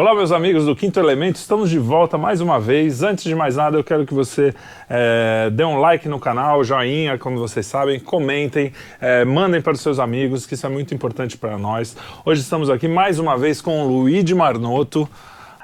Olá, 0.00 0.14
meus 0.14 0.30
amigos 0.30 0.64
do 0.64 0.76
Quinto 0.76 1.00
Elemento, 1.00 1.34
estamos 1.34 1.68
de 1.68 1.76
volta 1.76 2.16
mais 2.16 2.40
uma 2.40 2.60
vez. 2.60 3.02
Antes 3.02 3.24
de 3.24 3.34
mais 3.34 3.56
nada, 3.56 3.76
eu 3.76 3.82
quero 3.82 4.06
que 4.06 4.14
você 4.14 4.54
é, 4.88 5.50
dê 5.50 5.64
um 5.64 5.80
like 5.80 6.08
no 6.08 6.20
canal, 6.20 6.62
joinha, 6.62 7.18
como 7.18 7.36
vocês 7.36 7.66
sabem, 7.66 7.98
comentem, 7.98 8.72
é, 9.00 9.24
mandem 9.24 9.60
para 9.60 9.72
os 9.72 9.80
seus 9.80 9.98
amigos, 9.98 10.46
que 10.46 10.54
isso 10.54 10.64
é 10.64 10.68
muito 10.68 10.94
importante 10.94 11.36
para 11.36 11.58
nós. 11.58 11.96
Hoje 12.24 12.42
estamos 12.42 12.70
aqui 12.70 12.86
mais 12.86 13.18
uma 13.18 13.36
vez 13.36 13.60
com 13.60 13.82
o 13.82 13.88
Luigi 13.88 14.36
Marnoto, 14.36 15.08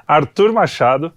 Arthur 0.05 0.51
Machado, 0.51 1.13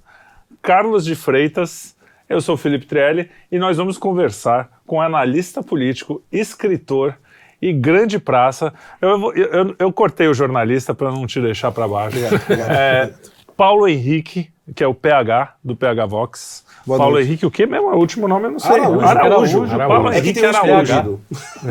Carlos 0.62 1.04
de 1.04 1.16
Freitas, 1.16 1.96
eu 2.28 2.40
sou 2.40 2.54
o 2.54 2.58
Felipe 2.58 2.86
Trielli 2.86 3.28
e 3.50 3.58
nós 3.58 3.78
vamos 3.78 3.98
conversar 3.98 4.70
com 4.86 5.02
analista 5.02 5.60
político, 5.60 6.22
escritor 6.30 7.16
e 7.60 7.72
grande 7.72 8.18
praça. 8.18 8.72
Eu, 9.00 9.10
eu, 9.10 9.32
eu, 9.34 9.76
eu 9.78 9.92
cortei 9.92 10.28
o 10.28 10.34
jornalista 10.34 10.94
para 10.94 11.10
não 11.10 11.26
te 11.26 11.40
deixar 11.40 11.72
para 11.72 11.88
baixo. 11.88 12.18
É, 12.70 13.12
Paulo 13.58 13.88
Henrique, 13.88 14.52
que 14.72 14.84
é 14.84 14.86
o 14.86 14.94
PH 14.94 15.56
do 15.64 15.74
PH 15.74 16.06
Vox. 16.06 16.64
Boa 16.86 16.96
Paulo 16.96 17.14
noite. 17.14 17.26
Henrique, 17.26 17.44
o 17.44 17.50
que 17.50 17.66
mesmo? 17.66 17.88
O 17.88 17.98
último 17.98 18.28
nome 18.28 18.46
eu 18.46 18.52
não 18.52 18.58
sei. 18.60 18.70
Araújo. 18.70 19.00
Araújo. 19.00 19.26
Araújo. 19.26 19.74
Araújo. 19.74 19.88
Paulo 19.88 20.12
é 20.12 20.18
Henrique 20.18 20.44
Araújo. 20.46 21.20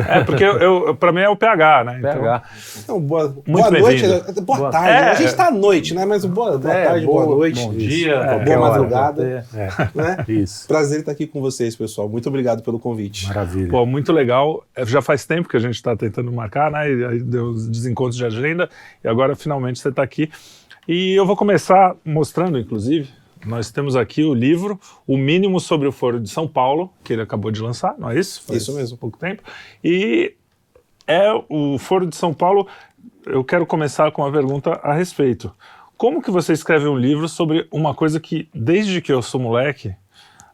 É, 0.06 0.22
porque 0.22 0.44
eu, 0.44 0.58
eu, 0.58 0.94
pra 0.94 1.12
mim 1.12 1.20
é 1.22 1.28
o 1.30 1.34
PH, 1.34 1.84
né? 1.84 1.98
PH. 2.02 2.12
Então, 2.12 2.42
então 2.82 3.00
boa, 3.00 3.34
boa 3.46 3.70
noite, 3.70 4.06
boa, 4.42 4.58
boa 4.58 4.70
tarde. 4.70 4.88
É. 4.90 5.10
A 5.10 5.14
gente 5.14 5.34
tá 5.34 5.46
à 5.46 5.50
noite, 5.50 5.94
né? 5.94 6.04
Mas 6.04 6.26
boa, 6.26 6.58
boa 6.58 6.74
é, 6.74 6.84
tarde, 6.84 7.06
boa, 7.06 7.24
boa, 7.24 7.36
noite. 7.36 7.62
Bom 7.62 7.72
dia. 7.72 8.14
É, 8.16 8.44
boa 8.44 8.58
madrugada. 8.58 9.46
É. 9.54 9.68
Né? 9.94 10.24
Isso. 10.28 10.68
Prazer 10.68 11.00
estar 11.00 11.12
aqui 11.12 11.26
com 11.26 11.40
vocês, 11.40 11.74
pessoal. 11.74 12.06
Muito 12.06 12.28
obrigado 12.28 12.62
pelo 12.62 12.78
convite. 12.78 13.26
Maravilha. 13.28 13.70
Pô, 13.70 13.86
muito 13.86 14.12
legal. 14.12 14.62
É, 14.76 14.84
já 14.84 15.00
faz 15.00 15.24
tempo 15.24 15.48
que 15.48 15.56
a 15.56 15.60
gente 15.60 15.76
está 15.76 15.96
tentando 15.96 16.30
marcar, 16.30 16.70
né? 16.70 16.92
E 16.92 17.04
aí 17.04 17.22
deu 17.22 17.46
os 17.46 17.66
desencontros 17.66 18.16
de 18.16 18.26
agenda. 18.26 18.68
E 19.02 19.08
agora 19.08 19.34
finalmente 19.34 19.78
você 19.78 19.88
está 19.88 20.02
aqui. 20.02 20.30
E 20.88 21.12
eu 21.12 21.26
vou 21.26 21.36
começar 21.36 21.94
mostrando, 22.02 22.58
inclusive, 22.58 23.10
nós 23.44 23.70
temos 23.70 23.94
aqui 23.94 24.24
o 24.24 24.32
livro 24.32 24.80
O 25.06 25.18
Mínimo 25.18 25.60
sobre 25.60 25.86
o 25.86 25.92
Foro 25.92 26.18
de 26.18 26.30
São 26.30 26.48
Paulo, 26.48 26.90
que 27.04 27.12
ele 27.12 27.20
acabou 27.20 27.50
de 27.50 27.60
lançar, 27.60 27.94
não 27.98 28.10
é 28.10 28.18
isso? 28.18 28.42
Faz 28.42 28.62
isso 28.62 28.74
mesmo. 28.74 28.96
pouco 28.96 29.18
tempo. 29.18 29.42
E 29.84 30.34
é 31.06 31.30
o 31.46 31.76
Foro 31.76 32.06
de 32.06 32.16
São 32.16 32.32
Paulo. 32.32 32.66
Eu 33.26 33.44
quero 33.44 33.66
começar 33.66 34.10
com 34.12 34.22
uma 34.22 34.32
pergunta 34.32 34.80
a 34.82 34.94
respeito. 34.94 35.52
Como 35.94 36.22
que 36.22 36.30
você 36.30 36.54
escreve 36.54 36.88
um 36.88 36.96
livro 36.96 37.28
sobre 37.28 37.68
uma 37.70 37.94
coisa 37.94 38.18
que, 38.18 38.48
desde 38.54 39.02
que 39.02 39.12
eu 39.12 39.20
sou 39.20 39.38
moleque, 39.38 39.94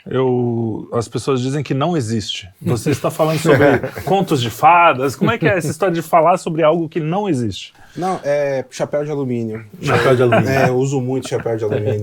eu, 0.07 0.89
as 0.93 1.09
pessoas 1.09 1.41
dizem 1.41 1.63
que 1.63 1.73
não 1.73 1.97
existe. 1.97 2.49
Você 2.61 2.91
está 2.91 3.11
falando 3.11 3.39
sobre 3.39 3.65
contos 4.05 4.41
de 4.41 4.51
fadas. 4.51 5.17
Como 5.17 5.31
é 5.31 5.39
que 5.39 5.47
é 5.47 5.57
essa 5.57 5.71
história 5.71 5.95
de 5.95 6.03
falar 6.03 6.37
sobre 6.37 6.63
algo 6.63 6.89
que 6.89 7.01
não 7.01 7.29
existe? 7.29 7.73
Não, 7.97 8.21
é 8.23 8.65
chapéu 8.71 9.05
de 9.05 9.11
alumínio. 9.11 9.65
Chapéu 9.81 10.15
de 10.15 10.23
alumínio. 10.23 10.51
É, 10.51 10.69
eu 10.69 10.77
uso 10.77 11.01
muito 11.01 11.29
chapéu 11.29 11.57
de 11.57 11.65
alumínio. 11.65 12.03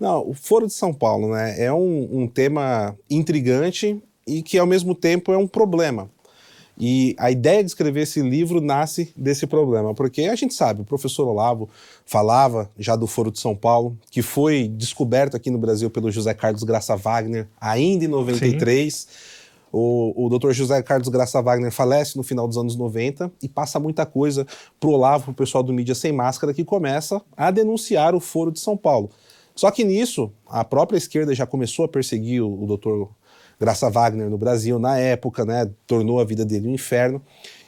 Não, 0.00 0.28
o 0.28 0.34
Foro 0.34 0.66
de 0.66 0.72
São 0.72 0.92
Paulo, 0.92 1.32
né, 1.32 1.62
é 1.62 1.72
um, 1.72 2.08
um 2.10 2.26
tema 2.26 2.96
intrigante 3.08 4.02
e 4.26 4.42
que 4.42 4.58
ao 4.58 4.66
mesmo 4.66 4.94
tempo 4.94 5.32
é 5.32 5.38
um 5.38 5.46
problema. 5.46 6.10
E 6.82 7.14
a 7.18 7.30
ideia 7.30 7.62
de 7.62 7.68
escrever 7.68 8.00
esse 8.00 8.22
livro 8.22 8.58
nasce 8.58 9.12
desse 9.14 9.46
problema, 9.46 9.94
porque 9.94 10.22
a 10.22 10.34
gente 10.34 10.54
sabe, 10.54 10.80
o 10.80 10.84
professor 10.84 11.28
Olavo 11.28 11.68
falava 12.06 12.70
já 12.78 12.96
do 12.96 13.06
Foro 13.06 13.30
de 13.30 13.38
São 13.38 13.54
Paulo, 13.54 13.98
que 14.10 14.22
foi 14.22 14.66
descoberto 14.66 15.36
aqui 15.36 15.50
no 15.50 15.58
Brasil 15.58 15.90
pelo 15.90 16.10
José 16.10 16.32
Carlos 16.32 16.62
Graça 16.62 16.96
Wagner 16.96 17.46
ainda 17.60 18.06
em 18.06 18.08
93. 18.08 18.94
Sim. 18.94 19.06
O, 19.72 20.26
o 20.26 20.38
Dr. 20.38 20.52
José 20.52 20.82
Carlos 20.82 21.08
Graça 21.08 21.40
Wagner 21.40 21.70
falece 21.70 22.16
no 22.16 22.22
final 22.22 22.48
dos 22.48 22.56
anos 22.56 22.74
90 22.74 23.30
e 23.42 23.48
passa 23.48 23.78
muita 23.78 24.06
coisa 24.06 24.46
pro 24.80 24.90
Olavo, 24.90 25.26
pro 25.26 25.34
pessoal 25.34 25.62
do 25.62 25.72
Mídia 25.72 25.94
Sem 25.94 26.12
Máscara, 26.12 26.54
que 26.54 26.64
começa 26.64 27.20
a 27.36 27.50
denunciar 27.50 28.14
o 28.14 28.20
Foro 28.20 28.50
de 28.50 28.58
São 28.58 28.76
Paulo. 28.76 29.10
Só 29.54 29.70
que 29.70 29.84
nisso, 29.84 30.32
a 30.46 30.64
própria 30.64 30.96
esquerda 30.96 31.34
já 31.34 31.46
começou 31.46 31.84
a 31.84 31.88
perseguir 31.88 32.42
o, 32.42 32.64
o 32.64 32.76
Dr. 32.76 33.12
Graça 33.60 33.90
Wagner 33.90 34.30
no 34.30 34.38
Brasil 34.38 34.78
na 34.78 34.96
época, 34.98 35.44
né, 35.44 35.70
tornou 35.86 36.18
a 36.18 36.24
vida 36.24 36.46
dele 36.46 36.66
um 36.66 36.72
inferno, 36.72 37.22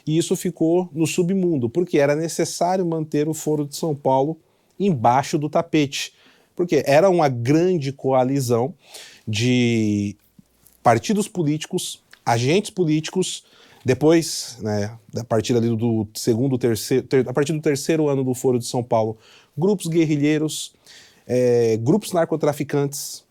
e 0.05 0.17
isso 0.17 0.35
ficou 0.35 0.89
no 0.91 1.05
submundo, 1.05 1.69
porque 1.69 1.99
era 1.99 2.15
necessário 2.15 2.83
manter 2.83 3.29
o 3.29 3.33
Foro 3.33 3.67
de 3.67 3.75
São 3.75 3.93
Paulo 3.93 4.37
embaixo 4.79 5.37
do 5.37 5.47
tapete, 5.47 6.13
porque 6.55 6.83
era 6.85 7.09
uma 7.09 7.29
grande 7.29 7.93
coalizão 7.93 8.73
de 9.27 10.15
partidos 10.81 11.27
políticos, 11.27 12.03
agentes 12.25 12.71
políticos, 12.71 13.43
depois, 13.85 14.57
né, 14.61 14.97
a 15.15 15.23
partir 15.23 15.55
ali 15.55 15.75
do 15.75 16.07
segundo, 16.15 16.57
terceiro, 16.57 17.05
ter, 17.05 17.27
a 17.27 17.33
partir 17.33 17.53
do 17.53 17.61
terceiro 17.61 18.09
ano 18.09 18.23
do 18.23 18.33
Foro 18.33 18.57
de 18.57 18.65
São 18.65 18.83
Paulo, 18.83 19.17
grupos 19.57 19.87
guerrilheiros, 19.87 20.73
é, 21.27 21.77
grupos 21.77 22.11
narcotraficantes 22.13 23.23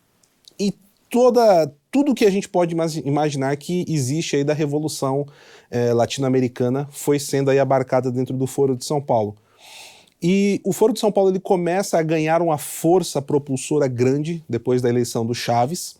e 0.58 0.72
toda 1.12 1.71
tudo 1.91 2.15
que 2.15 2.25
a 2.25 2.31
gente 2.31 2.49
pode 2.49 2.75
imaginar 3.05 3.55
que 3.59 3.84
existe 3.87 4.34
aí 4.34 4.43
da 4.43 4.55
revolução 4.55 5.27
é, 5.71 5.93
latino-americana 5.93 6.89
foi 6.91 7.19
sendo 7.19 7.50
aí 7.50 7.59
abarcada 7.59 8.11
dentro 8.11 8.34
do 8.34 8.47
Foro 8.47 8.75
de 8.75 8.83
São 8.83 8.99
Paulo. 8.99 9.37
E 10.23 10.59
o 10.65 10.73
Foro 10.73 10.95
de 10.95 11.00
São 11.00 11.12
Paulo 11.12 11.28
ele 11.28 11.39
começa 11.39 11.99
a 11.99 12.03
ganhar 12.03 12.41
uma 12.41 12.56
força 12.56 13.21
propulsora 13.21 13.87
grande 13.89 14.43
depois 14.49 14.81
da 14.81 14.89
eleição 14.89 15.27
do 15.27 15.34
Chaves, 15.34 15.97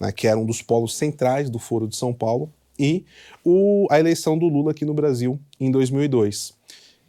né, 0.00 0.10
que 0.10 0.26
era 0.26 0.38
um 0.38 0.46
dos 0.46 0.62
polos 0.62 0.96
centrais 0.96 1.50
do 1.50 1.58
Foro 1.58 1.86
de 1.86 1.96
São 1.96 2.14
Paulo, 2.14 2.50
e 2.78 3.04
o, 3.44 3.86
a 3.90 4.00
eleição 4.00 4.38
do 4.38 4.46
Lula 4.46 4.70
aqui 4.70 4.86
no 4.86 4.94
Brasil 4.94 5.38
em 5.60 5.70
2002. 5.70 6.54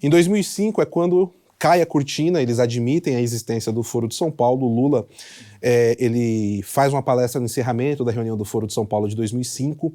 Em 0.03 0.09
2005 0.09 0.81
é 0.81 0.85
quando 0.85 1.31
cai 1.59 1.81
a 1.81 1.85
cortina, 1.85 2.41
eles 2.41 2.59
admitem 2.59 3.15
a 3.15 3.21
existência 3.21 3.71
do 3.71 3.83
Foro 3.83 4.07
de 4.07 4.15
São 4.15 4.31
Paulo. 4.31 4.67
O 4.67 4.73
Lula 4.73 5.07
é, 5.61 5.95
ele 5.99 6.61
faz 6.63 6.93
uma 6.93 7.01
palestra 7.01 7.39
no 7.39 7.45
encerramento 7.45 8.03
da 8.03 8.11
reunião 8.11 8.37
do 8.37 8.45
Foro 8.45 8.67
de 8.67 8.73
São 8.73 8.85
Paulo 8.85 9.07
de 9.07 9.15
2005 9.15 9.93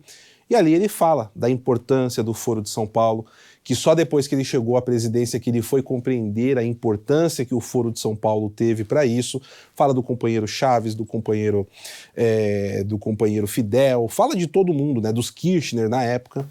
e 0.53 0.55
ali 0.55 0.75
ele 0.75 0.87
fala 0.87 1.31
da 1.34 1.49
importância 1.49 2.22
do 2.22 2.34
Foro 2.34 2.61
de 2.61 2.69
São 2.69 2.87
Paulo, 2.87 3.25
que 3.65 3.75
só 3.75 3.95
depois 3.95 4.27
que 4.27 4.34
ele 4.34 4.45
chegou 4.45 4.77
à 4.77 4.83
presidência 4.83 5.41
que 5.41 5.49
ele 5.49 5.62
foi 5.62 5.83
compreender 5.83 6.59
a 6.59 6.62
importância 6.62 7.43
que 7.43 7.55
o 7.55 7.61
Foro 7.61 7.91
de 7.91 7.99
São 7.99 8.15
Paulo 8.15 8.51
teve 8.51 8.84
para 8.84 9.06
isso. 9.06 9.41
Fala 9.75 9.95
do 9.95 10.03
companheiro 10.03 10.47
Chaves, 10.47 10.95
do 10.95 11.06
companheiro 11.06 11.67
é, 12.15 12.84
do 12.84 12.99
companheiro 12.99 13.47
Fidel, 13.47 14.09
fala 14.09 14.37
de 14.37 14.47
todo 14.47 14.75
mundo, 14.75 15.01
né, 15.01 15.11
dos 15.11 15.31
Kirchner 15.31 15.89
na 15.89 16.03
época. 16.03 16.47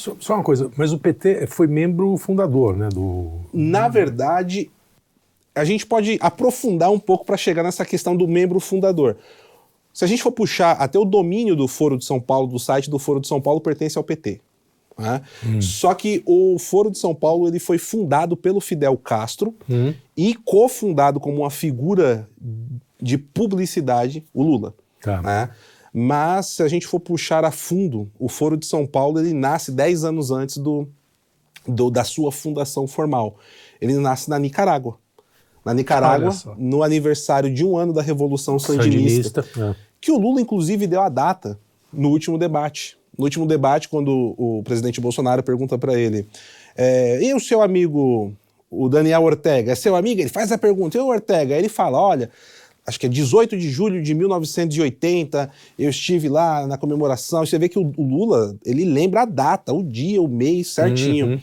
Só, 0.00 0.16
só, 0.18 0.34
uma 0.34 0.42
coisa, 0.42 0.70
mas 0.78 0.92
o 0.92 0.98
PT 0.98 1.46
foi 1.46 1.66
membro 1.66 2.16
fundador, 2.16 2.74
né? 2.74 2.88
Do... 2.88 3.32
Na 3.52 3.86
verdade, 3.86 4.70
a 5.54 5.62
gente 5.62 5.84
pode 5.84 6.18
aprofundar 6.22 6.90
um 6.90 6.98
pouco 6.98 7.26
para 7.26 7.36
chegar 7.36 7.62
nessa 7.62 7.84
questão 7.84 8.16
do 8.16 8.26
membro 8.26 8.58
fundador. 8.58 9.18
Se 9.92 10.02
a 10.02 10.08
gente 10.08 10.22
for 10.22 10.32
puxar 10.32 10.72
até 10.72 10.98
o 10.98 11.04
domínio 11.04 11.54
do 11.54 11.68
Foro 11.68 11.98
de 11.98 12.04
São 12.06 12.18
Paulo, 12.18 12.46
do 12.46 12.58
site 12.58 12.88
do 12.88 12.98
Foro 12.98 13.20
de 13.20 13.28
São 13.28 13.42
Paulo, 13.42 13.60
pertence 13.60 13.98
ao 13.98 14.04
PT. 14.04 14.40
Né? 14.96 15.20
Hum. 15.44 15.60
Só 15.60 15.92
que 15.92 16.22
o 16.24 16.58
Foro 16.58 16.90
de 16.90 16.96
São 16.96 17.14
Paulo 17.14 17.46
ele 17.46 17.58
foi 17.58 17.76
fundado 17.76 18.36
pelo 18.36 18.60
Fidel 18.60 18.96
Castro 18.96 19.54
hum. 19.68 19.92
e 20.16 20.34
cofundado 20.34 21.20
como 21.20 21.42
uma 21.42 21.50
figura 21.50 22.26
de 22.98 23.18
publicidade 23.18 24.24
o 24.32 24.42
Lula. 24.42 24.74
Tá. 25.02 25.20
Né? 25.20 25.50
Mas 25.92 26.46
se 26.46 26.62
a 26.62 26.68
gente 26.68 26.86
for 26.86 27.00
puxar 27.00 27.44
a 27.44 27.50
fundo, 27.50 28.10
o 28.18 28.28
Foro 28.28 28.56
de 28.56 28.66
São 28.66 28.86
Paulo 28.86 29.18
ele 29.18 29.32
nasce 29.32 29.72
10 29.72 30.04
anos 30.04 30.30
antes 30.30 30.56
do, 30.56 30.88
do, 31.66 31.90
da 31.90 32.04
sua 32.04 32.30
fundação 32.30 32.86
formal. 32.86 33.36
Ele 33.80 33.94
nasce 33.94 34.30
na 34.30 34.38
Nicarágua. 34.38 34.98
Na 35.64 35.74
Nicarágua, 35.74 36.32
no 36.56 36.82
aniversário 36.82 37.52
de 37.52 37.64
um 37.64 37.76
ano 37.76 37.92
da 37.92 38.00
Revolução 38.00 38.58
Sandinista, 38.58 39.42
Sandinista 39.42 39.76
é. 39.76 39.76
que 40.00 40.10
o 40.10 40.18
Lula, 40.18 40.40
inclusive, 40.40 40.86
deu 40.86 41.02
a 41.02 41.08
data 41.08 41.58
no 41.92 42.08
último 42.08 42.38
debate. 42.38 42.98
No 43.18 43.24
último 43.24 43.44
debate, 43.44 43.88
quando 43.88 44.34
o 44.38 44.62
presidente 44.62 45.00
Bolsonaro 45.00 45.42
pergunta 45.42 45.76
para 45.76 45.98
ele: 45.98 46.26
é, 46.74 47.22
e 47.22 47.34
o 47.34 47.40
seu 47.40 47.60
amigo, 47.60 48.32
o 48.70 48.88
Daniel 48.88 49.22
Ortega, 49.22 49.72
é 49.72 49.74
seu 49.74 49.94
amigo? 49.94 50.20
Ele 50.22 50.30
faz 50.30 50.50
a 50.50 50.56
pergunta, 50.56 50.96
e 50.96 51.00
o 51.00 51.08
Ortega? 51.08 51.54
Ele 51.54 51.68
fala: 51.68 52.00
olha, 52.00 52.30
acho 52.86 52.98
que 52.98 53.06
é 53.06 53.08
18 53.08 53.56
de 53.56 53.70
julho 53.70 54.02
de 54.02 54.14
1980, 54.14 55.50
eu 55.78 55.90
estive 55.90 56.28
lá 56.28 56.66
na 56.66 56.76
comemoração. 56.76 57.44
Você 57.44 57.58
vê 57.58 57.68
que 57.68 57.78
o, 57.78 57.92
Lula, 57.98 58.56
ele 58.64 58.84
lembra 58.84 59.22
a 59.22 59.24
data, 59.24 59.72
o 59.72 59.82
dia, 59.82 60.20
o 60.20 60.28
mês 60.28 60.68
certinho. 60.68 61.26
Uhum. 61.26 61.40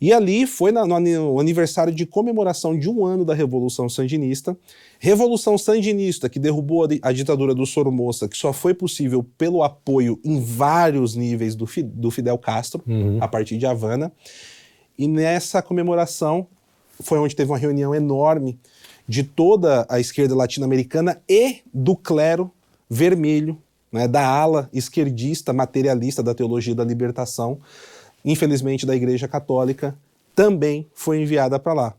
E 0.00 0.12
ali 0.12 0.48
foi 0.48 0.72
na, 0.72 0.84
no 0.84 1.38
aniversário 1.38 1.94
de 1.94 2.04
comemoração 2.04 2.76
de 2.76 2.90
um 2.90 3.06
ano 3.06 3.24
da 3.24 3.34
Revolução 3.34 3.88
Sandinista. 3.88 4.56
Revolução 4.98 5.56
Sandinista, 5.56 6.28
que 6.28 6.40
derrubou 6.40 6.84
a, 6.84 6.88
a 7.02 7.12
ditadura 7.12 7.54
do 7.54 7.64
Somoza, 7.64 8.28
que 8.28 8.36
só 8.36 8.52
foi 8.52 8.74
possível 8.74 9.24
pelo 9.38 9.62
apoio 9.62 10.18
em 10.24 10.40
vários 10.40 11.14
níveis 11.14 11.54
do, 11.54 11.68
do 11.94 12.10
Fidel 12.10 12.36
Castro, 12.36 12.82
uhum. 12.84 13.18
a 13.20 13.28
partir 13.28 13.56
de 13.56 13.64
Havana. 13.64 14.10
E 14.98 15.06
nessa 15.06 15.62
comemoração 15.62 16.48
foi 17.00 17.18
onde 17.18 17.36
teve 17.36 17.52
uma 17.52 17.58
reunião 17.58 17.94
enorme 17.94 18.58
de 19.06 19.22
toda 19.22 19.86
a 19.88 19.98
esquerda 19.98 20.34
latino-americana 20.34 21.20
e 21.28 21.60
do 21.72 21.96
clero 21.96 22.50
vermelho, 22.88 23.60
né, 23.90 24.06
da 24.06 24.26
ala 24.26 24.68
esquerdista 24.72 25.52
materialista 25.52 26.22
da 26.22 26.34
teologia 26.34 26.74
da 26.74 26.84
libertação, 26.84 27.58
infelizmente 28.24 28.86
da 28.86 28.94
Igreja 28.94 29.28
Católica, 29.28 29.96
também 30.34 30.86
foi 30.94 31.20
enviada 31.20 31.58
para 31.58 31.72
lá. 31.72 31.94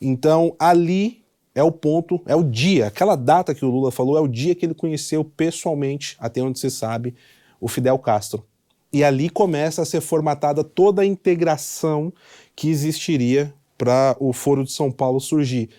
Então, 0.00 0.54
ali 0.58 1.22
é 1.54 1.62
o 1.62 1.72
ponto, 1.72 2.20
é 2.26 2.36
o 2.36 2.42
dia, 2.42 2.86
aquela 2.86 3.16
data 3.16 3.54
que 3.54 3.64
o 3.64 3.70
Lula 3.70 3.90
falou, 3.90 4.16
é 4.16 4.20
o 4.20 4.28
dia 4.28 4.54
que 4.54 4.66
ele 4.66 4.74
conheceu 4.74 5.24
pessoalmente, 5.24 6.16
até 6.20 6.42
onde 6.42 6.58
se 6.58 6.70
sabe, 6.70 7.14
o 7.60 7.68
Fidel 7.68 7.98
Castro. 7.98 8.44
E 8.92 9.02
ali 9.02 9.28
começa 9.28 9.82
a 9.82 9.86
ser 9.86 10.00
formatada 10.00 10.62
toda 10.62 11.02
a 11.02 11.06
integração 11.06 12.12
que 12.54 12.68
existiria 12.68 13.52
para 13.76 14.16
o 14.20 14.32
Foro 14.32 14.64
de 14.64 14.72
São 14.72 14.90
Paulo 14.90 15.20
surgir. 15.20 15.70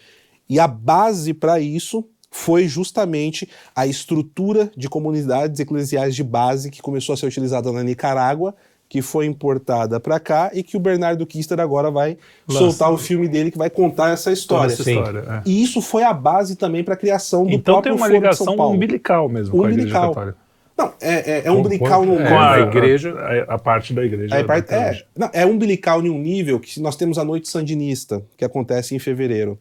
E 0.50 0.60
a 0.60 0.68
base 0.68 1.34
para 1.34 1.60
isso 1.60 2.06
foi 2.30 2.68
justamente 2.68 3.50
a 3.76 3.88
estrutura 3.88 4.72
de 4.76 4.90
comunidades 4.90 5.60
eclesiais 5.60 6.16
de 6.16 6.24
base 6.24 6.70
que 6.70 6.82
começou 6.82 7.14
a 7.14 7.18
ser 7.18 7.26
utilizada 7.26 7.72
na 7.72 7.84
Nicarágua, 7.84 8.56
que 8.90 9.02
foi 9.02 9.26
importada 9.26 10.00
para 10.00 10.20
cá 10.20 10.52
e 10.54 10.64
que 10.64 10.78
o 10.78 10.80
Bernardo 10.80 11.26
Kister 11.26 11.60
agora 11.60 11.92
vai 11.92 12.18
Lança. 12.48 12.60
soltar 12.60 12.92
o 12.92 12.98
filme 12.98 13.28
dele 13.28 13.52
que 13.52 13.58
vai 13.58 13.70
contar 13.70 14.12
essa 14.12 14.32
história. 14.32 14.72
Essa 14.72 14.90
história 14.90 15.20
é. 15.20 15.42
E 15.46 15.62
isso 15.62 15.82
foi 15.82 16.04
a 16.04 16.14
base 16.14 16.56
também 16.56 16.84
para 16.84 16.94
a 16.94 16.98
criação 16.98 17.46
do 17.46 17.52
então 17.52 17.76
próprio 17.76 17.96
Então 17.96 18.08
tem 18.08 18.16
uma 18.16 18.20
ligação 18.20 18.56
umbilical 18.56 19.28
mesmo 19.28 19.62
umbilical. 19.62 19.62
com 19.62 19.68
a 19.68 19.72
Igreja 19.72 19.94
Católica. 19.94 20.48
Não, 20.78 20.94
é, 21.02 21.40
é, 21.40 21.42
é 21.46 21.52
umbilical 21.52 22.06
no 22.06 22.20
é, 22.20 22.32
a, 22.32 22.54
a 22.54 22.60
igreja, 22.60 23.12
a, 23.18 23.56
a, 23.56 23.58
parte 23.58 23.94
da 23.94 24.06
igreja. 24.06 24.36
É, 24.36 24.44
parte, 24.44 24.72
é, 24.72 25.04
não, 25.18 25.28
é 25.34 25.44
umbilical 25.44 26.06
em 26.06 26.10
um 26.10 26.20
nível 26.20 26.60
que 26.60 26.80
nós 26.80 26.96
temos 26.96 27.18
a 27.18 27.26
Noite 27.26 27.50
Sandinista, 27.50 28.24
que 28.38 28.46
acontece 28.46 28.94
em 28.94 29.00
fevereiro. 29.00 29.58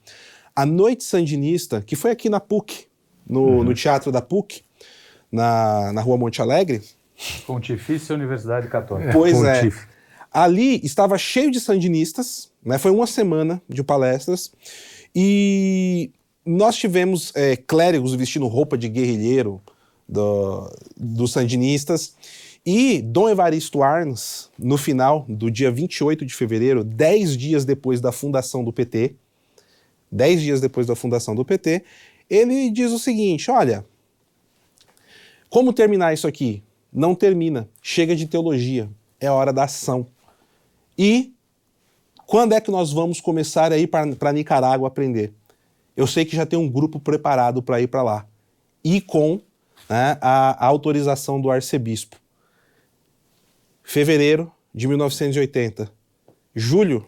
A 0.56 0.64
Noite 0.64 1.04
Sandinista, 1.04 1.82
que 1.82 1.94
foi 1.94 2.10
aqui 2.10 2.30
na 2.30 2.40
PUC, 2.40 2.86
no, 3.28 3.42
uhum. 3.42 3.64
no 3.64 3.74
teatro 3.74 4.10
da 4.10 4.22
PUC, 4.22 4.62
na, 5.30 5.92
na 5.92 6.00
rua 6.00 6.16
Monte 6.16 6.40
Alegre. 6.40 6.82
Pontifícia 7.46 8.14
Universidade 8.14 8.66
Católica. 8.68 9.12
Pois 9.12 9.42
é. 9.44 9.70
Ali 10.32 10.80
estava 10.82 11.18
cheio 11.18 11.50
de 11.50 11.60
sandinistas, 11.60 12.50
né? 12.64 12.78
foi 12.78 12.90
uma 12.90 13.06
semana 13.06 13.60
de 13.68 13.82
palestras, 13.84 14.50
e 15.14 16.10
nós 16.44 16.76
tivemos 16.76 17.32
é, 17.34 17.56
clérigos 17.56 18.14
vestindo 18.14 18.46
roupa 18.46 18.78
de 18.78 18.88
guerrilheiro, 18.88 19.60
do, 20.08 20.70
dos 20.96 21.32
sandinistas. 21.32 22.14
E 22.64 23.00
Dom 23.00 23.28
Evaristo 23.28 23.82
Arns, 23.82 24.50
no 24.58 24.76
final 24.76 25.24
do 25.28 25.50
dia 25.50 25.70
28 25.70 26.26
de 26.26 26.34
fevereiro, 26.34 26.82
dez 26.82 27.36
dias 27.36 27.64
depois 27.64 28.00
da 28.00 28.10
fundação 28.10 28.64
do 28.64 28.72
PT, 28.72 29.14
dez 30.10 30.40
dias 30.40 30.60
depois 30.60 30.86
da 30.86 30.96
fundação 30.96 31.34
do 31.34 31.44
PT, 31.44 31.84
ele 32.28 32.70
diz 32.70 32.92
o 32.92 32.98
seguinte: 32.98 33.50
olha, 33.50 33.84
como 35.48 35.72
terminar 35.72 36.12
isso 36.12 36.26
aqui? 36.26 36.62
Não 36.92 37.14
termina. 37.14 37.68
Chega 37.82 38.16
de 38.16 38.26
teologia. 38.26 38.88
É 39.20 39.30
hora 39.30 39.52
da 39.52 39.64
ação. 39.64 40.06
E 40.98 41.34
quando 42.26 42.52
é 42.52 42.60
que 42.60 42.70
nós 42.70 42.92
vamos 42.92 43.20
começar 43.20 43.72
a 43.72 43.78
ir 43.78 43.86
para 43.86 44.32
Nicarágua 44.32 44.88
aprender? 44.88 45.32
Eu 45.96 46.06
sei 46.06 46.24
que 46.24 46.36
já 46.36 46.44
tem 46.44 46.58
um 46.58 46.68
grupo 46.68 46.98
preparado 46.98 47.62
para 47.62 47.80
ir 47.80 47.86
para 47.86 48.02
lá. 48.02 48.26
E 48.84 49.00
com 49.00 49.40
né, 49.88 50.18
a, 50.20 50.64
a 50.64 50.66
autorização 50.66 51.40
do 51.40 51.50
arcebispo. 51.50 52.16
Fevereiro 53.82 54.50
de 54.74 54.86
1980. 54.88 55.90
Julho, 56.54 57.06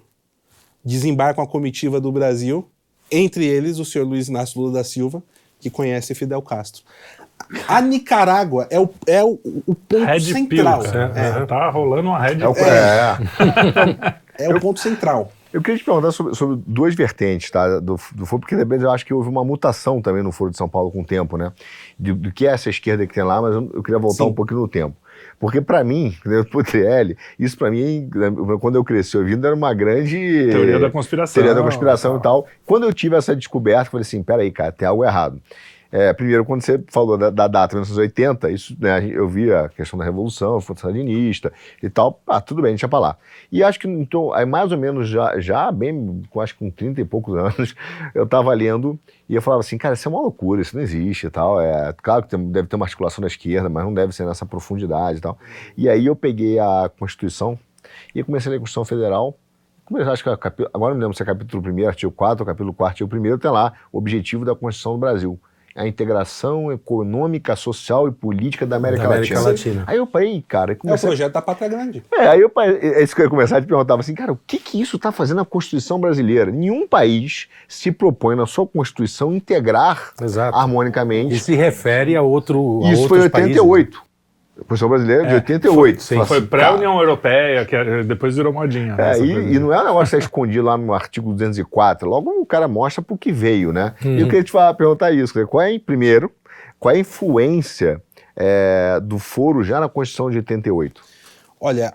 desembarca 0.85 1.41
uma 1.41 1.47
comitiva 1.47 2.01
do 2.01 2.11
Brasil, 2.13 2.71
entre 3.11 3.45
eles 3.45 3.79
o 3.79 3.85
senhor 3.85 4.07
Luiz 4.07 4.29
Inácio 4.29 4.61
Lula 4.61 4.75
da 4.75 4.85
Silva, 4.85 5.23
que 5.61 5.71
conhece 5.71 6.15
Fidel 6.15 6.43
Castro. 6.43 6.83
A 7.67 7.81
Nicarágua 7.81 8.67
é 8.71 8.79
o, 8.79 8.91
é 9.07 9.25
o, 9.25 9.39
o 9.67 9.75
ponto 9.75 10.05
red 10.05 10.21
central. 10.21 10.83
Pill, 10.83 10.93
é, 10.93 11.43
é. 11.43 11.47
Tá 11.47 11.71
rolando 11.71 12.09
uma 12.09 12.19
red 12.19 12.43
é, 12.43 12.49
o, 12.49 12.55
é. 12.57 14.45
é 14.47 14.55
o 14.55 14.61
ponto 14.61 14.81
central. 14.81 15.33
Eu 15.53 15.63
queria 15.63 15.79
te 15.79 15.85
perguntar 15.85 16.13
sobre, 16.13 16.35
sobre 16.35 16.63
duas 16.67 16.95
vertentes 16.95 17.51
tá, 17.51 17.81
do, 17.81 17.99
do 18.15 18.27
foro, 18.27 18.41
porque 18.41 18.57
também 18.57 18.79
eu 18.81 18.91
acho 18.91 19.07
que 19.07 19.15
houve 19.15 19.31
uma 19.31 19.43
mutação 19.45 20.03
também 20.03 20.23
no 20.23 20.31
Foro 20.31 20.51
de 20.51 20.59
São 20.59 20.69
Paulo 20.69 20.91
com 20.91 21.01
o 21.01 21.05
tempo, 21.05 21.39
né? 21.39 21.53
Do, 21.99 22.15
do 22.15 22.33
que 22.33 22.47
é 22.47 22.51
essa 22.51 22.69
esquerda 22.69 23.07
que 23.07 23.15
tem 23.15 23.25
lá, 23.25 23.41
mas 23.41 23.55
eu, 23.55 23.71
eu 23.73 23.83
queria 23.83 23.99
voltar 23.99 24.25
Sim. 24.25 24.31
um 24.31 24.35
pouquinho 24.35 24.61
no 24.61 24.69
tempo. 24.69 24.95
Porque 25.41 25.61
para 25.61 25.85
mim, 25.85 26.15
o 26.53 26.65
Trielli, 26.65 27.17
isso 27.39 27.57
para 27.57 27.71
mim, 27.71 28.11
quando 28.61 28.75
eu 28.75 28.85
cresci 28.85 29.17
ouvindo, 29.17 29.47
era 29.47 29.55
uma 29.55 29.73
grande... 29.73 30.49
Teoria 30.51 30.79
da 30.81 30.91
conspiração. 30.91 31.35
Teoria 31.35 31.55
da 31.55 31.63
conspiração 31.63 32.17
e 32.17 32.21
tal. 32.21 32.47
Quando 32.67 32.85
eu 32.85 32.93
tive 32.93 33.15
essa 33.15 33.37
descoberta, 33.37 33.87
eu 33.87 33.91
falei 33.93 34.03
assim, 34.03 34.23
peraí, 34.23 34.51
cara, 34.51 34.73
tem 34.73 34.89
algo 34.89 35.05
errado. 35.05 35.41
É, 35.91 36.13
primeiro, 36.13 36.45
quando 36.45 36.61
você 36.61 36.83
falou 36.89 37.17
da, 37.17 37.31
da 37.31 37.49
data 37.49 37.75
1980, 37.75 38.51
isso, 38.51 38.77
né, 38.79 39.07
eu 39.07 39.27
vi 39.27 39.51
a 39.51 39.71
questão 39.71 39.99
da 39.99 40.05
Revolução, 40.05 40.61
Força 40.61 40.87
Stalinista 40.87 41.51
e 41.83 41.89
tal, 41.89 42.21
ah, 42.27 42.43
tudo 42.43 42.61
bem, 42.61 42.73
deixa 42.73 42.87
pra 42.87 42.99
lá. 42.99 43.17
E 43.51 43.63
acho 43.63 43.81
que, 43.81 43.89
então, 43.89 44.33
aí 44.35 44.45
mais 44.45 44.71
ou 44.71 44.77
menos 44.77 45.09
já, 45.09 45.41
já 45.41 45.73
bem, 45.73 46.23
acho 46.41 46.53
que 46.53 46.59
com 46.59 46.71
30 46.71 47.01
e 47.01 47.05
poucos 47.07 47.35
anos, 47.37 47.75
eu 48.15 48.25
estava 48.25 48.53
lendo 48.53 48.99
e 49.29 49.35
eu 49.35 49.41
falava 49.41 49.61
assim, 49.61 49.79
cara, 49.79 49.95
isso 49.95 50.07
é 50.07 50.11
uma 50.11 50.21
loucura, 50.21 50.61
isso 50.61 50.77
não 50.77 50.83
existe 50.83 51.27
e 51.27 51.31
tal. 51.31 51.59
É, 51.59 51.95
claro 52.03 52.23
que 52.23 52.29
tem, 52.29 52.51
deve 52.51 52.69
ter 52.69 52.77
uma 52.77 52.85
articulação 52.85 53.23
da 53.23 53.29
esquerda, 53.29 53.71
mas 53.71 53.83
não 53.83 53.95
deve 53.95 54.13
ser 54.13 54.27
nessa 54.27 54.45
profundidade 54.45 55.19
e 55.19 55.21
tal. 55.23 55.39
E 55.75 55.89
aí 55.89 56.05
eu 56.05 56.15
peguei 56.15 56.59
a 56.59 56.91
Constituição 56.99 57.59
e 58.15 58.23
comecei 58.23 58.51
a 58.51 58.53
ler 58.53 58.57
a 58.57 58.61
Constituição 58.61 58.85
Federal, 58.85 59.35
acho 60.13 60.23
que 60.23 60.29
agora 60.29 60.93
não 60.93 61.01
lembro 61.01 61.17
se 61.17 61.23
é 61.23 61.27
capítulo 61.27 61.63
1, 61.67 61.89
artigo 61.89 62.13
4, 62.13 62.43
ou 62.43 62.47
capítulo 62.47 62.75
4, 62.75 63.05
artigo 63.05 63.35
1, 63.35 63.39
tem 63.39 63.51
lá 63.51 63.73
o 63.91 63.97
objetivo 63.97 64.45
da 64.45 64.55
Constituição 64.55 64.93
do 64.93 64.99
Brasil 64.99 65.41
a 65.75 65.87
integração 65.87 66.73
econômica, 66.73 67.55
social 67.55 68.09
e 68.09 68.13
política 68.13 68.67
da 68.67 68.77
América, 68.77 69.03
da 69.03 69.09
América 69.15 69.41
Latina. 69.41 69.51
Latina. 69.51 69.85
Aí 69.87 69.97
eu 69.99 70.07
parei, 70.07 70.45
cara. 70.47 70.75
Comecei... 70.75 71.07
É 71.07 71.09
o 71.09 71.13
projeto 71.13 71.33
da 71.33 71.43
Pátria 71.43 71.69
Grande. 71.69 72.05
É, 72.13 72.29
aí 72.29 72.41
eu 72.41 72.51
parei, 72.51 72.79
é 72.79 73.03
isso 73.03 73.15
que 73.15 73.21
eu 73.21 73.27
ia 73.27 73.31
começar 73.31 73.59
a 73.59 73.61
te 73.61 73.67
perguntava 73.67 74.01
assim, 74.01 74.15
cara, 74.15 74.33
o 74.33 74.39
que 74.47 74.59
que 74.59 74.81
isso 74.81 74.97
está 74.97 75.13
fazendo 75.13 75.39
na 75.39 75.45
Constituição 75.45 76.01
brasileira? 76.01 76.51
Nenhum 76.51 76.87
país 76.87 77.49
se 77.69 77.93
propõe 77.93 78.35
na 78.35 78.47
sua 78.47 78.67
Constituição 78.67 79.33
integrar 79.35 80.13
Exato. 80.21 80.57
harmonicamente. 80.57 81.35
E 81.35 81.39
se 81.39 81.55
refere 81.55 82.17
a 82.17 82.23
outro. 82.23 82.83
A 82.85 82.93
isso 82.93 83.09
foi 83.09 83.19
em 83.19 83.23
88. 83.23 83.91
Países. 83.91 84.08
Constituição 84.67 84.89
Brasileira 84.89 85.25
é, 85.25 85.29
de 85.29 85.35
88. 85.35 86.03
Sim, 86.03 86.25
foi 86.25 86.43
pré-União 86.43 86.99
Europeia, 86.99 87.65
que 87.65 87.77
é, 87.77 88.03
depois 88.03 88.37
virou 88.37 88.53
modinha. 88.53 88.97
Né, 88.97 89.13
é, 89.13 89.21
e, 89.21 89.55
e, 89.55 89.59
não 89.59 89.73
é 89.73 89.81
um 89.81 89.87
negócio 89.87 90.11
que 90.11 90.17
é 90.17 90.19
escondido 90.27 90.65
lá 90.65 90.77
no 90.77 90.93
artigo 90.93 91.33
204. 91.33 92.09
Logo 92.09 92.31
o 92.31 92.47
cara 92.47 92.67
mostra 92.67 93.03
por 93.03 93.17
que 93.19 93.31
veio, 93.31 93.73
né? 93.73 93.95
Hum. 94.05 94.15
E 94.15 94.17
eu 94.17 94.23
uhum. 94.23 94.25
queria 94.27 94.43
te 94.43 94.51
falar, 94.51 94.75
perguntar 94.75 95.13
isso. 95.13 95.47
Qual 95.47 95.63
é, 95.63 95.79
primeiro, 95.79 96.31
qual 96.79 96.93
é 96.93 96.99
a 96.99 97.01
influência 97.01 98.03
é, 98.37 99.01
do 99.03 99.19
foro 99.19 99.63
já 99.63 99.79
na 99.81 99.89
Constituição 99.89 100.31
de 100.31 100.39
88? 100.39 101.01
Olha, 101.61 101.95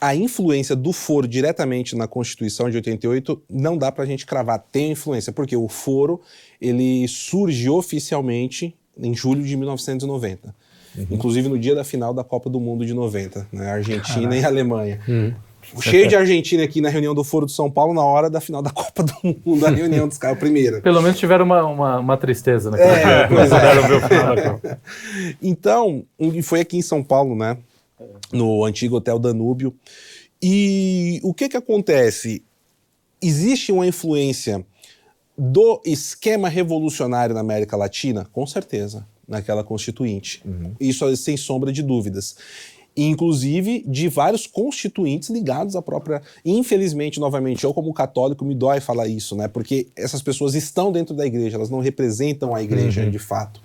a 0.00 0.14
influência 0.14 0.74
do 0.74 0.92
foro 0.92 1.28
diretamente 1.28 1.94
na 1.94 2.08
Constituição 2.08 2.70
de 2.70 2.76
88 2.76 3.42
não 3.50 3.76
dá 3.76 3.92
para 3.92 4.04
a 4.04 4.06
gente 4.06 4.24
cravar. 4.24 4.64
Tem 4.72 4.92
influência, 4.92 5.32
porque 5.32 5.56
o 5.56 5.68
foro 5.68 6.20
ele 6.60 7.06
surge 7.06 7.68
oficialmente 7.68 8.74
em 8.96 9.14
julho 9.14 9.42
de 9.42 9.56
1990. 9.56 10.54
Uhum. 10.96 11.06
Inclusive 11.10 11.48
no 11.48 11.58
dia 11.58 11.74
da 11.74 11.84
final 11.84 12.12
da 12.12 12.24
Copa 12.24 12.50
do 12.50 12.58
Mundo 12.58 12.84
de 12.84 12.92
90, 12.92 13.46
né? 13.52 13.70
Argentina 13.70 14.20
Caraca. 14.20 14.36
e 14.36 14.44
Alemanha. 14.44 15.00
Uhum. 15.06 15.34
Cheio 15.80 16.08
de 16.08 16.16
Argentina 16.16 16.64
aqui 16.64 16.80
na 16.80 16.88
reunião 16.88 17.14
do 17.14 17.22
Foro 17.22 17.46
de 17.46 17.52
São 17.52 17.70
Paulo 17.70 17.94
na 17.94 18.02
hora 18.02 18.28
da 18.28 18.40
final 18.40 18.60
da 18.60 18.70
Copa 18.70 19.02
do 19.02 19.14
Mundo, 19.22 19.60
da 19.60 19.70
reunião 19.70 20.08
dos 20.08 20.18
caras, 20.18 20.38
primeira. 20.38 20.80
Pelo 20.80 21.00
menos 21.00 21.18
tiveram 21.18 21.44
uma, 21.44 21.64
uma, 21.64 21.98
uma 22.00 22.16
tristeza 22.16 22.70
naquela 22.70 22.98
é, 22.98 23.28
pois 23.28 23.50
é. 24.62 24.78
Então, 25.40 26.04
foi 26.42 26.60
aqui 26.60 26.76
em 26.76 26.82
São 26.82 27.02
Paulo, 27.02 27.36
né? 27.36 27.56
No 28.32 28.64
antigo 28.64 28.96
Hotel 28.96 29.18
Danúbio. 29.18 29.74
E 30.42 31.20
o 31.22 31.34
que 31.34 31.48
que 31.48 31.56
acontece? 31.56 32.42
Existe 33.22 33.70
uma 33.70 33.86
influência 33.86 34.64
do 35.36 35.80
esquema 35.84 36.48
revolucionário 36.48 37.34
na 37.34 37.42
América 37.42 37.76
Latina? 37.76 38.26
Com 38.32 38.46
certeza 38.46 39.06
naquela 39.30 39.62
constituinte. 39.62 40.42
Uhum. 40.44 40.72
Isso 40.78 41.16
sem 41.16 41.36
sombra 41.36 41.72
de 41.72 41.82
dúvidas. 41.82 42.36
Inclusive 42.96 43.84
de 43.86 44.08
vários 44.08 44.48
constituintes 44.48 45.30
ligados 45.30 45.76
à 45.76 45.80
própria. 45.80 46.20
Infelizmente, 46.44 47.20
novamente, 47.20 47.62
eu, 47.62 47.72
como 47.72 47.94
católico, 47.94 48.44
me 48.44 48.54
dói 48.54 48.80
falar 48.80 49.06
isso, 49.06 49.36
né? 49.36 49.46
Porque 49.46 49.86
essas 49.96 50.20
pessoas 50.20 50.54
estão 50.54 50.90
dentro 50.90 51.14
da 51.14 51.24
igreja, 51.24 51.56
elas 51.56 51.70
não 51.70 51.78
representam 51.78 52.54
a 52.54 52.62
igreja 52.62 53.04
uhum. 53.04 53.10
de 53.10 53.18
fato. 53.18 53.62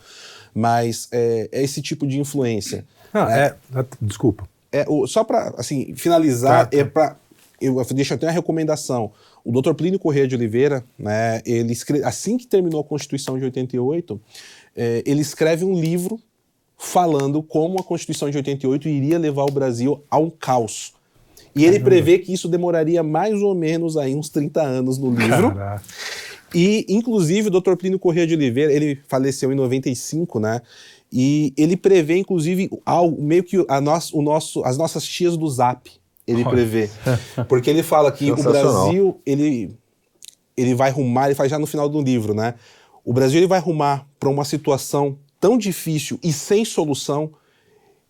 Mas 0.54 1.10
é, 1.12 1.50
é, 1.52 1.64
esse 1.64 1.82
tipo 1.82 2.06
de 2.06 2.20
influência. 2.20 2.86
Né? 3.12 3.56
é, 3.74 3.80
é, 3.80 3.86
desculpa. 4.00 4.48
É, 4.72 4.86
o, 4.88 5.08
só 5.08 5.24
para 5.24 5.54
assim, 5.58 5.94
finalizar, 5.96 6.66
tá, 6.66 6.72
tá. 6.72 6.78
é 6.78 6.84
para. 6.84 7.18
Eu 7.60 7.84
deixo 7.96 8.14
até 8.14 8.28
uma 8.28 8.32
recomendação. 8.32 9.12
O 9.44 9.62
Dr. 9.62 9.74
Plínio 9.74 10.00
Corrêa 10.00 10.28
de 10.28 10.36
Oliveira, 10.36 10.84
né, 10.98 11.42
ele 11.46 11.72
escreve, 11.72 12.04
assim 12.04 12.36
que 12.36 12.48
terminou 12.48 12.82
a 12.82 12.84
Constituição 12.84 13.38
de 13.38 13.46
88, 13.46 14.20
é, 14.76 15.04
ele 15.06 15.22
escreve 15.22 15.64
um 15.64 15.80
livro 15.80 16.20
falando 16.78 17.42
como 17.42 17.80
a 17.80 17.84
Constituição 17.84 18.30
de 18.30 18.38
88 18.38 18.90
iria 18.90 19.18
levar 19.18 19.44
o 19.44 19.52
Brasil 19.52 20.04
ao 20.10 20.30
caos. 20.30 20.94
E 21.56 21.64
ele 21.64 21.80
prevê 21.80 22.20
que 22.20 22.34
isso 22.34 22.50
demoraria 22.50 23.02
mais 23.02 23.42
ou 23.42 23.56
menos 23.56 23.96
aí 23.96 24.14
uns 24.14 24.28
30 24.28 24.62
anos 24.62 24.98
no 24.98 25.10
livro. 25.10 25.54
Caraca. 25.54 25.84
E, 26.54 26.86
inclusive, 26.90 27.48
o 27.48 27.52
Dr. 27.52 27.76
Plínio 27.76 27.98
Corrêa 27.98 28.28
de 28.28 28.34
Oliveira, 28.34 28.72
ele 28.72 29.00
faleceu 29.08 29.52
em 29.52 29.56
95, 29.56 30.40
né? 30.40 30.62
E 31.12 31.54
ele 31.58 31.78
prevê, 31.78 32.18
inclusive, 32.18 32.70
algo, 32.86 33.22
meio 33.22 33.44
que 33.44 33.64
a 33.70 33.80
nosso, 33.80 34.18
o 34.18 34.22
nosso, 34.22 34.64
as 34.64 34.78
nossas 34.78 35.06
tias 35.06 35.38
do 35.38 35.50
Zap, 35.50 35.90
ele 36.28 36.44
Olha. 36.44 36.50
prevê. 36.50 36.90
Porque 37.48 37.70
ele 37.70 37.84
fala 37.84 38.12
que 38.12 38.32
o 38.32 38.36
Brasil, 38.36 39.20
ele 39.26 39.76
ele 40.58 40.74
vai 40.74 40.90
rumar, 40.90 41.26
ele 41.26 41.36
faz 41.36 41.52
já 41.52 41.60
no 41.60 41.68
final 41.68 41.90
do 41.90 42.02
livro, 42.02 42.34
né? 42.34 42.54
O 43.06 43.14
Brasil 43.14 43.40
ele 43.40 43.48
vai 43.48 43.60
rumar 43.60 44.08
para 44.20 44.30
uma 44.30 44.44
situação 44.44 45.20
tão 45.40 45.60
difícil 45.60 46.20
e 46.24 46.34
sem 46.34 46.66
solução, 46.66 47.32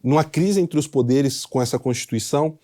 numa 0.01 0.23
crise 0.23 0.61
entre 0.61 0.79
os 0.79 0.87
poderes 0.87 1.45
com 1.45 1.61
essa 1.61 1.77
Constituição, 1.77 2.57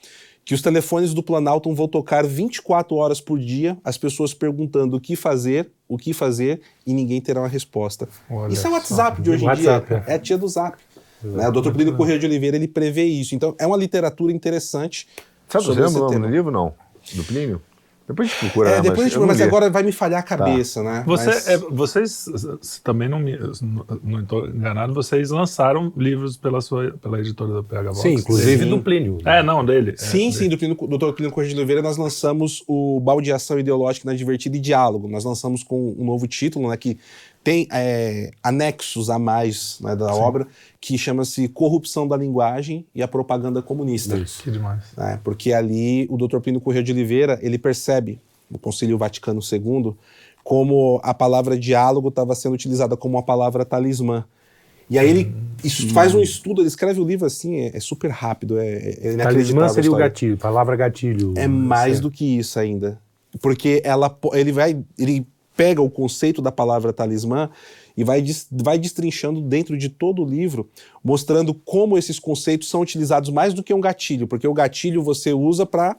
que 0.46 0.54
os 0.54 0.62
telefones 0.62 1.14
do 1.14 1.22
Planalto 1.22 1.74
vão 1.76 1.90
tocar 1.90 2.26
24 2.26 2.96
horas 2.96 3.20
por 3.20 3.38
dia, 3.38 3.78
as 3.84 3.98
pessoas 3.98 4.34
perguntando 4.34 4.96
o 4.96 5.02
que 5.02 5.18
fazer, 5.18 5.70
o 5.90 5.98
que 5.98 6.14
fazer, 6.14 6.62
e 6.88 6.94
ninguém 6.94 7.20
terá 7.20 7.42
uma 7.42 7.50
resposta. 7.50 8.08
Olha 8.30 8.54
isso 8.54 8.66
é 8.66 8.70
o 8.70 8.72
só. 8.72 8.78
WhatsApp 8.78 9.22
de 9.22 9.30
hoje 9.30 9.44
em 9.44 9.48
WhatsApp, 9.48 9.88
dia. 9.88 10.04
É 10.08 10.14
a 10.14 10.20
tia 10.20 10.38
do 10.38 10.48
Zap. 10.48 10.78
Né? 11.22 11.50
O 11.50 11.52
Dr. 11.52 11.72
Plínio 11.72 11.98
Corrêa 11.98 12.18
de 12.18 12.26
Oliveira 12.26 12.56
ele 12.56 12.68
prevê 12.68 13.04
isso. 13.04 13.36
Então, 13.36 13.54
é 13.60 13.68
uma 13.68 13.78
literatura 13.78 14.32
interessante. 14.32 15.06
Sabe 15.50 15.66
sobre 15.66 15.84
você 15.84 15.90
esse 15.90 15.98
o 15.98 16.06
nome 16.06 16.20
do 16.20 16.28
livro, 16.28 16.50
não? 16.50 16.74
Do 17.14 17.24
Plínio? 17.26 17.62
Depois 18.08 18.28
a 18.28 18.32
gente 18.32 18.40
procura. 18.42 18.70
É, 18.70 18.76
né, 18.78 18.82
depois 18.82 19.00
a 19.02 19.04
gente, 19.10 19.20
não 19.20 19.28
mas 19.28 19.40
agora 19.40 19.70
vai 19.70 19.84
me 19.84 19.92
falhar 19.92 20.20
a 20.20 20.24
cabeça, 20.24 20.84
né? 20.84 21.04
Você, 21.06 21.26
Mas- 21.28 21.48
é, 21.48 21.58
vocês 21.58 22.26
também 22.84 23.08
não 23.08 23.20
me 23.20 23.38
não 24.04 24.20
estou 24.22 24.48
enganado, 24.48 24.94
vocês 24.94 25.30
lançaram 25.30 25.94
livros 25.96 26.36
pela 26.36 26.60
sua 26.60 26.92
pela 27.02 27.20
editora 27.20 27.54
da 27.54 27.64
PH 27.64 27.90
Vox. 27.90 28.02
Sim, 28.02 28.14
inclusive 28.16 28.64
Sim. 28.66 28.70
do 28.70 28.80
Plínio. 28.82 29.18
É, 29.24 29.42
não, 29.42 29.64
dele. 29.64 29.94
Sim, 29.98 30.28
é, 30.28 30.32
sim, 30.32 30.50
do 30.50 30.58
Plínio- 30.58 30.76
do 30.76 30.98
Dr. 30.98 31.14
Plínio 31.14 31.32
Corrêa 31.32 31.50
de 31.50 31.56
Oliveira 31.56 31.82
nós 31.82 31.96
lançamos 31.98 32.64
o 32.68 33.00
Baldeação 33.00 33.58
Ideológica 33.60 34.10
na 34.10 34.16
Divertida 34.16 34.58
e 34.58 34.60
Diálogo. 34.60 35.08
Nós 35.08 35.24
lançamos 35.24 35.64
com 35.64 35.96
um 35.98 36.04
novo 36.04 36.28
título, 36.28 36.70
né, 36.70 36.76
que 36.76 36.98
tem 37.44 37.68
é, 37.72 38.32
anexos 38.44 39.10
a 39.10 39.18
mais 39.18 39.80
né, 39.82 39.96
da 39.96 40.14
obra, 40.14 40.48
que 40.80 40.98
chama-se 40.98 41.48
Corrupção 41.48 42.08
da 42.08 42.16
Linguagem 42.16 42.86
e 42.94 43.02
a 43.02 43.08
Propaganda 43.08 43.62
Comunista. 43.62 44.20
Que 44.44 44.52
demais. 44.52 44.84
né? 44.96 45.20
Porque 45.24 45.52
ali 45.52 46.08
o 46.10 46.18
Dr. 46.18 46.40
Plínio 46.40 46.62
Corrêa 46.62 46.84
de 46.84 46.92
Oliveira, 46.92 47.40
ele 47.42 47.58
percebe, 47.58 48.20
no 48.50 48.60
Concílio 48.60 48.98
Vaticano 48.98 49.40
II, 49.40 49.96
como 50.44 51.00
a 51.04 51.14
palavra 51.14 51.58
diálogo 51.58 52.10
estava 52.10 52.36
sendo 52.36 52.54
utilizada 52.54 52.96
como 52.96 53.16
uma 53.16 53.24
palavra 53.24 53.66
talismã. 53.66 54.24
E 54.90 55.00
aí 55.00 55.10
ele 55.10 55.34
isso 55.64 55.88
faz 55.94 56.14
um 56.14 56.20
estudo, 56.20 56.62
ele 56.62 56.68
escreve 56.68 57.00
o 57.00 57.06
livro 57.06 57.26
assim, 57.26 57.62
é, 57.62 57.78
é 57.78 57.80
super 57.80 58.12
rápido, 58.12 58.60
é, 58.60 58.98
é. 59.02 59.16
Talismã 59.16 59.66
a 59.66 59.70
seria 59.70 59.92
o 59.92 59.96
gatilho, 59.96 60.38
palavra 60.38 60.76
gatilho. 60.76 61.34
É 61.38 61.48
mais 61.48 62.00
do 62.00 62.12
que 62.12 62.38
isso 62.38 62.60
ainda. 62.60 63.00
Porque 63.42 63.82
ela, 63.86 64.14
ele 64.34 64.52
vai, 64.52 64.78
ele 65.00 65.26
pega 65.62 65.80
o 65.80 65.92
conceito 65.92 66.42
da 66.42 66.52
palavra 66.52 66.92
talismã 66.92 67.48
e 67.96 68.04
vai, 68.04 68.26
vai 68.52 68.80
destrinchando 68.80 69.40
dentro 69.40 69.78
de 69.78 69.90
todo 69.90 70.24
o 70.24 70.26
livro, 70.26 70.68
mostrando 71.04 71.54
como 71.54 72.00
esses 72.00 72.18
conceitos 72.18 72.68
são 72.68 72.82
utilizados 72.82 73.30
mais 73.30 73.54
do 73.54 73.62
que 73.62 73.72
um 73.72 73.80
gatilho, 73.80 74.26
porque 74.26 74.48
o 74.48 74.56
gatilho 74.56 75.04
você 75.04 75.34
usa 75.34 75.64
para 75.64 75.96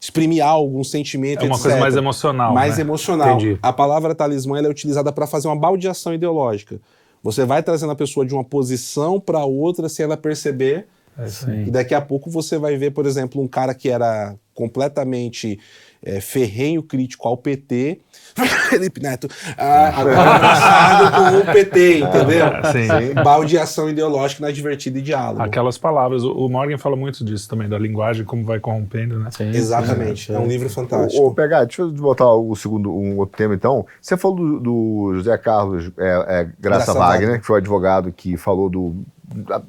exprimir 0.00 0.46
algo, 0.46 0.78
um 0.78 0.84
sentimento, 0.84 1.42
É 1.42 1.46
uma 1.46 1.56
etc. 1.56 1.62
coisa 1.62 1.80
mais 1.80 1.96
emocional. 1.96 2.54
mais 2.54 2.76
né? 2.76 2.82
emocional. 2.82 3.34
Entendi. 3.34 3.58
A 3.60 3.72
palavra 3.72 4.14
talismã 4.14 4.60
é 4.60 4.68
utilizada 4.68 5.10
para 5.10 5.26
fazer 5.26 5.48
uma 5.48 5.56
baldeação 5.56 6.14
ideológica. 6.14 6.80
Você 7.20 7.44
vai 7.44 7.64
trazendo 7.64 7.90
a 7.90 7.96
pessoa 7.96 8.24
de 8.24 8.32
uma 8.32 8.44
posição 8.44 9.18
para 9.18 9.44
outra 9.44 9.88
sem 9.88 10.04
ela 10.04 10.16
perceber 10.16 10.86
É 11.18 11.66
e 11.66 11.70
daqui 11.72 11.94
a 11.96 12.00
pouco 12.00 12.30
você 12.30 12.56
vai 12.56 12.76
ver, 12.76 12.92
por 12.92 13.06
exemplo, 13.06 13.42
um 13.42 13.48
cara 13.48 13.74
que 13.74 13.88
era 13.88 14.36
completamente 14.54 15.58
é, 16.02 16.20
ferrenho 16.20 16.82
crítico 16.82 17.28
ao 17.28 17.36
PT, 17.36 18.00
Felipe 18.70 19.02
Neto, 19.02 19.28
ah, 19.58 19.88
agora 20.00 20.34
abraçado 20.34 21.32
com 21.32 21.50
o 21.50 21.52
PT, 21.52 21.98
entendeu? 21.98 22.46
Sim. 22.72 23.14
Baldeação 23.22 23.88
ideológica 23.90 24.44
na 24.44 24.50
divertida 24.50 24.98
e 24.98 25.02
diálogo. 25.02 25.42
Aquelas 25.42 25.76
palavras. 25.76 26.22
O 26.22 26.48
Morgan 26.48 26.78
fala 26.78 26.96
muito 26.96 27.24
disso 27.24 27.48
também, 27.48 27.68
da 27.68 27.78
linguagem, 27.78 28.24
como 28.24 28.44
vai 28.44 28.60
corrompendo, 28.60 29.18
né? 29.18 29.30
Sim, 29.30 29.50
Exatamente, 29.50 30.32
é 30.32 30.38
um 30.38 30.46
livro 30.46 30.70
fantástico. 30.70 31.22
ô, 31.22 31.34
PH, 31.34 31.64
deixa 31.64 31.82
eu 31.82 31.94
voltar 31.94 32.32
o 32.32 32.54
segundo, 32.56 32.90
um 32.90 33.18
outro 33.18 33.36
tema 33.36 33.54
então. 33.54 33.86
Você 34.00 34.16
falou 34.16 34.36
do, 34.36 34.60
do 34.60 35.14
José 35.14 35.36
Carlos 35.36 35.90
é, 35.98 36.08
é, 36.08 36.44
Graça, 36.44 36.52
Graça 36.60 36.94
Wagner, 36.94 37.20
Wagner. 37.20 37.40
que 37.40 37.46
foi 37.46 37.56
o 37.56 37.58
advogado 37.58 38.12
que 38.12 38.36
falou 38.36 38.70
do. 38.70 38.94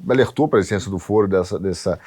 alertou 0.08 0.48
para 0.48 0.58
a 0.58 0.60
existência 0.60 0.90
do 0.90 0.98
foro 0.98 1.28
dessa, 1.28 1.58
dessa, 1.58 1.98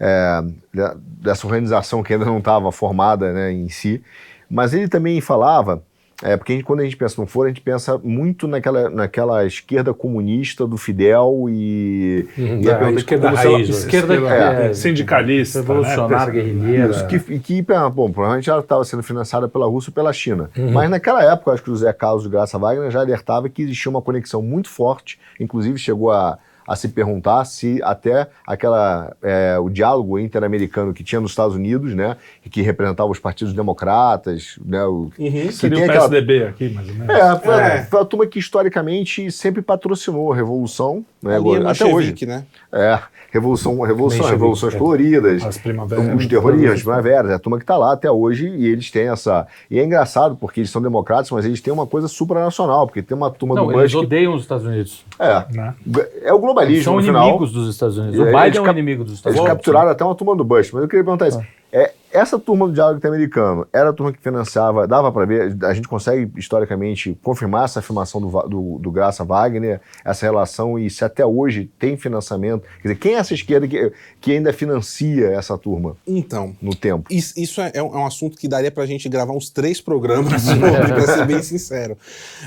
é, 0.00 0.42
da- 0.74 0.96
dessa 0.98 1.46
organização 1.46 2.02
que 2.02 2.12
ainda 2.14 2.24
não 2.24 2.38
estava 2.38 2.72
formada 2.72 3.32
né, 3.32 3.52
em 3.52 3.68
si. 3.68 4.02
Mas 4.50 4.72
ele 4.74 4.88
também 4.88 5.20
falava. 5.20 5.82
É, 6.22 6.36
porque 6.36 6.52
a 6.52 6.56
gente- 6.56 6.64
quando 6.66 6.80
a 6.80 6.84
gente 6.84 6.98
pensa 6.98 7.18
no 7.18 7.26
foro, 7.26 7.46
a 7.46 7.48
gente 7.48 7.62
pensa 7.62 7.96
muito 7.96 8.46
naquela, 8.46 8.90
naquela 8.90 9.46
esquerda 9.46 9.94
comunista 9.94 10.66
do 10.66 10.76
Fidel 10.76 11.46
e. 11.48 12.28
Uhum, 12.36 12.60
e 12.60 12.68
a 12.68 12.72
da 12.72 12.78
pergunta 12.78 12.98
esquerda 13.00 13.36
se 13.36 13.46
ela- 13.46 13.54
raiz, 13.56 13.68
né? 13.70 13.74
Esquerda 13.74 14.16
que 14.18 14.24
É, 14.26 14.66
é, 14.66 14.74
sindicalista, 14.74 15.60
revolucionária, 15.60 16.26
né? 16.26 16.32
guerrilheira. 16.42 16.90
Isso, 16.90 17.06
que, 17.06 17.16
e 17.32 17.38
que 17.38 17.62
bom, 17.94 18.10
provavelmente 18.10 18.50
ela 18.50 18.60
estava 18.60 18.84
sendo 18.84 19.02
financiada 19.02 19.48
pela 19.48 19.64
Rússia 19.66 19.88
e 19.90 19.94
pela 19.94 20.12
China. 20.12 20.50
Uhum. 20.58 20.72
Mas 20.72 20.90
naquela 20.90 21.24
época, 21.24 21.52
acho 21.52 21.62
que 21.62 21.70
o 21.70 21.74
José 21.74 21.90
Carlos 21.94 22.24
de 22.24 22.28
Graça 22.28 22.58
Wagner 22.58 22.90
já 22.90 23.00
alertava 23.00 23.48
que 23.48 23.62
existia 23.62 23.88
uma 23.90 24.02
conexão 24.02 24.42
muito 24.42 24.68
forte, 24.68 25.18
inclusive 25.38 25.78
chegou 25.78 26.10
a, 26.10 26.38
a 26.70 26.76
se 26.76 26.86
perguntar 26.90 27.44
se 27.46 27.80
até 27.82 28.28
aquela 28.46 29.12
é, 29.20 29.58
o 29.58 29.68
diálogo 29.68 30.20
interamericano 30.20 30.94
que 30.94 31.02
tinha 31.02 31.20
nos 31.20 31.32
Estados 31.32 31.56
Unidos, 31.56 31.96
né, 31.96 32.16
e 32.46 32.48
que 32.48 32.62
representava 32.62 33.10
os 33.10 33.18
partidos 33.18 33.52
democratas, 33.52 34.56
né, 34.64 34.84
o, 34.84 35.10
Uhum. 35.18 35.50
Seria 35.50 35.80
o 35.80 35.82
aquela- 35.82 36.08
PSDB 36.08 36.44
aqui, 36.44 36.68
mais 36.68 36.88
ou 36.88 36.94
menos. 36.94 37.10
é, 37.12 37.38
foi, 37.40 37.54
É. 37.54 37.82
foi 37.82 38.00
a 38.00 38.04
turma 38.04 38.24
que 38.24 38.38
historicamente 38.38 39.32
sempre 39.32 39.60
patrocinou 39.62 40.32
a 40.32 40.36
revolução, 40.36 41.04
né, 41.20 41.34
agora- 41.34 41.68
até 41.72 41.84
hoje. 41.84 42.14
né? 42.24 42.44
É, 42.72 43.00
revolução, 43.30 43.80
revolução, 43.80 44.26
revoluções 44.26 44.74
é. 44.74 44.78
coloridas, 44.78 45.44
As 45.44 45.56
primaveras. 45.58 46.14
os 46.14 46.26
terroristas, 46.26 46.72
as 46.72 46.82
primaveras, 46.82 47.30
é 47.30 47.34
a 47.34 47.38
turma 47.38 47.56
que 47.58 47.62
está 47.64 47.76
lá 47.76 47.92
até 47.92 48.10
hoje 48.10 48.48
e 48.48 48.66
eles 48.66 48.90
têm 48.90 49.08
essa. 49.08 49.46
E 49.70 49.78
é 49.78 49.84
engraçado 49.84 50.36
porque 50.36 50.60
eles 50.60 50.70
são 50.70 50.82
democratas, 50.82 51.30
mas 51.30 51.44
eles 51.44 51.60
têm 51.60 51.72
uma 51.72 51.86
coisa 51.86 52.08
supranacional, 52.08 52.86
porque 52.86 53.02
tem 53.02 53.16
uma 53.16 53.30
turma 53.30 53.54
Não, 53.54 53.66
do 53.66 53.72
eles 53.72 53.92
Bush. 53.92 54.00
que- 54.00 54.06
odeiam 54.06 54.34
os 54.34 54.42
Estados 54.42 54.64
Unidos. 54.66 55.04
É, 55.18 55.44
Né? 55.52 55.74
é 56.22 56.32
o 56.32 56.38
globalismo 56.38 56.84
São 56.84 56.96
no 56.96 57.02
final. 57.02 57.22
inimigos 57.28 57.52
dos 57.52 57.68
Estados 57.68 57.96
Unidos. 57.98 58.18
O 58.18 58.22
Eles 58.22 58.32
Biden 58.42 58.58
é 58.58 58.60
um 58.60 58.64
cap- 58.64 58.78
inimigo 58.78 59.04
dos 59.04 59.14
Estados 59.14 59.36
Eles 59.36 59.40
Unidos. 59.40 59.56
capturaram 59.64 59.90
até 59.90 60.04
uma 60.04 60.14
turma 60.14 60.34
do 60.36 60.44
Bush, 60.44 60.70
mas 60.72 60.82
eu 60.82 60.88
queria 60.88 61.04
perguntar 61.04 61.26
Ah. 61.26 61.28
isso. 61.28 61.40
É, 61.72 61.92
essa 62.12 62.38
turma 62.38 62.66
do 62.66 62.74
diálogo 62.74 63.06
americano 63.06 63.66
era 63.72 63.90
a 63.90 63.92
turma 63.92 64.12
que 64.12 64.20
financiava, 64.20 64.86
dava 64.86 65.12
para 65.12 65.26
ver, 65.26 65.56
a 65.64 65.74
gente 65.74 65.86
consegue 65.86 66.30
historicamente 66.36 67.16
confirmar 67.22 67.64
essa 67.64 67.78
afirmação 67.78 68.20
do, 68.20 68.28
do, 68.48 68.78
do 68.78 68.90
Graça 68.90 69.24
Wagner, 69.24 69.80
essa 70.04 70.26
relação, 70.26 70.78
e 70.78 70.90
se 70.90 71.04
até 71.04 71.24
hoje 71.24 71.70
tem 71.78 71.96
financiamento. 71.96 72.62
Quer 72.82 72.88
dizer, 72.88 72.94
quem 72.96 73.14
é 73.14 73.18
essa 73.18 73.34
esquerda 73.34 73.68
que, 73.68 73.92
que 74.20 74.32
ainda 74.32 74.52
financia 74.52 75.28
essa 75.28 75.56
turma 75.56 75.96
Então, 76.06 76.56
no 76.60 76.74
tempo? 76.74 77.12
Isso, 77.12 77.34
isso 77.36 77.60
é, 77.60 77.70
é 77.74 77.82
um 77.82 77.94
é 77.94 77.98
um 77.98 78.06
assunto 78.06 78.36
que 78.36 78.48
daria 78.48 78.70
pra 78.70 78.86
gente 78.86 79.08
gravar 79.08 79.32
uns 79.32 79.50
três 79.50 79.80
programas 79.80 80.44
pra 80.88 81.06
ser 81.06 81.26
bem 81.26 81.42
sincero. 81.42 81.96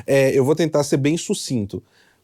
É, 0.06 0.38
eu 0.38 0.44
vou 0.44 0.56
tentar 0.56 0.84
ser 0.84 0.98
bem 0.98 1.18
sucinto. 1.18 1.82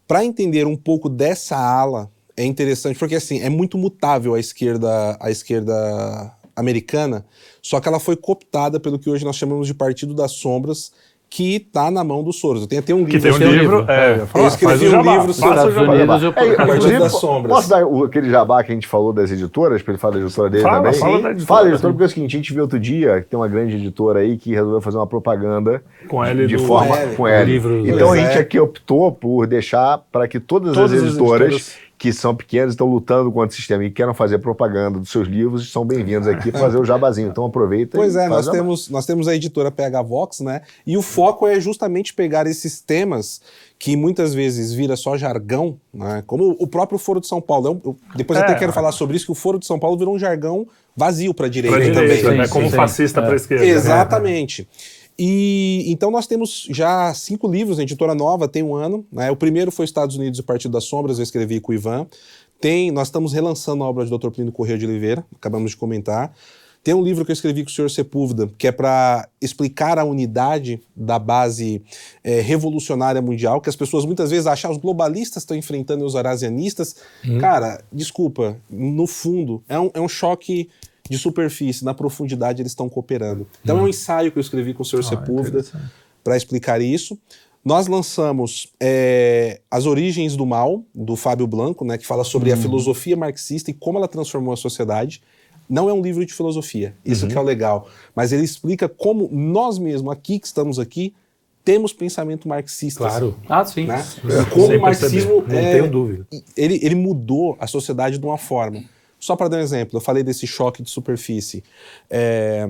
Para 0.08 0.25
entender 0.25 0.65
um 0.65 0.75
pouco 0.75 1.08
dessa 1.08 1.55
ala, 1.55 2.10
é 2.36 2.43
interessante, 2.43 2.98
porque 2.98 3.15
assim, 3.15 3.41
é 3.41 3.50
muito 3.50 3.77
mutável 3.77 4.34
a 4.34 4.39
esquerda, 4.39 5.17
a 5.19 5.29
esquerda 5.29 6.34
americana, 6.60 7.25
só 7.62 7.80
que 7.80 7.88
ela 7.88 8.00
foi 8.00 8.16
cooptada 8.16 8.80
pelo 8.80 9.00
que 9.00 9.10
hoje 9.10 9.24
nós 9.25 9.36
chamamos 9.36 9.68
de 9.68 9.74
Partido 9.74 10.13
das 10.13 10.32
Sombras, 10.34 10.92
que 11.32 11.58
está 11.58 11.92
na 11.92 12.04
mão 12.04 12.24
dos 12.24 12.39
Soros. 12.39 12.63
Eu 12.63 12.68
tenho 12.68 12.82
até 12.82 12.92
um 12.92 13.04
livro. 13.04 13.12
Que 13.12 13.20
tem 13.20 13.32
um 13.32 13.36
o 13.36 13.38
livro. 13.38 13.78
livro. 13.82 13.92
É, 13.92 14.25
eu 14.34 14.48
escrevi 14.48 14.86
o 14.86 14.88
um 14.88 14.92
jabá, 14.94 15.12
livro 15.18 15.32
sobre 15.34 15.60
o 15.60 15.72
jabá. 15.72 15.94
Unidos, 15.94 16.24
eu- 16.24 16.30
É, 16.30 16.34
Partido 16.34 16.63
inclusive, 16.63 17.00
das 17.00 17.12
Sombras. 17.12 17.56
Posso 17.56 17.70
dar 17.70 17.86
o- 17.86 18.04
aquele 18.04 18.32
jabá 18.32 18.63
que 18.63 18.72
a 18.72 18.74
gente 18.74 18.88
falou 18.88 19.13
das 19.13 19.30
editoras, 19.32 19.84
para 19.84 19.92
ele 19.94 20.01
falar 20.01 20.16
da 20.16 20.20
editora 20.22 20.50
dele 20.50 20.63
Fala, 20.63 20.78
também? 20.78 21.00
fala 21.00 21.22
da 21.22 21.30
editora. 21.30 21.46
Fala 21.48 21.63
da 21.66 21.70
editora, 21.70 21.94
porque 21.94 22.04
é 22.04 22.08
o 22.08 22.10
seguinte, 22.10 22.36
a 22.36 22.39
gente 22.39 22.51
viu 22.51 22.63
outro 22.63 22.80
dia 22.80 23.22
que 23.22 23.28
tem 23.30 23.39
uma 23.39 23.48
grande 23.48 23.75
editora 23.75 24.22
aí 24.22 24.38
que 24.39 24.56
resolveu 24.56 24.82
fazer 24.82 24.98
uma 24.98 25.06
propaganda 25.06 25.84
Com 26.08 26.25
ele 26.25 26.48
de 26.48 26.58
do- 26.58 26.66
forma 26.66 26.96
Com 26.98 27.04
L. 27.04 27.16
com 27.16 27.28
L. 27.28 27.51
Livro- 27.51 27.88
Então 27.88 28.12
a 28.12 28.18
gente 28.18 28.36
é. 28.36 28.39
aqui 28.39 28.60
optou 28.60 29.12
por 29.12 29.46
deixar 29.46 30.00
para 30.12 30.28
que 30.28 30.39
todas, 30.39 30.74
Todas 30.74 30.94
as 30.94 30.98
as 31.04 31.10
editoras 31.10 31.42
editoras. 31.54 31.88
Que 32.00 32.13
são 32.13 32.34
pequenas 32.34 32.72
estão 32.72 32.88
lutando 32.88 33.29
contra 33.29 33.50
o 33.50 33.51
sistema 33.53 33.84
e 33.84 33.91
querem 33.91 34.13
fazer 34.13 34.39
propaganda 34.39 34.98
dos 35.00 35.10
seus 35.12 35.27
livros 35.27 35.70
são 35.70 35.84
bem-vindos 35.86 36.29
aqui 36.29 36.50
para 36.50 36.62
fazer 36.62 36.77
o 36.77 36.86
jabazinho. 36.86 37.27
Então 37.27 37.46
aproveita 37.46 37.98
Pois 37.98 38.15
e 38.15 38.20
é, 38.20 38.29
nós 38.29 38.48
temos, 38.48 38.89
nós 38.89 39.06
temos 39.06 39.27
a 39.27 39.36
editora 39.36 39.70
PH 39.70 40.01
Vox, 40.01 40.39
né? 40.39 40.62
E 40.88 40.96
o 40.96 41.01
foco 41.01 41.46
é 41.46 41.60
justamente 41.60 42.13
pegar 42.13 42.48
esses 42.48 42.79
temas 42.79 43.41
que 43.77 43.98
muitas 43.98 44.34
vezes 44.34 44.72
vira 44.72 44.96
só 44.96 45.18
jargão, 45.18 45.77
né? 45.94 46.24
Como 46.25 46.56
o 46.58 46.65
próprio 46.68 46.98
Foro 46.98 47.20
de 47.20 47.27
São 47.27 47.41
Paulo. 47.41 47.68
É 47.68 47.72
um- 47.72 47.82
eu- 47.84 47.98
depois 48.15 48.39
É. 48.39 48.44
até 48.44 48.56
quero 48.56 48.72
falar 48.72 48.94
sobre 48.94 49.18
isso, 49.18 49.25
que 49.25 49.32
o 49.34 49.36
Foro 49.36 49.60
de 49.60 49.65
São 49.68 49.77
Paulo 49.77 49.98
virou 49.98 50.15
um 50.15 50.20
jargão 50.20 50.65
vazio 50.96 51.34
para 51.34 51.48
a 51.48 51.50
direita, 51.50 51.75
Pra 51.77 51.86
também. 51.86 52.08
direita, 52.08 52.32
né? 52.32 52.46
Sim, 52.48 52.53
Como 52.53 52.70
sim, 52.70 52.75
fascista 52.77 53.20
sim. 53.20 53.25
para 53.25 53.34
É. 53.34 53.36
esquerda. 53.36 53.65
né? 53.65 53.72
E 55.22 55.84
então 55.88 56.10
nós 56.10 56.26
temos 56.26 56.66
já 56.72 57.14
cinco 57.14 57.46
livros 57.46 57.76
na 57.76 57.84
editora 57.84 58.16
nova, 58.16 58.48
tem 58.48 58.64
um 58.64 58.74
ano. 58.74 59.06
Né? 59.12 59.30
O 59.30 59.36
primeiro 59.36 59.70
foi 59.70 59.84
Estados 59.84 60.16
Unidos 60.16 60.40
e 60.40 60.42
o 60.42 60.46
Partido 60.46 60.72
das 60.72 60.86
Sombras, 60.86 61.20
eu 61.20 61.24
escrevi 61.24 61.60
com 61.60 61.74
o 61.74 61.76
Ivan. 61.76 62.08
Tem, 62.62 62.90
nós 62.90 63.10
estamos 63.10 63.34
relançando 63.34 63.84
a 63.84 63.88
obra 63.88 64.06
de 64.06 64.18
Dr. 64.18 64.30
Plínio 64.30 64.54
Corrêa 64.54 64.78
de 64.78 64.86
Oliveira, 64.86 65.26
acabamos 65.36 65.72
de 65.72 65.78
comentar. 65.78 66.34
Tem 66.82 66.94
um 66.94 67.04
livro 67.04 67.26
que 67.26 67.32
eu 67.32 67.34
escrevi 67.34 67.64
com 67.64 67.70
o 67.70 67.74
senhor 67.74 67.90
Sepúlveda, 67.90 68.50
que 68.58 68.66
é 68.66 68.72
para 68.72 69.28
explicar 69.42 70.00
a 70.00 70.06
unidade 70.06 70.82
da 70.96 71.20
base 71.20 71.84
eh, 72.24 72.40
revolucionária 72.40 73.22
mundial, 73.22 73.60
que 73.60 73.70
as 73.70 73.76
pessoas 73.76 74.06
muitas 74.06 74.32
vezes 74.32 74.48
acham 74.48 74.72
"Ah, 74.72 74.74
os 74.74 74.80
globalistas 74.80 75.44
estão 75.44 75.58
enfrentando 75.58 76.06
os 76.06 76.16
eurasianistas. 76.16 76.96
Cara, 77.42 77.84
desculpa, 77.92 78.56
no 78.70 79.06
fundo, 79.06 79.62
é 79.68 79.78
um, 79.78 79.92
é 79.94 80.00
um 80.00 80.08
choque 80.08 80.70
de 81.10 81.18
superfície, 81.18 81.84
na 81.84 81.94
profundidade 81.94 82.62
eles 82.62 82.72
estão 82.72 82.88
cooperando. 82.88 83.48
Então 83.63 83.80
é 83.80 83.82
um 83.82 83.88
ensaio 83.88 84.32
que 84.32 84.38
eu 84.38 84.42
escrevi 84.42 84.74
com 84.74 84.84
o 84.84 84.86
senhor 84.86 85.01
Ah, 85.01 85.08
Sepúlveda 85.08 85.66
para 86.24 86.38
explicar 86.38 86.82
isso. 86.82 87.18
Nós 87.66 87.88
lançamos 87.88 88.72
é, 88.80 89.60
As 89.70 89.86
Origens 89.86 90.36
do 90.36 90.46
Mal, 90.46 90.84
do 90.96 91.16
Fábio 91.16 91.46
Blanco, 91.48 91.84
né, 91.84 91.98
que 91.98 92.06
fala 92.08 92.24
sobre 92.24 92.51
a 92.51 92.58
filosofia 92.58 93.18
marxista 93.18 93.70
e 93.70 93.74
como 93.74 93.98
ela 93.98 94.08
transformou 94.08 94.54
a 94.54 94.58
sociedade. 94.58 95.22
Não 95.70 95.88
é 95.89 95.94
um 95.94 96.01
livro 96.01 96.25
de 96.25 96.34
filosofia, 96.34 96.96
isso 97.06 97.28
que 97.28 97.36
é 97.38 97.39
o 97.39 97.44
legal. 97.44 97.88
Mas 98.16 98.32
ele 98.32 98.44
explica 98.44 98.88
como 98.89 99.30
nós 99.32 99.78
mesmos, 99.78 100.12
aqui 100.12 100.39
que 100.39 100.48
estamos 100.48 100.80
aqui, 100.80 101.13
temos 101.63 101.94
pensamento 101.94 102.48
marxista. 102.48 103.01
Claro, 103.01 103.36
Ah, 103.48 103.63
sim. 103.63 103.86
Né? 103.86 104.04
E 104.24 104.50
como 104.50 104.66
Sem 104.68 104.78
o 104.78 104.82
marxismo 104.82 105.44
não 105.48 105.56
é, 105.60 105.74
tenho 105.74 105.92
dúvida. 105.92 106.25
ele, 106.58 106.80
ele 106.82 106.96
mudou 106.96 107.56
a 107.60 107.68
sociedade 107.68 108.18
de 108.18 108.25
uma 108.25 108.38
forma. 108.38 108.84
Só 109.20 109.36
para 109.36 109.50
dar 109.50 109.58
um 109.58 109.62
exemplo, 109.62 109.98
eu 109.98 110.02
falei 110.02 110.24
desse 110.24 110.48
choque 110.48 110.82
de 110.82 110.90
superfície. 110.90 111.64
É, 112.10 112.70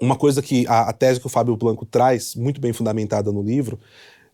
uma 0.00 0.16
coisa 0.16 0.42
que 0.42 0.66
a, 0.66 0.90
a 0.90 0.92
tese 0.92 1.20
que 1.20 1.26
o 1.26 1.30
Fábio 1.30 1.56
Blanco 1.56 1.86
traz, 1.86 2.34
muito 2.34 2.60
bem 2.60 2.72
fundamentada 2.72 3.30
no 3.30 3.42
livro, 3.42 3.78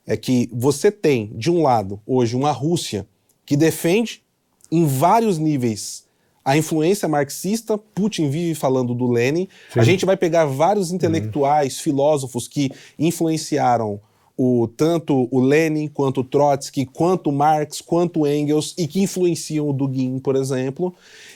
é 0.07 0.17
que 0.17 0.49
você 0.53 0.91
tem, 0.91 1.31
de 1.35 1.50
um 1.50 1.62
lado, 1.62 2.00
hoje, 2.07 2.35
uma 2.35 2.50
Rússia 2.50 3.07
que 3.45 3.57
defende 3.57 4.23
em 4.71 4.87
vários 4.87 5.39
níveis 5.39 6.09
a 6.45 6.57
influência 6.57 7.07
marxista, 7.07 7.77
Putin 7.77 8.31
vive 8.31 8.55
falando 8.55 8.95
do 8.95 9.11
Lenin. 9.11 9.47
A 9.77 9.85
gente 9.85 10.07
vai 10.07 10.17
pegar 10.17 10.47
vários 10.47 10.91
intelectuais, 10.91 11.79
filósofos 11.79 12.49
que 12.49 12.71
influenciaram 12.99 14.00
o, 14.42 14.66
tanto 14.68 15.28
o 15.30 15.38
Lenin, 15.38 15.87
quanto 15.87 16.23
o 16.23 16.25
Trotsky, 16.25 16.87
quanto 16.87 17.28
o 17.28 17.32
Marx, 17.32 17.82
quanto 17.82 18.20
o 18.20 18.26
Engels, 18.26 18.75
e 18.78 18.87
que 18.87 19.02
influenciam 19.02 19.68
o 19.68 19.73
Dugin, 19.73 20.18
por 20.18 20.35
exemplo. 20.35 20.94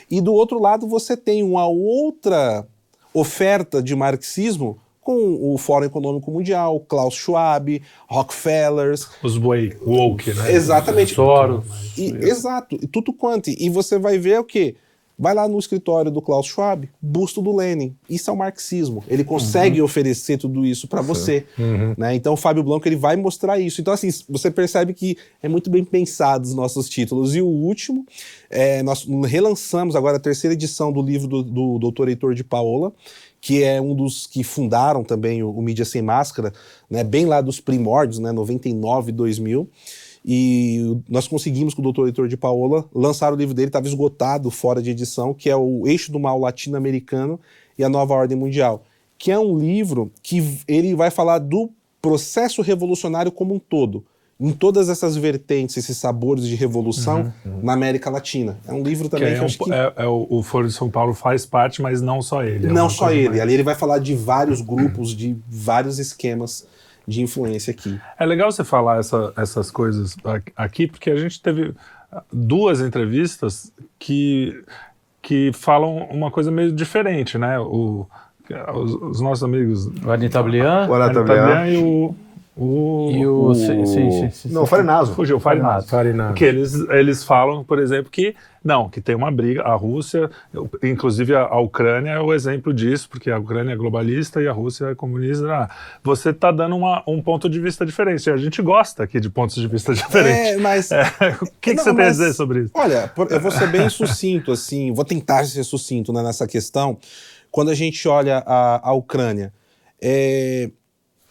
E 0.09 0.19
do 0.19 0.33
outro 0.33 0.59
lado, 0.59 0.87
você 0.87 1.15
tem 1.15 1.43
uma 1.43 1.67
outra 1.67 2.65
oferta 3.13 3.83
de 3.83 3.95
marxismo 3.95 4.79
com 5.01 5.53
o 5.53 5.55
Fórum 5.55 5.85
Econômico 5.85 6.31
Mundial, 6.31 6.79
Klaus 6.79 7.13
Schwab, 7.13 7.79
Rockefellers, 8.09 9.07
Os 9.21 9.37
boi 9.37 9.77
woke, 9.85 10.33
né? 10.33 10.51
Exatamente. 10.51 11.13
Soros. 11.13 11.63
E, 11.95 12.05
exato, 12.07 12.75
e 12.81 12.87
tudo 12.87 13.13
quanto. 13.13 13.51
E 13.51 13.69
você 13.69 13.99
vai 13.99 14.17
ver 14.17 14.39
o 14.39 14.43
quê? 14.43 14.75
Vai 15.17 15.33
lá 15.33 15.47
no 15.47 15.57
escritório 15.57 16.11
do 16.11 16.21
Klaus 16.21 16.45
Schwab, 16.45 16.89
busto 17.01 17.41
do 17.41 17.55
Lenin. 17.55 17.95
Isso 18.09 18.29
é 18.29 18.33
o 18.33 18.35
marxismo. 18.35 19.01
Ele 19.07 19.23
consegue 19.23 19.81
oferecer 19.81 20.37
tudo 20.37 20.65
isso 20.65 20.87
para 20.87 21.01
você. 21.01 21.45
Né? 21.97 22.15
Então 22.15 22.33
o 22.33 22.37
Fábio 22.37 22.63
Blanco 22.63 22.87
ele 22.87 22.97
vai 22.97 23.15
mostrar 23.15 23.57
isso. 23.57 23.79
Então, 23.79 23.93
assim, 23.93 24.09
você 24.29 24.51
percebe 24.51 24.93
que 24.93 25.17
é 25.41 25.47
muito 25.47 25.69
bem 25.69 25.85
pensado 25.85 26.43
os 26.43 26.53
nossos 26.53 26.89
títulos. 26.89 27.33
E 27.33 27.41
o 27.41 27.47
último, 27.47 28.05
é, 28.49 28.83
nós 28.83 29.07
relançamos 29.25 29.95
agora 29.95 30.17
a 30.17 30.19
terceira 30.19 30.53
edição 30.53 30.91
do 30.91 31.01
livro 31.01 31.27
do, 31.27 31.43
do 31.43 31.91
Dr. 31.91 32.09
Heitor 32.09 32.35
de 32.35 32.43
Paola, 32.43 32.91
que 33.39 33.63
é 33.63 33.79
um 33.79 33.95
dos 33.95 34.27
que 34.27 34.43
fundaram 34.43 35.03
também 35.03 35.43
o, 35.43 35.49
o 35.49 35.61
Mídia 35.61 35.85
Sem 35.85 36.01
Máscara, 36.01 36.51
né? 36.89 37.03
bem 37.03 37.25
lá 37.25 37.39
dos 37.39 37.59
primórdios, 37.61 38.19
né? 38.19 38.31
99, 38.31 39.11
2000. 39.11 39.69
E 40.27 40.97
nós 41.07 41.27
conseguimos 41.27 41.73
com 41.75 41.83
o 41.87 41.91
Dr. 41.93 42.07
Heitor 42.07 42.27
de 42.27 42.35
Paola 42.35 42.85
lançar 42.93 43.31
o 43.31 43.35
livro 43.35 43.53
dele, 43.53 43.67
estava 43.67 43.87
esgotado, 43.87 44.49
fora 44.49 44.81
de 44.81 44.89
edição, 44.89 45.33
que 45.35 45.49
é 45.49 45.55
o 45.55 45.85
Eixo 45.85 46.11
do 46.11 46.19
Mal 46.19 46.39
Latino-Americano 46.39 47.39
e 47.77 47.83
a 47.83 47.89
Nova 47.89 48.13
Ordem 48.15 48.35
Mundial, 48.37 48.83
que 49.19 49.31
é 49.31 49.37
um 49.37 49.57
livro 49.57 50.11
que 50.23 50.57
ele 50.67 50.95
vai 50.95 51.11
falar 51.11 51.37
do 51.39 51.69
processo 52.01 52.61
revolucionário 52.63 53.31
como 53.31 53.53
um 53.53 53.59
todo, 53.59 54.03
em 54.39 54.51
todas 54.51 54.89
essas 54.89 55.15
vertentes, 55.15 55.77
esses 55.77 55.95
sabores 55.95 56.45
de 56.47 56.55
revolução 56.55 57.31
na 57.63 57.73
América 57.73 58.09
Latina. 58.09 58.57
É 58.67 58.73
um 58.73 58.81
livro 58.83 59.07
também 59.07 59.27
que, 59.35 59.39
é 59.39 59.43
um- 59.43 59.47
que 59.65 59.73
é- 59.73 59.93
é 60.03 60.07
o, 60.07 60.25
o 60.29 60.43
Foro 60.43 60.67
de 60.67 60.73
São 60.73 60.89
Paulo 60.89 61.13
faz 61.13 61.45
parte, 61.45 61.81
mas 61.83 62.01
não 62.01 62.21
só 62.21 62.43
ele. 62.43 62.67
é 62.67 62.71
não 62.71 62.89
só 62.89 63.11
ele, 63.11 63.29
mais- 63.29 63.41
ali 63.41 63.53
ele 63.53 63.63
vai 63.63 63.75
falar 63.75 63.99
de 63.99 64.13
vários 64.15 64.59
grupos, 64.59 65.15
de 65.15 65.35
vários 65.47 65.99
esquemas 65.99 66.67
de 67.07 67.21
influência 67.21 67.71
aqui. 67.71 67.99
É 68.19 68.25
legal 68.25 68.51
você 68.51 68.63
falar 68.63 68.99
essa- 68.99 69.33
essas 69.37 69.69
coisas 69.71 70.15
aqui, 70.55 70.87
porque 70.87 71.09
a 71.11 71.15
gente 71.17 71.41
teve 71.41 71.73
duas 72.31 72.81
entrevistas 72.81 73.71
que, 73.99 74.63
que 75.21 75.51
falam 75.53 76.07
uma 76.11 76.31
coisa 76.31 76.49
meio 76.51 76.71
diferente, 76.71 77.37
né? 77.37 77.59
O, 77.59 78.07
os, 78.75 78.93
os 78.93 79.21
nossos 79.21 79.43
amigos 79.43 79.87
O 80.03 80.11
Anitablian 80.11 80.87
Olá, 80.87 81.05
Ana 81.05 81.13
Tablian. 81.13 81.45
Tablian 81.45 81.67
e 81.73 81.77
o. 81.83 82.15
o 82.57 83.11
e 83.13 83.27
o... 83.27 83.53
Sim, 83.53 83.85
sim, 83.85 84.11
sim, 84.11 84.29
sim, 84.31 84.49
Não. 84.53 84.65
Farinazo. 84.65 85.13
Fugiu, 85.13 85.39
Farinato. 85.39 85.87
Farinato. 85.87 86.33
Que 86.35 86.45
eles, 86.45 86.73
eles 86.89 87.23
falam, 87.23 87.63
por 87.63 87.79
exemplo, 87.79 88.09
que 88.09 88.33
não, 88.63 88.89
que 88.89 88.99
tem 89.01 89.13
uma 89.15 89.29
briga. 89.29 89.61
A 89.63 89.75
Rússia, 89.75 90.29
inclusive 90.81 91.35
a, 91.35 91.41
a 91.41 91.59
Ucrânia 91.59 92.11
é 92.11 92.19
o 92.19 92.33
exemplo 92.33 92.73
disso, 92.73 93.07
porque 93.09 93.29
a 93.29 93.37
Ucrânia 93.37 93.73
é 93.73 93.75
globalista 93.75 94.41
e 94.41 94.47
a 94.47 94.51
Rússia 94.51 94.85
é 94.85 94.95
comunista. 94.95 95.45
Ah, 95.53 95.69
você 96.03 96.29
está 96.29 96.51
dando 96.51 96.75
uma- 96.75 97.03
um 97.07 97.21
ponto 97.21 97.47
de 97.49 97.59
vista 97.59 97.85
diferente. 97.85 98.25
E 98.27 98.31
a 98.31 98.37
gente 98.37 98.61
gosta 98.61 99.03
aqui 99.03 99.19
de 99.19 99.29
pontos 99.29 99.55
de 99.55 99.67
vista 99.67 99.93
diferentes. 99.93 100.53
É, 100.53 100.57
mas 100.57 100.91
É, 100.91 101.03
o 101.41 101.45
que, 101.61 101.71
que 101.71 101.73
Não, 101.75 101.83
você 101.83 101.89
tem 101.93 102.03
a 102.03 102.07
mas- 102.07 102.17
dizer 102.17 102.33
sobre 102.33 102.61
isso? 102.61 102.71
Olha, 102.73 103.07
por- 103.09 103.31
eu 103.31 103.39
vou 103.39 103.51
ser 103.51 103.67
bem 103.67 103.87
sucinto, 103.89 104.51
assim, 104.53 104.91
vou 104.93 105.05
tentar 105.05 105.43
ser 105.45 105.63
sucinto 105.63 106.11
né, 106.13 106.23
nessa 106.23 106.47
questão. 106.47 106.97
Quando 107.51 107.69
a 107.69 107.75
gente 107.75 108.07
olha 108.07 108.37
a, 108.47 108.89
a 108.89 108.93
Ucrânia, 108.93 109.53
é, 110.01 110.71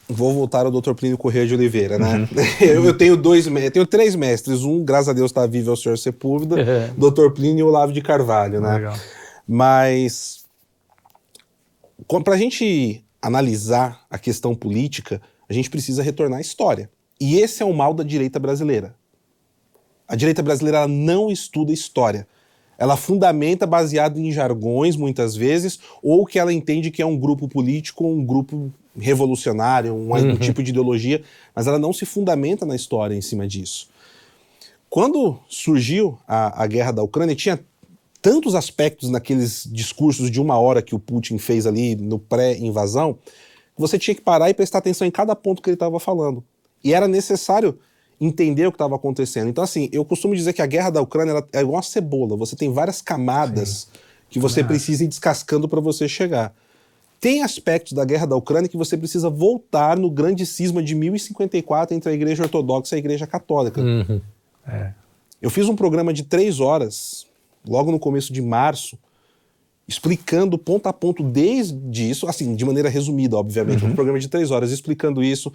vou 0.09 0.33
voltar 0.33 0.67
ao 0.67 0.73
Dr. 0.73 0.93
Plínio 0.95 1.17
Corrêa 1.19 1.47
de 1.47 1.55
Oliveira, 1.55 1.99
né? 1.99 2.29
eu, 2.61 2.85
eu 2.85 2.97
tenho 2.97 3.17
dois, 3.17 3.47
eu 3.47 3.71
tenho 3.71 3.87
três 3.87 4.15
mestres, 4.15 4.63
um, 4.63 4.85
graças 4.85 5.09
a 5.09 5.13
Deus, 5.13 5.31
está 5.31 5.47
vivo, 5.47 5.71
é 5.71 5.73
o 5.73 5.77
senhor 5.77 5.97
Sepúlveda, 5.97 6.61
É. 6.61 6.89
Dr. 6.97 7.31
Plínio 7.35 7.67
e 7.67 7.69
Olavo 7.69 7.93
de 7.93 8.01
Carvalho, 8.01 8.61
né? 8.61 8.75
Legal. 8.75 8.97
Mas 9.47 10.45
para 12.25 12.35
a 12.35 12.39
gente 12.39 13.05
analisar 13.21 14.05
a 14.11 14.19
questão 14.19 14.55
política, 14.55 15.21
a 15.49 15.53
gente 15.53 15.71
precisa 15.71 16.03
retornar 16.03 16.39
à 16.39 16.43
história. 16.43 16.91
E 17.21 17.39
esse 17.39 17.63
é 17.63 17.67
o 17.67 17.73
mal 17.73 17.95
da 17.95 18.05
direita 18.05 18.39
brasileira. 18.39 18.95
A 20.07 20.15
direita 20.17 20.43
brasileira 20.43 20.87
não 20.87 21.31
estuda 21.31 21.73
história. 21.73 22.27
Ela 22.77 22.97
fundamenta 22.97 23.67
baseado 23.67 24.19
em 24.19 24.31
jargões, 24.31 24.97
muitas 24.97 25.35
vezes, 25.37 25.79
ou 26.03 26.27
que 26.27 26.39
ela 26.39 26.53
entende 26.53 26.91
que 26.91 27.01
é 27.01 27.07
um 27.07 27.17
grupo 27.17 27.49
político, 27.49 28.07
um 28.07 28.25
grupo 28.25 28.73
revolucionário, 28.97 29.95
um, 29.95 30.15
um 30.15 30.37
tipo 30.37 30.63
de 30.63 30.71
ideologia, 30.71 31.23
mas 31.55 31.67
ela 31.67 31.79
não 31.79 31.93
se 31.93 32.07
fundamenta 32.07 32.65
na 32.65 32.77
história 32.77 33.15
em 33.15 33.21
cima 33.21 33.47
disso. 33.47 33.89
Quando 34.89 35.39
surgiu 35.49 36.19
a, 36.27 36.63
a 36.63 36.67
guerra 36.67 36.93
da 36.93 37.03
Ucrânia, 37.03 37.35
tinha 37.35 37.59
tantos 38.23 38.55
aspectos 38.55 39.11
naqueles 39.11 39.69
discursos 39.71 40.31
de 40.31 40.41
uma 40.41 40.59
hora 40.59 40.81
que 40.81 40.95
o 40.95 40.99
Putin 40.99 41.37
fez 41.37 41.67
ali 41.67 41.95
no 41.97 42.19
pré-invasão, 42.19 43.15
que 43.15 43.81
você 43.81 43.99
tinha 43.99 44.15
que 44.15 44.21
parar 44.21 44.49
e 44.49 44.55
prestar 44.55 44.79
atenção 44.79 45.07
em 45.07 45.11
cada 45.11 45.35
ponto 45.35 45.61
que 45.61 45.69
ele 45.69 45.75
estava 45.75 45.99
falando. 45.99 46.43
E 46.83 46.95
era 46.95 47.09
necessário 47.09 47.79
entender 48.21 48.67
o 48.67 48.73
que 48.73 48.77
estava 48.77 48.95
acontecendo. 48.95 49.49
Então, 49.49 49.65
assim, 49.65 49.89
eu 49.93 50.05
costumo 50.05 50.35
dizer 50.35 50.53
que 50.53 50.63
a 50.63 50.67
guerra 50.67 50.91
da 50.91 51.03
Ucrânia 51.03 51.45
é 51.53 51.61
igual 51.61 51.77
uma 51.77 51.83
cebola. 51.83 52.37
Você 52.37 52.55
tem 52.57 52.73
várias 52.73 53.03
camadas 53.03 53.89
que 54.31 54.39
você 54.39 54.63
precisa 54.65 55.05
ir 55.05 55.09
descascando 55.09 55.69
para 55.69 55.81
você 55.81 56.09
chegar. 56.09 56.55
Tem 57.25 57.43
aspectos 57.43 57.95
da 57.95 58.05
guerra 58.05 58.27
da 58.27 58.37
Ucrânia 58.37 58.69
que 58.69 58.77
você 58.77 58.99
precisa 58.99 59.31
voltar 59.31 59.97
no 59.97 60.11
grande 60.11 60.45
cisma 60.45 60.83
de 60.83 60.95
1054 60.95 61.97
entre 61.97 62.11
a 62.11 62.13
Igreja 62.13 62.43
Ortodoxa 62.43 62.95
e 62.95 62.97
a 62.97 62.99
Igreja 62.99 63.27
Católica. 63.27 63.81
Uhum. 63.81 64.21
Eu 65.41 65.49
fiz 65.49 65.67
um 65.67 65.75
programa 65.75 66.13
de 66.13 66.23
três 66.25 66.61
horas, 66.61 67.27
logo 67.67 67.91
no 67.91 67.99
começo 67.99 68.31
de 68.31 68.43
março, 68.43 68.99
explicando 69.89 70.59
ponto 70.59 70.87
a 70.87 70.93
ponto 70.93 71.23
desde 71.23 72.11
isso, 72.11 72.29
assim, 72.29 72.55
de 72.55 72.63
maneira 72.63 72.91
resumida, 72.91 73.39
obviamente, 73.39 73.87
um 73.87 73.95
programa 73.95 74.21
de 74.21 74.29
três 74.29 74.51
horas, 74.51 74.71
explicando 74.71 75.23
isso, 75.23 75.51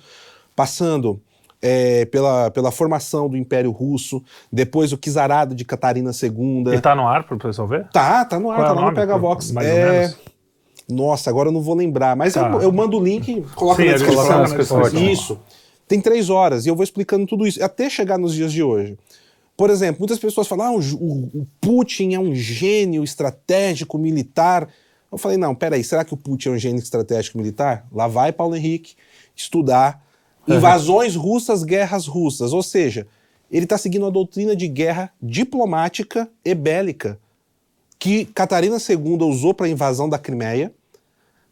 passando 0.55 1.21
é, 1.61 2.03
pela, 2.05 2.49
pela 2.49 2.71
formação 2.71 3.29
do 3.29 3.37
Império 3.37 3.69
Russo, 3.69 4.23
depois 4.51 4.91
o 4.91 4.97
czarado 4.97 5.53
de 5.53 5.63
Catarina 5.63 6.09
II. 6.09 6.73
E 6.73 6.81
tá 6.81 6.95
no 6.95 7.07
ar 7.07 7.25
para 7.25 7.35
o 7.35 7.39
pessoal 7.39 7.67
ver? 7.67 7.87
Tá, 7.89 8.25
tá 8.25 8.39
no 8.39 8.49
ar, 8.49 8.57
Qual 8.57 8.65
é 8.65 8.69
tá 8.69 8.73
o 8.73 8.75
lá 8.75 8.81
no 8.81 8.87
nome? 8.87 8.95
Pega 8.95 9.17
Vox. 9.19 9.51
Mais 9.51 9.67
ou 9.67 9.77
É... 9.77 9.91
menos? 9.99 10.29
Nossa, 10.89 11.29
agora 11.29 11.49
eu 11.49 11.53
não 11.53 11.61
vou 11.61 11.75
lembrar, 11.75 12.15
mas 12.15 12.33
Tá. 12.33 12.49
eu, 12.53 12.61
eu 12.63 12.71
mando 12.71 12.97
o 12.97 13.03
link, 13.03 13.41
coloco 13.55 13.81
Sim, 13.81 13.87
na 13.87 13.91
gente 13.97 13.99
descrição. 13.99 14.15
coloca 14.25 14.37
na 14.37 14.43
descrição. 14.45 14.81
descrição. 14.81 15.11
Isso. 15.11 15.39
Tem 15.87 16.01
três 16.01 16.29
horas 16.29 16.65
e 16.65 16.69
eu 16.69 16.75
vou 16.75 16.83
explicando 16.83 17.25
tudo 17.25 17.45
isso, 17.47 17.63
até 17.63 17.89
chegar 17.89 18.17
nos 18.17 18.33
dias 18.33 18.51
de 18.51 18.61
hoje. 18.63 18.97
Por 19.57 19.69
exemplo, 19.69 19.99
muitas 19.99 20.19
pessoas 20.19 20.47
falam, 20.47 20.67
ah, 20.67 20.71
o, 20.71 20.79
o- 20.79 21.47
Putin 21.59 22.13
é 22.13 22.19
um 22.19 22.33
gênio 22.33 23.03
estratégico 23.03 23.97
militar. 23.97 24.67
Eu 25.11 25.17
falei, 25.17 25.37
não, 25.37 25.53
peraí, 25.53 25.83
será 25.83 26.05
que 26.05 26.13
o 26.13 26.17
Putin 26.17 26.49
é 26.49 26.51
um 26.53 26.57
gênio 26.57 26.79
estratégico 26.81 27.37
militar? 27.37 27.85
Lá 27.91 28.07
vai 28.07 28.31
Paulo 28.31 28.55
Henrique 28.55 28.95
estudar 29.35 30.01
invasões 30.47 31.15
russas, 31.15 31.63
guerras 31.63 32.07
russas. 32.07 32.53
Ou 32.53 32.63
seja, 32.63 33.05
ele 33.51 33.65
está 33.65 33.77
seguindo 33.77 34.05
a 34.05 34.09
doutrina 34.09 34.55
de 34.55 34.67
guerra 34.67 35.11
diplomática 35.21 36.29
e 36.45 36.53
bélica 36.55 37.19
que 37.97 38.25
Catarina 38.25 38.77
II 38.77 39.17
usou 39.23 39.53
para 39.53 39.65
a 39.65 39.69
invasão 39.69 40.07
da 40.07 40.17
Crimeia, 40.17 40.71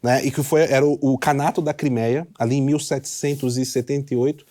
né, 0.02 0.24
e 0.24 0.30
que 0.30 0.42
foi, 0.42 0.62
era 0.62 0.86
o, 0.86 0.98
o 1.00 1.18
Canato 1.18 1.60
da 1.60 1.74
Crimeia, 1.74 2.26
ali 2.38 2.56
em 2.56 2.62
1778. 2.62 4.44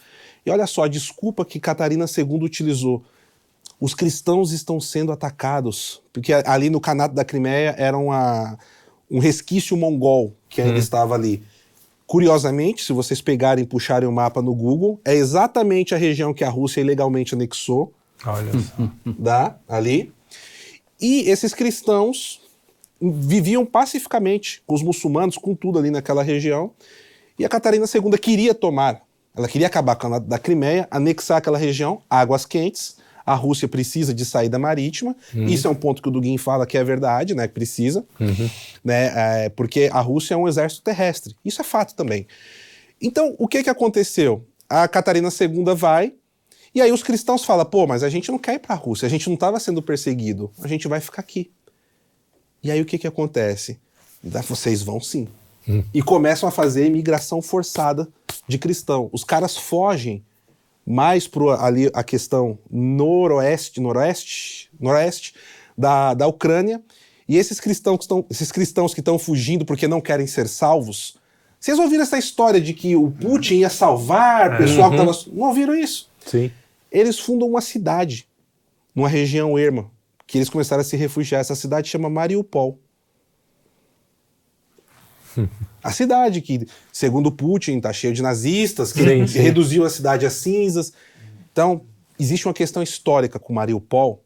E 0.46 0.52
olha 0.52 0.68
só, 0.68 0.84
a 0.84 0.88
desculpa 0.88 1.46
que 1.46 1.60
Catarina 1.60 2.06
II 2.06 2.44
utilizou. 2.44 3.04
Os 3.80 3.94
cristãos 3.94 4.52
estão 4.52 4.80
sendo 4.80 5.12
atacados, 5.12 6.02
porque 6.12 6.34
ali 6.34 6.70
no 6.70 6.82
Canato 6.82 7.14
da 7.14 7.24
Crimeia 7.24 7.76
era 7.78 7.98
uma, 7.98 8.58
um 9.10 9.20
resquício 9.20 9.78
mongol 9.78 10.34
que 10.50 10.62
ainda 10.62 10.80
estava 10.80 11.14
ali. 11.14 11.44
Curiosamente, 12.08 12.84
se 12.84 12.94
vocês 12.94 13.22
pegarem 13.22 13.66
e 13.66 13.68
puxarem 13.68 14.08
o 14.08 14.12
mapa 14.12 14.42
no 14.42 14.56
Google, 14.56 15.00
é 15.04 15.14
exatamente 15.14 15.94
a 15.94 15.98
região 15.98 16.34
que 16.34 16.44
a 16.44 16.50
Rússia 16.50 16.82
ilegalmente 16.82 17.36
anexou, 17.36 17.94
Olha 18.26 18.52
só. 18.54 18.90
dá, 19.20 19.58
ali. 19.68 20.12
E 21.00 21.30
esses 21.30 21.54
cristãos 21.54 22.42
viviam 23.02 23.66
pacificamente 23.66 24.62
com 24.66 24.76
os 24.76 24.82
muçulmanos, 24.82 25.38
com 25.38 25.56
tudo 25.56 25.80
ali 25.80 25.92
naquela 25.92 26.24
região. 26.24 26.72
E 27.38 27.46
a 27.46 27.50
Catarina 27.50 27.86
II 27.86 28.18
queria 28.18 28.54
tomar, 28.54 29.02
ela 29.36 29.48
queria 29.48 29.68
acabar 29.68 29.96
com 29.96 30.14
a 30.14 30.20
da 30.20 30.40
Crimeia, 30.40 30.88
anexar 30.90 31.38
aquela 31.38 31.58
região, 31.58 32.02
águas 32.10 32.46
quentes. 32.46 32.98
A 33.24 33.36
Rússia 33.36 33.68
precisa 33.68 34.14
de 34.14 34.24
saída 34.24 34.58
marítima. 34.58 35.14
Isso 35.52 35.68
é 35.68 35.70
um 35.70 35.76
ponto 35.76 36.02
que 36.02 36.08
o 36.08 36.12
Dugin 36.12 36.38
fala 36.38 36.66
que 36.66 36.78
é 36.78 36.84
verdade, 36.84 37.36
né? 37.36 37.46
Que 37.46 37.54
precisa. 37.54 38.06
Né, 38.84 39.12
é, 39.46 39.50
porque 39.50 39.90
a 39.92 40.00
Rússia 40.00 40.34
é 40.34 40.38
um 40.38 40.48
exército 40.48 40.82
terrestre. 40.82 41.36
Isso 41.44 41.60
é 41.60 41.64
fato 41.64 41.94
também. 41.94 42.26
Então, 43.02 43.36
o 43.38 43.48
que, 43.48 43.64
que 43.64 43.70
aconteceu? 43.70 44.46
A 44.70 44.88
Catarina 44.88 45.28
II 45.30 45.76
vai, 45.76 46.14
e 46.74 46.82
aí 46.82 46.92
os 46.92 47.04
cristãos 47.04 47.44
falam: 47.44 47.66
pô, 47.66 47.86
mas 47.86 48.04
a 48.04 48.10
gente 48.10 48.32
não 48.32 48.40
quer 48.40 48.56
ir 48.56 48.60
para 48.60 48.76
a 48.76 48.78
Rússia, 48.78 49.06
a 49.06 49.10
gente 49.10 49.28
não 49.28 49.36
estava 49.36 49.60
sendo 49.60 49.82
perseguido, 49.82 50.52
a 50.62 50.68
gente 50.68 50.88
vai 50.88 51.00
ficar 51.00 51.22
aqui. 51.22 51.52
E 52.64 52.72
aí 52.72 52.82
o 52.82 52.86
que, 52.86 52.98
que 52.98 53.08
acontece? 53.08 53.80
Vocês 54.24 54.82
vão 54.82 55.00
sim. 55.00 55.28
E 55.94 56.02
começam 56.02 56.48
a 56.48 56.52
fazer 56.52 56.86
imigração 56.86 57.42
forçada 57.42 58.08
de 58.48 58.58
cristão. 58.58 59.10
Os 59.12 59.24
caras 59.24 59.58
fogem 59.58 60.24
mais 60.86 61.28
para 61.28 61.62
ali 61.66 61.92
a 61.94 62.04
questão 62.04 62.58
noroeste, 62.72 63.82
noroeste, 63.82 64.70
noroeste 64.80 65.36
da, 65.78 66.14
da 66.14 66.28
Ucrânia. 66.28 66.82
E 67.28 67.38
esses 67.38 67.60
cristãos 67.60 67.98
que 67.98 68.04
estão, 68.06 68.26
esses 68.30 68.52
cristãos 68.52 68.94
que 68.94 69.02
estão 69.02 69.20
fugindo 69.20 69.66
porque 69.66 69.88
não 69.88 70.00
querem 70.00 70.26
ser 70.26 70.48
salvos. 70.48 71.18
Vocês 71.60 71.78
ouviram 71.78 72.04
essa 72.04 72.18
história 72.18 72.62
de 72.62 72.74
que 72.74 72.96
o 72.96 73.12
Putin 73.12 73.56
ia 73.56 73.70
salvar 73.70 74.54
o 74.54 74.58
pessoal 74.58 74.90
que 74.90 74.96
estava. 74.96 75.36
Não 75.36 75.48
ouviram 75.48 75.76
isso? 75.76 76.10
Sim. 76.26 76.50
Eles 76.90 77.20
fundam 77.20 77.50
uma 77.50 77.60
cidade, 77.60 78.26
numa 78.96 79.10
região 79.10 79.58
erma, 79.58 79.92
que 80.28 80.38
eles 80.38 80.50
começaram 80.50 80.82
a 80.82 80.84
se 80.84 80.98
refugiar. 80.98 81.40
Essa 81.40 81.56
cidade 81.56 81.88
chama 81.88 82.10
Mariupol. 82.10 82.78
A 85.84 85.92
cidade 85.92 86.42
que, 86.42 86.68
segundo 86.92 87.32
Putin, 87.32 87.78
está 87.78 87.94
cheia 87.94 88.12
de 88.12 88.22
nazistas, 88.22 88.92
que 88.92 89.00
Sim, 89.00 89.26
sim. 89.26 89.40
reduziu 89.40 89.86
a 89.86 89.90
cidade 89.90 90.26
a 90.26 90.30
cinzas. 90.30 90.92
Então, 91.50 91.84
existe 92.20 92.46
uma 92.46 92.54
questão 92.54 92.84
histórica 92.84 93.40
com 93.40 93.54
Mariupol 93.54 94.22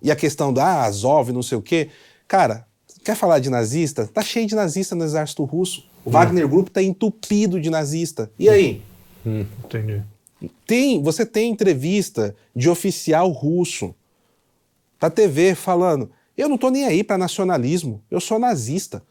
e 0.00 0.12
a 0.12 0.14
questão 0.14 0.52
da 0.52 0.64
ah, 0.64 0.84
Azov, 0.84 1.32
não 1.32 1.42
sei 1.42 1.58
o 1.58 1.62
quê. 1.62 1.88
Cara, 2.28 2.64
quer 3.02 3.16
falar 3.16 3.40
de 3.40 3.50
nazista? 3.50 4.06
Tá 4.06 4.22
cheio 4.22 4.46
de 4.46 4.54
nazista 4.54 4.94
no 4.94 5.02
exército 5.02 5.42
russo. 5.42 5.88
O 6.04 6.10
Wagner 6.10 6.46
Group 6.46 6.68
tá 6.68 6.80
entupido 6.80 7.60
de 7.60 7.70
nazista. 7.70 8.30
E 8.38 8.48
aí? 8.48 8.82
Hum, 9.26 9.46
entendi. 9.64 10.00
Tem, 10.64 11.02
você 11.02 11.26
tem 11.26 11.50
entrevista 11.50 12.36
de 12.54 12.68
oficial 12.68 13.30
russo 13.30 13.94
da 15.04 15.10
TV 15.10 15.54
falando: 15.54 16.10
eu 16.36 16.48
não 16.48 16.56
tô 16.58 16.70
nem 16.70 16.86
aí 16.86 17.04
para 17.04 17.18
nacionalismo, 17.18 18.02
eu 18.10 18.20
sou 18.20 18.38
nazista. 18.38 19.02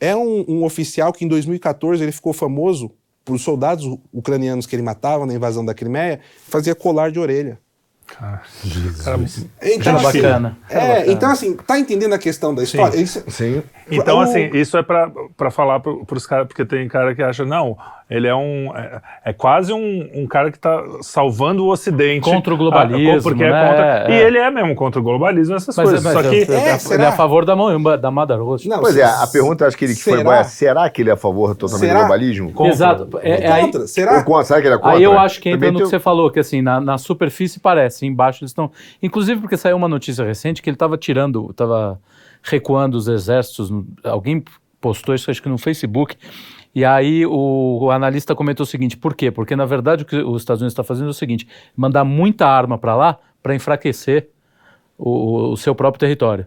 É 0.00 0.16
um, 0.16 0.44
um 0.48 0.64
oficial 0.64 1.12
que 1.12 1.24
em 1.24 1.28
2014 1.28 2.02
ele 2.02 2.10
ficou 2.12 2.32
famoso 2.32 2.90
por 3.24 3.38
soldados 3.38 3.84
ucranianos 4.12 4.66
que 4.66 4.74
ele 4.74 4.82
matava 4.82 5.24
na 5.24 5.32
invasão 5.32 5.64
da 5.64 5.72
Crimeia, 5.72 6.18
fazia 6.48 6.74
colar 6.74 7.12
de 7.12 7.20
orelha. 7.20 7.58
Cara, 8.04 8.42
Jesus. 8.64 9.46
Então, 9.62 9.96
assim, 9.96 10.20
bacana. 10.20 10.58
É, 10.68 10.74
bacana. 10.74 11.06
então 11.12 11.30
assim, 11.30 11.56
tá 11.56 11.78
entendendo 11.78 12.12
a 12.12 12.18
questão 12.18 12.52
da 12.54 12.62
história? 12.64 12.98
Isso- 13.00 13.22
Sim. 13.28 13.62
Então, 13.90 14.18
O- 14.18 14.20
assim, 14.22 14.50
isso 14.52 14.76
é 14.76 14.82
pra 14.82 15.10
pra 15.36 15.50
falar 15.52 15.78
pro, 15.80 16.04
pros 16.04 16.26
caras, 16.26 16.48
porque 16.48 16.64
tem 16.66 16.86
cara 16.88 17.14
que 17.14 17.22
acha, 17.22 17.44
não, 17.44 17.78
ele 18.16 18.28
é 18.28 18.34
um. 18.34 18.76
É, 18.76 19.00
é 19.26 19.32
quase 19.32 19.72
um, 19.72 20.08
um 20.14 20.26
cara 20.26 20.50
que 20.52 20.58
tá 20.58 20.82
salvando 21.00 21.64
o 21.64 21.68
Ocidente. 21.70 22.20
Contra 22.28 22.52
o 22.52 22.56
globalismo, 22.56 23.18
Ah, 23.18 23.22
porque 23.22 23.42
é 23.44 23.50
né? 23.50 23.68
contra, 23.68 23.86
É, 23.86 24.10
E 24.10 24.14
é. 24.14 24.26
ele 24.26 24.38
é 24.38 24.50
mesmo 24.50 24.74
contra 24.74 25.00
o 25.00 25.02
globalismo, 25.02 25.54
essas 25.54 25.76
Mas, 25.76 25.88
coisas. 25.88 26.04
mas 26.04 26.12
Só 26.12 26.22
que. 26.22 26.36
ele, 26.36 26.52
é, 26.52 26.56
É, 26.56 26.70
ele 26.72 26.78
será? 26.78 27.04
é 27.04 27.06
a 27.08 27.12
favor 27.12 27.44
da, 27.44 27.54
mão, 27.56 28.26
da 28.26 28.36
Russia. 28.36 28.68
Não, 28.68 28.80
Pois 28.80 28.96
é, 28.96 29.04
a 29.04 29.26
pergunta 29.26 29.66
acho 29.66 29.76
que 29.76 29.84
ele 29.84 29.94
que 29.94 30.02
foi 30.02 30.12
Será? 30.14 30.24
boa 30.24 30.36
é: 30.38 30.44
será 30.44 30.90
que 30.90 31.02
ele 31.02 31.10
é 31.10 31.12
a 31.14 31.16
favor 31.16 31.54
totalmente 31.56 31.86
Será? 31.86 31.94
do 32.00 32.06
globalismo? 32.06 32.52
Contra. 32.52 32.72
Exato. 32.72 33.18
É, 33.22 33.44
é 33.46 33.60
contra? 33.60 33.86
Será? 33.86 34.18
Ou 34.18 34.24
contra? 34.24 34.44
Será 34.44 34.60
que 34.60 34.66
ele 34.66 34.74
é 34.74 34.78
contra? 34.78 34.96
aí 34.96 35.02
eu 35.02 35.18
acho 35.18 35.40
que 35.40 35.48
entra 35.48 35.58
Também 35.60 35.72
no 35.72 35.78
tem 35.78 35.86
que 35.86 35.90
você 35.90 36.00
falou, 36.00 36.30
que 36.30 36.40
assim, 36.40 36.60
na, 36.62 36.80
na 36.80 36.98
superfície 36.98 37.58
parece, 37.60 38.06
embaixo 38.06 38.42
eles 38.42 38.50
estão. 38.50 38.70
Inclusive 39.02 39.40
porque 39.40 39.56
saiu 39.56 39.76
uma 39.76 39.88
notícia 39.88 40.24
recente 40.24 40.60
que 40.62 40.68
ele 40.68 40.74
estava 40.76 40.96
tirando, 40.98 41.48
estava 41.50 41.98
recuando 42.42 42.96
os 42.96 43.08
exércitos. 43.08 43.70
Alguém 44.04 44.42
postou 44.80 45.14
isso, 45.14 45.30
acho 45.30 45.40
que 45.42 45.48
no 45.48 45.56
Facebook. 45.58 46.16
E 46.74 46.84
aí 46.84 47.26
o, 47.26 47.78
o 47.82 47.90
analista 47.90 48.34
comentou 48.34 48.64
o 48.64 48.66
seguinte: 48.66 48.96
por 48.96 49.14
quê? 49.14 49.30
Porque 49.30 49.54
na 49.54 49.66
verdade 49.66 50.02
o 50.02 50.06
que 50.06 50.16
os 50.16 50.40
Estados 50.42 50.62
Unidos 50.62 50.72
está 50.72 50.82
fazendo 50.84 51.08
é 51.08 51.10
o 51.10 51.14
seguinte: 51.14 51.46
mandar 51.76 52.04
muita 52.04 52.46
arma 52.46 52.78
para 52.78 52.94
lá 52.96 53.18
para 53.42 53.54
enfraquecer 53.54 54.28
o, 54.98 55.50
o 55.52 55.56
seu 55.56 55.74
próprio 55.74 56.00
território. 56.00 56.46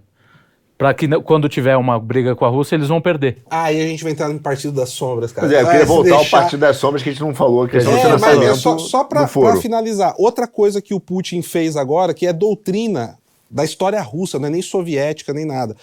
Para 0.78 0.94
que 0.94 1.08
n- 1.08 1.22
quando 1.22 1.48
tiver 1.48 1.78
uma 1.78 1.98
briga 1.98 2.36
com 2.36 2.44
a 2.44 2.50
Rússia, 2.50 2.76
eles 2.76 2.90
vão 2.90 3.00
perder. 3.00 3.38
Aí 3.50 3.82
a 3.82 3.88
gente 3.88 4.04
vai 4.04 4.12
entrar 4.12 4.28
no 4.28 4.40
Partido 4.40 4.74
das 4.74 4.90
Sombras, 4.90 5.32
cara. 5.32 5.48
Pois 5.48 5.58
é, 5.58 5.62
eu 5.62 5.68
Ah, 5.68 5.72
queria 5.72 5.86
voltar 5.86 6.12
ao 6.16 6.18
deixar- 6.20 6.38
Partido 6.42 6.60
das 6.60 6.76
Sombras 6.78 7.02
que 7.02 7.10
a 7.10 7.12
gente 7.14 7.22
não 7.22 7.34
falou, 7.34 7.66
que 7.68 7.78
é, 7.78 7.82
É, 7.82 7.88
o 7.88 7.90
É, 7.98 8.18
mas 8.18 8.42
é 8.42 8.54
só, 8.56 8.78
só 8.78 9.04
para 9.06 9.26
finalizar, 9.62 10.14
outra 10.18 10.48
coisa 10.48 10.82
que 10.82 10.94
o 10.94 11.00
Putin 11.00 11.42
fez 11.42 11.78
agora, 11.78 12.14
que 12.14 12.28
é 12.28 12.34
doutrina 12.34 13.18
da 13.50 13.64
história 13.64 14.02
russa, 14.02 14.38
não 14.38 14.48
é 14.48 14.50
nem 14.50 14.62
soviética, 14.62 15.32
nem 15.34 15.46
nada. 15.46 15.78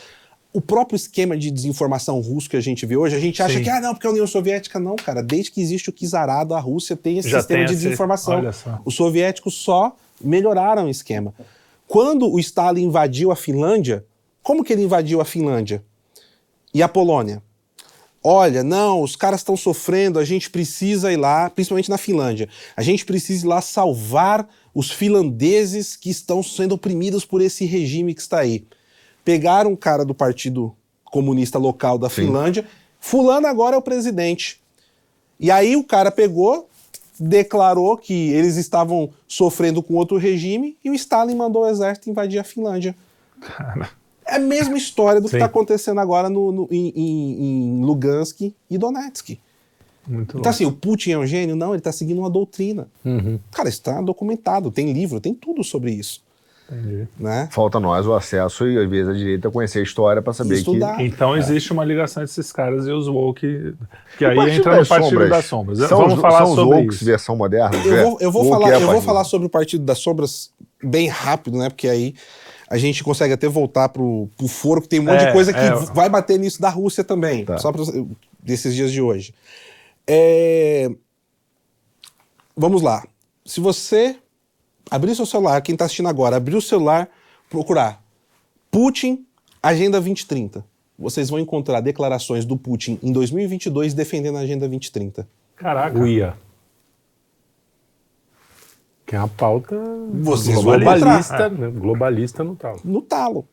O 0.53 0.61
próprio 0.61 0.97
esquema 0.97 1.37
de 1.37 1.51
desinformação 1.51 2.21
russo 2.21 2.49
que 2.51 2.57
a 2.57 2.61
gente 2.61 2.85
vê 2.85 2.95
hoje, 2.97 3.17
a 3.17 3.21
gente 3.21 3.43
acha 3.43 3.57
Sim. 3.57 3.65
que, 3.65 3.71
ah, 3.71 3.81
não, 3.81 3.95
porque 3.95 4.07
a 4.07 4.11
União 4.11 4.27
Soviética 4.27 4.79
não, 4.79 4.97
cara. 4.97 5.23
Desde 5.23 5.51
que 5.51 5.61
existe 5.63 5.89
o 5.89 5.93
czarado, 5.93 6.55
a 6.55 6.61
Rússia 6.61 6.95
tem 6.95 7.17
esse 7.19 7.29
Já 7.31 7.39
sistema 7.39 7.61
tem 7.61 7.67
de 7.69 7.73
esse- 7.75 7.85
desinformação. 7.85 8.43
Os 8.85 8.95
soviéticos 8.95 9.55
só 9.55 9.97
melhoraram 10.21 10.87
o 10.87 10.91
esquema. 10.91 11.35
Quando 11.89 12.31
o 12.31 12.39
Stalin 12.39 12.83
invadiu 12.85 13.33
a 13.33 13.37
Finlândia, 13.37 14.05
como 14.43 14.63
que 14.63 14.73
ele 14.73 14.83
invadiu 14.83 15.21
a 15.21 15.25
Finlândia? 15.25 15.83
E 16.75 16.83
a 16.83 16.89
Polônia? 16.89 17.43
Olha, 18.25 18.63
não, 18.63 19.03
os 19.03 19.17
caras 19.17 19.41
estão 19.41 19.57
sofrendo, 19.57 20.19
a 20.19 20.25
gente 20.25 20.49
precisa 20.51 21.13
ir 21.13 21.17
lá, 21.17 21.51
principalmente 21.51 21.91
na 21.91 21.99
Finlândia, 21.99 22.49
a 22.77 22.83
gente 22.83 23.05
precisa 23.05 23.45
ir 23.45 23.49
lá 23.49 23.61
salvar 23.61 24.49
os 24.75 24.91
finlandeses 24.91 25.97
que 25.97 26.09
estão 26.09 26.43
sendo 26.43 26.75
oprimidos 26.75 27.25
por 27.25 27.41
esse 27.43 27.65
regime 27.65 28.15
que 28.15 28.21
está 28.21 28.39
aí. 28.39 28.65
Pegaram 29.25 29.73
um 29.73 29.77
cara 29.77 30.05
do 30.05 30.15
Partido 30.15 30.75
Comunista 31.05 31.59
Local 31.59 31.99
da 31.99 32.09
Finlândia, 32.11 32.67
fulano 32.99 33.47
agora 33.47 33.77
é 33.77 33.79
o 33.79 33.83
presidente. 33.83 34.61
E 35.39 35.51
aí 35.51 35.77
o 35.77 35.85
cara 35.85 36.11
pegou, 36.11 36.69
declarou 37.19 37.97
que 37.97 38.13
eles 38.31 38.57
estavam 38.57 39.11
sofrendo 39.29 39.83
com 39.83 39.95
outro 39.95 40.17
regime 40.17 40.77
e 40.85 40.91
o 40.91 40.95
Stalin 40.95 41.35
mandou 41.35 41.63
o 41.63 41.69
exército 41.69 42.11
invadir 42.11 42.39
a 42.39 42.45
Finlândia. 42.45 42.95
É 44.25 44.37
a 44.37 44.39
mesma 44.39 44.77
história 44.77 45.21
do 45.21 45.25
que 45.25 45.31
Sim. 45.33 45.37
está 45.37 45.47
acontecendo 45.47 46.01
agora 46.01 46.31
no, 46.31 46.53
no- 46.53 46.69
em, 46.71 46.93
em- 46.95 47.43
em 47.79 47.85
Lugansk 47.85 48.41
e 48.71 48.79
Donetsk. 48.79 49.31
Muito 50.07 50.23
Então, 50.31 50.35
louco. 50.37 50.49
assim, 50.49 50.65
o 50.65 50.73
Putin 50.73 51.13
é 51.13 51.19
um 51.19 51.27
gênio? 51.27 51.55
Não, 51.55 51.71
ele 51.71 51.79
está 51.79 51.93
seguindo 51.93 52.19
uma 52.19 52.31
doutrina. 52.31 52.89
Cara, 53.53 53.69
isso 53.69 53.79
está 53.79 54.01
documentado, 54.01 54.71
tem 54.71 54.93
livro, 54.93 55.21
tem 55.21 55.35
tudo 55.35 55.63
sobre 55.63 55.93
isso. 55.93 56.23
Entendi. 56.73 57.09
Né? 57.19 57.49
Falta 57.51 57.79
nós 57.79 58.07
o 58.07 58.15
acesso 58.15 58.67
e, 58.67 58.79
às 58.79 58.89
vezes, 58.89 59.09
a 59.09 59.13
direita 59.13 59.51
conhecer 59.51 59.81
a 59.81 59.83
história 59.83 60.23
para 60.23 60.33
saber 60.33 60.55
Estudar. 60.57 60.97
que. 60.97 61.03
Então 61.05 61.37
existe 61.37 61.73
uma 61.73 61.85
ligação 61.85 62.23
entre 62.23 62.33
esses 62.33 62.51
caras 62.53 62.87
e 62.87 62.91
os 62.91 63.09
woke, 63.09 63.75
que 64.17 64.25
aí 64.25 64.39
entra 64.51 64.81
no 64.81 64.87
Partido 64.87 65.11
Sombras 65.11 65.31
das 65.31 65.45
Sombras. 65.45 65.79
São 65.79 65.99
Vamos 65.99 66.15
os, 66.15 66.21
falar 66.21 66.39
são 66.39 66.49
os 66.51 66.55
sobre 66.57 66.83
isso. 66.87 67.05
versão 67.05 67.37
moderna? 67.37 67.77
Eu 67.77 68.03
vou, 68.05 68.19
eu 68.21 68.33
vou 68.33 68.43
Woke 68.45 68.55
falar, 68.55 68.73
é 68.73 68.83
eu 68.83 68.87
vou 68.91 69.03
falar 69.03 69.25
sobre 69.25 69.47
o 69.47 69.51
Partido 69.51 69.85
das 69.85 69.99
Sombras 69.99 70.51
bem 70.83 71.09
rápido, 71.09 71.59
né? 71.59 71.69
Porque 71.69 71.89
aí 71.89 72.15
a 72.71 72.79
gente 72.79 73.05
consegue 73.05 73.35
até 73.35 73.47
voltar 73.49 73.91
pro, 73.91 74.29
pro 74.37 74.49
foro, 74.49 74.81
que 74.81 74.89
tem 74.89 74.99
um 75.01 75.05
monte 75.05 75.23
É, 75.23 75.27
de 75.27 75.33
coisa 75.33 75.53
que 75.53 75.59
é. 75.61 75.75
vai 75.93 76.09
bater 76.09 76.39
nisso 76.39 76.61
da 76.61 76.71
Rússia 76.71 77.05
também. 77.05 77.45
Tá. 77.45 77.59
Só 77.59 77.71
pra, 77.71 77.83
desses 78.43 78.75
dias 78.75 78.91
de 78.91 79.01
hoje. 79.03 79.35
É, 80.07 80.91
Vamos 82.57 82.83
lá. 82.83 83.03
Se 83.45 83.61
você 83.61 84.17
abrir 84.93 85.15
seu 85.15 85.25
celular, 85.25 85.63
quem 85.63 85.73
está 85.73 85.87
assistindo 85.87 86.09
agora, 86.09 86.37
abrir 86.37 86.55
o 86.55 86.61
celular, 86.61 87.09
procurar 87.49 88.03
Putin, 88.71 89.25
Agenda 89.63 89.99
2030. 89.99 90.63
Vocês 90.99 91.31
vão 91.31 91.39
encontrar 91.39 91.81
declarações 91.81 92.45
do 92.45 92.59
Putin 92.59 92.99
em 93.03 93.11
2022 93.11 93.95
defendendo 93.95 94.37
a 94.37 94.41
Agenda 94.41 94.69
2030. 94.69 95.27
Caraca. 95.57 95.99
O 95.99 96.07
IA. 96.07 96.37
Que 99.07 99.17
é 99.17 99.19
uma 99.19 99.29
pauta 99.29 99.75
Vocês 100.13 100.55
vão 100.57 100.65
globalista, 100.65 101.49
né? 101.49 101.71
globalista 101.71 102.45
no 102.45 102.55
tal. 102.55 102.77
no 102.85 103.01
talo. 103.01 103.49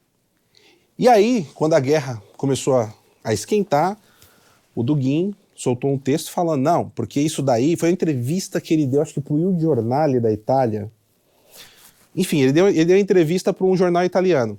E 0.98 1.08
aí, 1.08 1.48
quando 1.56 1.74
a 1.74 1.80
guerra 1.80 2.22
começou 2.36 2.76
a, 2.76 2.94
a 3.24 3.34
esquentar, 3.34 3.98
o 4.76 4.84
Dugin 4.84 5.34
soltou 5.56 5.90
um 5.90 5.98
texto 5.98 6.32
falando, 6.32 6.62
não, 6.62 6.90
porque 6.90 7.22
isso 7.22 7.42
daí 7.42 7.78
foi 7.78 7.88
uma 7.90 7.94
entrevista 7.94 8.60
que 8.60 8.74
ele 8.74 8.86
deu, 8.86 9.02
acho 9.02 9.14
que 9.14 9.22
pro 9.22 9.40
Il 9.40 9.58
Giornale 9.58 10.20
da 10.20 10.32
Itália. 10.32 10.92
Enfim, 12.16 12.42
ele 12.42 12.52
deu, 12.52 12.68
ele 12.68 12.86
deu 12.86 12.98
entrevista 12.98 13.54
para 13.54 13.66
um 13.66 13.76
jornal 13.78 14.04
italiano. 14.04 14.58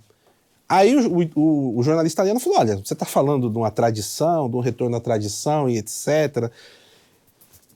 Aí 0.68 0.94
o, 0.96 1.28
o- 1.34 1.78
o 1.78 1.82
jornalista 1.82 2.16
italiano 2.22 2.38
falou: 2.40 2.58
olha, 2.60 2.76
você 2.76 2.92
está 2.94 3.04
falando 3.04 3.50
de 3.50 3.56
uma 3.58 3.70
tradição, 3.70 4.48
de 4.48 4.56
um 4.56 4.60
retorno 4.60 4.96
à 4.96 5.00
tradição 5.00 5.68
e 5.68 5.76
etc. 5.78 6.50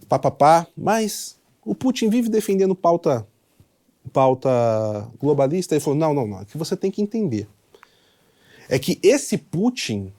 Papapá, 0.09 0.67
mas 0.77 1.37
o 1.65 1.75
Putin 1.75 2.09
vive 2.09 2.29
defendendo 2.29 2.75
pauta, 2.75 3.27
pauta 4.13 4.49
globalista. 5.21 5.75
Ele 5.75 5.81
falou: 5.81 5.99
não, 5.99 6.15
não, 6.15 6.27
não. 6.27 6.41
É 6.43 6.45
que 6.45 6.57
você 6.59 6.77
tem 6.77 6.91
que 6.91 7.03
entender. 7.03 7.49
É 8.69 8.79
que 8.79 8.99
esse 9.03 9.37
Putin 9.39 10.13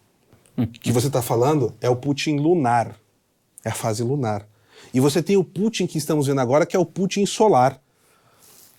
que 0.82 0.91
você 0.91 1.08
está 1.08 1.22
falando 1.22 1.74
é 1.82 1.89
o 1.89 1.96
Putin 1.96 2.38
lunar. 2.38 2.96
É 3.63 3.70
a 3.70 3.74
fase 3.74 4.04
lunar. 4.04 4.48
E 4.94 5.00
você 5.00 5.22
tem 5.22 5.38
o 5.38 5.44
Putin 5.44 5.88
que 5.88 5.98
estamos 5.98 6.28
vendo 6.28 6.39
agora, 6.41 6.65
que 6.65 6.76
é 6.76 6.80
o 6.80 6.86
Putin 6.86 7.26
solar. 7.26 7.82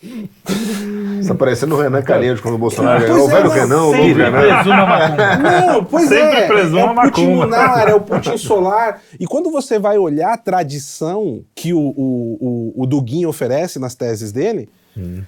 Você 0.02 1.28
tá 1.28 1.34
parecendo 1.34 1.74
o 1.74 1.80
Renan 1.80 2.02
Calheiros 2.02 2.40
quando 2.40 2.54
o 2.54 2.58
Bolsonaro 2.58 3.00
ganhou. 3.00 3.26
O 3.26 3.30
é, 3.30 3.34
velho 3.34 3.48
não, 3.48 3.54
Renan, 3.54 3.76
o 3.76 3.80
novo 3.80 3.96
sempre 3.96 4.22
Renan. 4.22 5.66
Não, 5.66 5.84
pois 5.84 6.08
Sempre 6.08 6.36
é. 6.36 6.46
presuma 6.46 6.80
é 6.80 7.06
o 7.06 7.10
Putin 7.10 7.34
lunar, 7.34 7.88
é 7.88 7.94
o 7.94 8.00
Putin 8.00 8.36
solar. 8.36 9.02
E 9.18 9.26
quando 9.26 9.50
você 9.50 9.78
vai 9.78 9.96
olhar 9.96 10.34
a 10.34 10.36
tradição 10.36 11.42
que 11.54 11.72
o, 11.72 11.78
o, 11.78 12.72
o, 12.76 12.82
o 12.82 12.86
Dugin 12.86 13.24
oferece 13.24 13.78
nas 13.78 13.94
teses 13.94 14.32
dele, 14.32 14.68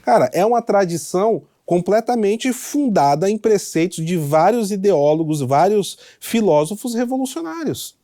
cara, 0.03 0.31
é 0.33 0.45
uma 0.45 0.61
tradição 0.61 1.43
completamente 1.65 2.53
fundada 2.53 3.29
em 3.29 3.37
preceitos 3.37 4.05
de 4.05 4.17
vários 4.17 4.71
ideólogos, 4.71 5.41
vários 5.41 5.99
filósofos 6.21 6.95
revolucionários. 6.95 7.97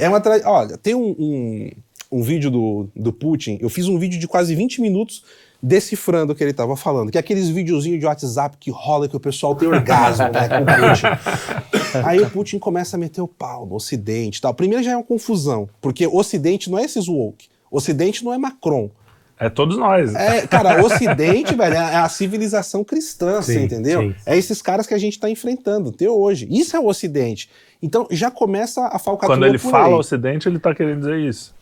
É 0.00 0.08
uma 0.08 0.20
tra... 0.20 0.40
Olha, 0.44 0.76
tem 0.76 0.94
um, 0.94 1.14
um, 1.18 1.70
um 2.10 2.22
vídeo 2.22 2.50
do, 2.50 2.88
do 2.94 3.12
Putin, 3.12 3.58
eu 3.60 3.68
fiz 3.68 3.86
um 3.86 3.98
vídeo 3.98 4.18
de 4.18 4.26
quase 4.26 4.54
20 4.54 4.80
minutos 4.80 5.24
decifrando 5.62 6.32
o 6.32 6.36
que 6.36 6.42
ele 6.42 6.52
estava 6.52 6.76
falando, 6.76 7.10
que 7.10 7.18
é 7.18 7.20
aqueles 7.20 7.48
videozinhos 7.48 8.00
de 8.00 8.06
WhatsApp 8.06 8.56
que 8.58 8.70
rola 8.70 9.08
que 9.08 9.16
o 9.16 9.20
pessoal 9.20 9.54
tem 9.54 9.68
orgasmo, 9.68 10.28
né, 10.28 10.48
com 10.48 10.62
o 10.62 10.66
Putin. 10.66 12.00
Aí 12.04 12.20
o 12.20 12.30
Putin 12.30 12.58
começa 12.58 12.96
a 12.96 13.00
meter 13.00 13.20
o 13.20 13.28
pau 13.28 13.66
no 13.66 13.74
Ocidente 13.74 14.38
e 14.38 14.40
tal. 14.40 14.54
Primeiro 14.54 14.82
já 14.82 14.92
é 14.92 14.96
uma 14.96 15.04
confusão, 15.04 15.68
porque 15.80 16.06
Ocidente 16.06 16.70
não 16.70 16.78
é 16.78 16.84
esses 16.84 17.08
woke, 17.08 17.48
Ocidente 17.70 18.24
não 18.24 18.32
é 18.32 18.38
Macron. 18.38 18.90
É 19.38 19.48
todos 19.48 19.78
nós. 19.78 20.14
É, 20.14 20.46
cara, 20.46 20.84
Ocidente, 20.84 21.54
velho, 21.54 21.74
é 21.74 21.96
a 21.96 22.08
civilização 22.10 22.84
cristã, 22.84 23.40
você 23.40 23.54
Sim, 23.54 23.64
entendeu? 23.64 24.02
sim. 24.02 24.14
É 24.26 24.36
esses 24.36 24.60
caras 24.60 24.86
que 24.86 24.92
a 24.92 24.98
gente 24.98 25.14
está 25.14 25.30
enfrentando 25.30 25.88
até 25.88 26.08
hoje. 26.10 26.46
Isso 26.50 26.76
é 26.76 26.78
o 26.78 26.86
Ocidente. 26.86 27.48
Então 27.82 28.06
já 28.10 28.30
começa 28.30 28.86
a 28.86 28.98
falcatrua 28.98 29.36
Quando 29.36 29.46
ele 29.46 29.58
por 29.58 29.70
fala 29.70 29.88
aí. 29.88 29.94
Ocidente, 29.94 30.46
ele 30.46 30.58
tá 30.58 30.74
querendo 30.74 31.00
dizer 31.00 31.18
isso. 31.20 31.54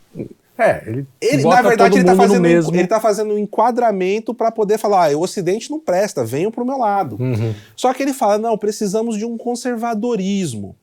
É, 0.59 0.83
ele, 1.21 1.45
na 1.45 1.63
verdade, 1.63 1.99
ele 1.99 2.05
tá, 2.05 2.11
no 2.15 2.17
fazendo, 2.17 2.43
mesmo. 2.43 2.75
ele 2.75 2.87
tá 2.89 2.99
fazendo 3.01 3.33
um 3.33 3.39
enquadramento 3.39 4.35
para 4.35 4.51
poder 4.51 4.77
falar: 4.77 5.13
ah, 5.13 5.17
o 5.17 5.21
Ocidente 5.21 5.71
não 5.71 5.79
presta, 5.79 6.25
venham 6.25 6.51
pro 6.51 6.65
meu 6.67 6.77
lado. 6.77 7.17
Uhum. 7.21 7.55
Só 7.77 7.95
que 7.95 8.03
ele 8.03 8.13
fala: 8.13 8.39
não, 8.39 8.59
precisamos 8.59 9.17
de 9.17 9.25
um 9.25 9.39
conservadorismo. 9.39 10.75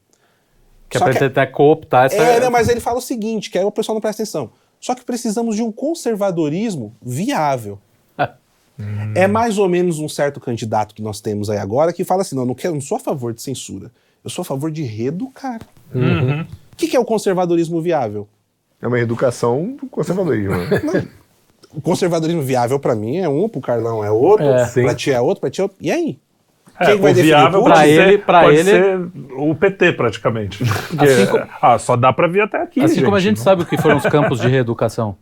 Que 0.90 0.96
é 0.96 1.00
Só 1.00 1.06
pra 1.06 1.14
que- 1.14 1.20
tentar 1.20 1.48
cooptar 1.48 2.06
essa. 2.06 2.16
É, 2.16 2.40
né, 2.40 2.50
mas 2.50 2.70
ele 2.70 2.80
fala 2.80 3.00
o 3.00 3.02
seguinte: 3.02 3.50
que 3.50 3.58
aí 3.58 3.66
o 3.66 3.72
pessoal 3.72 3.96
não 3.96 4.02
presta 4.02 4.24
atenção. 4.24 4.50
Só 4.80 4.96
que 4.96 5.04
precisamos 5.04 5.56
de 5.56 5.62
um 5.62 5.72
conservadorismo 5.72 6.96
viável. 7.02 7.78
É 9.16 9.26
mais 9.26 9.58
ou 9.58 9.70
menos 9.70 10.00
um 10.00 10.10
certo 10.10 10.38
candidato 10.38 10.94
que 10.94 11.02
nós 11.02 11.22
temos 11.22 11.50
aí 11.50 11.58
agora 11.58 11.94
que 11.94 12.04
fala 12.04 12.24
assim: 12.24 12.36
não, 12.36 12.46
não, 12.46 12.54
quero, 12.54 12.74
não 12.74 12.82
sou 12.82 12.98
a 12.98 13.00
favor 13.00 13.34
de 13.34 13.42
censura. 13.42 13.90
Eu 14.22 14.30
sou 14.30 14.42
a 14.42 14.46
favor 14.46 14.70
de 14.70 14.84
reeducar. 14.84 15.62
Uhum. 15.94 16.42
O 16.42 16.76
que, 16.76 16.90
que 16.90 16.96
é 16.98 17.00
o 17.00 17.06
conservadorismo 17.06 17.82
viável? 17.82 18.28
É 18.86 18.88
uma 18.88 19.00
educação 19.00 19.76
do 19.82 19.88
conservadorismo. 19.90 20.56
né? 20.56 21.08
O 21.74 21.82
conservadorismo 21.82 22.44
viável 22.44 22.80
pra 22.80 22.94
mim 22.94 23.18
é 23.18 23.28
um, 23.28 23.50
pro 23.50 23.60
Carlão 23.60 24.04
é 24.06 24.12
outro, 24.12 24.46
É. 24.46 24.68
pra 24.84 24.94
ti 24.94 25.10
é 25.12 25.20
outro, 25.20 25.42
pra 25.42 25.50
ti 25.50 25.60
é 25.60 25.64
outro. 25.64 25.76
E 25.82 25.92
aí? 25.92 26.20
É, 26.80 26.86
Quem 26.86 26.98
vai 27.02 27.14
viável 27.16 27.64
ser, 27.76 27.88
ele- 27.88 28.18
pra 28.20 28.42
pode 28.44 28.58
ele- 28.58 28.70
ser 28.72 29.00
o 29.38 29.56
PT, 29.56 29.94
praticamente. 29.94 30.64
Porque, 30.90 31.04
Assim 31.06 31.26
co- 31.26 31.42
ah, 31.62 31.80
só 31.80 31.96
dá 31.96 32.14
pra 32.14 32.28
vir 32.28 32.42
até 32.42 32.62
aqui, 32.62 32.80
Assim 32.84 33.02
como 33.04 33.16
a 33.16 33.20
gente 33.20 33.38
não- 33.38 33.44
sabe 33.44 33.64
o 33.64 33.66
que 33.66 33.76
foram 33.82 33.98
os 33.98 34.04
campos 34.04 34.40
de 34.40 34.48
reeducação. 34.48 35.16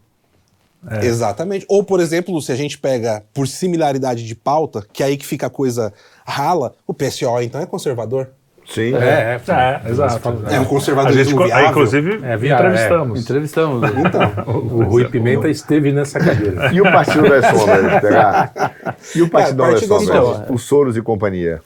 É. 0.90 1.06
Exatamente. 1.06 1.66
Ou, 1.70 1.84
por 1.86 2.02
exemplo, 2.02 2.42
se 2.42 2.52
a 2.52 2.56
gente 2.56 2.78
pega 2.78 3.24
por 3.34 3.48
similaridade 3.48 4.26
de 4.26 4.36
pauta, 4.36 4.86
que 4.92 5.02
é 5.02 5.06
aí 5.06 5.16
que 5.16 5.26
fica 5.26 5.48
a 5.48 5.50
coisa 5.50 5.94
rala, 6.26 6.74
o 6.86 6.94
PSO 6.94 7.40
então 7.42 7.62
é 7.62 7.66
conservador. 7.66 8.28
Sim. 8.74 8.96
É, 8.96 8.98
é, 8.98 9.42
É, 9.86 9.90
exato. 9.90 10.30
É 10.30 10.32
um 10.32 10.46
A 10.46 10.50
gente, 10.60 10.68
conservadorismo 10.68 11.38
co- 11.38 11.46
viável. 11.46 11.70
inclusive, 11.70 12.20
É, 12.26 12.34
entrevistamos. 12.36 13.22
Entrevistamos. 13.22 13.90
Então, 13.92 14.44
O 14.48 14.84
Rui 14.84 15.08
Pimenta 15.10 15.48
esteve 15.48 15.92
nessa 15.92 16.20
cadeira. 16.20 16.72
E 16.74 16.82
o 16.82 16.84
Partido 16.86 17.30
das 17.30 17.46
Sombras, 17.46 18.02
pegar? 18.02 18.76
E 19.16 19.22
o 19.22 19.30
Partido 19.30 19.64
É, 19.64 19.72
das 19.72 19.82
Sombras? 19.82 20.08
Sombras. 20.26 20.50
O 20.50 20.58
Soros 20.58 20.98
e 20.98 21.02
companhia. 21.02 21.62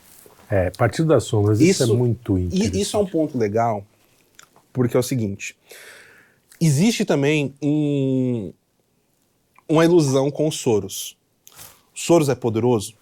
É, 0.49 0.69
Partido 0.71 1.07
das 1.09 1.23
Sombras, 1.23 1.59
isso, 1.61 1.83
Isso- 1.83 1.93
é 1.93 1.95
muito 1.95 2.37
interessante. 2.37 2.81
isso 2.81 2.97
é 2.97 2.99
um 2.99 3.05
ponto 3.05 3.37
legal, 3.37 3.85
porque 4.73 4.95
é 4.97 4.99
o 4.99 5.03
seguinte: 5.03 5.55
existe 6.59 7.05
também 7.05 7.53
um- 7.61 8.51
uma 9.69 9.83
ilusão 9.85 10.29
com 10.31 10.47
os 10.47 10.59
Soros. 10.59 11.17
Soros 11.93 12.29
é 12.29 12.35
poderoso? 12.35 12.93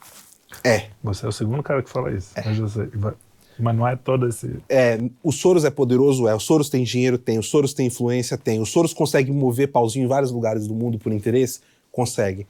É. 0.64 0.86
Você 1.04 1.26
é 1.26 1.30
o 1.30 1.32
segundo 1.32 1.62
cara 1.62 1.84
que 1.84 1.90
fala 1.90 2.12
isso. 2.12 2.32
Mas, 2.44 2.58
eu 2.58 2.68
sei. 2.70 2.88
Vai- 2.96 3.14
mas 3.60 3.76
não 3.76 3.88
é 3.88 3.96
todo 3.96 4.28
esse. 4.28 4.58
é. 4.70 5.00
O 5.24 5.32
Soros 5.32 5.64
é 5.66 5.70
poderoso? 5.70 6.28
É. 6.28 6.36
O 6.36 6.40
Soros 6.40 6.70
tem 6.70 6.84
dinheiro? 6.84 7.18
Tem. 7.18 7.38
O 7.40 7.44
Soros 7.44 7.74
tem 7.74 7.88
influência? 7.88 8.38
Tem. 8.38 8.60
O 8.60 8.66
Soros 8.66 8.94
consegue 8.94 9.32
mover 9.32 9.72
pauzinho 9.72 10.06
em 10.06 10.08
vários 10.08 10.32
lugares 10.32 10.68
do 10.68 10.74
mundo 10.74 10.98
por 11.00 11.12
interesse? 11.12 11.60
Consegue. 11.92 12.46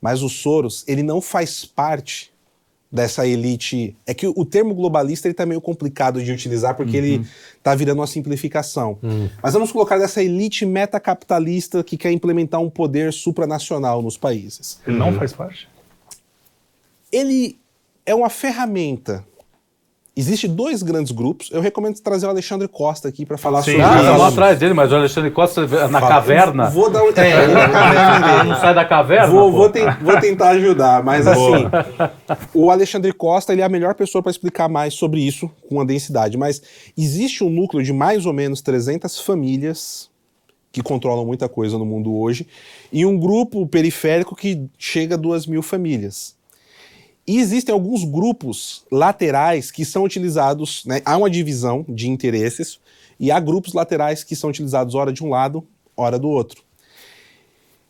Mas 0.00 0.22
o 0.22 0.28
Soros, 0.28 0.84
ele 0.88 1.02
não 1.02 1.20
faz 1.20 1.64
parte 1.64 2.30
dessa 2.90 3.26
elite. 3.26 3.96
É 4.06 4.12
que 4.12 4.26
o 4.26 4.44
termo 4.44 4.74
globalista 4.74 5.28
ele 5.28 5.34
tá 5.34 5.46
meio 5.46 5.60
complicado 5.60 6.22
de 6.22 6.32
utilizar 6.32 6.74
porque 6.74 6.96
ele 6.96 7.26
tá 7.62 7.74
virando 7.74 8.00
uma 8.00 8.06
simplificação. 8.06 8.98
Mas 9.42 9.52
vamos 9.52 9.70
colocar 9.70 9.98
dessa 9.98 10.22
elite 10.22 10.66
metacapitalista 10.66 11.84
que 11.84 11.96
quer 11.96 12.10
implementar 12.10 12.60
um 12.60 12.70
poder 12.70 13.12
supranacional 13.12 14.02
nos 14.02 14.16
países. 14.16 14.80
Ele 14.86 14.96
não 14.96 15.12
faz 15.12 15.32
parte? 15.32 15.68
Ele 17.12 17.58
é 18.04 18.14
uma 18.14 18.30
ferramenta. 18.30 19.24
Existem 20.16 20.50
dois 20.52 20.82
grandes 20.82 21.12
grupos. 21.12 21.48
Eu 21.52 21.60
recomendo 21.60 21.98
trazer 22.00 22.26
o 22.26 22.28
Alexandre 22.30 22.66
Costa 22.66 23.08
aqui 23.08 23.24
para 23.24 23.38
falar 23.38 23.62
Sim. 23.62 23.72
sobre 23.72 23.82
Ah, 23.86 23.96
isso. 23.96 24.04
vamos 24.06 24.22
atrás 24.32 24.58
dele, 24.58 24.74
mas 24.74 24.90
o 24.92 24.96
Alexandre 24.96 25.30
Costa 25.30 25.66
na 25.88 26.00
caverna. 26.00 26.68
Vou 26.68 26.90
dar 26.90 27.02
um... 27.04 27.12
É, 27.16 27.44
ele 27.44 27.52
na 27.54 27.68
caverna 27.68 28.26
Ah, 28.26 28.36
dele. 28.38 28.48
não 28.50 28.60
sai 28.60 28.74
da 28.74 28.84
caverna? 28.84 29.28
Vou, 29.28 29.52
vou, 29.52 29.70
ten- 29.70 29.86
vou 30.02 30.20
tentar 30.20 30.50
ajudar, 30.50 31.02
mas 31.04 31.26
assim, 31.26 31.64
o 32.52 32.70
Alexandre 32.70 33.12
Costa 33.12 33.52
ele 33.52 33.62
é 33.62 33.64
a 33.64 33.68
melhor 33.68 33.94
pessoa 33.94 34.20
para 34.20 34.30
explicar 34.30 34.68
mais 34.68 34.94
sobre 34.94 35.20
isso 35.20 35.48
com 35.68 35.80
a 35.80 35.84
densidade. 35.84 36.36
Mas 36.36 36.60
existe 36.98 37.44
um 37.44 37.48
núcleo 37.48 37.82
de 37.82 37.92
mais 37.92 38.26
ou 38.26 38.32
menos 38.32 38.60
300 38.60 39.20
famílias 39.20 40.10
que 40.72 40.82
controlam 40.82 41.24
muita 41.24 41.48
coisa 41.48 41.78
no 41.78 41.84
mundo 41.86 42.14
hoje 42.16 42.46
e 42.92 43.06
um 43.06 43.18
grupo 43.18 43.66
periférico 43.66 44.36
que 44.36 44.68
chega 44.78 45.14
a 45.14 45.18
2 45.18 45.46
mil 45.46 45.62
famílias. 45.62 46.34
E 47.26 47.38
existem 47.38 47.72
alguns 47.72 48.04
grupos 48.04 48.84
laterais 48.90 49.70
que 49.70 49.84
são 49.84 50.04
utilizados, 50.04 50.84
né? 50.84 51.02
há 51.04 51.16
uma 51.16 51.30
divisão 51.30 51.84
de 51.88 52.08
interesses 52.08 52.80
e 53.18 53.30
há 53.30 53.38
grupos 53.38 53.72
laterais 53.72 54.24
que 54.24 54.34
são 54.34 54.50
utilizados 54.50 54.94
ora 54.94 55.12
de 55.12 55.22
um 55.22 55.28
lado, 55.28 55.66
ora 55.96 56.18
do 56.18 56.28
outro. 56.28 56.62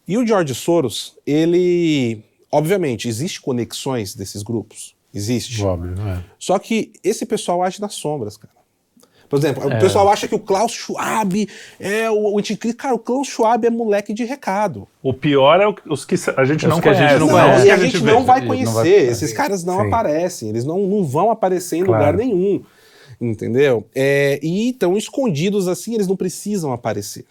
E 0.07 0.19
o 0.19 0.27
George 0.27 0.55
Soros, 0.55 1.17
ele. 1.25 2.23
Obviamente, 2.51 3.09
existe 3.09 3.41
conexões 3.41 4.13
desses 4.13 4.43
grupos. 4.43 4.97
Existe. 5.15 5.63
Óbvio, 5.63 5.95
não 5.95 6.09
é? 6.09 6.25
Só 6.37 6.59
que 6.59 6.93
esse 7.05 7.25
pessoal 7.25 7.63
age 7.63 7.81
nas 7.81 7.95
sombras, 7.95 8.37
cara. 8.37 8.60
Por 9.31 9.39
exemplo, 9.39 9.65
o 9.65 9.79
pessoal 9.79 10.09
acha 10.11 10.27
que 10.27 10.35
o 10.35 10.41
Klaus 10.41 10.73
Schwab 10.73 11.49
é 11.79 12.11
o, 12.11 12.35
o 12.35 12.39
anticristo. 12.39 12.77
Cara, 12.77 12.95
o 12.95 12.99
Klaus 12.99 13.29
Schwab 13.29 13.65
é 13.65 13.71
moleque 13.71 14.13
de 14.13 14.25
recado. 14.25 14.89
O 15.03 15.15
pior 15.15 15.61
é 15.61 15.69
o- 15.69 15.75
os 15.89 16.05
que 16.05 16.17
a 16.37 16.45
gente 16.45 16.67
não 16.67 16.79
a 16.79 16.81
gente 16.83 16.97
conhece. 16.97 17.19
não 17.21 17.61
e 17.61 17.63
que 17.63 17.71
a 17.71 17.77
gente 17.79 18.03
não 18.03 18.25
vai 18.25 18.41
Não 18.41 18.49
conhecer. 18.49 18.73
vai- 18.75 18.91
Esses 18.91 19.33
caras 19.33 19.63
não 19.65 19.81
Sim. 19.83 19.87
aparecem. 19.87 20.49
Eles 20.49 20.65
não, 20.65 20.81
não 20.81 21.05
vão 21.05 21.31
aparecer 21.31 21.77
em 21.77 21.83
lugar 21.85 22.13
Claro. 22.13 22.19
nenhum. 22.19 22.61
Entendeu? 23.21 23.87
É, 23.95 24.41
e 24.43 24.71
estão 24.71 24.97
escondidos 24.97 25.69
assim, 25.69 25.95
eles 25.95 26.09
não 26.09 26.17
precisam 26.17 26.73
aparecer. 26.73 27.25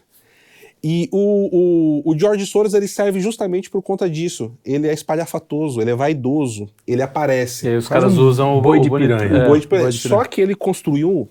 E 0.81 1.09
o, 1.11 2.01
o, 2.07 2.11
o 2.13 2.17
George 2.17 2.45
Soros 2.45 2.73
ele 2.73 2.87
serve 2.87 3.19
justamente 3.19 3.69
por 3.69 3.81
conta 3.81 4.09
disso. 4.09 4.53
Ele 4.63 4.87
é 4.87 4.93
espalhafatoso, 4.93 5.81
ele 5.81 5.91
é 5.91 5.95
vaidoso, 5.95 6.69
ele 6.87 7.01
aparece. 7.01 7.65
E 7.65 7.69
aí 7.71 7.75
os 7.75 7.89
caras 7.89 8.17
um 8.17 8.21
usam 8.25 8.57
o 8.57 8.61
boi 8.61 8.77
o 8.79 8.81
de 8.81 8.89
piranha. 8.89 9.23
é, 9.39 9.43
Um 9.43 9.47
boi 9.49 9.59
de 9.59 9.67
piranha. 9.67 9.83
boi 9.87 9.91
de 9.91 10.07
Só 10.07 10.23
que 10.23 10.39
ele 10.39 10.55
construiu 10.55 11.27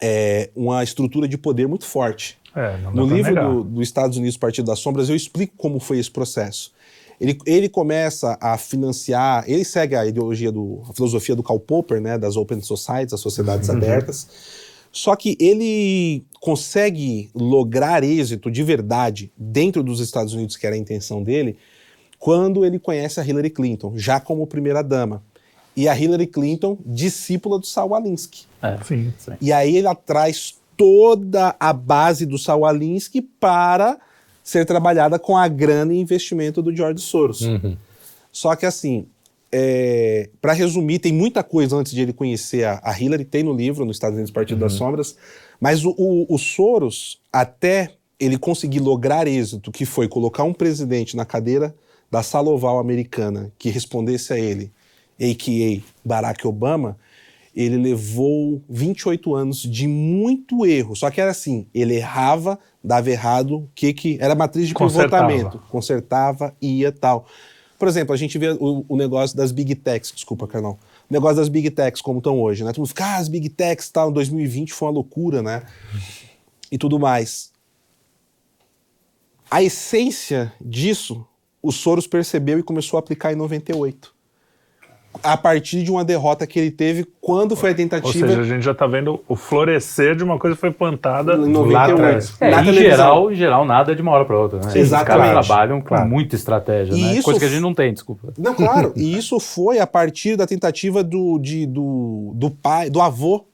é, 0.00 0.50
uma 0.54 0.82
estrutura 0.82 1.26
de 1.28 1.36
poder 1.38 1.66
muito 1.66 1.84
forte. 1.84 2.38
É, 2.54 2.76
No 2.92 3.06
livro 3.06 3.34
do, 3.34 3.64
do 3.64 3.82
Estados 3.82 4.16
Unidos 4.16 4.36
Partido 4.36 4.66
das 4.66 4.78
Sombras, 4.78 5.08
eu 5.08 5.16
explico 5.16 5.54
como 5.56 5.78
foi 5.78 5.98
esse 5.98 6.10
processo. 6.10 6.72
Ele, 7.20 7.36
ele 7.46 7.68
começa 7.68 8.38
a 8.40 8.56
financiar, 8.56 9.44
ele 9.48 9.64
segue 9.64 9.96
a 9.96 10.06
ideologia 10.06 10.52
do, 10.52 10.82
a 10.88 10.92
filosofia 10.94 11.34
do 11.34 11.42
Karl 11.42 11.58
Popper, 11.58 12.00
né, 12.00 12.16
das 12.16 12.36
Open 12.36 12.60
Societies, 12.60 13.12
as 13.12 13.20
sociedades 13.20 13.68
abertas. 13.68 14.28
Só 14.92 15.14
que 15.16 15.36
ele 15.38 16.24
consegue 16.40 17.28
lograr 17.34 18.02
êxito 18.02 18.50
de 18.50 18.62
verdade 18.62 19.30
dentro 19.36 19.82
dos 19.82 20.00
Estados 20.00 20.32
Unidos, 20.32 20.56
que 20.56 20.66
era 20.66 20.74
a 20.76 20.78
intenção 20.78 21.22
dele, 21.22 21.56
quando 22.18 22.64
ele 22.64 22.78
conhece 22.78 23.20
a 23.20 23.24
Hillary 23.24 23.50
Clinton, 23.50 23.92
já 23.96 24.18
como 24.18 24.46
primeira 24.46 24.82
dama. 24.82 25.22
e 25.76 25.86
a 25.88 25.96
Hillary 25.96 26.26
Clinton, 26.26 26.76
discípula 26.84 27.58
do 27.58 27.66
Saul 27.66 27.94
Alinsky. 27.94 28.47
É, 28.62 28.76
Sim. 28.84 29.12
sim. 29.18 29.32
E 29.40 29.52
aí 29.52 29.76
ele 29.76 29.88
traz 30.06 30.58
toda 30.76 31.54
a 31.58 31.72
base 31.72 32.24
do 32.24 32.38
Saul 32.38 32.64
Alinsky 32.64 33.20
para 33.20 33.98
ser 34.42 34.64
trabalhada 34.64 35.18
com 35.18 35.36
a 35.36 35.46
grana 35.46 35.92
e 35.92 35.98
investimento 35.98 36.62
do 36.62 36.74
George 36.74 37.00
Soros. 37.02 37.42
Só 38.32 38.54
que 38.56 38.64
assim, 38.64 39.06
é, 39.50 40.28
para 40.40 40.52
resumir, 40.52 40.98
tem 40.98 41.12
muita 41.12 41.42
coisa 41.42 41.76
antes 41.76 41.92
de 41.92 42.00
ele 42.00 42.12
conhecer 42.12 42.64
a, 42.64 42.80
a 42.82 42.98
Hillary, 42.98 43.24
tem 43.24 43.42
no 43.42 43.52
livro, 43.52 43.84
nos 43.84 43.96
Estados 43.96 44.14
Unidos 44.14 44.30
Partido 44.30 44.60
das 44.60 44.74
Sombras, 44.74 45.16
mas 45.60 45.84
o, 45.84 45.94
o, 45.98 46.34
o 46.34 46.38
Soros, 46.38 47.20
até 47.32 47.92
ele 48.18 48.38
conseguir 48.38 48.80
lograr 48.80 49.26
êxito, 49.26 49.70
que 49.70 49.84
foi 49.84 50.08
colocar 50.08 50.44
um 50.44 50.52
presidente 50.52 51.16
na 51.16 51.24
cadeira 51.24 51.74
da 52.10 52.22
sala 52.22 52.50
oval 52.50 52.78
americana 52.78 53.52
que 53.58 53.70
respondesse 53.70 54.32
a 54.32 54.38
ele, 54.38 54.72
a.k.a. 55.20 55.82
Barack 56.04 56.46
Obama, 56.46 56.96
ele 57.58 57.76
levou 57.76 58.62
28 58.70 59.34
anos 59.34 59.62
de 59.62 59.88
muito 59.88 60.64
erro. 60.64 60.94
Só 60.94 61.10
que 61.10 61.20
era 61.20 61.32
assim, 61.32 61.66
ele 61.74 61.96
errava, 61.96 62.56
dava 62.82 63.10
errado, 63.10 63.56
o 63.56 63.70
que 63.74 63.92
que 63.92 64.16
era 64.20 64.36
matriz 64.36 64.68
de 64.68 64.74
Consertava. 64.74 65.26
pivotamento, 65.26 65.68
consertava, 65.68 66.54
ia 66.62 66.92
tal. 66.92 67.26
Por 67.76 67.88
exemplo, 67.88 68.14
a 68.14 68.16
gente 68.16 68.38
vê 68.38 68.50
o, 68.50 68.84
o 68.88 68.96
negócio 68.96 69.36
das 69.36 69.50
big 69.50 69.74
techs, 69.74 70.12
desculpa, 70.12 70.46
Carnal. 70.46 70.78
O 71.10 71.12
negócio 71.12 71.38
das 71.38 71.48
big 71.48 71.68
techs 71.70 72.00
como 72.00 72.18
estão 72.18 72.40
hoje, 72.40 72.62
né? 72.62 72.70
Todo 72.70 72.78
mundo 72.78 72.88
fica, 72.88 73.04
ah, 73.04 73.16
as 73.16 73.26
big 73.26 73.48
techs, 73.48 73.90
tal, 73.90 74.12
2020 74.12 74.72
foi 74.72 74.86
uma 74.86 74.94
loucura, 74.94 75.42
né? 75.42 75.64
E 76.70 76.78
tudo 76.78 76.96
mais. 76.96 77.50
A 79.50 79.64
essência 79.64 80.52
disso, 80.60 81.26
o 81.60 81.72
Soros 81.72 82.06
percebeu 82.06 82.60
e 82.60 82.62
começou 82.62 82.98
a 82.98 83.00
aplicar 83.00 83.32
em 83.32 83.36
98. 83.36 84.14
A 85.22 85.36
partir 85.36 85.82
de 85.82 85.90
uma 85.90 86.04
derrota 86.04 86.46
que 86.46 86.58
ele 86.60 86.70
teve 86.70 87.04
quando 87.20 87.56
foi 87.56 87.70
a 87.70 87.72
Ou 87.72 87.76
tentativa 87.76 88.28
seja, 88.28 88.40
a 88.40 88.44
gente 88.44 88.62
já 88.62 88.70
está 88.72 88.86
vendo 88.86 89.20
o 89.26 89.34
florescer 89.34 90.14
de 90.14 90.22
uma 90.22 90.38
coisa 90.38 90.54
que 90.54 90.60
foi 90.60 90.70
plantada 90.70 91.32
em 91.34 91.38
lá 91.52 91.88
98. 91.88 91.92
atrás. 91.94 92.36
É, 92.40 92.50
na 92.50 92.62
em 92.62 92.72
geral, 92.72 93.32
em 93.32 93.34
geral, 93.34 93.64
nada 93.64 93.90
é 93.92 93.94
de 93.96 94.02
uma 94.02 94.12
hora 94.12 94.24
para 94.24 94.38
outra, 94.38 94.60
né? 94.60 94.70
Exatamente. 94.78 95.28
caras 95.30 95.46
trabalham 95.46 95.80
com 95.80 95.88
Claro. 95.88 96.08
muita 96.08 96.36
estratégia, 96.36 96.92
E 96.94 97.02
né? 97.02 97.12
isso 97.14 97.22
Coisa 97.24 97.40
que 97.40 97.46
a 97.46 97.48
gente 97.48 97.60
não 97.62 97.74
tem, 97.74 97.92
desculpa. 97.92 98.32
Não, 98.38 98.54
claro. 98.54 98.92
E 98.96 99.16
isso 99.16 99.40
foi 99.40 99.80
a 99.80 99.86
partir 99.86 100.36
da 100.36 100.46
tentativa 100.46 101.02
do, 101.02 101.38
de- 101.40 101.66
do, 101.66 102.32
do 102.36 102.50
pai, 102.50 102.88
do 102.88 103.00
avô, 103.00 103.44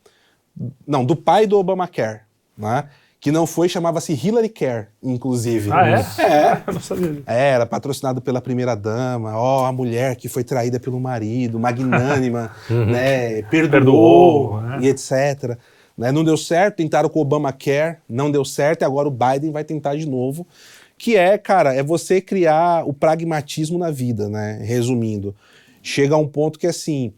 não, 0.87 1.05
do 1.05 1.17
pai 1.17 1.47
do 1.47 1.59
Obamacare, 1.59 2.21
né? 2.59 2.85
Que 3.25 3.33
não 3.33 3.47
foi, 3.47 3.71
chamava-se 3.71 4.13
Hillary 4.13 4.51
Care, 4.51 4.89
inclusive. 5.03 5.73
Ah, 5.73 5.89
é? 5.89 6.23
É. 6.23 6.63
Não 6.71 6.79
sabia. 6.79 7.23
É, 7.27 7.53
era 7.53 7.65
patrocinado 7.65 8.21
pela 8.21 8.39
primeira 8.39 8.75
dama, 8.77 9.35
ó, 9.35 9.65
a 9.65 9.73
mulher 9.73 10.15
que 10.17 10.29
foi 10.29 10.45
traída 10.45 10.79
pelo 10.79 11.01
marido, 11.01 11.59
magnânima, 11.59 12.55
né, 12.69 13.41
perdoou, 13.45 13.71
Perdoou, 13.71 14.61
né? 14.61 14.79
e 14.83 14.89
etc. 14.89 15.57
Né, 15.97 16.13
não 16.13 16.23
deu 16.23 16.37
certo, 16.37 16.77
tentaram 16.77 17.09
com 17.09 17.19
o 17.19 17.23
Obamacare, 17.23 17.97
não 18.07 18.31
deu 18.31 18.45
certo, 18.45 18.83
e 18.83 18.85
agora 18.85 19.09
o 19.09 19.11
Biden 19.11 19.51
vai 19.51 19.65
tentar 19.65 19.97
de 19.97 20.07
novo. 20.07 20.47
Que 20.99 21.17
é, 21.17 21.39
cara, 21.39 21.75
é 21.75 21.83
você 21.83 22.21
criar 22.21 22.87
o 22.87 22.93
pragmatismo 22.93 23.79
na 23.79 23.91
vida, 23.91 24.29
né? 24.29 24.61
Resumindo. 24.63 25.35
Chega 25.83 26.15
a 26.15 26.19
um 26.19 26.29
ponto 26.29 26.59
que 26.59 26.67
assim, 26.67 27.15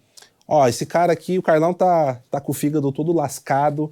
ó, 0.47 0.69
esse 0.69 0.87
cara 0.87 1.13
aqui, 1.13 1.37
o 1.37 1.43
Carlão 1.43 1.75
tá, 1.75 2.21
tá 2.31 2.41
com 2.41 2.53
o 2.53 2.55
fígado 2.55 2.93
todo 2.93 3.13
lascado, 3.13 3.91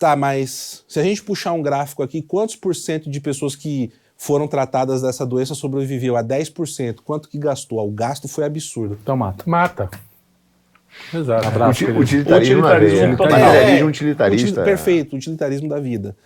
Tá, 0.00 0.16
mas 0.16 0.82
se 0.88 0.98
a 0.98 1.02
gente 1.02 1.22
puxar 1.22 1.52
um 1.52 1.60
gráfico 1.60 2.02
aqui, 2.02 2.22
quantos 2.22 2.56
por 2.56 2.74
cento 2.74 3.10
de 3.10 3.20
pessoas 3.20 3.54
que 3.54 3.92
foram 4.16 4.48
tratadas 4.48 5.02
dessa 5.02 5.26
doença 5.26 5.54
sobreviveu 5.54 6.16
a 6.16 6.24
10%? 6.24 7.00
Quanto 7.04 7.28
que 7.28 7.38
gastou? 7.38 7.78
Ah, 7.78 7.82
O 7.84 7.90
gasto 7.90 8.26
foi 8.26 8.44
absurdo. 8.46 8.96
Então 9.02 9.14
mata. 9.14 9.44
Mata. 9.46 9.90
Exato. 11.12 11.46
Abraço, 11.46 11.70
Uti- 11.72 11.84
querido. 11.84 12.00
utilitarismo, 12.02 12.56
Utilitarismo 12.60 13.16
total. 13.18 13.38
Materialismo 13.40 13.86
É, 13.86 13.90
utilitarista. 13.90 14.48
util- 14.48 14.64
perfeito, 14.64 15.16
utilitarismo 15.16 15.68
da 15.68 15.78
vida. 15.78 16.16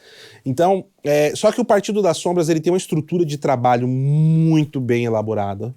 Então, 0.47 0.85
é, 1.03 1.35
só 1.35 1.51
que 1.51 1.61
o 1.61 1.65
Partido 1.65 2.01
das 2.01 2.17
Sombras 2.19 2.49
ele 2.49 2.61
tem 2.61 2.73
uma 2.73 2.79
estrutura 2.79 3.27
de 3.27 3.39
trabalho 3.39 3.89
muito 3.89 4.81
bem 4.81 5.05
elaborada, 5.05 5.75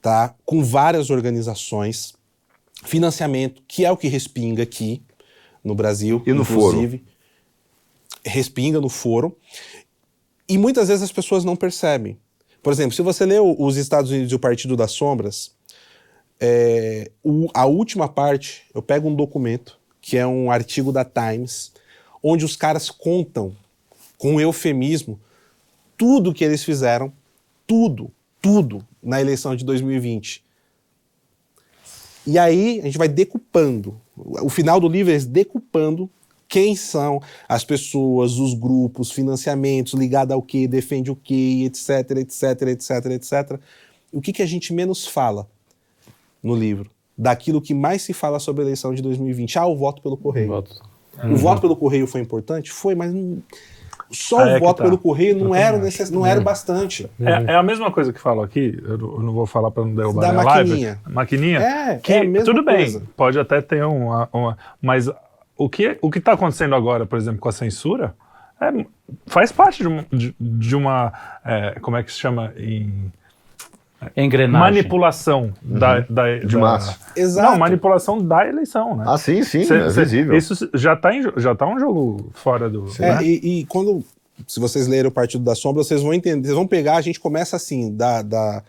tá? 0.00 0.34
Com 0.46 0.64
várias 0.64 1.10
organizações, 1.10 2.14
financiamento, 2.82 3.62
que 3.68 3.84
é 3.84 3.92
o 3.92 3.96
que 3.98 4.08
respinga 4.08 4.62
aqui 4.62 5.02
no 5.62 5.74
Brasil, 5.74 6.22
E 6.26 6.32
no 6.32 6.40
inclusive. 6.42 7.04
Respinga 8.24 8.80
no 8.80 8.88
foro. 8.88 9.36
E 10.48 10.58
muitas 10.58 10.88
vezes 10.88 11.02
as 11.02 11.12
pessoas 11.12 11.44
não 11.44 11.56
percebem. 11.56 12.18
Por 12.62 12.72
exemplo, 12.72 12.94
se 12.94 13.02
você 13.02 13.24
lê 13.26 13.38
os 13.40 13.76
Estados 13.76 14.10
Unidos 14.10 14.32
e 14.32 14.34
o 14.34 14.38
Partido 14.38 14.76
das 14.76 14.92
Sombras, 14.92 15.52
é, 16.40 17.10
o- 17.22 17.48
a 17.54 17.66
última 17.66 18.08
parte, 18.08 18.62
eu 18.74 18.82
pego 18.82 19.08
um 19.08 19.14
documento, 19.14 19.78
que 20.00 20.16
é 20.16 20.26
um 20.26 20.50
artigo 20.50 20.90
da 20.92 21.04
Times, 21.04 21.72
onde 22.22 22.44
os 22.44 22.56
caras 22.56 22.90
contam, 22.90 23.54
com 24.16 24.40
eufemismo, 24.40 25.20
tudo 25.96 26.32
que 26.32 26.44
eles 26.44 26.64
fizeram, 26.64 27.12
tudo, 27.66 28.10
tudo, 28.40 28.86
na 29.02 29.20
eleição 29.20 29.54
de 29.54 29.64
2020. 29.64 30.42
E 32.26 32.38
aí 32.38 32.80
a 32.80 32.84
gente 32.84 32.96
vai 32.98 33.08
decupando. 33.08 34.00
O 34.16 34.48
final 34.48 34.80
do 34.80 34.88
livro 34.88 35.12
é 35.12 35.18
decupando 35.18 36.08
quem 36.54 36.76
são 36.76 37.20
as 37.48 37.64
pessoas, 37.64 38.38
os 38.38 38.54
grupos, 38.54 39.10
financiamentos, 39.10 39.92
ligado 39.92 40.30
ao 40.30 40.40
que, 40.40 40.68
defende 40.68 41.10
o 41.10 41.16
que, 41.16 41.64
etc, 41.64 42.12
etc, 42.18 42.62
etc, 42.68 43.06
etc. 43.06 43.60
O 44.12 44.20
que, 44.20 44.32
que 44.32 44.40
a 44.40 44.46
gente 44.46 44.72
menos 44.72 45.04
fala 45.04 45.48
no 46.40 46.54
livro? 46.54 46.88
Daquilo 47.18 47.60
que 47.60 47.74
mais 47.74 48.02
se 48.02 48.12
fala 48.12 48.38
sobre 48.38 48.62
a 48.62 48.66
eleição 48.66 48.94
de 48.94 49.02
2020. 49.02 49.58
Ah, 49.58 49.66
o 49.66 49.74
voto 49.76 50.00
pelo 50.00 50.16
correio. 50.16 50.46
Voto. 50.46 50.80
O 51.24 51.36
voto 51.36 51.60
pelo 51.60 51.74
correio 51.74 52.06
foi 52.06 52.20
importante? 52.20 52.70
Foi, 52.70 52.94
mas 52.94 53.12
não- 53.12 53.42
só 54.12 54.38
Ah, 54.38 54.48
é 54.50 54.52
o 54.52 54.54
que 54.54 54.60
voto 54.64 54.76
tá. 54.78 54.84
pelo 54.84 54.96
correio 54.98 55.36
não 55.36 55.52
era, 55.52 55.76
necess... 55.76 56.08
não 56.08 56.24
era 56.24 56.38
o 56.40 56.44
bastante. 56.44 57.10
É, 57.18 57.52
é 57.52 57.56
a 57.56 57.62
mesma 57.64 57.90
coisa 57.90 58.12
que 58.12 58.20
falo 58.20 58.42
aqui, 58.42 58.80
eu 58.84 58.96
não 58.98 59.32
vou 59.32 59.44
falar 59.46 59.72
para 59.72 59.84
não 59.84 59.92
derrubar 59.92 60.20
Da 60.20 60.28
a 60.30 60.44
maquininha. 60.44 61.00
live. 61.04 61.14
Maquininha. 61.14 61.58
É, 61.60 61.96
que 61.96 62.12
é 62.12 62.20
a 62.20 62.24
mesma 62.24 62.44
tudo 62.44 62.64
bem, 62.64 62.76
coisa. 62.76 63.02
pode 63.16 63.40
até 63.40 63.60
ter 63.60 63.84
uma, 63.84 64.28
uma- 64.32 64.56
mas 64.80 65.10
o 65.56 65.68
que 65.68 65.98
o 66.02 66.10
que 66.10 66.18
está 66.18 66.32
acontecendo 66.32 66.74
agora, 66.74 67.06
por 67.06 67.16
exemplo, 67.18 67.40
com 67.40 67.48
a 67.48 67.52
censura, 67.52 68.14
é- 68.60 68.86
faz 69.26 69.52
parte 69.52 69.82
de, 69.82 69.88
um- 69.88 70.04
de- 70.12 70.34
de 70.40 70.74
uma, 70.76 71.12
é, 71.44 71.78
como 71.80 71.96
é 71.96 72.02
que 72.02 72.10
se 72.12 72.18
chama 72.18 72.52
em 72.56 73.12
Engrenagem. 74.16 74.60
manipulação 74.60 75.52
da, 75.62 76.00
da, 76.00 76.36
De 76.38 76.46
da- 76.54 76.58
massa. 76.58 76.98
Exato. 77.16 77.50
Não, 77.52 77.58
manipulação 77.58 78.18
da 78.18 78.46
eleição, 78.46 78.96
né? 78.96 79.04
Ah, 79.06 79.16
sim, 79.16 79.42
sim, 79.42 79.64
Cê- 79.64 79.76
é 79.78 79.90
cê- 79.90 80.02
visível. 80.02 80.36
Isso 80.36 80.68
já 80.74 80.92
está 80.92 81.10
já 81.36 81.54
tá 81.54 81.66
um 81.66 81.78
jogo 81.80 82.30
fora 82.34 82.68
do. 82.68 82.86
É, 82.98 83.14
né? 83.16 83.24
e, 83.24 83.60
e 83.60 83.66
quando, 83.66 84.04
se 84.46 84.60
vocês 84.60 84.86
lerem 84.86 85.06
o 85.08 85.12
Partido 85.12 85.42
da 85.42 85.54
Sombra, 85.54 85.82
vocês 85.82 86.02
vão 86.02 86.12
entender, 86.12 86.42
vocês 86.48 86.54
vão 86.56 86.66
pegar, 86.66 86.96
a 86.96 87.00
gente 87.00 87.18
começa 87.18 87.56
assim, 87.56 87.94
da, 87.96 88.20
da 88.20 88.62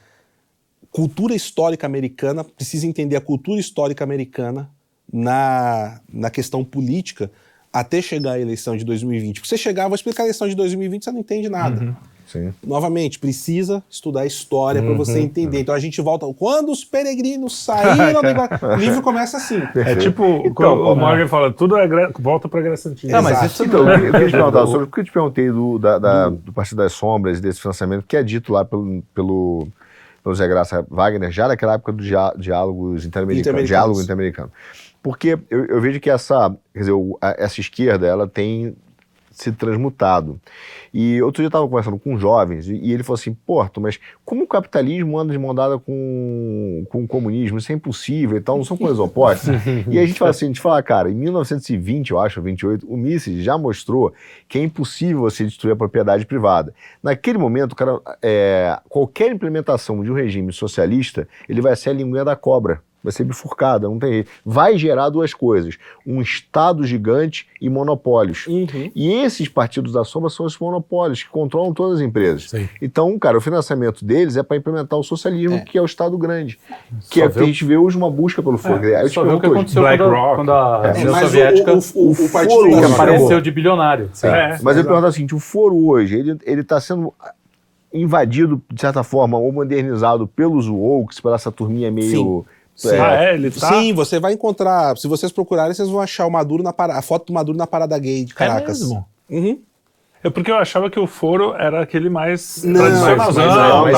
cultura 0.89 1.36
histórica 1.36 1.86
americana, 1.86 2.43
precisa 2.43 2.88
entender 2.88 3.17
a 3.17 3.21
cultura 3.21 3.60
histórica 3.60 4.04
americana 4.06 4.69
na, 5.12 6.00
na 6.12 6.30
questão 6.30 6.63
política 6.63 7.30
até 7.72 8.02
chegar 8.02 8.32
à 8.34 8.39
eleição 8.39 8.78
de 8.78 8.86
2020. 8.86 9.36
Porque 9.41 9.50
você 9.50 9.58
chegar, 9.58 9.88
vou 9.88 9.96
explicar 9.96 10.24
a 10.24 10.26
eleição 10.28 10.48
de 10.48 10.56
2020, 10.56 11.04
você 11.04 11.12
não 11.12 11.20
entende 11.20 11.50
nada. 11.50 11.96
Sim. 12.26 12.52
Novamente, 12.65 13.20
precisa 13.20 13.84
estudar 13.89 14.22
a 14.22 14.26
história 14.26 14.82
para 14.82 14.94
você 14.94 15.20
entender. 15.20 15.60
Então 15.60 15.76
a 15.76 15.80
gente 15.80 16.02
volta. 16.02 16.26
Quando 16.34 16.72
os 16.72 16.84
peregrinos 16.84 17.56
saíram 17.63 18.20
do. 18.24 18.68
O 18.68 18.76
livro 18.78 19.02
começa 19.04 19.38
assim. 19.38 19.62
É 19.76 19.96
tipo, 19.96 20.41
Então, 20.46 20.82
o 20.82 20.96
né? 20.96 21.02
Morgan 21.02 21.28
fala, 21.28 21.54
tudo 21.54 21.78
é 21.78 21.88
Gre- 21.88 22.12
volta 22.20 22.50
para 22.50 22.62
Grécia 22.62 22.89
Antiga. 22.89 23.13
Não, 23.13 23.22
mas 23.22 23.34
Exato. 23.34 23.46
isso 23.54 23.65
Então, 23.65 23.88
eu 23.89 23.96
queria 24.12 24.26
te 24.28 24.32
perguntar 24.32 24.63
O- 24.63 24.68
sobre 24.68 24.84
o 24.86 24.88
que 24.88 25.00
eu 25.02 25.04
te 25.04 25.12
perguntei 25.12 25.52
do, 25.52 25.78
da, 25.78 26.00
da- 26.00 26.30
do 26.30 26.52
Partido 26.52 26.78
das 26.80 26.94
Sombras, 26.94 27.39
desse 27.39 27.62
financiamento, 27.62 28.04
que 28.08 28.18
é 28.18 28.24
dito 28.24 28.52
lá 28.52 28.65
pelo, 28.65 29.04
pelo, 29.13 29.68
pelo 30.24 30.34
Zé 30.36 30.48
Graça 30.48 30.86
Wagner, 30.89 31.32
já 31.32 31.48
naquela 31.48 31.74
época 31.76 31.91
dos 31.94 32.06
diá- 32.08 32.34
diálogos 32.38 33.06
interamericanos. 33.06 33.41
Interamericanos. 33.41 33.68
Diálogo 33.70 34.02
interamericano. 34.02 34.52
Porque 35.06 35.38
eu, 35.52 35.65
eu 35.65 35.80
vejo 35.80 36.00
que 36.00 36.10
essa, 36.10 36.52
dizer, 36.76 36.91
essa 37.38 37.62
esquerda, 37.62 38.08
ela 38.08 38.28
tem 38.28 38.76
se 39.30 39.51
transmutado. 39.51 40.41
E 40.91 41.22
outro 41.22 41.43
dia 41.43 41.45
eu 41.45 41.49
estava 41.49 41.68
conversando 41.68 41.99
com 41.99 42.18
jovens 42.18 42.68
e, 42.68 42.91
ele 42.91 43.03
falou 43.03 43.14
assim, 43.14 43.38
Arthur, 43.62 43.82
mas 43.82 43.99
como 44.24 44.45
o 44.45 44.47
capitalismo 44.47 45.20
anda 45.20 45.32
de 45.32 45.38
mão 45.38 45.53
dada 45.53 45.78
com, 45.78 46.88
com 46.89 47.03
o 47.03 47.08
comunismo? 47.08 47.60
Isso 47.60 47.72
é 47.72 47.76
impossível 47.76 48.36
e 48.36 48.41
tal, 48.41 48.58
não 48.58 48.64
são 48.64 48.76
coisas 48.76 48.97
opostas. 48.97 49.62
e 49.88 49.99
a 49.99 50.06
gente 50.08 50.18
fala 50.18 50.32
assim, 50.32 50.45
a 50.45 50.47
gente 50.47 50.60
fala, 50.60 50.82
cara, 50.82 51.12
em 51.12 51.14
1920, 51.14 52.10
eu 52.10 52.20
acho, 52.20 52.41
28, 52.41 52.91
o 52.91 52.97
Mises 52.97 53.43
já 53.43 53.60
mostrou 53.60 54.12
que 54.49 54.58
é 54.58 54.64
impossível 54.64 55.20
você 55.20 55.43
destruir 55.43 55.74
a 55.74 55.76
propriedade 55.76 56.26
privada. 56.26 56.74
Naquele 57.03 57.38
momento, 57.38 57.76
cara, 57.76 58.01
é, 58.24 58.80
qualquer 58.89 59.32
implementação 59.32 60.03
de 60.03 60.12
um 60.12 60.16
regime 60.16 60.51
socialista, 60.51 61.28
ele 61.47 61.62
vai 61.62 61.76
ser 61.76 61.91
a 61.91 61.93
linguinha 61.93 62.26
da 62.26 62.36
cobra 62.36 62.82
vai 63.06 63.12
ser 63.14 63.24
bifurcada, 63.24 63.88
não 63.88 63.97
tem 63.97 64.12
jeito. 64.12 64.32
Vai 64.45 64.78
gerar 64.78 65.10
duas 65.10 65.34
coisas: 65.34 65.78
um 66.06 66.22
Estado 66.22 66.84
gigante 66.84 67.47
e 67.62 67.70
monopólios. 67.70 68.45
Uhum. 68.47 68.91
E 68.93 69.14
esses 69.14 69.47
partidos 69.47 69.93
da 69.93 70.03
sombra 70.03 70.30
são 70.30 70.45
os 70.45 70.58
monopólios 70.60 71.24
que 71.24 71.30
controlam 71.30 71.74
todas 71.74 71.99
as 71.99 72.06
empresas. 72.06 72.49
Sim. 72.49 72.68
Então, 72.82 73.18
cara, 73.18 73.38
o 73.38 73.41
financiamento 73.41 74.03
deles 74.03 74.36
é 74.36 74.43
para 74.43 74.58
implementar 74.58 74.99
o 74.99 75.03
socialismo, 75.03 75.56
É. 75.58 75.60
que 75.62 75.78
é 75.78 75.82
o 75.82 75.86
Estado 75.86 76.18
grande. 76.18 76.60
Que 77.10 77.20
Só 77.20 77.26
é 77.26 77.28
o 77.28 77.30
que 77.30 77.36
vê 77.36 77.39
a 77.39 77.43
o- 77.43 77.47
gente 77.47 77.64
vê 77.66 77.78
hoje 77.78 77.97
uma 77.97 78.10
busca 78.12 78.41
pelo 78.43 78.58
fogo. 78.58 78.84
Aí 78.86 78.93
eu 79.03 79.10
te 79.10 79.14
Só 79.14 79.24
vê 79.24 79.30
o 79.32 79.36
que 79.36 79.41
pergunto 79.41 79.47
hoje, 79.47 79.78
aconteceu 79.78 79.82
Black 79.84 79.97
quando, 79.99 80.14
Rock. 80.14 80.36
quando 80.36 80.51
a 80.51 80.82
É, 80.88 80.91
União 80.93 81.14
o- 81.14 81.20
Soviética 81.20 81.74
o, 81.74 81.78
o, 81.78 82.14
foro 82.16 82.86
apareceu 82.93 83.39
de 83.41 83.51
bilionário. 83.51 84.10
É. 84.24 84.58
Mas 84.62 84.78
eu 84.78 84.84
pergunto 84.84 85.08
o 85.08 85.12
seguinte: 85.12 85.36
o 85.36 85.39
foro 85.39 85.76
hoje, 85.88 86.16
ele, 86.18 86.38
ele 86.43 86.64
tá 86.64 86.82
sendo 86.82 87.14
invadido, 87.93 88.62
de 88.72 88.82
certa 88.82 89.03
forma, 89.03 89.38
ou 89.38 89.51
modernizado 89.51 90.28
pelos 90.28 90.68
woke, 90.68 91.22
pela 91.22 91.36
essa 91.36 91.51
turminha 91.51 91.89
meio. 91.91 92.10
Sim. 92.10 92.45
É, 92.84 92.99
Ah, 92.99 93.23
é? 93.23 93.34
Ele 93.36 93.49
tá. 93.51 93.69
Sim, 93.69 93.93
você 93.93 94.19
vai 94.19 94.34
encontrar. 94.34 94.97
Se 94.97 95.07
vocês 95.07 95.32
procurarem, 95.32 95.73
vocês 95.73 95.89
vão 95.89 96.01
achar 96.01 96.26
o 96.26 96.32
Maduro 96.32 96.61
na 96.63 96.73
para- 96.73 96.97
a 96.97 97.01
foto 97.01 97.28
do 97.28 97.34
Maduro 97.34 97.57
na 97.57 97.67
parada 97.67 97.97
gay 97.97 98.26
de 98.26 98.34
É 98.34 98.36
Caracas. 98.36 98.80
mesmo? 98.82 99.05
Uhum. 99.30 99.59
É 100.23 100.30
porque 100.30 100.49
eu 100.49 100.55
achava 100.55 100.89
que 100.89 100.99
o 100.99 101.05
foro 101.05 101.53
era 101.53 101.82
aquele 101.82 102.09
mais 102.09 102.63
Não, 102.63 102.80
tradicionalzão, 102.82 103.86
né? 103.86 103.91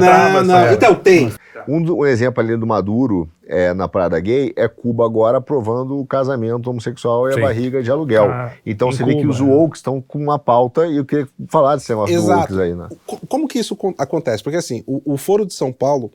Não, 0.00 0.44
não. 0.44 0.72
Então, 0.72 0.94
tem. 0.94 1.32
Um, 1.66 1.82
do- 1.82 1.98
um 1.98 2.06
exemplo 2.06 2.40
ali 2.42 2.56
do 2.56 2.66
Maduro 2.66 3.28
é, 3.46 3.74
na 3.74 3.88
parada 3.88 4.18
gay 4.20 4.52
é 4.56 4.68
Cuba 4.68 5.04
agora 5.04 5.38
aprovando 5.38 5.98
o 5.98 6.06
casamento 6.06 6.70
homossexual 6.70 7.28
e 7.28 7.34
Sim. 7.34 7.40
a 7.40 7.42
barriga 7.42 7.82
de 7.82 7.90
aluguel. 7.90 8.30
Ah, 8.30 8.52
então 8.64 8.90
você 8.90 9.04
vê 9.04 9.14
que 9.16 9.20
Cuba, 9.22 9.32
os 9.32 9.40
é. 9.40 9.42
woke 9.42 9.76
estão 9.76 10.00
com 10.00 10.18
uma 10.18 10.38
pauta 10.38 10.86
e 10.86 10.96
eu 10.96 11.04
queria 11.04 11.28
falar 11.48 11.74
desse 11.76 11.90
negócio 11.90 12.14
do 12.14 12.22
Exato. 12.22 12.60
aí, 12.60 12.74
né? 12.74 12.88
Co- 13.06 13.18
Como 13.28 13.48
que 13.48 13.58
isso 13.58 13.74
con- 13.76 13.94
acontece? 13.98 14.42
Porque 14.42 14.56
assim, 14.56 14.82
o, 14.86 15.02
o 15.04 15.16
Foro 15.18 15.44
de 15.44 15.52
São 15.52 15.72
Paulo, 15.72 16.10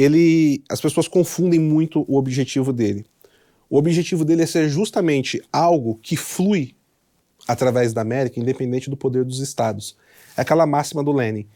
ele, 0.00 0.62
as 0.68 0.80
pessoas 0.80 1.06
confundem 1.06 1.60
muito 1.60 2.04
o 2.08 2.16
objetivo 2.16 2.72
dele. 2.72 3.04
O 3.68 3.76
objetivo 3.76 4.24
dele 4.24 4.42
é 4.42 4.46
ser 4.46 4.68
justamente 4.68 5.42
algo 5.52 5.98
que 6.02 6.16
flui 6.16 6.74
através 7.46 7.92
da 7.92 8.00
América, 8.00 8.40
independente 8.40 8.88
do 8.88 8.96
poder 8.96 9.24
dos 9.24 9.40
estados. 9.40 9.96
É 10.36 10.40
aquela 10.40 10.66
máxima 10.66 11.04
do 11.04 11.12
Lenin. 11.12 11.46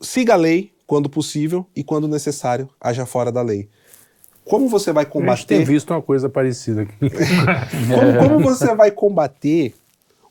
Siga 0.00 0.34
a 0.34 0.36
lei 0.36 0.72
quando 0.86 1.08
possível 1.10 1.66
e 1.76 1.84
quando 1.84 2.08
necessário, 2.08 2.68
haja 2.80 3.04
fora 3.04 3.30
da 3.30 3.42
lei. 3.42 3.68
Como 4.44 4.68
você 4.68 4.92
vai 4.92 5.04
A 5.04 5.06
gente 5.06 5.14
tem 5.14 5.20
combater 5.20 5.64
visto 5.64 5.90
uma 5.92 6.02
coisa 6.02 6.28
parecida 6.28 6.82
aqui. 6.82 6.94
como, 7.88 8.18
como 8.18 8.40
você 8.40 8.74
vai 8.74 8.90
combater 8.90 9.74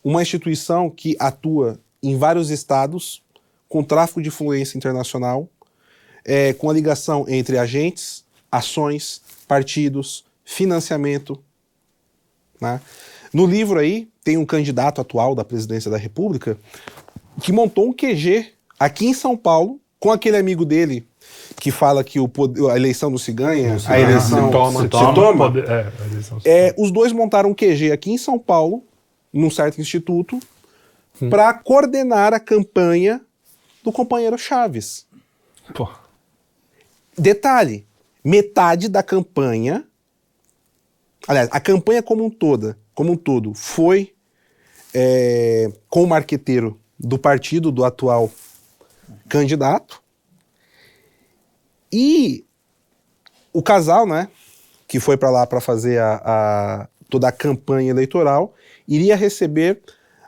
uma 0.03 0.21
instituição 0.21 0.89
que 0.89 1.15
atua 1.19 1.79
em 2.01 2.17
vários 2.17 2.49
estados 2.49 3.23
com 3.67 3.83
tráfico 3.83 4.21
de 4.21 4.29
influência 4.29 4.77
internacional, 4.77 5.47
é, 6.29 6.53
com 6.53 6.69
a 6.69 6.73
ligação 6.73 7.25
entre 7.27 7.57
agentes, 7.57 8.23
ações, 8.51 9.19
partidos, 9.47 10.23
financiamento? 10.45 11.41
né? 12.61 12.79
No 13.33 13.45
livro 13.47 13.79
aí 13.79 14.07
tem 14.23 14.37
um 14.37 14.45
candidato 14.45 15.01
atual 15.01 15.33
da 15.33 15.43
presidência 15.43 15.89
da 15.89 15.97
República 15.97 16.55
que 17.41 17.51
montou 17.51 17.87
um 17.89 17.93
QG 17.93 18.47
aqui 18.79 19.07
em 19.07 19.13
São 19.13 19.35
Paulo 19.35 19.79
com 19.99 20.11
aquele 20.11 20.37
amigo 20.37 20.63
dele 20.65 21.07
que 21.59 21.71
fala 21.71 22.03
que 22.03 22.19
o 22.19 22.29
a 22.71 22.75
eleição 22.75 23.09
não 23.09 23.17
se 23.17 23.31
ganha, 23.33 23.75
a 23.87 23.99
eleição 23.99 24.45
se 24.45 24.51
toma. 24.51 24.71
se 24.71 24.79
Se 24.83 24.87
toma, 24.89 25.13
toma. 25.13 25.51
pode- 25.51 25.59
é, 25.67 25.91
eleição 26.11 26.39
se 26.39 26.47
É, 26.49 26.73
os 26.77 26.91
dois 26.91 27.11
montaram 27.11 27.49
um 27.49 27.53
QG 27.55 27.91
aqui 27.91 28.11
em 28.11 28.17
São 28.17 28.37
Paulo, 28.39 28.83
num 29.33 29.49
certo 29.49 29.79
instituto, 29.81 30.39
para 31.29 31.53
coordenar 31.53 32.33
a 32.33 32.39
campanha 32.39 33.21
do 33.83 33.91
companheiro 33.91 34.37
Chaves. 34.37 35.05
toma. 35.73 35.91
Pô, 35.91 35.98
Detalhe: 37.19 37.85
metade 38.23 38.87
da 38.87 39.03
campanha, 39.03 39.85
aliás, 41.27 41.49
a 41.51 41.59
campanha 41.59 42.01
como 42.01 42.25
um 42.25 42.29
toda, 42.29 42.77
como 42.95 43.11
um 43.11 43.17
todo, 43.17 43.53
foi 43.53 44.13
é, 44.93 45.71
com 45.89 46.03
o 46.03 46.07
marqueteiro 46.07 46.79
do 46.97 47.19
partido 47.19 47.71
do 47.71 47.83
atual 47.83 48.31
candidato. 49.27 50.01
E 51.91 52.45
o 53.51 53.61
casal, 53.61 54.05
né, 54.07 54.29
que 54.87 54.99
foi 54.99 55.17
para 55.17 55.29
lá 55.29 55.45
para 55.45 55.59
fazer 55.59 55.99
a, 55.99 56.21
a- 56.23 56.87
toda 57.09 57.27
a 57.27 57.31
campanha 57.31 57.89
eleitoral, 57.89 58.53
iria 58.87 59.15
receber 59.15 59.81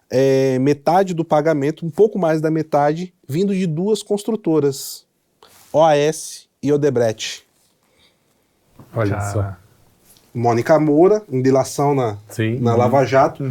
é, 0.10 0.58
metade 0.60 1.14
do 1.14 1.24
pagamento, 1.24 1.86
um 1.86 1.89
pouco 1.89 2.20
mais 2.20 2.42
da 2.42 2.50
metade, 2.52 3.14
vindo 3.28 3.54
de 3.54 3.66
duas 3.68 4.02
construtoras, 4.04 5.06
OAS 5.72 6.50
e 6.62 6.72
Odebrecht. 6.72 7.43
Olha 8.95 9.16
cara. 9.18 9.32
só. 9.32 9.55
Mônica 10.34 10.80
Moura, 10.80 11.24
em 11.30 11.41
delação 11.41 11.93
na, 11.93 12.18
Sim. 12.30 12.57
na 12.59 12.74
Lava 12.76 13.03
Jato, 13.05 13.43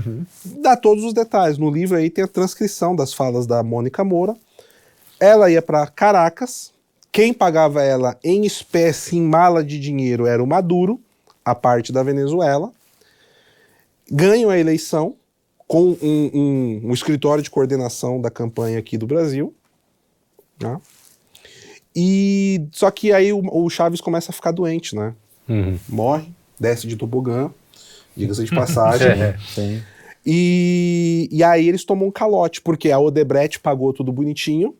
dá 0.63 0.77
todos 0.77 1.05
os 1.05 1.13
detalhes. 1.13 1.59
No 1.59 1.71
livro 1.71 1.97
aí 1.97 2.09
tem 2.09 2.25
a 2.25 2.29
transcrição 2.29 2.97
das 2.97 3.13
falas 3.13 3.47
da 3.47 3.63
Mônica 3.63 4.03
Moura. 4.03 4.35
Ela 5.19 5.51
ia 5.51 5.61
para 5.61 5.87
Caracas, 5.89 6.73
quem 7.13 7.35
pagava 7.35 7.83
ela 7.83 8.17
em 8.25 8.47
espécie, 8.47 9.17
em 9.19 9.23
mala 9.23 9.63
de 9.63 9.79
dinheiro, 9.79 10.27
era 10.27 10.43
o 10.43 10.47
Maduro, 10.47 10.99
a 11.45 11.55
parte 11.55 11.93
da 11.93 12.03
Venezuela. 12.03 12.73
Ganham 14.11 14.49
a 14.49 14.59
eleição 14.59 15.15
com 15.69 15.91
um, 16.03 16.31
um- 16.35 16.81
um 16.85 16.93
escritório 16.95 17.43
de 17.45 17.51
coordenação 17.51 18.21
da 18.21 18.31
campanha 18.31 18.79
aqui 18.79 18.97
do 18.97 19.07
Brasil. 19.07 19.55
né? 20.63 20.81
E 21.95 22.67
só 22.73 22.91
que 22.91 23.13
aí 23.13 23.33
o, 23.33 23.41
o 23.65 23.69
Chaves 23.69 24.01
começa 24.01 24.31
a 24.31 24.35
ficar 24.35 24.51
doente, 24.53 24.95
né? 24.95 25.15
Uhum. 25.49 25.77
morre, 25.89 26.29
desce 26.59 26.87
de 26.87 26.95
tobogã, 26.97 27.51
diga-se 28.17 28.45
de 28.45 28.55
passagem. 28.55 29.09
É. 29.21 29.37
Sim. 29.53 29.83
E, 30.25 31.29
e 31.33 31.43
aí 31.43 31.69
eles 31.69 31.85
tomam 31.85 32.07
um 32.09 32.11
calote, 32.11 32.61
porque 32.61 32.91
a 32.93 32.99
Odebrecht 33.01 33.59
pagou 33.59 33.93
tudo 33.93 34.13
bonitinho, 34.13 34.75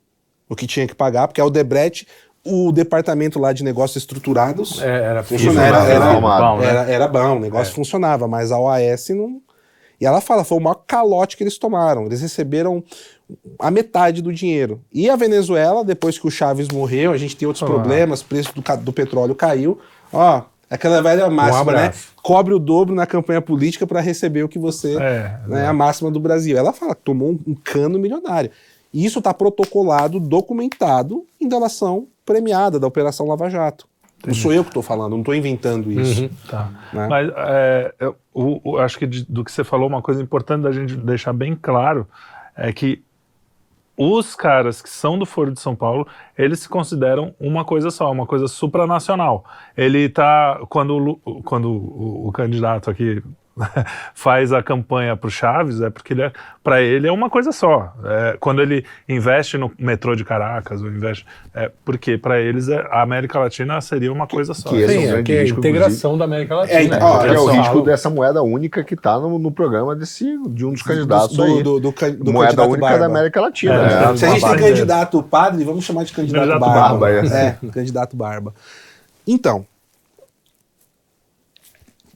o 0.49 0.55
que 0.55 0.67
tinha 0.67 0.87
que 0.87 0.95
pagar, 0.95 1.27
porque 1.27 1.41
a 1.41 1.45
Odebrecht, 1.47 2.07
o 2.45 2.71
departamento 2.71 3.39
lá 3.41 3.53
de 3.53 3.65
negócios 3.65 3.97
estruturados, 4.03 4.81
É, 4.83 4.87
era 5.03 5.23
Funcionava, 5.25 5.67
era- 5.67 5.79
era- 5.93 6.05
era- 6.13 6.21
bom, 6.21 6.59
né? 6.59 6.67
era, 6.67 6.83
era 6.91 7.09
bom, 7.09 7.37
o 7.37 7.41
negócio 7.41 7.75
funcionava, 7.75 8.29
mas 8.29 8.53
a 8.53 8.59
OAS 8.61 9.09
não. 9.11 9.41
E 10.01 10.07
ela 10.07 10.21
fala, 10.21 10.45
foi 10.45 10.57
o 10.59 10.61
maior 10.61 10.83
calote 10.87 11.37
que 11.37 11.43
eles 11.43 11.59
tomaram. 11.59 12.07
Eles 12.07 12.23
receberam 12.23 12.83
a 13.59 13.71
metade 13.71 14.23
do 14.23 14.33
dinheiro. 14.33 14.81
E 14.93 15.09
a 15.11 15.17
Venezuela, 15.17 15.85
depois 15.85 16.19
que 16.19 16.27
o 16.27 16.31
Chaves 16.31 16.69
morreu, 16.69 17.13
a 17.13 17.17
gente 17.17 17.37
tem 17.37 17.47
outros 17.47 17.63
Ah. 17.63 17.67
problemas, 17.67 18.21
o 18.23 18.25
preço 18.27 18.53
do, 18.55 18.63
do 18.83 18.93
petróleo 18.93 19.35
caiu. 19.35 19.79
Ó, 20.13 20.43
aquela 20.69 21.03
velha 21.03 21.29
máxima, 21.31 21.73
né? 21.73 21.79
abraço. 21.79 22.09
Cobre 22.23 22.55
o 22.55 22.59
dobro 22.59 22.95
na 22.95 23.07
campanha 23.07 23.41
política 23.41 23.87
para 23.87 24.01
receber 24.01 24.43
o 24.43 24.49
que 24.49 24.59
você. 24.59 24.97
É, 25.01 25.39
né, 25.47 25.67
a 25.67 25.73
máxima 25.73 26.11
do 26.11 26.21
Brasil. 26.21 26.57
Ela 26.57 26.73
fala 26.73 26.95
que 26.95 27.03
tomou 27.03 27.31
um, 27.31 27.39
um 27.49 27.55
cano 27.55 27.99
milionário. 27.99 28.51
E 28.93 29.05
isso 29.05 29.19
está 29.21 29.33
protocolado, 29.33 30.19
documentado 30.19 31.25
em 31.41 31.49
delação 31.49 32.07
premiada 32.27 32.79
da 32.79 32.87
Operação 32.87 33.27
Lava 33.27 33.49
Jato. 33.49 33.89
Não 34.27 34.35
sou 34.35 34.53
eu 34.53 34.63
que 34.63 34.69
estou 34.69 34.83
falando, 34.83 35.13
não 35.13 35.21
estou 35.21 35.35
inventando 35.35 35.91
isso. 35.91 36.29
Tá. 36.49 36.69
Né? 36.93 37.07
Mas 37.09 37.31
é, 37.35 37.95
eu, 37.99 38.17
o- 38.35 38.73
o- 38.73 38.79
acho 38.79 38.99
que 38.99 39.07
de- 39.07 39.25
do 39.27 39.43
que 39.43 39.51
você 39.51 39.65
falou, 39.65 39.89
uma 39.89 40.03
coisa 40.03 40.21
importante 40.23 40.63
da 40.63 40.73
gente 40.73 40.95
deixar 40.95 41.33
bem 41.33 41.57
claro 41.61 42.07
é 42.55 42.71
que 42.71 43.03
os 44.03 44.35
caras 44.35 44.81
que 44.81 44.89
são 44.89 45.19
do 45.19 45.27
Foro 45.27 45.53
de 45.53 45.61
São 45.61 45.77
Paulo, 45.77 46.09
eles 46.39 46.61
se 46.61 46.69
consideram 46.71 47.35
uma 47.39 47.67
coisa 47.67 47.91
só, 47.91 48.11
uma 48.11 48.25
coisa 48.25 48.49
supranacional. 48.49 49.45
Ele 49.77 50.09
tá 50.09 50.59
quando 50.71 51.21
quando 51.45 51.71
o, 51.71 52.29
o 52.29 52.33
candidato 52.33 52.89
aqui 52.89 53.23
faz 54.15 54.53
a 54.53 54.63
campanha 54.63 55.17
para 55.17 55.29
o 55.29 55.31
Chaves, 55.31 55.81
é 55.81 55.91
porque 55.91 56.13
ele 56.13 56.23
é, 56.23 56.33
para 56.63 56.83
ele 56.83 57.07
é 57.07 57.13
uma 57.13 57.31
coisa 57.31 57.53
só. 57.53 57.93
É, 58.05 58.37
quando 58.39 58.61
ele 58.61 58.85
investe 59.09 59.57
no 59.57 59.71
metrô 59.79 60.15
de 60.15 60.25
Caracas, 60.25 60.83
ou 60.83 60.89
investe, 60.89 61.27
é, 61.55 61.71
porque 61.85 62.19
para 62.19 62.41
eles 62.41 62.69
é- 62.69 62.87
a 62.91 63.03
América 63.03 63.39
Latina 63.39 63.81
seria 63.81 64.13
uma 64.13 64.27
coisa 64.27 64.55
só. 64.55 64.69
que 64.69 64.83
é 64.83 64.87
um 64.87 64.89
Sim, 64.89 65.05
é 65.05 65.07
grande 65.07 65.23
que 65.25 65.33
é 65.33 65.41
a 65.41 65.49
integração 65.49 66.19
da 66.19 66.25
América 66.25 66.57
Latina. 66.57 66.79
É, 66.79 66.85
então, 66.85 66.99
ó, 67.01 67.25
é 67.25 67.39
o 67.39 67.47
risco 67.47 67.83
dessa 67.83 68.11
moeda 68.11 68.43
única 68.43 68.85
que 68.85 68.95
está 68.95 69.19
no, 69.19 69.39
no 69.39 69.51
programa 69.51 69.95
desse, 69.95 70.25
de 70.49 70.65
um 70.65 70.73
dos 70.73 70.83
candidatos 70.83 71.37
do, 71.37 71.43
aí. 71.43 71.63
do, 71.63 71.81
do, 71.81 71.91
do 71.91 72.33
moeda 72.33 72.49
candidato 72.49 72.69
única 72.69 72.81
Barba. 72.81 72.99
da 72.99 73.07
América 73.07 73.41
Latina. 73.41 73.75
É, 73.75 74.07
né? 74.07 74.17
Se 74.17 74.25
a 74.27 74.31
gente 74.31 74.47
tem 74.47 74.59
candidato 74.59 75.23
padre, 75.23 75.65
vamos 75.65 75.85
chamar 75.85 76.05
de 76.05 76.13
candidato, 76.13 76.41
Candidato 76.49 76.61
Barba. 76.61 76.99
Barba, 76.99 77.11
é. 77.11 77.57
É, 77.63 77.71
candidato 77.71 78.17
Barba. 78.17 78.55
Então, 79.27 79.67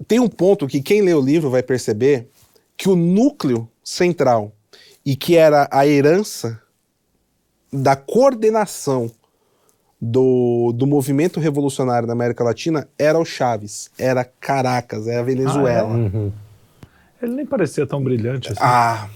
tem 0.07 0.20
um 0.20 0.28
ponto 0.28 0.66
que 0.66 0.82
quem 0.82 1.03
lê 1.03 1.14
o 1.14 1.20
livro 1.20 1.51
vai 1.51 1.62
perceber 1.62 2.28
que 2.76 2.88
o 2.88 2.97
núcleo 2.97 3.68
central 3.82 4.53
e 5.05 5.14
que 5.14 5.36
era 5.36 5.68
a 5.70 5.86
herança 5.86 6.61
da 7.72 7.97
coordenação 7.97 9.11
do, 10.01 10.72
do 10.74 10.86
movimento 10.86 11.40
revolucionário 11.40 12.07
na 12.07 12.12
América 12.12 12.45
Latina 12.45 12.88
era 12.99 13.18
o 13.18 13.24
Chaves, 13.24 13.90
era 13.99 14.24
Caracas, 14.24 15.07
era 15.07 15.20
a 15.20 15.24
Venezuela. 15.24 15.88
Uhum. 15.88 16.32
Ele 17.22 17.34
nem 17.36 17.47
parecia 17.47 17.86
tão 17.86 18.03
brilhante 18.03 18.53
assim. 18.53 18.61
Ah, 18.61 19.09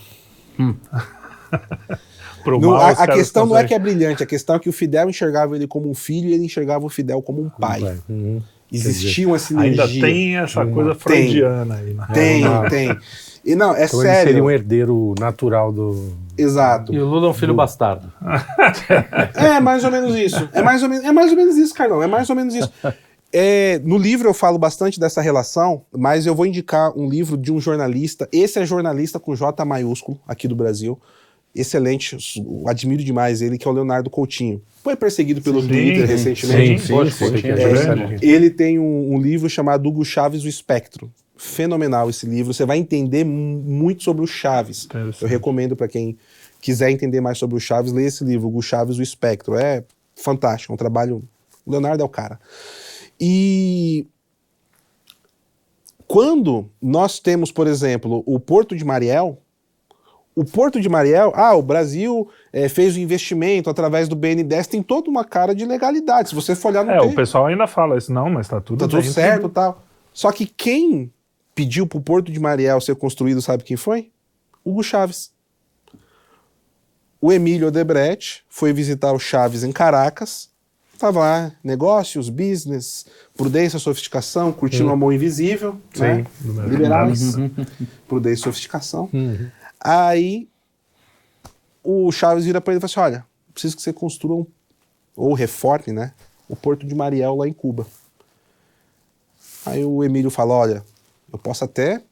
Não, 2.47 2.71
mal, 2.71 2.81
a, 2.81 2.91
a 2.91 3.07
questão 3.09 3.45
não 3.45 3.59
é 3.59 3.65
que 3.65 3.75
é 3.75 3.79
brilhante, 3.79 4.23
a 4.23 4.27
questão 4.27 4.57
é 4.57 4.59
que 4.59 4.69
o 4.69 4.73
Fidel 4.73 5.11
enxergava 5.11 5.55
ele 5.55 5.67
como 5.67 5.91
um 5.91 5.95
filho 5.95 6.31
e 6.31 6.33
ele 6.33 6.45
enxergava 6.45 6.87
o 6.87 6.89
Fidel 6.89 7.21
como 7.21 7.43
um 7.43 7.51
pai. 7.51 7.83
Uhum. 8.09 8.41
Existia 8.71 9.27
uma 9.27 9.39
sinergia. 9.39 9.83
Ainda 9.85 10.07
tem 10.07 10.37
essa 10.37 10.65
coisa 10.67 10.91
Tem. 10.91 10.99
freudiana 11.01 11.75
aí, 11.77 11.95
né? 11.95 12.07
Tem, 12.13 12.45
Ah. 12.45 12.67
tem. 12.69 12.97
E 13.45 13.55
não, 13.55 13.75
é 13.75 13.85
Então 13.85 14.01
ele 14.01 14.09
sério. 14.11 14.29
seria 14.29 14.45
um 14.45 14.51
herdeiro 14.51 15.15
natural 15.19 15.73
do. 15.73 16.13
Exato. 16.37 16.93
E 16.93 16.99
o 17.01 17.07
Lula 17.07 17.29
é 17.29 17.31
um 17.31 17.35
filho 17.35 17.55
bastardo. 17.55 18.13
É 19.35 19.61
mais 19.61 19.85
ou 19.85 19.91
menos 19.91 20.15
isso. 20.15 20.49
É 20.53 20.63
mais 20.63 20.83
ou 20.83 20.89
menos, 20.89 21.05
é 21.05 21.13
mais 21.13 21.31
ou 21.31 21.37
menos 21.37 21.57
isso, 21.57 21.75
Carlão. 21.75 22.03
É 22.03 22.07
mais 22.07 22.29
ou 22.29 22.37
menos 22.37 22.55
isso. 22.55 22.71
É, 23.33 23.81
no 23.85 23.99
livro 23.99 24.29
eu 24.29 24.35
falo 24.35 24.59
bastante 24.59 24.99
dessa 24.99 25.21
relação, 25.21 25.83
mas 25.93 26.27
eu 26.27 26.35
vou 26.35 26.47
indicar 26.47 26.97
um 26.97 27.09
livro 27.09 27.37
de 27.37 27.53
um 27.53 27.61
jornalista. 27.61 28.29
Esse 28.33 28.59
é 28.59 28.65
jornalista 28.67 29.19
com 29.19 29.35
J 29.35 29.65
maiúsculo 29.65 30.19
aqui 30.27 30.49
do 30.49 30.57
Brasil. 30.57 30.99
Excelente, 31.61 32.17
admiro 32.67 33.03
demais 33.03 33.43
ele, 33.43 33.59
que 33.59 33.67
é 33.67 33.71
o 33.71 33.75
Leonardo 33.75 34.09
Coutinho. 34.09 34.63
Foi 34.85 34.95
perseguido 34.95 35.41
pelo 35.43 35.61
Sim, 35.61 35.69
Twitter 35.69 36.07
sim, 36.07 36.13
recentemente. 36.15 36.83
sim, 36.83 36.93
Poxa, 36.93 37.11
sim, 37.11 37.25
é. 37.49 38.19
Ele 38.23 38.49
tem 38.51 38.79
um, 38.79 39.15
um 39.15 39.21
livro 39.21 39.49
chamado 39.51 39.89
Hugo 39.89 40.05
Chaves, 40.05 40.45
o 40.45 40.49
Espectro. 40.49 41.11
Fenomenal 41.37 42.09
esse 42.11 42.27
livro. 42.27 42.53
Você 42.55 42.65
vai 42.65 42.79
entender 42.79 43.25
mu- 43.25 43.59
muito 43.63 44.03
sobre 44.03 44.23
o 44.23 44.27
Chaves. 44.27 44.87
Eu 45.21 45.29
recomendo 45.29 45.75
para 45.77 45.89
quem 45.89 46.17
quiser 46.61 46.91
entender 46.91 47.21
mais 47.21 47.39
sobre 47.39 47.57
o 47.57 47.61
Chaves, 47.61 47.93
ler 47.93 48.07
esse 48.07 48.25
livro, 48.25 48.49
Hugo 48.49 48.63
Chaves, 48.63 48.99
o 48.99 49.03
Espectro. 49.03 49.55
É 49.57 49.85
fantástico, 50.17 50.73
é 50.73 50.75
um 50.75 50.77
trabalho. 50.77 51.23
O 51.67 51.71
Leonardo 51.71 52.03
é 52.03 52.07
o 52.07 52.09
cara. 52.09 52.39
E 53.21 54.07
quando 56.07 56.69
nós 56.81 57.19
temos, 57.19 57.53
por 57.53 57.67
exemplo, 57.67 58.23
o 58.27 58.41
Porto 58.41 58.75
de 58.75 58.85
Mariel, 58.85 59.39
o 60.41 60.45
Porto 60.45 60.81
de 60.81 60.89
Mariel, 60.89 61.33
ah, 61.35 61.55
o 61.57 61.63
Brasil 61.63 62.29
eh, 62.53 62.69
fez 62.69 62.95
o 62.95 63.01
investimento 63.01 63.69
através 63.69 64.07
do 64.09 64.15
BNDES, 64.15 64.69
tem 64.69 64.83
toda 64.83 65.11
uma 65.11 65.25
cara 65.25 65.53
de 65.53 65.65
legalidade. 65.65 66.29
Se 66.29 66.35
você 66.35 66.55
for 66.55 66.69
olhar 66.69 66.85
no 66.85 66.93
É, 66.93 67.01
tem. 67.01 67.11
o 67.11 67.15
pessoal 67.15 67.47
ainda 67.47 67.67
fala 67.67 67.99
isso, 67.99 68.13
não, 68.13 68.31
mas 68.31 68.47
tá 68.47 68.61
tudo 68.61 68.79
Tá 68.79 68.87
tudo 68.87 69.03
certo 69.03 69.49
e 69.49 69.51
tal. 69.51 69.83
Só 70.13 70.31
que 70.31 70.47
quem 70.47 71.13
pediu 71.57 71.89
pro 71.89 72.01
Porto 72.01 72.31
de 72.31 72.39
Mariel 72.39 72.81
ser 72.81 72.95
construído, 72.95 73.43
sabe 73.43 73.65
quem 73.65 73.77
foi? 73.77 74.11
Hugo 74.65 74.83
Chaves. 74.83 75.33
O 77.21 77.33
Emílio 77.33 77.67
Odebrecht 77.67 78.45
foi 78.49 78.73
visitar 78.73 79.13
o 79.13 79.19
Chaves 79.19 79.65
em 79.65 79.73
Caracas. 79.73 80.49
Tava 80.99 81.21
lá, 81.21 81.53
negócios, 81.63 82.29
business, 82.29 83.07
prudência, 83.37 83.79
sofisticação, 83.79 84.53
curtindo 84.53 84.91
a 84.91 84.97
mão 84.97 85.13
invisível. 85.13 85.77
né? 85.97 86.25
Sim. 86.43 86.53
Liberais. 86.69 87.37
Prudência 88.09 88.41
e 88.41 88.45
sofisticação. 88.45 89.09
Aí 89.81 90.49
o 91.83 92.11
Chaves 92.13 92.45
vira 92.45 92.61
para 92.61 92.73
ele 92.73 92.79
e 92.79 92.81
fala 92.89 93.09
assim: 93.09 93.15
olha, 93.15 93.27
preciso 93.53 93.77
que 93.77 93.83
você 93.83 93.93
construa 93.93 94.37
um, 94.37 94.47
ou 95.17 95.35
reforme, 95.35 95.93
né? 95.93 96.13
O 96.49 96.57
Porto 96.57 96.87
de 96.87 96.95
Mariel 96.95 97.37
lá 97.37 97.49
em 97.49 97.53
Cuba. 97.53 97.87
Aí 99.65 99.85
o 99.85 100.03
Emílio 100.05 100.31
fala: 100.31 100.55
olha, 100.55 100.85
eu 101.33 101.39
posso 101.39 101.65
até 101.65 102.03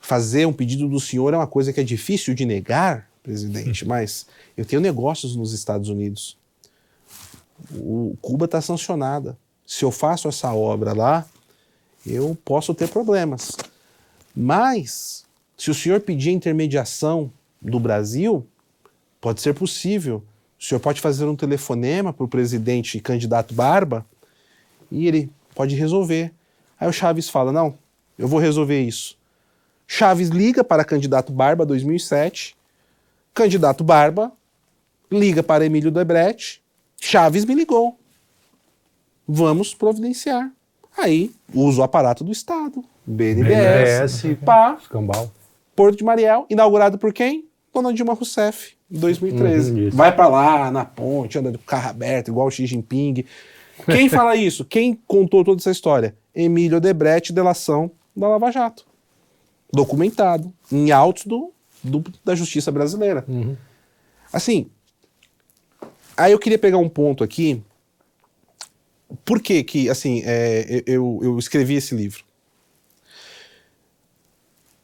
fazer 0.00 0.46
um 0.46 0.52
pedido 0.52 0.88
do 0.88 0.98
senhor, 0.98 1.34
é 1.34 1.36
uma 1.36 1.46
coisa 1.46 1.72
que 1.72 1.80
é 1.80 1.84
difícil 1.84 2.34
de 2.34 2.44
negar, 2.44 3.08
presidente, 3.22 3.86
mas 3.86 4.26
eu 4.56 4.64
tenho 4.64 4.80
negócios 4.80 5.36
nos 5.36 5.52
Estados 5.52 5.88
Unidos. 5.88 6.38
O 7.72 8.16
Cuba 8.20 8.46
está 8.46 8.60
sancionada. 8.60 9.38
Se 9.66 9.84
eu 9.84 9.90
faço 9.90 10.26
essa 10.26 10.52
obra 10.52 10.94
lá, 10.94 11.26
eu 12.04 12.36
posso 12.44 12.74
ter 12.74 12.88
problemas. 12.88 13.52
Mas, 14.34 15.24
se 15.60 15.70
o 15.70 15.74
senhor 15.74 16.00
pedir 16.00 16.30
a 16.30 16.32
intermediação 16.32 17.30
do 17.60 17.78
Brasil, 17.78 18.46
pode 19.20 19.42
ser 19.42 19.52
possível. 19.52 20.24
O 20.58 20.64
senhor 20.64 20.80
pode 20.80 21.02
fazer 21.02 21.26
um 21.26 21.36
telefonema 21.36 22.14
para 22.14 22.24
o 22.24 22.28
presidente 22.28 22.96
e 22.96 23.00
candidato 23.02 23.52
Barba 23.52 24.06
e 24.90 25.06
ele 25.06 25.30
pode 25.54 25.74
resolver. 25.74 26.32
Aí 26.80 26.88
o 26.88 26.92
Chaves 26.94 27.28
fala: 27.28 27.52
Não, 27.52 27.74
eu 28.18 28.26
vou 28.26 28.40
resolver 28.40 28.80
isso. 28.80 29.18
Chaves 29.86 30.30
liga 30.30 30.64
para 30.64 30.82
candidato 30.82 31.30
Barba 31.30 31.66
2007. 31.66 32.56
Candidato 33.34 33.84
Barba 33.84 34.32
liga 35.12 35.42
para 35.42 35.66
Emílio 35.66 35.90
Debrecht. 35.90 36.62
Chaves 36.98 37.44
me 37.44 37.54
ligou. 37.54 37.98
Vamos 39.28 39.74
providenciar. 39.74 40.50
Aí 40.96 41.30
usa 41.52 41.82
o 41.82 41.84
aparato 41.84 42.24
do 42.24 42.32
Estado. 42.32 42.82
BNDES. 43.06 44.22
BNDES, 44.22 44.38
pá, 44.42 44.78
Escambau. 44.80 45.30
Porto 45.80 45.96
de 45.96 46.04
Mariel, 46.04 46.44
inaugurado 46.50 46.98
por 46.98 47.10
quem? 47.10 47.46
Dona 47.72 47.90
Dilma 47.94 48.12
Rousseff, 48.12 48.74
em 48.90 48.98
2013. 48.98 49.72
Uhum. 49.72 49.90
Vai 49.90 50.14
pra 50.14 50.28
lá, 50.28 50.70
na 50.70 50.84
ponte, 50.84 51.38
anda 51.38 51.50
de 51.50 51.56
carro 51.56 51.88
aberto, 51.88 52.28
igual 52.28 52.48
o 52.48 52.50
Xi 52.50 52.66
Jinping. 52.66 53.24
Quem 53.86 54.06
fala 54.10 54.36
isso? 54.36 54.62
Quem 54.62 54.92
contou 55.06 55.42
toda 55.42 55.58
essa 55.58 55.70
história? 55.70 56.14
Emílio 56.34 56.76
Odebrecht, 56.76 57.32
delação 57.32 57.90
da 58.14 58.28
Lava 58.28 58.50
Jato. 58.52 58.84
Documentado, 59.72 60.52
em 60.70 60.90
autos 60.90 61.24
do, 61.24 61.50
do- 61.82 62.04
da 62.22 62.34
justiça 62.34 62.70
brasileira. 62.70 63.24
Uhum. 63.26 63.56
Assim, 64.30 64.66
aí 66.14 66.32
eu 66.32 66.38
queria 66.38 66.58
pegar 66.58 66.76
um 66.76 66.90
ponto 66.90 67.24
aqui. 67.24 67.62
Por 69.24 69.40
que 69.40 69.64
que, 69.64 69.88
assim, 69.88 70.20
é, 70.26 70.82
eu, 70.86 71.20
eu 71.22 71.38
escrevi 71.38 71.76
esse 71.76 71.94
livro? 71.94 72.22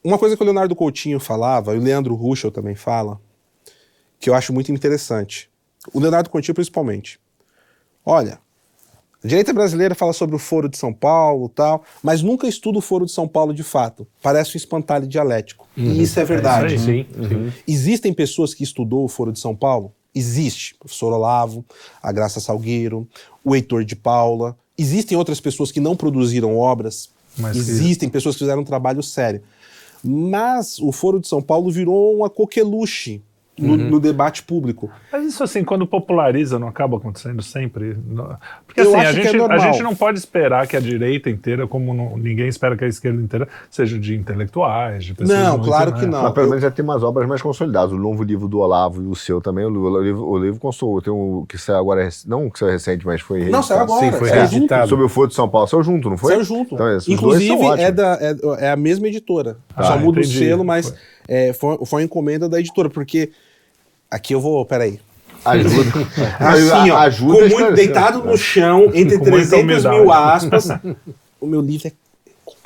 Uma 0.07 0.19
coisa 0.19 0.37
que 0.37 0.43
o 0.43 0.45
Leonardo 0.45 0.77
Coutinho 0.77 1.19
falava, 1.19 1.75
e 1.75 1.79
o 1.79 1.83
Leandro 1.83 2.15
Ruschel 2.15 2.53
também 2.53 2.77
fala, 2.77 3.21
que 4.21 4.31
eu 4.31 4.35
acho 4.35 4.53
muito 4.53 4.71
interessante. 4.71 5.51
O 5.93 5.99
Leonardo 5.99 6.31
Coutinho, 6.31 6.55
principalmente. 6.55 7.19
Olha, 8.05 8.39
a 9.25 9.27
direita 9.27 9.53
brasileira 9.53 9.97
fala 9.97 10.13
sobre 10.13 10.37
o 10.37 10.39
Foro 10.39 10.69
de 10.69 10.77
São 10.79 10.93
Paulo 10.93 11.49
tal, 11.49 11.83
mas 12.05 12.23
nunca 12.23 12.47
estuda 12.47 12.79
o 12.79 12.81
Foro 12.81 13.05
de 13.05 13.11
São 13.11 13.27
Paulo 13.27 13.53
de 13.53 13.65
fato. 13.65 14.07
Parece 14.23 14.57
um 14.57 14.59
espantalho 14.59 15.09
dialético. 15.09 15.67
E 15.77 16.01
isso 16.01 16.21
é 16.21 16.25
verdade. 16.25 16.77
isso 16.77 16.89
aí. 16.89 17.05
Sim, 17.13 17.29
sim. 17.29 17.53
Existem 17.67 18.13
pessoas 18.15 18.55
que 18.55 18.63
estudou 18.63 19.05
o 19.05 19.09
Foro 19.09 19.33
de 19.33 19.41
São 19.41 19.57
Paulo? 19.57 19.93
Existe. 20.15 20.75
O 20.75 20.79
professor 20.79 21.13
Olavo, 21.13 21.65
a 22.01 22.13
Graça 22.13 22.39
Salgueiro, 22.39 23.09
o 23.45 23.57
Heitor 23.57 23.85
de 23.85 23.97
Paula. 23.97 24.57
Existem 24.79 25.19
outras 25.19 25.41
pessoas 25.41 25.73
que 25.73 25.81
não 25.81 25.97
produziram 25.97 26.57
obras. 26.57 27.11
Mas 27.37 27.53
que- 27.53 27.59
Existem 27.59 28.09
pessoas 28.09 28.37
que 28.37 28.39
fizeram 28.39 28.63
um 28.63 28.65
trabalho 28.65 29.03
sério. 29.03 29.43
Mas 30.07 30.79
o 30.79 30.93
Foro 30.93 31.21
de 31.21 31.29
São 31.29 31.43
Paulo 31.43 31.71
virou 31.71 32.17
uma 32.17 32.31
coqueluche 32.31 33.23
no, 33.59 33.71
Uhum. 33.73 33.77
no 33.91 34.01
debate 34.01 34.43
público. 34.43 34.91
Mas 35.13 35.25
isso 35.25 35.43
assim, 35.43 35.65
quando 35.65 35.87
populariza, 35.87 36.59
não 36.59 36.69
acaba 36.69 36.97
acontecendo 36.97 37.43
sempre? 37.43 37.97
Porque 38.67 38.81
assim, 38.83 38.95
a 38.97 39.05
é 39.05 39.13
gente, 39.13 39.29
a 39.29 39.33
normal. 39.39 39.59
gente 39.61 39.83
não 39.83 39.95
pode 39.95 40.19
esperar 40.19 40.67
que 40.67 40.77
a 40.77 40.81
direita 40.81 41.31
inteira, 41.31 41.67
como 41.67 41.95
não- 41.95 42.17
ninguém 42.19 42.49
espera 42.49 42.77
que 42.77 42.85
a 42.85 42.89
esquerda 42.89 43.21
inteira, 43.23 43.49
seja 43.71 43.99
de 43.99 44.15
intelectuais, 44.15 45.05
de 45.05 45.15
pessoas 45.15 45.39
Não, 45.39 45.53
muito, 45.57 45.67
claro 45.69 45.91
né? 45.93 46.01
que 46.01 46.07
não. 46.07 46.23
Mas 46.23 46.33
pelo 46.33 46.47
eu- 46.47 46.51
menos 46.51 46.63
já 46.63 46.71
tem 46.71 46.85
umas 46.85 47.03
obras 47.03 47.27
mais 47.29 47.41
consolidadas. 47.43 47.93
O 47.93 47.99
novo 47.99 48.23
livro 48.23 48.47
do 48.49 48.59
Olavo 48.59 49.03
e 49.03 49.07
o 49.07 49.15
seu 49.15 49.41
também. 49.41 49.65
O, 49.65 49.71
livro- 49.71 49.93
o 49.93 50.03
livro, 50.03 50.25
o 50.29 50.39
livro 50.39 50.61
consultou. 50.61 51.01
Tem 51.03 51.13
um 51.13 51.45
que 51.49 51.57
saiu 51.59 51.79
agora, 51.79 52.09
não 52.27 52.51
que 52.51 52.59
saiu 52.59 52.71
recente, 52.73 53.07
mas 53.07 53.21
foi 53.21 53.49
Não, 53.49 53.63
saiu 53.63 53.81
agora. 53.81 54.05
Sim, 54.05 54.13
foi 54.19 54.29
junto. 54.47 54.89
Sobre 54.89 55.05
o 55.05 55.09
Foro 55.09 55.29
de 55.29 55.35
São 55.35 55.49
Paulo. 55.49 55.67
Saiu 55.67 55.83
junto, 55.83 56.11
não 56.11 56.17
foi? 56.19 56.33
Saiu 56.33 56.45
junto. 56.45 56.75
Então, 56.75 56.95
esses 56.97 57.09
Inclusive, 57.09 57.57
dois 57.57 57.61
são 57.61 57.87
é, 57.87 57.91
da, 57.93 58.19
é, 58.21 58.67
é 58.67 58.71
a 58.71 58.77
mesma 58.77 59.07
editora. 59.09 59.57
Ah, 59.75 59.83
Só 59.85 59.99
muda 59.99 60.21
o 60.21 60.25
selo, 60.25 60.65
mas 60.65 60.95
é, 61.29 61.53
foi, 61.53 61.79
foi 61.87 62.03
encomenda 62.03 62.49
da 62.49 62.59
editora, 62.61 62.89
porque 62.91 63.31
aqui 64.11 64.35
eu 64.35 64.41
vou. 64.41 64.65
Peraí. 64.65 65.01
Ajuda. 65.45 65.93
Assim, 66.41 66.91
ó, 66.91 66.99
ajuda 66.99 67.49
com 67.49 67.57
muito 67.57 67.75
deitado 67.75 68.25
no 68.25 68.37
chão, 68.37 68.91
entre 68.93 69.19
Com 69.19 69.31
muita 69.31 69.51
300 69.51 69.85
mil 69.85 70.13
aspas. 70.13 70.69
o 71.41 71.47
meu 71.47 71.61
livro 71.61 71.89
é 71.89 71.93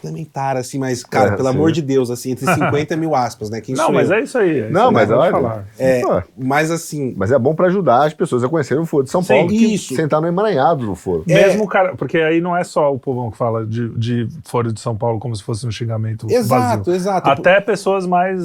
complementar, 0.01 0.57
assim, 0.57 0.79
mas, 0.79 1.03
cara, 1.05 1.33
É, 1.33 1.37
pelo 1.37 1.49
sim. 1.49 1.55
amor 1.55 1.73
de 1.73 1.83
Deus, 1.83 2.11
assim, 2.11 2.31
entre 2.33 2.47
50 2.55 2.97
mil 2.97 3.15
aspas, 3.15 3.51
né? 3.51 3.61
Quem 3.61 3.75
Não, 3.75 3.93
mas 3.93 4.09
eu? 4.11 4.17
é 4.17 4.21
isso 4.23 4.39
aí. 4.39 4.61
é 4.61 4.65
isso 4.65 4.73
Não, 4.73 4.91
mas 4.91 5.11
olha. 5.11 5.31
falar. 5.31 5.67
É, 5.79 6.03
mas 6.37 6.71
assim, 6.71 7.15
Mas 7.17 7.31
é 7.33 7.39
bom 7.39 7.55
pra 7.55 7.67
ajudar 7.67 8.07
as 8.07 8.15
pessoas 8.15 8.43
a 8.43 8.49
conhecerem 8.49 8.83
o 8.83 8.87
Foro 8.87 9.05
de 9.05 9.11
São 9.11 9.23
Sim, 9.23 9.29
Paulo 9.35 9.49
que 9.49 9.75
isso. 9.75 9.95
sentar 9.95 10.21
no 10.21 10.27
emaranhado 10.27 10.87
do 10.87 10.95
Foro. 10.95 11.25
É. 11.29 11.35
Mesmo 11.35 11.65
o 11.65 11.69
cara, 11.69 11.95
porque 11.97 12.19
aí 12.19 12.41
não 12.41 12.57
é 12.57 12.65
só 12.65 12.93
o 12.93 12.99
povão 12.99 13.31
que 13.31 13.37
fala 13.37 13.67
de, 13.67 13.89
de 13.99 14.29
Foro 14.45 14.73
de 14.73 14.81
São 14.81 14.97
Paulo 14.97 15.19
como 15.19 15.35
se 15.37 15.43
fosse 15.43 15.67
um 15.67 15.71
xingamento 15.71 16.27
exato, 16.31 16.85
vazio. 16.85 16.95
exato. 16.95 17.29
Até 17.31 17.61
pessoas 17.61 18.07
mais, 18.07 18.41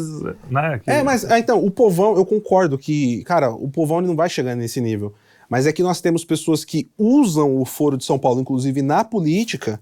né? 0.49 0.79
que- 0.83 0.89
É, 0.91 1.03
mas 1.03 1.29
ah, 1.29 1.39
então, 1.39 1.63
o 1.63 1.71
povão, 1.71 2.15
eu 2.15 2.25
concordo 2.25 2.77
que, 2.77 3.23
cara, 3.23 3.49
o 3.51 3.69
povão 3.69 3.99
ele 3.99 4.07
não 4.07 4.15
vai 4.15 4.29
chegar 4.29 4.55
nesse 4.55 4.79
nível. 4.81 5.13
Mas 5.49 5.67
é 5.67 5.71
que 5.71 5.83
nós 5.83 6.01
temos 6.01 6.25
pessoas 6.25 6.65
que 6.65 6.89
usam 6.97 7.55
o 7.61 7.65
Foro 7.65 7.97
de 7.97 8.03
São 8.03 8.17
Paulo, 8.17 8.41
inclusive 8.41 8.81
na 8.81 9.03
política, 9.03 9.79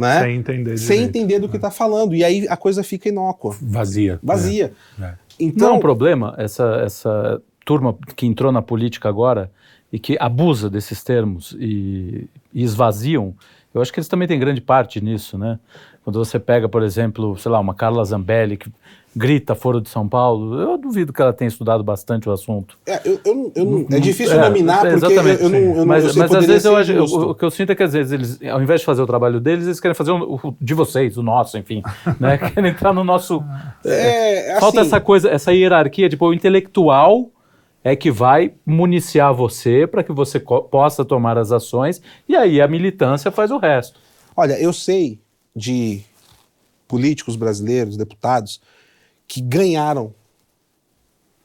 né? 0.00 0.22
Sem 0.22 0.36
entender 0.36 0.78
sem 0.78 0.96
direito. 0.98 1.16
entender 1.16 1.38
do 1.38 1.48
que 1.48 1.56
está 1.56 1.70
falando. 1.70 2.14
E 2.14 2.24
aí 2.24 2.46
a 2.48 2.56
coisa 2.56 2.82
fica 2.82 3.08
inócua, 3.08 3.54
Vazia. 3.60 4.18
vazia. 4.22 4.72
É. 4.98 5.02
É. 5.02 5.06
Não 5.06 5.08
é 5.08 5.14
Então, 5.38 5.76
um 5.76 5.80
problema 5.80 6.34
essa, 6.38 6.82
essa 6.84 7.40
turma 7.64 7.96
que 8.16 8.26
entrou 8.26 8.50
na 8.50 8.62
política 8.62 9.08
agora 9.08 9.50
e 9.92 9.98
que 9.98 10.16
abusa 10.20 10.70
desses 10.70 11.02
termos 11.04 11.56
e, 11.58 12.28
e 12.52 12.62
esvaziam. 12.62 13.34
Eu 13.72 13.80
acho 13.80 13.92
que 13.92 14.00
eles 14.00 14.08
também 14.08 14.26
têm 14.26 14.38
grande 14.38 14.60
parte 14.60 15.00
nisso, 15.00 15.38
né? 15.38 15.58
Quando 16.02 16.18
você 16.18 16.38
pega, 16.40 16.68
por 16.68 16.82
exemplo, 16.82 17.38
sei 17.38 17.50
lá, 17.52 17.60
uma 17.60 17.74
Carla 17.74 18.04
Zambelli 18.04 18.56
que 18.56 18.70
grita 19.14 19.54
Foro 19.56 19.80
de 19.80 19.88
São 19.88 20.08
Paulo, 20.08 20.60
eu 20.60 20.78
duvido 20.78 21.12
que 21.12 21.20
ela 21.20 21.32
tenha 21.32 21.48
estudado 21.48 21.82
bastante 21.82 22.28
o 22.28 22.32
assunto. 22.32 22.78
É, 22.86 23.00
eu, 23.04 23.20
eu 23.24 23.34
não- 23.34 23.52
eu 23.54 23.86
é 23.96 24.00
difícil 24.00 24.36
é, 24.38 24.40
nominar, 24.48 24.80
porque 24.88 25.06
eu, 25.06 25.10
eu 25.10 25.48
não, 25.48 25.58
eu 25.58 25.74
não 25.74 25.86
mas, 25.86 26.04
eu 26.04 26.14
mas 26.14 26.34
às 26.34 26.46
vezes 26.46 26.64
eu 26.64 26.78
eu- 26.80 27.04
o 27.30 27.34
que 27.34 27.44
eu 27.44 27.50
sinto 27.50 27.72
é 27.72 27.74
que 27.74 27.82
às 27.82 27.92
vezes 27.92 28.12
eles, 28.12 28.42
ao 28.50 28.62
invés 28.62 28.80
de 28.80 28.86
fazer 28.86 29.02
o 29.02 29.06
trabalho 29.06 29.40
deles, 29.40 29.64
eles 29.64 29.80
querem 29.80 29.94
fazer 29.96 30.12
o, 30.12 30.34
o 30.42 30.54
de 30.60 30.74
vocês, 30.74 31.16
o 31.16 31.22
nosso, 31.22 31.58
enfim, 31.58 31.82
né? 32.20 32.38
Querem 32.38 32.70
entrar 32.70 32.92
no 32.92 33.02
nosso. 33.02 33.42
É, 33.84 34.56
Falta 34.60 34.80
assim, 34.80 34.88
essa 34.88 35.00
coisa, 35.00 35.28
essa 35.28 35.52
hierarquia, 35.52 36.08
tipo, 36.08 36.26
o 36.26 36.32
intelectual 36.34 37.30
é 37.82 37.96
que 37.96 38.10
vai 38.10 38.52
municiar 38.64 39.34
você 39.34 39.86
para 39.86 40.04
que 40.04 40.12
você 40.12 40.38
possa 40.38 41.04
tomar 41.04 41.36
as 41.36 41.50
ações 41.50 42.00
e 42.28 42.36
aí 42.36 42.60
a 42.60 42.68
militância 42.68 43.30
faz 43.32 43.50
o 43.50 43.58
resto. 43.58 43.98
Olha, 44.36 44.52
eu 44.60 44.72
sei 44.72 45.18
de 45.56 46.02
políticos 46.86 47.36
brasileiros, 47.36 47.96
deputados, 47.96 48.60
que 49.32 49.40
ganharam 49.40 50.12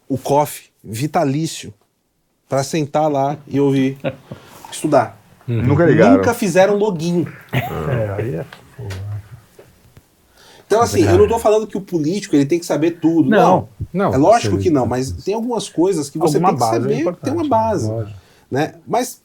o 0.09 0.17
COF 0.17 0.71
vitalício 0.83 1.71
para 2.49 2.63
sentar 2.63 3.11
lá 3.11 3.37
e 3.47 3.59
ouvir 3.59 3.95
estudar. 4.71 5.19
Nunca 5.47 5.85
ligaram. 5.85 6.17
Nunca 6.17 6.33
fizeram 6.33 6.75
login. 6.77 7.27
É, 7.53 8.15
aí 8.17 8.35
é. 8.37 8.45
Então, 10.65 10.81
assim, 10.81 11.03
eu 11.03 11.15
não 11.19 11.27
tô 11.27 11.37
falando 11.37 11.67
que 11.67 11.77
o 11.77 11.81
político 11.81 12.35
ele 12.35 12.45
tem 12.47 12.57
que 12.57 12.65
saber 12.65 12.91
tudo. 12.99 13.29
Não. 13.29 13.69
Não. 13.93 14.05
Não, 14.09 14.13
é 14.15 14.17
lógico 14.17 14.57
que 14.57 14.71
não, 14.71 14.87
mas 14.87 15.11
tem 15.11 15.35
algumas 15.35 15.69
coisas 15.69 16.09
que 16.09 16.17
você 16.17 16.37
Alguma 16.37 16.49
tem 16.49 16.57
que 16.57 16.63
é 16.63 16.67
saber, 16.81 16.99
importante, 17.01 17.23
tem 17.23 17.33
uma 17.33 17.47
base. 17.47 17.87
Lógico. 17.87 18.19
Né? 18.49 18.73
Mas. 18.87 19.21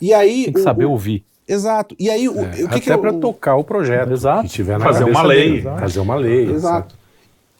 E 0.00 0.14
aí. 0.14 0.44
Tem 0.44 0.54
que 0.54 0.60
o- 0.60 0.62
saber 0.62 0.86
o- 0.86 0.92
ouvir. 0.92 1.24
Exato. 1.46 1.94
E 1.98 2.08
aí, 2.10 2.26
o, 2.28 2.40
É, 2.40 2.42
o 2.42 2.50
que, 2.50 2.62
até 2.64 2.80
que 2.80 2.90
eu- 2.90 2.98
para 2.98 3.12
tocar 3.12 3.54
o 3.56 3.62
projeto. 3.62 4.10
Exato. 4.12 4.44
Que 4.44 4.48
tiver 4.48 4.78
na 4.78 4.84
Fazer 4.86 5.04
uma 5.04 5.22
lei. 5.22 5.60
deles, 5.62 5.64
Fazer 5.80 6.00
uma 6.00 6.14
lei. 6.16 6.50
Exato. 6.50 6.95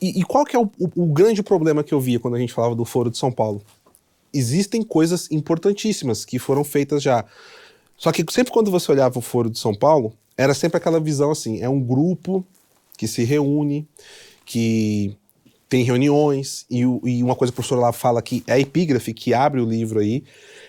E, 0.00 0.20
e 0.20 0.24
qual 0.24 0.44
que 0.44 0.54
é 0.56 0.58
o, 0.58 0.70
o- 0.78 1.04
o 1.04 1.06
grande 1.06 1.42
problema 1.42 1.82
que 1.82 1.94
eu 1.94 2.00
via 2.00 2.20
quando 2.20 2.34
a 2.34 2.38
gente 2.38 2.52
falava 2.52 2.74
do 2.74 2.84
Foro 2.84 3.10
de 3.10 3.18
São 3.18 3.32
Paulo? 3.32 3.62
Existem 4.32 4.82
coisas 4.82 5.30
importantíssimas 5.30 6.24
que 6.24 6.38
foram 6.38 6.62
feitas 6.64 7.02
já. 7.02 7.24
Só 7.96 8.12
que 8.12 8.24
sempre 8.30 8.52
quando 8.52 8.70
você 8.70 8.90
olhava 8.92 9.18
o 9.18 9.22
Foro 9.22 9.48
de 9.48 9.58
São 9.58 9.74
Paulo, 9.74 10.12
era 10.36 10.52
sempre 10.52 10.76
aquela 10.76 11.00
visão 11.00 11.30
assim: 11.30 11.62
é 11.62 11.68
um 11.68 11.80
grupo 11.80 12.44
que 12.98 13.08
se 13.08 13.24
reúne, 13.24 13.86
que 14.44 15.16
tem 15.68 15.82
reuniões, 15.82 16.66
e, 16.70 16.80
e 16.80 17.22
uma 17.22 17.34
coisa 17.34 17.50
que 17.50 17.54
o 17.54 17.56
professor 17.56 17.78
Olavo 17.78 17.96
fala 17.96 18.22
que 18.22 18.44
é 18.46 18.52
a 18.54 18.60
epígrafe 18.60 19.12
que 19.14 19.32
abre 19.34 19.60
o 19.60 19.64
livro 19.64 19.98
aí. 19.98 20.22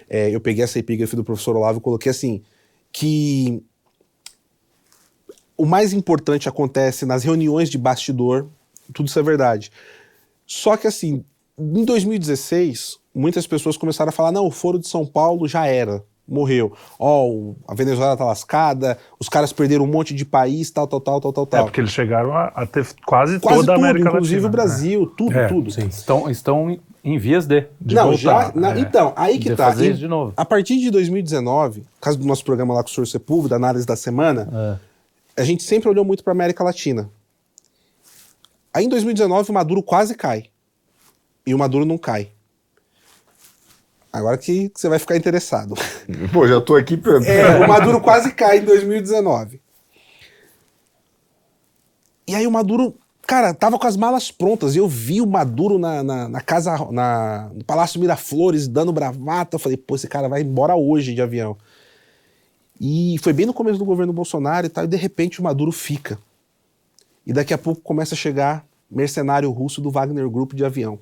é, 0.09 0.33
eu 0.33 0.39
peguei 0.41 0.63
essa 0.63 0.79
epígrafe 0.79 1.15
do 1.15 1.23
professor 1.23 1.55
Olavo 1.55 1.79
e 1.79 1.81
coloquei 1.81 2.09
assim: 2.09 2.41
que 2.91 3.61
o 5.57 5.65
mais 5.65 5.91
importante 5.93 6.47
acontece 6.47 7.05
nas 7.05 7.23
reuniões 7.23 7.69
de 7.69 7.77
bastidor, 7.77 8.47
tudo 8.93 9.07
isso 9.07 9.19
é 9.19 9.23
verdade. 9.23 9.71
Só 10.45 10.77
que 10.77 10.87
assim, 10.87 11.23
em 11.57 11.83
2016, 11.85 12.97
muitas 13.13 13.45
pessoas 13.47 13.77
começaram 13.77 14.09
a 14.09 14.13
falar: 14.13 14.31
não, 14.31 14.45
o 14.45 14.51
Foro 14.51 14.79
de 14.79 14.87
São 14.87 15.05
Paulo 15.05 15.47
já 15.47 15.65
era, 15.65 16.03
morreu. 16.27 16.73
Ó, 16.99 17.27
o- 17.27 17.55
a 17.67 17.73
Venezuela 17.73 18.15
tá 18.17 18.25
lascada, 18.25 18.97
os 19.19 19.27
caras 19.29 19.51
perderam 19.53 19.85
um 19.85 19.87
monte 19.87 20.13
de 20.13 20.23
país, 20.25 20.69
tal, 20.71 20.87
tal, 20.87 20.99
tal, 21.01 21.19
tal, 21.21 21.31
tal, 21.33 21.43
É, 21.43 21.47
tal. 21.47 21.63
porque 21.65 21.81
eles 21.81 21.91
chegaram 21.91 22.33
a, 22.33 22.47
a 22.47 22.65
ter 22.65 22.85
quase, 23.05 23.39
Quase 23.39 23.59
toda 23.59 23.71
a 23.73 23.75
tudo, 23.75 23.85
América 23.85 24.09
inclusive 24.09 24.35
Latina. 24.41 24.47
o 24.47 24.51
Brasil, 24.51 25.05
tudo, 25.17 25.37
É, 25.37 25.47
tudo. 25.47 25.71
sim. 25.71 25.87
Estão, 25.87 26.29
estão 26.29 26.79
em 27.03 27.17
vias 27.17 27.45
de. 27.47 27.65
De 27.79 27.95
não, 27.95 28.05
voltar, 28.11 28.17
já. 28.17 28.51
na- 28.55 28.75
é. 28.75 28.79
Então, 28.79 29.13
aí 29.15 29.37
que 29.39 29.49
De 29.49 29.55
tá. 29.55 29.65
fazer 29.65 29.91
E 29.91 29.93
de 29.93 30.07
novo. 30.07 30.33
A 30.37 30.45
partir 30.45 30.77
de 30.79 30.89
2019, 30.91 31.81
por 31.81 31.87
causa 32.01 32.19
do 32.19 32.25
nosso 32.25 32.43
programa 32.43 32.73
lá 32.73 32.83
com 32.83 32.89
o 32.89 32.93
Sr. 32.93 33.05
Sepúlveda, 33.07 33.55
análise 33.55 33.85
da 33.85 33.95
semana, 33.95 34.79
É. 35.37 35.41
a 35.41 35.43
gente 35.45 35.63
sempre 35.63 35.89
olhou 35.89 36.03
muito 36.05 36.23
para 36.23 36.31
América 36.33 36.63
Latina. 36.63 37.09
Aí 38.77 38.85
em 38.85 38.89
2019 38.89 39.49
o 39.49 39.53
Maduro 39.55 39.81
quase 39.81 40.13
cai. 40.13 40.45
E 41.47 41.51
o 41.51 41.57
Maduro 41.57 41.83
não 41.83 41.97
cai. 41.97 42.29
Agora 44.13 44.37
que 44.37 44.71
você 44.75 44.87
vai 44.87 44.99
ficar 44.99 45.17
interessado. 45.17 45.73
Pô, 46.31 46.47
já 46.47 46.61
tô 46.61 46.75
aqui. 46.75 46.95
pra- 46.95 47.17
É, 47.25 47.57
o 47.65 47.67
Maduro 47.67 47.99
quase 47.99 48.31
cai 48.33 48.59
em 48.59 48.65
2019. 48.65 49.59
E 52.27 52.35
aí 52.35 52.45
o 52.45 52.51
Maduro, 52.51 52.93
cara, 53.25 53.51
tava 53.51 53.79
com 53.79 53.87
as 53.87 53.97
malas 53.97 54.29
prontas. 54.29 54.75
E 54.75 54.77
eu 54.77 54.87
vi 54.87 55.21
o 55.21 55.25
Maduro 55.25 55.79
na, 55.79 56.03
na, 56.03 56.29
na 56.29 56.41
casa, 56.41 56.77
na, 56.91 57.49
no 57.55 57.63
Palácio 57.63 57.99
Miraflores, 57.99 58.67
dando 58.67 58.93
bravata. 58.93 59.55
Eu 59.55 59.59
falei, 59.59 59.75
pô, 59.77 59.95
esse 59.95 60.07
cara 60.07 60.29
vai 60.29 60.41
embora 60.43 60.75
hoje 60.75 61.15
de 61.15 61.21
avião. 61.23 61.57
E 62.79 63.15
foi 63.23 63.33
bem 63.33 63.47
no 63.47 63.55
começo 63.55 63.79
do 63.79 63.85
governo 63.85 64.13
Bolsonaro 64.13 64.67
e 64.67 64.69
tal, 64.69 64.83
e 64.83 64.87
de 64.87 64.97
repente 64.97 65.39
o 65.39 65.43
Maduro 65.43 65.71
fica. 65.71 66.19
E 67.27 67.33
daqui 67.33 67.53
a 67.53 67.57
pouco 67.57 67.81
começa 67.81 68.15
a 68.15 68.17
chegar 68.17 68.65
mercenário 68.89 69.51
russo 69.51 69.81
do 69.81 69.91
Wagner 69.91 70.29
Group 70.29 70.53
de 70.53 70.63
avião. 70.63 70.97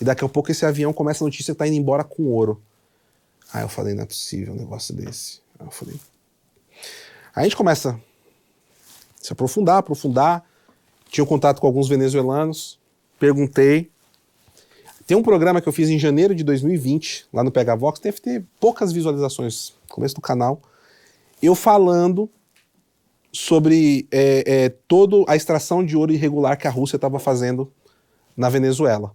E 0.00 0.04
daqui 0.04 0.24
a 0.24 0.28
pouco 0.28 0.50
esse 0.50 0.64
avião 0.64 0.90
começa 0.90 1.22
a 1.22 1.26
notícia 1.26 1.52
que 1.52 1.58
tá 1.58 1.66
indo 1.66 1.76
embora 1.76 2.02
com 2.02 2.22
ouro. 2.24 2.62
Aí 3.52 3.62
eu 3.62 3.68
falei, 3.68 3.92
não 3.92 4.04
é 4.04 4.06
possível 4.06 4.54
um 4.54 4.56
negócio 4.56 4.94
desse. 4.94 5.42
Aí 5.58 5.66
eu 5.66 5.70
falei. 5.70 5.96
Aí 7.36 7.42
a 7.42 7.42
gente 7.42 7.56
começa 7.56 7.90
a 7.90 7.98
se 9.22 9.30
aprofundar, 9.30 9.76
aprofundar. 9.76 10.42
Tinha 11.10 11.22
um 11.22 11.26
contato 11.26 11.60
com 11.60 11.66
alguns 11.66 11.90
venezuelanos, 11.90 12.78
perguntei. 13.20 13.90
Tem 15.06 15.14
um 15.14 15.22
programa 15.22 15.60
que 15.60 15.68
eu 15.68 15.72
fiz 15.74 15.90
em 15.90 15.98
janeiro 15.98 16.34
de 16.34 16.42
2020, 16.42 17.28
lá 17.34 17.44
no 17.44 17.52
Pega 17.52 17.76
Vox, 17.76 18.00
deve 18.00 18.18
ter 18.18 18.46
poucas 18.58 18.92
visualizações, 18.92 19.74
começo 19.90 20.14
do 20.14 20.22
canal. 20.22 20.62
Eu 21.42 21.54
falando 21.54 22.30
sobre 23.32 24.06
é, 24.10 24.44
é, 24.46 24.68
toda 24.86 25.24
a 25.30 25.36
extração 25.36 25.84
de 25.84 25.96
ouro 25.96 26.12
irregular 26.12 26.56
que 26.56 26.66
a 26.66 26.70
Rússia 26.70 26.96
estava 26.96 27.18
fazendo 27.18 27.72
na 28.36 28.48
Venezuela. 28.48 29.14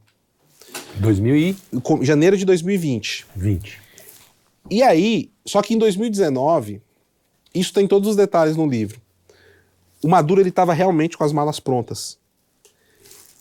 2020. 0.95 1.81
Com- 1.81 2.03
janeiro 2.03 2.37
de 2.37 2.45
2020. 2.45 3.25
E 4.69 4.81
aí, 4.81 5.31
só 5.45 5.61
que 5.61 5.73
em 5.73 5.77
2019, 5.77 6.81
isso 7.53 7.73
tem 7.73 7.87
todos 7.87 8.09
os 8.09 8.15
detalhes 8.15 8.55
no 8.55 8.65
livro. 8.65 9.01
O 10.01 10.07
Maduro 10.07 10.41
ele 10.41 10.49
estava 10.49 10.73
realmente 10.73 11.17
com 11.17 11.23
as 11.23 11.31
malas 11.31 11.59
prontas. 11.59 12.17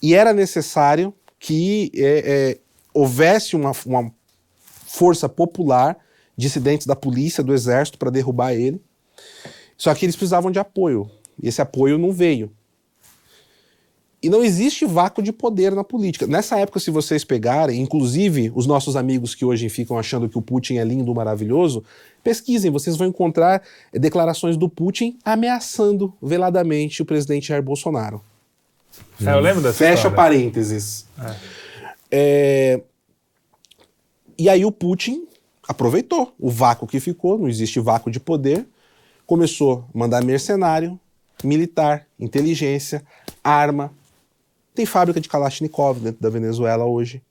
E 0.02 0.14
era 0.14 0.32
necessário 0.32 1.14
que 1.38 1.90
é, 1.94 2.02
é, 2.24 2.58
houvesse 2.94 3.56
uma, 3.56 3.72
uma 3.86 4.12
força 4.86 5.28
popular, 5.28 5.96
dissidentes 6.36 6.86
da 6.86 6.96
polícia, 6.96 7.42
do 7.42 7.52
exército, 7.54 7.98
para 7.98 8.10
derrubar 8.10 8.52
ele. 8.52 8.80
Só 9.82 9.92
que 9.96 10.04
eles 10.04 10.14
precisavam 10.14 10.52
de 10.52 10.60
apoio. 10.60 11.10
E 11.42 11.48
esse 11.48 11.60
apoio 11.60 11.98
não 11.98 12.12
veio. 12.12 12.52
E 14.22 14.30
não 14.30 14.44
existe 14.44 14.86
vácuo 14.86 15.20
de 15.20 15.32
poder 15.32 15.74
na 15.74 15.82
política. 15.82 16.24
Nessa 16.24 16.56
época, 16.56 16.78
se 16.78 16.88
vocês 16.88 17.24
pegarem, 17.24 17.80
inclusive 17.80 18.52
os 18.54 18.64
nossos 18.64 18.94
amigos 18.94 19.34
que 19.34 19.44
hoje 19.44 19.68
ficam 19.68 19.98
achando 19.98 20.28
que 20.28 20.38
o 20.38 20.40
Putin 20.40 20.76
é 20.76 20.84
lindo, 20.84 21.12
maravilhoso, 21.12 21.82
pesquisem, 22.22 22.70
vocês 22.70 22.96
vão 22.96 23.08
encontrar 23.08 23.60
declarações 23.92 24.56
do 24.56 24.68
Putin 24.68 25.18
ameaçando 25.24 26.14
veladamente 26.22 27.02
o 27.02 27.04
presidente 27.04 27.48
Jair 27.48 27.60
Bolsonaro. 27.60 28.22
É, 29.20 29.32
eu 29.32 29.40
lembro 29.40 29.62
dessa 29.62 29.78
Fecha 29.78 29.94
história. 29.94 30.16
parênteses. 30.16 31.06
É, 32.08 32.80
E 34.38 34.48
aí 34.48 34.64
o 34.64 34.70
Putin 34.70 35.26
aproveitou 35.66 36.32
o 36.38 36.48
vácuo 36.48 36.86
que 36.86 37.00
ficou, 37.00 37.36
não 37.36 37.48
existe 37.48 37.80
vácuo 37.80 38.12
de 38.12 38.20
poder, 38.20 38.64
começou 39.26 39.84
a 39.94 39.98
mandar 39.98 40.22
mercenário, 40.24 40.98
militar, 41.42 42.06
inteligência, 42.18 43.02
arma. 43.42 43.92
Tem 44.74 44.86
fábrica 44.86 45.20
de 45.20 45.28
Kalashnikov 45.28 46.00
dentro 46.00 46.20
da 46.22 46.30
Venezuela 46.30 46.84
hoje. 46.84 47.22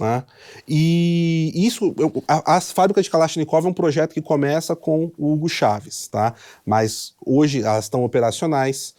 né? 0.00 0.22
E 0.68 1.50
isso, 1.56 1.92
eu- 1.98 2.22
a- 2.28 2.54
as 2.56 2.70
fábricas 2.70 3.04
de 3.04 3.10
Kalashnikov 3.10 3.66
é 3.66 3.68
um 3.68 3.72
projeto 3.72 4.12
que 4.14 4.22
começa 4.22 4.76
com 4.76 5.10
o 5.18 5.32
Hugo 5.32 5.48
Chaves, 5.48 6.06
tá? 6.06 6.34
Mas 6.64 7.14
hoje 7.26 7.62
elas 7.64 7.86
estão 7.86 8.04
operacionais. 8.04 8.94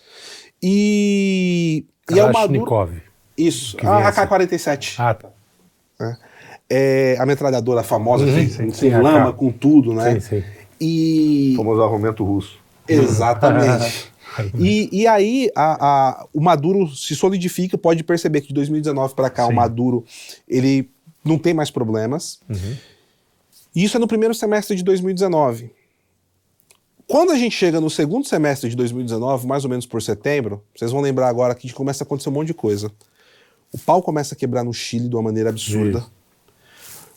E, 0.62 1.86
e 2.12 2.20
é 2.20 2.24
o 2.26 2.34
Maduro. 2.34 2.92
Isso, 3.38 3.78
a 3.82 3.96
vem 3.98 4.02
essa? 4.08 4.24
AK-47. 4.26 4.96
Ah, 5.00 5.14
tá. 5.14 5.30
É 6.70 7.16
a 7.18 7.26
metralhadora 7.26 7.82
famosa, 7.82 8.26
Uhum, 8.26 8.34
que 8.36 8.50
sim, 8.50 8.66
com 8.68 8.74
sim, 8.74 8.90
lama, 8.90 9.30
AK. 9.30 9.38
com 9.38 9.52
tudo, 9.52 9.94
né? 9.94 10.16
Sim, 10.16 10.20
sim. 10.20 10.44
E. 10.80 11.54
O 11.54 11.58
famoso 11.58 11.82
armamento 11.82 12.24
russo. 12.24 12.58
Exatamente. 12.88 14.12
e, 14.58 14.90
e 15.02 15.08
aí 15.08 15.50
a- 15.56 15.78
a- 16.22 16.28
o 16.34 16.40
Maduro 16.42 16.88
se 16.96 17.16
solidifica, 17.16 17.78
pode 17.78 18.04
perceber 18.04 18.42
que 18.42 18.48
de 18.50 18.54
2019 18.54 19.14
para 19.16 19.30
cá 19.30 19.46
o 19.46 19.50
Sim. 19.50 19.56
Maduro 19.56 20.06
ele 20.48 20.90
não 21.24 21.38
tem 21.38 21.54
mais 21.54 21.70
problemas. 21.70 22.40
E 23.76 23.84
isso 23.84 23.98
é 23.98 24.00
no 24.00 24.08
primeiro 24.08 24.34
semestre 24.34 24.76
de 24.76 24.84
2019. 24.84 25.72
Quando 27.08 27.32
a 27.32 27.36
gente 27.36 27.56
chega 27.56 27.82
no 27.82 27.90
segundo 27.90 28.28
semestre 28.28 28.70
de 28.70 28.76
2019, 28.76 29.48
mais 29.48 29.64
ou 29.64 29.70
menos 29.70 29.86
por 29.86 30.02
setembro, 30.02 30.64
vocês 30.76 30.92
vão 30.92 31.02
lembrar 31.02 31.28
agora 31.28 31.56
que 31.56 31.72
começa 31.74 32.04
a 32.04 32.06
acontecer 32.06 32.30
um 32.30 32.34
monte 32.34 32.48
de 32.48 32.54
coisa. 32.54 32.92
O 33.72 33.78
pau 33.80 34.02
começa 34.02 34.34
a 34.36 34.38
quebrar 34.38 34.64
no 34.64 34.74
Chile 34.74 35.10
de 35.10 35.16
uma 35.16 35.24
maneira 35.24 35.50
absurda. 35.50 36.06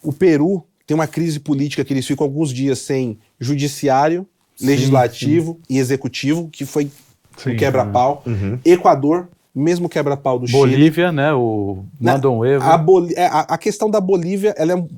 O 0.03 0.13
Peru 0.13 0.65
tem 0.87 0.95
uma 0.95 1.07
crise 1.07 1.39
política 1.41 1.85
que 1.85 1.93
eles 1.93 2.07
ficam 2.07 2.25
alguns 2.25 2.53
dias 2.53 2.79
sem 2.81 3.19
judiciário, 3.41 4.27
legislativo 4.61 5.59
e 5.69 5.79
executivo, 5.79 6.49
que 6.51 6.65
foi 6.65 6.91
Sim. 7.37 7.51
um 7.53 7.57
quebra-pau. 7.57 8.23
Equador, 8.65 9.29
mesmo 9.55 9.89
quebra-pau 9.89 10.39
do 10.39 10.47
Chile. 10.47 10.59
Bolívia, 10.59 11.13
né? 11.13 11.33
O 11.33 11.85
Mandam 12.01 12.39
um 12.39 12.45
Evo. 12.45 12.65
A, 12.65 12.85
é, 13.17 13.27
a, 13.27 13.41
a 13.41 13.59
questão 13.59 13.91
da 13.91 14.01
Bolívia, 14.01 14.55
ela 14.57 14.73
é, 14.73 14.77
um- 14.77 14.89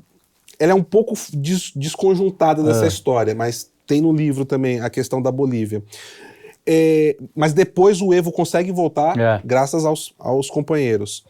ela 0.59 0.71
é 0.71 0.75
um 0.75 0.83
pouco 0.83 1.13
des- 1.33 1.71
desconjuntada 1.75 2.63
dessa 2.63 2.87
história, 2.87 3.33
mas 3.35 3.69
tem 3.87 4.01
no 4.01 4.11
livro 4.13 4.45
também 4.45 4.79
a 4.81 4.89
questão 4.89 5.21
da 5.21 5.31
Bolívia. 5.31 5.83
É, 6.65 7.15
mas 7.35 7.53
depois 7.53 8.01
o 8.01 8.13
Evo 8.13 8.31
consegue 8.31 8.71
voltar, 8.71 9.17
É. 9.19 9.39
graças 9.45 9.85
aos, 9.85 10.13
aos 10.17 10.49
companheiros. 10.49 11.23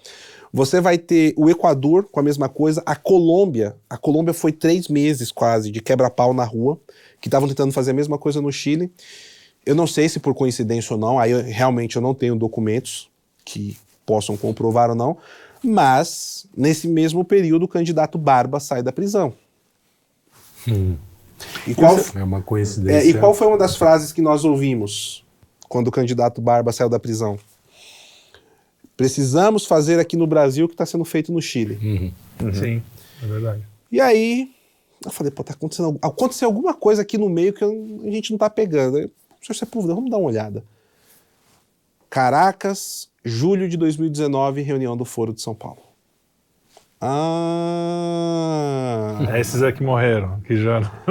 Você 0.55 0.79
vai 0.79 0.97
ter 0.97 1.33
o 1.35 1.49
Equador 1.49 2.05
com 2.09 2.17
a 2.17 2.23
mesma 2.23 2.47
coisa, 2.47 2.81
a 2.85 2.95
Colômbia. 2.95 3.75
A 3.89 3.97
Colômbia 3.97 4.33
foi 4.33 4.53
três 4.53 4.87
meses 4.87 5.29
quase 5.29 5.69
de 5.69 5.81
quebra-pau 5.81 6.33
na 6.33 6.45
rua, 6.45 6.79
que 7.19 7.27
estavam 7.27 7.45
tentando 7.49 7.73
fazer 7.73 7.91
a 7.91 7.93
mesma 7.93 8.17
coisa 8.17 8.41
no 8.41 8.49
Chile. 8.53 8.89
Eu 9.65 9.75
não 9.75 9.85
sei 9.85 10.07
se 10.07 10.17
por 10.17 10.33
coincidência 10.33 10.93
ou 10.93 10.99
não, 10.99 11.19
aí 11.19 11.31
eu- 11.31 11.43
realmente 11.43 11.97
eu 11.97 12.01
não 12.01 12.13
tenho 12.13 12.37
documentos 12.37 13.09
que 13.43 13.75
possam 14.05 14.37
comprovar 14.37 14.89
ou 14.91 14.95
não, 14.95 15.17
mas 15.61 16.45
nesse 16.55 16.87
mesmo 16.87 17.25
período 17.25 17.63
o 17.63 17.67
candidato 17.67 18.17
Barba 18.17 18.57
sai 18.61 18.81
da 18.81 18.93
prisão. 18.93 19.33
E 21.67 21.75
qual, 21.75 21.97
É 22.15 22.23
uma 22.23 22.41
coincidência. 22.41 22.97
é, 23.07 23.09
e 23.09 23.13
qual 23.13 23.33
foi 23.33 23.47
uma 23.47 23.57
das 23.57 23.75
frases 23.75 24.13
que 24.13 24.21
nós 24.21 24.45
ouvimos 24.45 25.25
quando 25.67 25.87
o 25.89 25.91
candidato 25.91 26.39
Barba 26.39 26.71
saiu 26.71 26.87
da 26.89 26.99
prisão? 26.99 27.37
Precisamos 28.97 29.65
fazer 29.65 29.99
aqui 29.99 30.15
no 30.15 30.25
Brasil 30.25 30.65
o 30.65 30.67
que 30.69 30.73
está 30.73 30.85
sendo 30.85 31.03
feito 31.05 31.31
no 31.31 31.41
Chile. 31.41 32.13
Sim, 32.53 32.81
é 33.21 33.25
verdade. 33.25 33.61
E 33.91 33.99
aí, 33.99 34.49
eu 35.03 35.11
falei, 35.11 35.31
pô, 35.31 35.43
tá 35.43 35.53
acontecendo, 35.53 35.97
aconteceu 36.01 36.47
alguma 36.47 36.73
coisa 36.73 37.01
aqui 37.01 37.17
no 37.17 37.29
meio 37.29 37.51
que 37.53 37.63
eu- 37.63 38.01
a 38.05 38.09
gente 38.11 38.31
não 38.31 38.37
tá 38.37 38.49
pegando. 38.49 38.97
Aí, 38.97 39.09
Sepúlveda, 39.53 39.93
vamos 39.93 40.09
dar 40.09 40.17
uma 40.17 40.27
olhada. 40.29 40.63
Caracas, 42.09 43.09
julho 43.23 43.67
de 43.69 43.77
2019, 43.77 44.61
reunião 44.61 44.95
do 44.97 45.05
Foro 45.05 45.33
de 45.33 45.41
São 45.41 45.53
Paulo. 45.53 45.79
Ah! 47.85 49.17
É 49.33 49.39
esses 49.39 49.61
é 49.61 49.71
que 49.71 49.83
morreram, 49.83 50.39
que 50.41 50.57
já 50.57 50.79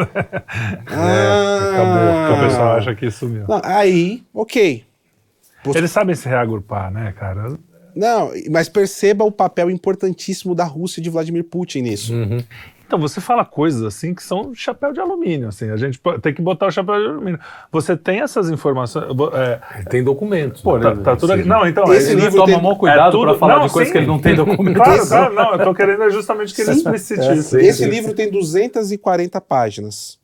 ah, 0.86 1.70
acabou. 1.70 2.26
que 2.26 2.32
o 2.32 2.48
pessoal 2.48 2.72
acha 2.76 2.94
que 2.94 3.10
sumiu. 3.10 3.44
Não, 3.48 3.60
aí, 3.64 4.22
ok. 4.32 4.84
Eles 5.74 5.90
sabem 5.90 6.14
se 6.14 6.28
reagrupar, 6.28 6.90
né, 6.90 7.12
cara? 7.12 7.56
Não, 7.94 8.30
mas 8.50 8.68
perceba 8.68 9.24
o 9.24 9.30
papel 9.32 9.70
importantíssimo 9.70 10.54
da 10.54 10.64
Rússia 10.64 11.00
e 11.00 11.02
de 11.02 11.10
Vladimir 11.10 11.44
Putin 11.44 11.82
nisso. 11.82 12.12
Então, 12.86 12.98
você 12.98 13.18
fala 13.20 13.44
coisas 13.46 13.82
assim 13.82 14.14
que 14.14 14.22
são 14.22 14.54
chapéu 14.54 14.92
de 14.92 15.00
alumínio, 15.00 15.48
assim, 15.48 15.70
a 15.70 15.76
gente 15.76 15.98
tem 16.20 16.34
que 16.34 16.42
botar 16.42 16.66
o 16.66 16.70
chapéu 16.70 17.00
de 17.00 17.06
alumínio. 17.06 17.40
Você 17.72 17.96
tem 17.96 18.20
essas 18.20 18.50
informações, 18.50 19.06
é, 19.32 19.82
Tem 19.84 20.04
documentos. 20.04 20.60
pô, 20.60 20.76
né? 20.76 20.90
tá, 20.90 20.96
tá 21.02 21.16
tudo 21.16 21.32
aqui. 21.32 21.42
Sim. 21.44 21.48
Não, 21.48 21.66
então, 21.66 21.92
Esse 21.94 22.10
é- 22.10 22.14
livro 22.14 22.32
Toma 22.32 22.46
tem- 22.46 22.62
maior 22.62 22.74
cuidado 22.76 23.08
é 23.08 23.10
tudo- 23.10 23.30
pra 23.30 23.38
falar 23.38 23.58
não, 23.60 23.66
de 23.66 23.72
coisas 23.72 23.88
sim. 23.88 23.92
que 23.92 23.98
ele 23.98 24.06
não 24.06 24.18
tem 24.18 24.34
documento. 24.36 24.76
Claro, 24.76 25.06
claro, 25.08 25.34
não, 25.34 25.52
eu 25.54 25.64
tô 25.64 25.74
querendo 25.74 26.02
é 26.02 26.10
justamente 26.10 26.54
que 26.54 26.60
ele 26.60 26.72
explicite 26.72 27.32
isso. 27.32 27.50
sim. 27.58 27.64
Esse 27.64 27.84
livro 27.86 28.12
tem 28.12 28.30
240 28.30 29.40
páginas. 29.40 30.18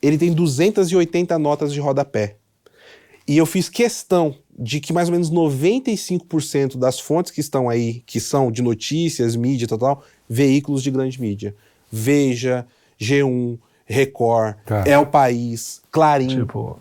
Ele 0.00 0.16
tem 0.16 0.32
280 0.32 1.38
notas 1.38 1.72
de 1.72 1.78
rodapé. 1.80 2.36
E 3.28 3.36
eu 3.36 3.44
fiz 3.44 3.68
questão 3.68 4.34
de 4.58 4.80
que 4.80 4.92
mais 4.92 5.08
ou 5.08 5.12
menos 5.12 5.30
95% 5.30 6.76
das 6.76 6.98
fontes 6.98 7.30
que 7.30 7.40
estão 7.40 7.68
aí, 7.68 8.02
que 8.06 8.18
são 8.18 8.50
de 8.50 8.62
notícias, 8.62 9.36
mídia 9.36 9.64
e 9.64 9.68
tal, 9.68 9.78
tal, 9.78 10.04
veículos 10.28 10.82
de 10.82 10.90
grande 10.90 11.20
mídia. 11.20 11.54
Veja, 11.90 12.66
G1, 13.00 13.58
Record, 13.84 14.56
Tá. 14.64 14.84
É 14.86 14.98
o 14.98 15.06
País, 15.06 15.82
Clarim, 15.90 16.28
Tipo, 16.28 16.80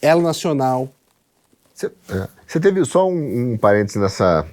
Elo 0.00 0.22
Nacional. 0.22 0.88
Você 1.74 1.92
é. 2.08 2.60
Teve 2.60 2.84
só 2.84 3.08
um, 3.08 3.52
um 3.52 3.58
parênteses 3.58 4.00
nessa, 4.00 4.46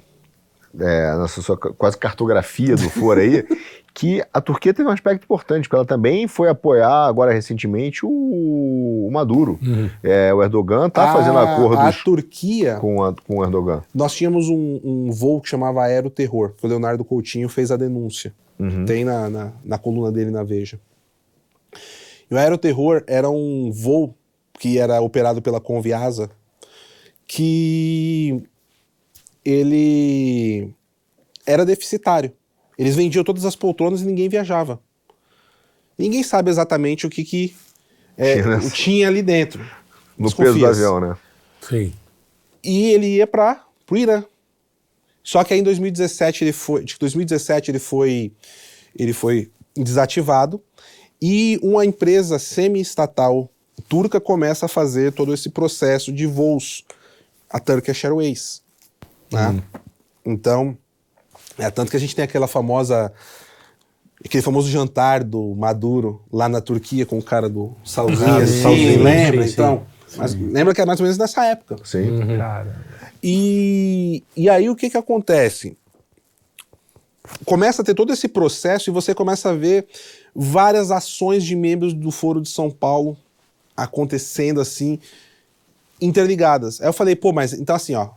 é, 0.80 1.18
nessa 1.18 1.42
sua 1.42 1.58
quase 1.58 1.98
cartografia 1.98 2.76
do 2.76 2.90
foro 2.90 3.20
aí, 3.20 3.46
que 4.00 4.24
a 4.32 4.40
Turquia 4.40 4.76
teve 4.76 4.88
um 4.88 4.92
aspecto 4.92 5.24
importante, 5.24 5.64
porque 5.64 5.76
ela 5.76 5.84
também 5.86 6.28
foi 6.28 6.50
apoiar 6.50 7.08
agora 7.08 7.34
recentemente 7.34 8.06
o, 8.06 9.08
o 9.08 9.10
Maduro. 9.12 9.60
É, 10.04 10.32
o 10.32 10.44
Erdogan 10.44 10.88
tá 10.88 11.12
fazendo 11.14 11.40
A- 11.40 11.54
acordos 11.56 11.80
A 11.80 11.92
Turquia, 12.04 12.76
com, 12.76 13.04
a- 13.04 13.16
com 13.26 13.38
o 13.40 13.44
Erdogan. 13.44 13.82
nós 13.96 14.14
tínhamos 14.14 14.50
um, 14.50 14.80
um 14.84 15.12
voo 15.12 15.42
que 15.42 15.50
chamava 15.50 15.82
Aero 15.84 16.12
Terror, 16.12 16.54
que 16.56 16.64
o 16.64 16.70
Leonardo 16.70 17.04
Coutinho 17.04 17.50
fez 17.50 17.72
a 17.72 17.76
denúncia. 17.76 18.32
Tem 18.86 19.04
na, 19.04 19.30
na, 19.32 19.52
na 19.64 19.78
coluna 19.80 20.12
dele 20.12 20.30
na 20.30 20.44
Veja. 20.44 20.80
E 22.30 22.34
o 22.36 22.38
Aeroterror 22.38 23.04
era 23.08 23.30
um 23.32 23.72
voo 23.72 24.14
que 24.60 24.78
era 24.78 25.02
operado 25.02 25.42
pela 25.42 25.60
Conviasa, 25.60 26.30
que 27.26 28.44
ele 29.44 30.70
era 31.46 31.66
deficitário. 31.66 32.32
Eles 32.78 32.96
vendiam 32.96 33.24
todas 33.24 33.46
as 33.46 33.56
poltronas 33.56 34.02
e 34.02 34.06
ninguém 34.06 34.30
viajava. 34.30 34.80
Ninguém 35.98 36.22
sabe 36.24 36.50
exatamente 36.52 37.08
o 37.08 37.10
que, 37.10 37.24
que 37.24 37.56
é, 38.16 38.36
Tinha 38.42 38.48
nessa- 38.48 38.70
tinha 38.72 39.08
ali 39.08 39.22
dentro. 39.22 39.66
No 40.18 40.32
peso 40.32 40.58
do 40.60 40.66
avião, 40.66 41.00
né? 41.00 41.16
Sim. 41.62 41.94
E 42.64 42.92
ele 42.92 43.08
ia 43.16 43.28
para 43.28 43.64
o 43.90 43.98
Irã. 43.98 44.24
Só 45.24 45.44
que 45.44 45.54
aí 45.54 45.60
em 45.60 45.64
2017 45.64 46.44
ele 46.44 46.54
foi, 46.54 46.84
de 46.86 46.96
2017 47.00 47.72
ele 47.72 47.80
foi, 47.80 48.32
ele 48.98 49.14
foi 49.14 49.52
desativado 49.76 50.62
e 51.22 51.60
uma 51.62 51.86
empresa 51.86 52.40
semi-estatal 52.40 53.50
turca 53.90 54.20
começa 54.22 54.66
a 54.66 54.70
fazer 54.70 55.12
todo 55.12 55.34
esse 55.34 55.50
processo 55.50 56.12
de 56.12 56.26
voos, 56.26 56.84
a 57.50 57.60
Turkish 57.60 58.06
Airways. 58.06 58.64
Né? 59.32 59.62
Então, 60.26 60.78
é 61.58 61.70
tanto 61.72 61.92
que 61.92 61.98
a 61.98 62.00
gente 62.00 62.16
tem 62.16 62.24
aquela 62.26 62.48
famosa 62.48 63.12
aquele 64.24 64.42
famoso 64.42 64.70
jantar 64.70 65.24
do 65.24 65.54
Maduro 65.56 66.22
lá 66.32 66.50
na 66.50 66.60
Turquia 66.62 67.06
com 67.06 67.18
o 67.20 67.24
cara 67.24 67.48
do 67.50 67.76
Salzinho, 67.86 68.28
Ah, 68.30 68.38
assim, 68.38 68.62
Salzinho, 68.62 69.04
lembra? 69.04 69.42
sim, 69.44 69.48
sim. 69.48 69.54
então, 69.54 69.86
mas 70.18 70.34
lembra 70.34 70.74
que 70.74 70.82
é 70.82 70.86
mais 70.86 71.00
ou 71.00 71.04
menos 71.04 71.18
nessa 71.18 71.46
época. 71.46 71.76
Sim. 71.84 72.38
cara. 72.38 72.76
E, 73.22 74.24
e 74.36 74.50
aí 74.50 74.70
o 74.70 74.76
que 74.76 74.90
que 74.90 74.98
acontece? 74.98 75.78
Começa 77.46 77.82
a 77.82 77.86
ter 77.86 77.94
todo 77.94 78.12
esse 78.14 78.28
processo 78.28 78.90
e 78.90 78.94
você 78.94 79.14
começa 79.14 79.50
a 79.50 79.54
ver 79.54 79.86
várias 80.34 80.92
ações 80.92 81.44
de 81.44 81.56
membros 81.56 81.94
do 81.94 82.10
Foro 82.10 82.42
de 82.42 82.50
São 82.50 82.72
Paulo 82.72 83.18
acontecendo 83.76 84.62
assim, 84.62 84.98
interligadas. 86.02 86.80
Aí 86.82 86.88
eu 86.88 86.94
falei, 86.94 87.16
pô, 87.16 87.34
mas 87.34 87.54
então 87.54 87.76
assim, 87.76 87.94
ó, 87.96 88.10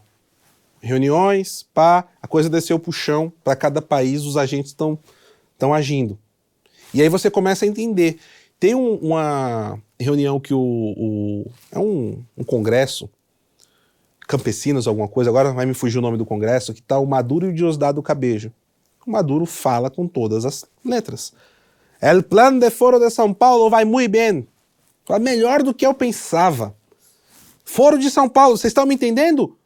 reuniões, 0.81 1.67
pá, 1.75 2.07
a 2.23 2.27
coisa 2.27 2.49
desceu 2.49 2.79
pro 2.79 2.93
chão, 2.93 3.33
para 3.45 3.55
cada 3.57 3.81
país 3.83 4.23
os 4.25 4.37
agentes 4.37 4.71
estão 4.73 4.99
estão 5.53 5.75
agindo. 5.75 6.19
E 6.95 7.03
aí 7.03 7.09
você 7.09 7.31
começa 7.31 7.65
a 7.65 7.69
entender. 7.69 8.19
Tem 8.59 8.75
um- 8.75 8.95
uma 8.97 9.79
reunião 9.99 10.41
que 10.41 10.55
o, 10.55 10.59
o- 10.61 11.51
é 11.71 11.79
um, 11.79 12.23
um 12.37 12.43
congresso 12.45 13.09
campesinos, 14.27 14.87
alguma 14.87 15.09
coisa, 15.09 15.29
agora 15.29 15.53
vai 15.53 15.67
me 15.67 15.75
fugir 15.75 15.99
o 15.99 16.03
nome 16.03 16.17
do 16.17 16.25
congresso, 16.25 16.73
que 16.73 16.81
tá 16.81 16.99
o 16.99 17.07
Maduro 17.07 17.47
e 17.47 17.51
o 17.51 17.53
Diosdado 17.53 18.01
Cabejo. 18.03 18.53
O 19.05 19.11
Maduro 19.11 19.45
fala 19.45 19.91
com 19.91 20.07
todas 20.07 20.45
as 20.45 20.65
letras. 20.85 21.33
El 22.01 22.23
plano 22.23 22.61
de 22.61 22.71
foro 22.71 22.99
de 22.99 23.11
São 23.11 23.35
Paulo 23.35 23.69
vai 23.69 23.85
muito 23.85 24.11
bem. 24.13 24.47
Melhor 25.21 25.63
do 25.63 25.75
que 25.75 25.85
eu 25.85 25.93
pensava. 25.93 26.75
Foro 27.65 27.99
de 27.99 28.09
São 28.11 28.29
Paulo, 28.29 28.57
vocês 28.57 28.71
estão 28.71 28.87
me 28.87 28.95
entendendo? 28.95 29.57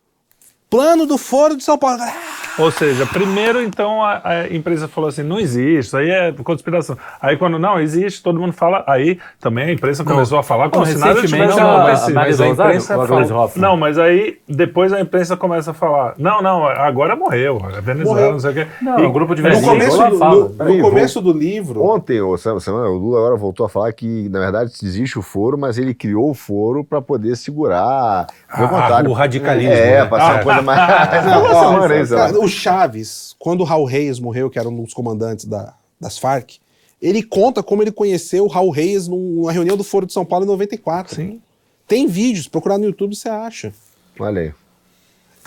Plano 0.74 1.06
do 1.06 1.16
foro 1.16 1.56
de 1.56 1.62
São 1.62 1.78
Paulo. 1.78 2.02
Ah, 2.02 2.33
Ou 2.58 2.70
seja, 2.70 3.04
primeiro 3.06 3.60
então 3.62 4.02
a, 4.02 4.20
a 4.24 4.54
empresa 4.54 4.86
falou 4.86 5.08
assim, 5.08 5.22
não 5.22 5.40
existe, 5.40 5.78
isso 5.88 5.96
aí 5.96 6.08
é 6.10 6.32
conspiração. 6.32 6.96
Aí 7.20 7.36
quando 7.36 7.58
não 7.58 7.80
existe, 7.80 8.22
todo 8.22 8.38
mundo 8.38 8.52
fala, 8.52 8.84
aí 8.86 9.18
também 9.40 9.64
a 9.64 9.72
imprensa 9.72 10.04
começou 10.04 10.38
a 10.38 10.42
falar 10.42 10.70
como 10.70 10.84
Não, 10.84 10.92
se 10.92 10.98
nada 10.98 11.20
tivesse... 11.22 11.58
Não, 11.58 11.78
mas- 11.78 12.08
a 12.08 12.12
mas 12.12 12.40
a 12.40 12.46
Rosário, 12.46 12.72
imprensa 12.76 12.98
o 12.98 13.06
fala-. 13.06 13.50
Não, 13.56 13.76
mas 13.76 13.98
aí 13.98 14.38
depois 14.48 14.92
a 14.92 15.00
imprensa 15.00 15.36
começa 15.36 15.72
a 15.72 15.74
falar, 15.74 16.14
não, 16.16 16.40
não, 16.42 16.66
agora 16.66 17.16
morreu, 17.16 17.60
a 17.64 17.80
Venezuela, 17.80 18.04
Morreu. 18.18 18.32
não 18.32 18.40
sei 18.40 18.50
o 18.50 18.54
quê. 18.54 18.66
Não, 18.80 18.98
E- 19.00 19.06
o 19.06 19.12
grupo 19.12 19.34
de 19.34 19.42
No 19.42 19.54
Sim, 19.56 19.64
começo, 19.66 20.10
do, 20.10 20.18
fala. 20.18 20.34
no- 20.36 20.42
no 20.44 20.50
Peraí, 20.50 20.80
começo 20.80 21.20
do 21.20 21.32
livro, 21.32 21.82
Ontem, 21.84 22.20
ou 22.20 22.36
semana, 22.38 22.88
o 22.88 22.96
Lula 22.96 23.18
agora 23.18 23.36
voltou 23.36 23.66
a 23.66 23.68
falar 23.68 23.92
que, 23.92 24.28
na 24.28 24.38
verdade, 24.38 24.70
existe 24.82 25.18
o 25.18 25.22
foro, 25.22 25.58
mas 25.58 25.76
ele 25.78 25.92
criou 25.94 26.30
o 26.30 26.34
foro 26.34 26.84
para 26.84 27.02
poder 27.02 27.36
segurar. 27.36 28.26
Ah, 28.48 29.02
o 29.06 29.12
radicalismo, 29.12 29.72
É, 29.72 30.02
né? 30.02 30.04
pra 30.06 30.20
ser 30.20 30.32
uma 30.34 30.42
coisa 30.44 30.62
mais. 30.62 30.84
Não, 31.24 31.40
Uma 31.44 31.54
ó, 31.54 31.60
semana 31.72 31.94
aí, 31.94 32.06
sei 32.06 32.16
lá. 32.16 32.26
cara, 32.26 32.38
o 32.44 32.48
Chaves, 32.48 33.34
quando 33.38 33.60
o 33.60 33.64
Raul 33.64 33.84
Reis 33.86 34.18
morreu, 34.20 34.48
que 34.50 34.58
era 34.58 34.68
um 34.68 34.82
dos 34.82 34.94
comandantes 34.94 35.44
da- 35.44 35.74
das 36.00 36.18
Farc, 36.18 36.58
ele 37.00 37.22
conta 37.22 37.62
como 37.62 37.82
ele 37.82 37.92
conheceu 37.92 38.44
o 38.44 38.48
Raul 38.48 38.70
Reis 38.70 39.08
numa 39.08 39.52
reunião 39.52 39.76
do 39.76 39.84
Foro 39.84 40.06
de 40.06 40.12
São 40.12 40.24
Paulo 40.24 40.44
em 40.44 40.48
94. 40.48 41.14
Sim. 41.16 41.40
Tem 41.86 42.06
vídeos, 42.06 42.48
procurar 42.48 42.78
no 42.78 42.84
YouTube 42.86 43.14
você 43.14 43.28
acha. 43.28 43.72
Olha 44.18 44.40
aí. 44.42 44.52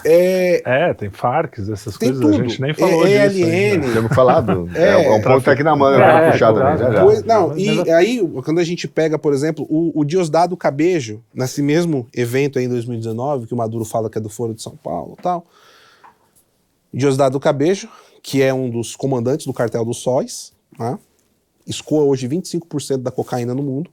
É, 0.06 0.62
É, 0.64 0.94
tem 0.94 1.10
Farcs, 1.10 1.68
essas 1.70 1.98
Tem 1.98 2.10
coisas, 2.10 2.24
tudo. 2.32 2.44
a 2.44 2.48
gente 2.48 2.62
nem 2.62 2.72
falou 2.74 3.06
É- 3.08 3.28
disso. 3.28 3.44
ELN. 3.44 3.72
ainda. 3.84 3.94
Temos 3.94 4.16
falado. 4.16 4.70
É, 4.76 4.92
é, 4.92 5.10
um 5.10 5.22
ponto 5.22 5.40
que 5.40 5.46
tá 5.46 5.52
aqui 5.54 5.64
na 5.64 5.76
manga 5.76 5.98
É, 5.98 6.00
pra 6.22 6.32
puxar 6.32 6.54
também. 6.54 6.62
claro. 6.62 6.78
Já, 6.78 6.92
já. 6.92 7.04
Pois- 7.04 7.24
não, 7.24 7.58
e 7.58 7.92
aí, 7.92 8.22
quando 8.46 8.60
a 8.60 8.64
gente 8.64 8.88
pega, 8.88 9.18
por 9.18 9.34
exemplo, 9.34 9.66
o, 9.68 9.92
o 10.00 10.06
Diosdado 10.06 10.56
Cabejo, 10.56 11.20
nesse 11.34 11.64
mesmo 11.64 12.08
evento 12.16 12.60
aí 12.60 12.66
em 12.66 12.70
2019, 12.70 13.48
que 13.48 13.54
o 13.56 13.58
Maduro 13.58 13.84
fala 13.84 14.08
que 14.08 14.20
é 14.20 14.22
do 14.22 14.30
Foro 14.30 14.54
de 14.54 14.62
São 14.62 14.76
Paulo 14.78 15.16
e 15.18 15.22
tal. 15.24 15.44
Diosdado 16.98 17.40
Cabejo, 17.40 17.88
que 18.24 18.42
é 18.42 18.52
um 18.54 18.70
dos 18.70 18.96
comandantes 18.96 19.46
do 19.46 19.54
cartel 19.54 19.86
dos 19.86 19.98
sóis, 19.98 20.52
né? 20.78 20.98
escoa 21.66 22.04
hoje 22.04 22.28
25% 22.28 22.98
da 22.98 23.12
cocaína 23.12 23.54
no 23.54 23.62
mundo. 23.62 23.92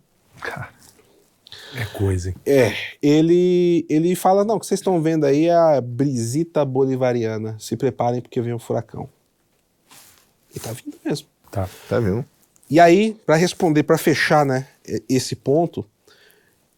É 1.77 1.85
coisa, 1.87 2.31
hein? 2.31 2.37
É, 2.47 2.73
ele, 3.03 3.85
ele 3.91 4.15
fala, 4.15 4.45
não, 4.45 4.57
o 4.57 4.61
que 4.61 4.67
vocês 4.67 4.81
estão 4.81 5.03
vendo 5.03 5.27
aí 5.27 5.47
é 5.47 5.55
a 5.55 5.81
brisita 5.81 6.65
bolivariana. 6.65 7.57
Se 7.59 7.77
preparem 7.77 8.21
porque 8.21 8.41
vem 8.41 8.55
um 8.55 8.59
furacão. 8.59 9.09
E 10.55 10.61
tá 10.61 10.73
vindo 10.73 10.97
mesmo. 11.05 11.29
Tá. 11.51 11.69
Tá 11.89 12.01
vendo? 12.01 12.25
E 12.71 12.81
aí, 12.81 13.15
para 13.27 13.37
responder, 13.37 13.83
para 13.83 13.99
fechar 13.99 14.47
né, 14.47 14.67
esse 15.09 15.37
ponto, 15.37 15.85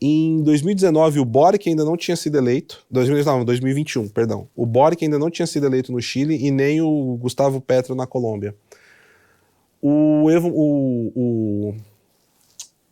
em 0.00 0.42
2019 0.42 1.20
o 1.20 1.24
Boric 1.24 1.68
ainda 1.68 1.84
não 1.84 1.96
tinha 1.96 2.16
sido 2.16 2.36
eleito, 2.36 2.84
2019, 2.90 3.44
2021, 3.44 4.08
perdão. 4.08 4.48
O 4.54 4.66
Boric 4.66 5.04
ainda 5.04 5.18
não 5.18 5.30
tinha 5.30 5.46
sido 5.46 5.66
eleito 5.66 5.90
no 5.90 6.00
Chile 6.00 6.36
e 6.36 6.50
nem 6.50 6.80
o 6.82 7.16
Gustavo 7.20 7.60
Petro 7.60 7.94
na 7.94 8.06
Colômbia. 8.06 8.54
O, 9.80 10.30
Evo, 10.30 10.48
o, 10.48 11.12
o, 11.14 11.74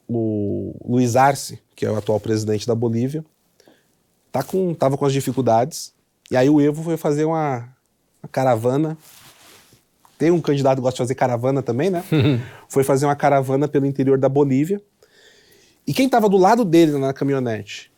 o 0.09 0.77
Luiz 0.93 1.17
Arce, 1.17 1.59
que 1.75 1.85
é 1.85 1.91
o 1.91 1.97
atual 1.97 2.21
presidente 2.21 2.67
da 2.67 2.75
Bolívia, 2.75 3.25
tá 4.33 4.43
com, 4.43 4.73
tava 4.75 4.97
com 4.97 5.05
as 5.05 5.13
dificuldades. 5.13 5.93
E 6.31 6.37
aí 6.37 6.49
o 6.49 6.61
Evo 6.61 6.83
foi 6.83 6.97
fazer 6.97 7.25
uma, 7.25 7.69
uma 8.23 8.29
caravana. 8.31 8.97
Tem 10.17 10.31
um 10.31 10.41
candidato 10.41 10.77
que 10.77 10.83
gosta 10.83 10.97
de 10.97 11.03
fazer 11.03 11.15
caravana 11.15 11.63
também, 11.63 11.91
né? 11.91 12.03
foi 12.69 12.83
fazer 12.83 13.05
uma 13.05 13.17
caravana 13.17 13.69
pelo 13.69 13.85
interior 13.85 14.17
da 14.17 14.29
Bolívia. 14.29 14.81
E 15.87 15.93
quem 15.93 16.07
estava 16.07 16.29
do 16.29 16.37
lado 16.37 16.65
dele 16.65 16.99
na 16.99 17.13
caminhonete? 17.13 17.91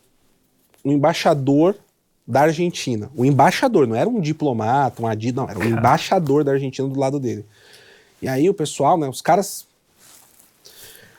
O 0.82 0.90
embaixador 0.90 1.76
da 2.26 2.42
Argentina. 2.42 3.10
O 3.14 3.24
embaixador, 3.24 3.86
não 3.86 3.94
era 3.94 4.08
um 4.08 4.20
diplomata, 4.20 5.00
um 5.00 5.06
adido, 5.06 5.42
não, 5.42 5.48
era 5.48 5.58
o 5.58 5.64
embaixador 5.64 6.42
da 6.42 6.52
Argentina 6.52 6.88
do 6.88 6.98
lado 6.98 7.20
dele. 7.20 7.44
E 8.20 8.28
aí 8.28 8.50
o 8.50 8.54
pessoal, 8.54 8.98
né, 8.98 9.08
os 9.08 9.22
caras. 9.22 9.66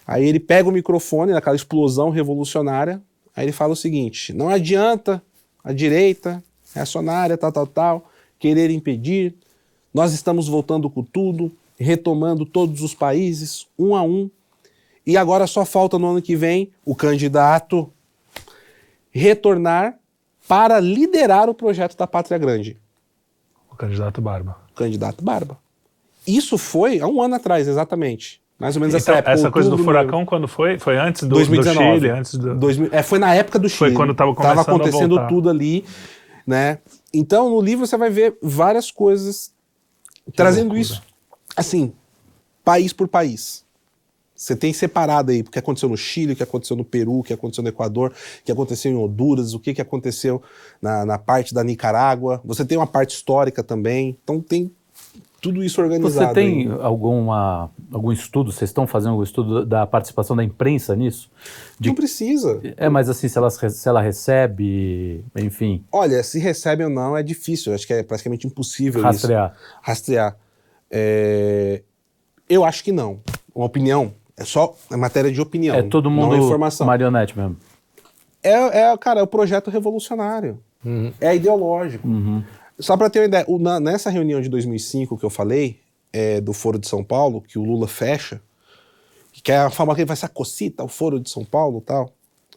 Aí 0.06 0.26
ele 0.26 0.40
pega 0.40 0.68
o 0.68 0.72
microfone 0.72 1.32
naquela 1.32 1.56
explosão 1.56 2.10
revolucionária, 2.10 3.02
aí 3.36 3.46
ele 3.46 3.52
fala 3.52 3.74
o 3.74 3.76
seguinte: 3.76 4.34
não 4.34 4.50
adianta 4.50 5.22
a 5.64 5.72
direita, 5.72 6.44
reacionária, 6.74 7.38
tal, 7.38 7.52
tal, 7.52 7.68
tal, 7.68 8.12
querer 8.40 8.70
impedir. 8.70 9.34
Nós 9.94 10.14
estamos 10.14 10.48
voltando 10.48 10.90
com 10.90 11.04
tudo, 11.04 11.52
retomando 11.80 12.46
todos 12.46 12.82
os 12.82 12.94
países, 12.94 13.68
um 13.78 13.96
a 13.96 14.04
um. 14.04 14.30
E 15.08 15.16
agora 15.16 15.48
só 15.48 15.64
falta 15.64 15.98
no 15.98 16.08
ano 16.08 16.22
que 16.22 16.36
vem 16.36 16.70
o 16.84 16.94
candidato 16.94 17.90
retornar 19.10 19.98
para 20.46 20.82
liderar 20.82 21.50
o 21.50 21.54
projeto 21.54 21.96
da 21.96 22.06
Pátria 22.06 22.38
Grande. 22.38 22.78
O 23.72 23.76
candidato 23.78 24.22
Barba. 24.22 24.58
O 24.70 24.76
candidato 24.76 25.24
Barba. 25.24 25.58
Isso 26.28 26.58
foi 26.58 27.00
há 27.00 27.08
um 27.08 27.22
ano 27.22 27.36
atrás, 27.36 27.70
exatamente. 27.70 28.42
Mais 28.60 28.76
ou 28.76 28.82
menos 28.82 28.96
essa 28.96 29.12
Então, 29.12 29.20
época. 29.20 29.32
essa 29.32 29.50
coisa 29.50 29.70
do 29.70 29.78
furacão, 29.78 30.26
quando 30.26 30.46
foi? 30.46 30.78
Foi 30.78 30.98
antes 30.98 31.24
do, 31.24 31.30
do 31.30 31.36
2019. 31.36 32.00
Chile, 32.00 32.10
antes 32.10 32.36
do... 32.36 32.56
2000 32.56 32.90
é, 32.92 33.02
foi 33.02 33.18
na 33.20 33.34
época 33.34 33.60
do 33.60 33.70
Chile. 33.70 33.78
Foi 33.78 33.94
quando 33.94 34.14
tava 34.14 34.36
começando 34.36 34.60
acontecendo 34.60 35.28
tudo 35.30 35.50
ali, 35.50 35.86
né? 36.46 36.80
Então, 37.14 37.50
no 37.50 37.62
livro 37.62 37.88
você 37.88 37.96
vai 37.96 38.10
ver 38.10 38.38
várias 38.42 38.92
coisas 38.92 39.54
trazendo 40.36 40.74
loucura. 40.74 40.82
isso, 40.82 41.02
assim, 41.56 41.94
país 42.66 42.92
por 42.92 43.08
país. 43.08 43.66
Você 44.38 44.56
tem 44.56 44.72
separado 44.72 45.32
aí 45.32 45.42
o 45.42 45.46
que 45.46 45.58
aconteceu 45.58 45.90
no 45.90 45.98
Chile, 45.98 46.34
o 46.34 46.36
que 46.36 46.44
aconteceu 46.44 46.78
no 46.78 46.86
Peru, 46.86 47.20
o 47.20 47.24
que 47.24 47.34
aconteceu 47.34 47.64
no 47.64 47.70
Equador, 47.70 48.12
o 48.12 48.46
que 48.46 48.52
aconteceu 48.52 48.92
em 48.92 48.96
Honduras, 48.96 49.56
o 49.56 49.60
que, 49.60 49.74
que 49.74 49.82
aconteceu 49.82 50.42
na, 50.80 51.04
na 51.06 51.18
parte 51.18 51.56
da 51.56 51.64
Nicarágua. 51.64 52.40
Você 52.46 52.64
tem 52.64 52.78
uma 52.78 52.86
parte 52.86 53.16
histórica 53.16 53.64
também. 53.64 54.16
Então 54.24 54.40
tem 54.40 54.72
tudo 55.42 55.64
isso 55.64 55.82
organizado. 55.82 56.28
Você 56.28 56.34
tem 56.34 56.72
aí. 56.72 56.78
alguma, 56.82 57.72
algum 57.92 58.12
estudo, 58.12 58.52
vocês 58.52 58.70
estão 58.70 58.86
fazendo 58.86 59.12
algum 59.12 59.24
estudo 59.24 59.66
da 59.66 59.88
participação 59.88 60.36
da 60.36 60.44
imprensa 60.44 60.96
nisso? 60.96 61.32
De- 61.80 61.90
Não 61.90 61.96
precisa. 61.96 62.60
É, 62.76 62.90
mas 62.90 63.10
assim, 63.10 63.28
se 63.28 63.38
ela, 63.38 63.50
se 63.50 63.90
ela 63.90 64.02
recebe, 64.02 65.24
enfim, 65.36 65.84
Olha, 65.92 66.22
se 66.24 66.38
recebe 66.40 66.84
ou 66.84 66.90
não 66.90 67.18
é 67.18 67.24
difícil. 67.24 67.74
Acho 67.74 67.88
que 67.88 67.94
é 67.94 68.04
praticamente 68.04 68.46
impossível 68.46 69.00
isso. 69.00 69.06
rastrear. 69.06 69.56
rastrear. 69.82 70.38
É, 70.92 71.82
Eu 72.50 72.64
acho 72.64 72.84
que 72.84 72.92
não. 72.92 73.20
Uma 73.54 73.66
opinião. 73.66 74.14
É 74.38 74.46
só 74.46 74.76
é 74.92 74.96
matéria 74.96 75.32
de 75.32 75.42
opinião. 75.42 75.76
É 75.76 75.82
todo 75.84 76.10
mundo 76.12 76.28
Não 76.28 76.36
é 76.36 76.38
informação. 76.46 76.86
marionete 76.86 77.36
mesmo. 77.38 77.58
É, 78.44 78.82
é, 78.82 78.98
cara, 78.98 79.20
é 79.20 79.24
o 79.24 79.28
projeto 79.28 79.70
revolucionário. 79.72 80.60
É 81.20 81.36
ideológico. 81.36 82.08
Só 82.80 82.96
para 82.96 83.10
ter 83.10 83.20
uma 83.20 83.26
ideia, 83.26 83.44
o- 83.48 83.58
na- 83.60 83.80
nessa 83.80 84.10
reunião 84.10 84.40
de 84.40 84.48
2005 84.48 85.18
que 85.18 85.26
eu 85.26 85.30
falei, 85.30 85.80
é, 86.14 86.40
do 86.40 86.54
Foro 86.54 86.78
de 86.80 86.88
São 86.88 87.04
Paulo, 87.04 87.42
que 87.42 87.58
o 87.60 87.64
Lula 87.64 87.88
fecha, 87.88 88.40
que 89.44 89.52
é 89.52 89.58
a 89.58 89.70
forma 89.70 89.94
que 89.96 90.02
ele 90.02 90.08
vai 90.08 90.16
ser 90.16 90.28
a 90.28 90.30
cocita, 90.30 90.84
o 90.84 90.88
Foro 90.88 91.20
de 91.20 91.30
São 91.30 91.44
Paulo 91.44 91.82
tal. 91.82 92.12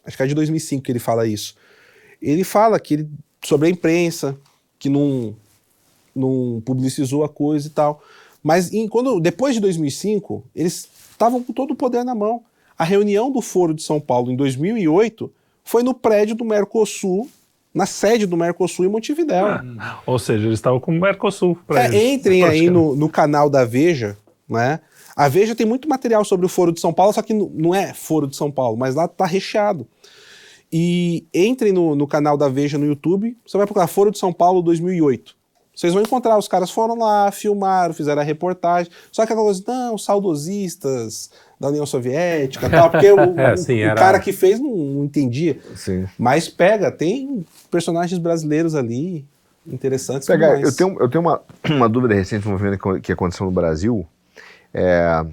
Acho 0.05 0.15
que 0.15 0.23
é 0.23 0.27
de 0.27 0.35
2005 0.35 0.83
que 0.83 0.91
ele 0.91 0.99
fala 0.99 1.27
isso. 1.27 1.55
Ele 2.21 2.43
fala 2.43 2.79
que 2.79 2.93
ele, 2.93 3.09
sobre 3.43 3.67
a 3.67 3.71
imprensa, 3.71 4.37
que 4.79 4.87
não, 4.89 5.35
não 6.15 6.61
publicizou 6.65 7.23
a 7.23 7.29
coisa 7.29 7.67
e 7.67 7.71
tal. 7.71 8.01
Mas 8.43 8.71
em- 8.71 8.87
quando, 8.87 9.19
depois 9.19 9.55
de 9.55 9.59
2005, 9.61 10.43
eles 10.55 10.87
estavam 11.21 11.41
com 11.43 11.53
todo 11.53 11.71
o 11.71 11.75
poder 11.75 12.03
na 12.03 12.15
mão. 12.15 12.41
A 12.77 12.83
reunião 12.83 13.31
do 13.31 13.41
Foro 13.41 13.73
de 13.73 13.83
São 13.83 13.99
Paulo 13.99 14.31
em 14.31 14.35
2008 14.35 15.31
foi 15.63 15.83
no 15.83 15.93
prédio 15.93 16.33
do 16.35 16.43
Mercosul, 16.43 17.29
na 17.73 17.85
sede 17.85 18.25
do 18.25 18.35
Mercosul 18.35 18.85
em 18.85 18.89
Montevidéu. 18.89 19.45
Ou 20.05 20.17
seja, 20.17 20.47
eles 20.47 20.57
estavam 20.57 20.79
com 20.79 20.91
o 20.91 20.99
Mercosul. 20.99 21.57
É, 21.69 21.85
eles. 21.85 22.01
entrem 22.19 22.43
aí 22.43 22.69
no, 22.69 22.95
no 22.95 23.07
canal 23.07 23.49
da 23.49 23.63
Veja, 23.63 24.17
né? 24.49 24.79
A 25.15 25.27
Veja 25.27 25.53
tem 25.53 25.65
muito 25.65 25.87
material 25.87 26.25
sobre 26.25 26.45
o 26.45 26.49
Foro 26.49 26.71
de 26.71 26.79
São 26.79 26.91
Paulo, 26.91 27.13
só 27.13 27.21
que 27.21 27.33
não- 27.33 27.51
não 27.53 27.75
é 27.75 27.93
Foro 27.93 28.25
de 28.27 28.35
São 28.35 28.49
Paulo, 28.49 28.75
mas 28.77 28.95
lá 28.95 29.07
tá 29.07 29.25
recheado. 29.25 29.85
E 30.73 31.25
entrem 31.33 31.71
no, 31.73 31.95
no 31.95 32.07
canal 32.07 32.37
da 32.37 32.47
Veja 32.47 32.77
no 32.77 32.85
YouTube, 32.85 33.37
você 33.45 33.57
vai 33.57 33.67
procurar 33.67 33.87
Foro 33.87 34.09
de 34.09 34.17
São 34.17 34.31
Paulo 34.33 34.61
2008. 34.61 35.35
Vocês 35.81 35.93
vão 35.95 36.03
encontrar, 36.03 36.37
os 36.37 36.47
caras 36.47 36.69
foram 36.69 36.95
lá, 36.95 37.31
filmaram, 37.31 37.91
fizeram 37.91 38.21
a 38.21 38.23
reportagem. 38.23 38.91
Só 39.11 39.25
que 39.25 39.33
aquela 39.33 39.43
coisa, 39.43 39.63
não, 39.67 39.97
saudosistas 39.97 41.31
da 41.59 41.69
União 41.69 41.87
Soviética 41.87 42.69
tal, 42.69 42.91
porque 42.91 43.09
o, 43.11 43.39
É, 43.39 43.57
sim, 43.57 43.79
o 43.79 43.85
era- 43.85 43.95
cara 43.95 44.19
que 44.19 44.31
fez 44.31 44.59
não, 44.59 44.69
não 44.75 45.05
entendia. 45.05 45.59
Sim. 45.75 46.05
Mas 46.19 46.47
pega, 46.47 46.91
tem 46.91 47.43
personagens 47.71 48.19
brasileiros 48.19 48.75
ali 48.75 49.25
interessantes. 49.65 50.27
Demais. 50.27 50.61
eu 50.61 50.75
tenho, 50.75 50.99
eu 51.01 51.09
tenho 51.09 51.21
uma, 51.23 51.41
uma 51.67 51.89
dúvida 51.89 52.13
recente 52.13 52.45
no 52.45 52.51
movimento 52.51 53.01
que- 53.01 53.11
aconteceu 53.11 53.47
no 53.47 53.51
Brasil, 53.51 54.05
é, 54.71 55.25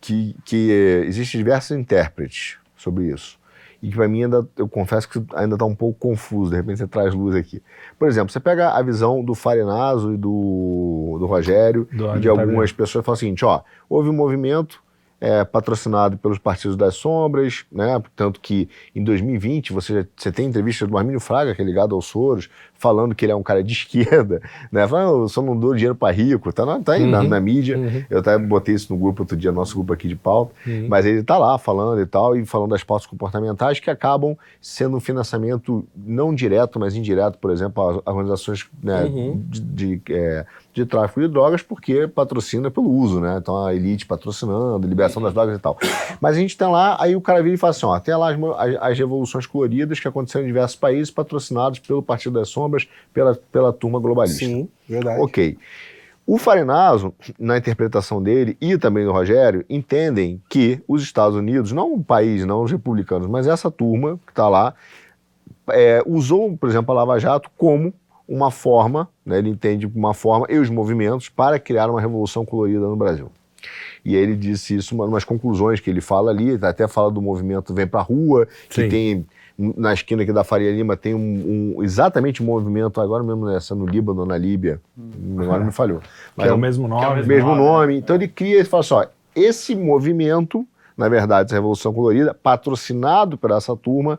que, 0.00 0.36
que 0.44 1.04
existem 1.08 1.38
diversos 1.40 1.76
intérpretes 1.76 2.54
sobre 2.76 3.06
isso. 3.12 3.36
E 3.82 3.88
que 3.88 3.96
para 3.96 4.06
mim 4.06 4.22
ainda, 4.22 4.46
eu 4.56 4.68
confesso 4.68 5.08
que 5.08 5.20
ainda 5.34 5.56
está 5.56 5.64
um 5.64 5.74
pouco 5.74 5.98
confuso, 5.98 6.50
de 6.50 6.56
repente 6.56 6.78
você 6.78 6.86
traz 6.86 7.12
luz 7.12 7.34
aqui. 7.34 7.60
Por 7.98 8.06
exemplo, 8.06 8.32
você 8.32 8.38
pega 8.38 8.70
a 8.70 8.80
visão 8.80 9.24
do 9.24 9.34
Farenaso 9.34 10.12
e 10.12 10.16
do, 10.16 11.16
do 11.18 11.26
Rogério 11.26 11.88
Do 11.90 12.16
e 12.16 12.20
de 12.20 12.28
algumas 12.28 12.70
pessoas 12.70 13.02
que 13.02 13.06
falam 13.06 13.16
o 13.16 13.18
seguinte, 13.18 13.44
ó, 13.44 13.62
houve 13.88 14.08
um 14.08 14.12
movimento 14.12 14.80
é, 15.24 15.44
patrocinado 15.44 16.18
pelos 16.18 16.36
partidos 16.36 16.76
das 16.76 16.96
sombras, 16.96 17.64
né? 17.70 18.02
Tanto 18.16 18.40
que 18.40 18.68
em 18.92 19.04
2020 19.04 19.72
você, 19.72 19.94
já- 20.02 20.06
você 20.16 20.32
tem 20.32 20.46
entrevista 20.48 20.84
do 20.84 20.98
Armínio 20.98 21.20
Fraga, 21.20 21.54
que 21.54 21.62
é 21.62 21.64
ligado 21.64 21.94
aos 21.94 22.06
Soros, 22.06 22.50
falando 22.74 23.14
que 23.14 23.24
ele 23.24 23.30
é 23.30 23.36
um 23.36 23.42
cara 23.42 23.62
de 23.62 23.70
esquerda, 23.72 24.42
né? 24.72 24.88
Falando, 24.88 25.14
"Ah, 25.14 25.22
eu 25.22 25.28
só 25.28 25.40
não 25.40 25.56
dou 25.56 25.74
dinheiro 25.74 25.94
para 25.94 26.12
rico, 26.12 26.52
tá, 26.52 26.66
na, 26.66 26.80
tá 26.80 26.94
aí 26.94 27.06
na, 27.06 27.22
na 27.22 27.38
mídia. 27.40 27.76
Eu 28.10 28.18
até 28.18 28.36
botei 28.36 28.74
isso 28.74 28.92
no 28.92 28.98
grupo 28.98 29.22
outro 29.22 29.36
dia, 29.36 29.52
nosso 29.52 29.76
grupo 29.76 29.92
aqui 29.92 30.08
de 30.08 30.16
pauta, 30.16 30.52
mas 30.88 31.06
ele 31.06 31.22
tá 31.22 31.38
lá 31.38 31.56
falando 31.56 32.00
e 32.00 32.06
tal, 32.06 32.36
e 32.36 32.44
falando 32.44 32.70
das 32.70 32.82
pautas 32.82 33.06
comportamentais 33.06 33.78
que 33.78 33.88
acabam 33.90 34.36
sendo 34.60 34.96
um 34.96 35.00
financiamento 35.00 35.86
não 35.96 36.34
direto, 36.34 36.80
mas 36.80 36.96
indireto, 36.96 37.38
por 37.38 37.52
exemplo, 37.52 38.02
a 38.04 38.10
organizações 38.10 38.68
né, 38.82 39.04
de, 39.46 39.60
de, 39.60 40.02
é, 40.10 40.44
de 40.72 40.86
tráfico 40.86 41.20
de 41.20 41.28
drogas, 41.28 41.62
porque 41.62 42.08
patrocina 42.08 42.70
pelo 42.70 42.88
uso, 42.88 43.20
né? 43.20 43.36
Então 43.38 43.64
a 43.64 43.74
elite 43.74 44.06
patrocinando, 44.06 44.86
liberação 44.88 45.22
das 45.22 45.34
drogas 45.34 45.56
e 45.56 45.60
tal. 45.60 45.78
Mas 46.20 46.36
a 46.36 46.40
gente 46.40 46.56
tem 46.56 46.66
lá, 46.68 46.96
aí 46.98 47.14
o 47.14 47.20
cara 47.20 47.42
vira 47.42 47.54
e 47.54 47.58
fala 47.58 47.72
assim: 47.72 47.86
ó, 47.86 47.98
tem 48.00 48.14
lá 48.16 48.30
as, 48.30 48.36
as, 48.80 48.98
revoluções 48.98 49.46
coloridas 49.46 50.00
que 50.00 50.08
aconteceram 50.08 50.44
em 50.44 50.48
diversos 50.48 50.76
países, 50.76 51.10
patrocinados 51.10 51.78
pelo 51.78 52.02
Partido 52.02 52.38
das 52.38 52.48
Sombras, 52.48 52.88
pela, 53.12 53.34
pela 53.50 53.72
turma 53.72 54.00
globalista. 54.00 54.44
Sim, 54.44 54.68
verdade. 54.88 55.20
Ok. 55.20 55.58
O 56.24 56.38
Farenaso, 56.38 57.12
na 57.38 57.58
interpretação 57.58 58.22
dele 58.22 58.56
e 58.60 58.78
também 58.78 59.04
do 59.04 59.12
Rogério, 59.12 59.64
entendem 59.68 60.40
que 60.48 60.80
os 60.86 61.02
Estados 61.02 61.36
Unidos, 61.36 61.72
não 61.72 61.92
o 61.92 62.02
país, 62.02 62.44
não 62.46 62.62
os 62.62 62.70
republicanos, 62.70 63.26
mas 63.26 63.48
essa 63.48 63.70
turma 63.70 64.18
que 64.24 64.30
está 64.30 64.48
lá, 64.48 64.72
é, 65.70 66.02
usou, 66.06 66.56
por 66.56 66.68
exemplo, 66.68 66.92
a 66.92 66.98
Lava 66.98 67.18
Jato 67.18 67.50
como 67.56 67.92
uma 68.28 68.50
forma, 68.50 69.08
né, 69.24 69.38
ele 69.38 69.50
entende 69.50 69.86
uma 69.86 70.14
forma 70.14 70.46
e 70.48 70.58
os 70.58 70.70
movimentos 70.70 71.28
para 71.28 71.58
criar 71.58 71.90
uma 71.90 72.00
revolução 72.00 72.44
colorida 72.44 72.80
no 72.80 72.96
Brasil. 72.96 73.30
E 74.04 74.16
aí 74.16 74.22
ele 74.22 74.34
disse 74.34 74.74
isso, 74.76 74.94
uma, 74.94 75.04
umas 75.04 75.22
conclusões 75.24 75.78
que 75.80 75.88
ele 75.88 76.00
fala 76.00 76.30
ali, 76.30 76.58
até 76.62 76.88
fala 76.88 77.10
do 77.10 77.22
movimento 77.22 77.72
Vem 77.72 77.86
Pra 77.86 78.00
Rua, 78.00 78.46
que 78.68 78.82
Sim. 78.82 78.88
tem 78.88 79.26
na 79.58 79.92
esquina 79.92 80.22
aqui 80.22 80.32
da 80.32 80.42
Faria 80.42 80.72
Lima 80.72 80.96
tem 80.96 81.14
um, 81.14 81.74
um- 81.76 81.82
exatamente 81.82 82.42
um 82.42 82.46
movimento 82.46 83.00
agora 83.00 83.22
mesmo 83.22 83.44
nessa 83.46 83.74
no 83.74 83.86
Líbano, 83.86 84.24
na 84.26 84.36
Líbia, 84.36 84.80
agora 85.38 85.62
me 85.62 85.70
falhou. 85.70 86.00
Que 86.36 86.48
é 86.48 86.52
o 86.52 86.58
mesmo 86.58 86.88
nome. 86.88 87.22
o 87.22 87.26
mesmo 87.26 87.54
nome. 87.54 87.96
Então 87.98 88.16
ele 88.16 88.26
cria, 88.26 88.56
ele 88.56 88.64
fala 88.64 88.80
assim, 88.80 88.94
ó, 88.94 89.06
esse 89.36 89.76
movimento, 89.76 90.66
na 90.96 91.08
verdade, 91.08 91.48
essa 91.48 91.54
Revolução 91.54 91.92
Colorida, 91.92 92.34
patrocinado 92.34 93.36
por 93.38 93.50
essa 93.52 93.76
turma, 93.76 94.18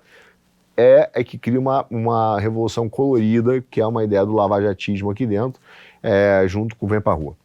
é, 0.76 1.10
é 1.14 1.24
que 1.24 1.38
cria 1.38 1.60
uma, 1.60 1.86
uma 1.90 2.40
revolução 2.40 2.90
colorida, 2.90 3.64
que 3.70 3.80
é 3.80 3.86
uma 3.86 4.04
ideia 4.04 4.26
do 4.26 4.34
lavajatismo 4.34 5.10
aqui 5.10 5.26
dentro, 5.26 5.62
é, 6.02 6.44
junto 6.48 6.76
com 6.76 6.86
o 6.86 6.90
Vem 6.90 7.02
Pra 7.02 7.14
Rua. 7.14 7.36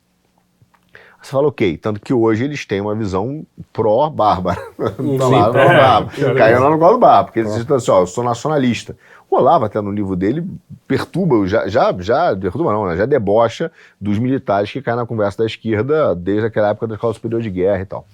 Você 1.21 1.33
fala, 1.33 1.49
ok, 1.49 1.77
tanto 1.77 2.01
que 2.01 2.15
hoje 2.15 2.45
eles 2.45 2.65
têm 2.65 2.81
uma 2.81 2.95
visão 2.95 3.45
pró-Bárbara. 3.73 4.61
Tá 4.79 5.29
lá, 5.29 5.51
pró-Bárbara. 5.51 6.35
Caiu 6.37 6.61
lá 6.61 6.71
no 6.71 6.79
colo 6.79 6.93
do 6.93 6.99
Bárbara, 6.99 7.25
porque 7.25 7.41
eles 7.41 7.53
dizem 7.55 7.77
assim, 7.77 7.91
ó, 7.91 8.01
eu 8.01 8.07
sou 8.07 8.23
nacionalista. 8.23 8.97
O 9.29 9.37
Olavo, 9.37 9.65
até 9.65 9.81
no 9.81 9.91
livro 9.91 10.17
dele, 10.17 10.47
perturba, 10.87 11.47
já, 11.47 11.69
já, 11.69 11.95
já 11.99 12.35
perturba 12.37 12.73
não, 12.73 12.87
né? 12.87 12.97
já 12.97 13.05
debocha 13.05 13.71
dos 14.01 14.19
militares 14.19 14.71
que 14.71 14.81
caem 14.81 14.97
na 14.97 15.07
conversa 15.07 15.39
da 15.39 15.47
esquerda 15.47 16.15
desde 16.15 16.47
aquela 16.47 16.69
época 16.71 16.87
da 16.87 16.95
Escola 16.95 17.13
Superior 17.13 17.43
de 17.43 17.51
Guerra 17.51 17.83
e 17.83 17.85
tal. 17.85 18.07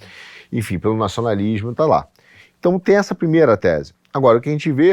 Enfim, 0.52 0.78
pelo 0.78 0.96
nacionalismo, 0.96 1.74
tá 1.74 1.86
lá. 1.86 2.08
Então 2.58 2.78
tem 2.80 2.96
essa 2.96 3.14
primeira 3.14 3.56
tese. 3.56 3.92
Agora, 4.14 4.38
o 4.38 4.40
que 4.40 4.48
a 4.48 4.52
gente 4.52 4.70
vê 4.70 4.92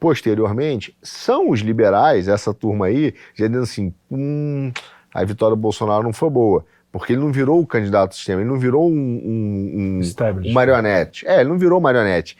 posteriormente 0.00 0.96
são 1.02 1.50
os 1.50 1.60
liberais, 1.60 2.26
essa 2.28 2.52
turma 2.52 2.86
aí, 2.86 3.14
já 3.34 3.46
dizendo 3.46 3.62
assim, 3.62 3.94
hum, 4.10 4.72
a 5.14 5.24
vitória 5.24 5.54
do 5.56 5.60
Bolsonaro 5.62 6.02
não 6.02 6.12
foi 6.12 6.28
boa. 6.28 6.64
Porque 6.90 7.12
ele 7.12 7.20
não 7.20 7.30
virou 7.30 7.60
o 7.60 7.66
candidato 7.66 8.10
do 8.10 8.14
sistema, 8.16 8.40
ele 8.40 8.48
não 8.50 8.58
virou 8.58 8.88
um, 8.90 8.92
um, 8.94 9.72
um, 9.96 10.00
Establishment. 10.00 10.50
um 10.50 10.54
marionete. 10.54 11.26
É, 11.28 11.40
ele 11.40 11.48
não 11.50 11.58
virou 11.58 11.80
marionete. 11.80 12.36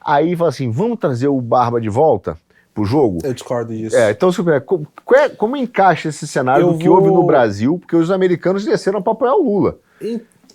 Aí 0.00 0.34
fala 0.34 0.50
assim: 0.50 0.70
vamos 0.70 0.98
trazer 0.98 1.28
o 1.28 1.40
Barba 1.40 1.80
de 1.80 1.88
volta 1.90 2.38
pro 2.72 2.84
jogo? 2.84 3.18
Eu 3.22 3.34
discordo 3.34 3.72
disso. 3.74 3.96
É, 3.96 4.10
então, 4.12 4.32
Super, 4.32 4.62
co- 4.62 4.82
qual 5.04 5.20
é- 5.20 5.28
como 5.28 5.56
encaixa 5.56 6.08
esse 6.08 6.26
cenário 6.26 6.66
Eu 6.68 6.72
do 6.72 6.78
que 6.78 6.88
vou- 6.88 6.96
houve 6.98 7.10
no 7.10 7.22
Brasil? 7.24 7.78
Porque 7.78 7.96
os 7.96 8.10
americanos 8.10 8.64
desceram 8.64 9.02
para 9.02 9.12
apoiar 9.12 9.34
o 9.34 9.42
Lula. 9.44 9.78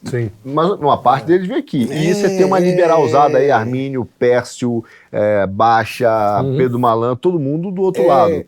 Sim. 0.03 0.29
Mas 0.43 0.69
uma 0.71 0.97
parte 1.01 1.25
deles 1.27 1.47
veio 1.47 1.59
aqui. 1.59 1.87
E 1.89 2.09
É, 2.09 2.13
você 2.13 2.27
tem 2.29 2.45
uma 2.45 2.57
é. 2.59 2.61
liberalzada 2.61 3.37
aí, 3.37 3.49
Armínio, 3.49 4.07
Pércio, 4.19 4.83
é, 5.11 5.47
Baixa, 5.47 6.09
Pedro 6.57 6.77
Malan, 6.79 7.15
todo 7.15 7.39
mundo 7.39 7.71
do 7.71 7.81
outro 7.81 8.05
lado. 8.05 8.43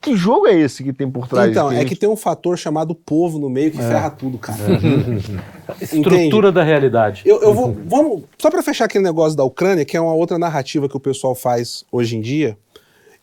Que 0.00 0.14
jogo 0.16 0.46
é 0.46 0.54
esse 0.54 0.84
que 0.84 0.92
tem 0.92 1.10
por 1.10 1.26
trás 1.26 1.50
Então, 1.50 1.70
disso? 1.70 1.80
é 1.82 1.84
que 1.84 1.96
tem 1.96 2.08
um 2.08 2.14
fator 2.16 2.56
chamado 2.56 2.94
povo 2.94 3.36
no 3.38 3.50
meio 3.50 3.70
que 3.72 3.78
ferra 3.78 4.08
tudo, 4.10 4.38
cara. 4.38 4.58
Estrutura 5.80 6.52
da 6.52 6.62
realidade. 6.62 7.22
Eu, 7.26 7.42
eu 7.42 7.52
vou. 7.52 7.76
Vamos. 7.86 8.22
Só 8.38 8.48
pra 8.48 8.62
fechar 8.62 8.84
aquele 8.84 9.02
negócio 9.02 9.36
da 9.36 9.42
Ucrânia, 9.42 9.84
que 9.84 9.96
é 9.96 10.00
uma 10.00 10.14
outra 10.14 10.38
narrativa 10.38 10.88
que 10.88 10.96
o 10.96 11.00
pessoal 11.00 11.34
faz 11.34 11.84
hoje 11.90 12.16
em 12.16 12.20
dia, 12.20 12.56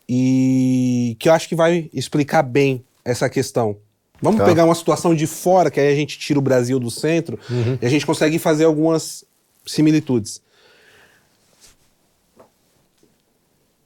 e 0.09 1.15
que 1.19 1.29
eu 1.29 1.33
acho 1.33 1.47
que 1.47 1.55
vai 1.55 1.89
explicar 1.93 2.43
bem 2.43 2.83
essa 3.03 3.29
questão. 3.29 3.77
Vamos 4.25 4.39
Tá. 4.39 4.45
pegar 4.45 4.65
uma 4.65 4.75
situação 4.75 5.15
de 5.15 5.25
fora, 5.27 5.71
que 5.71 5.79
aí 5.79 5.91
a 5.91 5.95
gente 5.95 6.17
tira 6.19 6.37
o 6.37 6.41
Brasil 6.41 6.79
do 6.79 6.91
centro 6.91 7.39
e 7.81 7.85
a 7.85 7.89
gente 7.89 8.05
consegue 8.05 8.37
fazer 8.39 8.65
algumas 8.65 9.23
similitudes. 9.65 10.41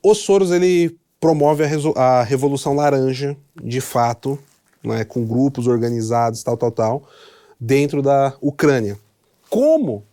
O 0.02 0.16
Soros 0.16 0.52
ele 0.52 0.98
promove 1.20 1.64
a, 1.64 2.02
a 2.02 2.24
Revolução 2.24 2.74
Laranja, 2.74 3.36
de 3.62 3.82
fato, 3.82 4.40
né, 4.84 5.04
com 5.04 5.26
grupos 5.26 5.68
organizados, 5.68 6.42
tal, 6.42 6.56
tal, 6.56 6.72
tal, 6.72 7.04
dentro 7.60 8.02
da 8.02 8.34
Ucrânia. 8.42 8.98
Como 9.50 10.04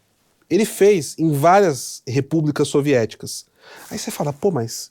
ele 0.51 0.65
fez 0.65 1.15
em 1.19 1.33
várias 1.33 2.03
repúblicas 2.07 2.69
soviéticas. 2.69 3.47
Aí 3.91 3.99
você 3.99 4.11
fala, 4.11 4.33
pô, 4.33 4.51
mas 4.51 4.91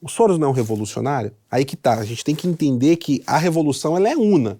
o 0.00 0.08
Soros 0.08 0.38
não 0.38 0.48
é 0.48 0.50
um 0.50 0.54
revolucionário? 0.54 1.32
Aí 1.50 1.64
que 1.64 1.76
tá, 1.76 1.94
a 1.94 2.04
gente 2.04 2.24
tem 2.24 2.34
que 2.34 2.46
entender 2.46 2.96
que 2.96 3.22
a 3.26 3.38
revolução 3.38 3.96
ela 3.96 4.08
é 4.08 4.16
una. 4.16 4.58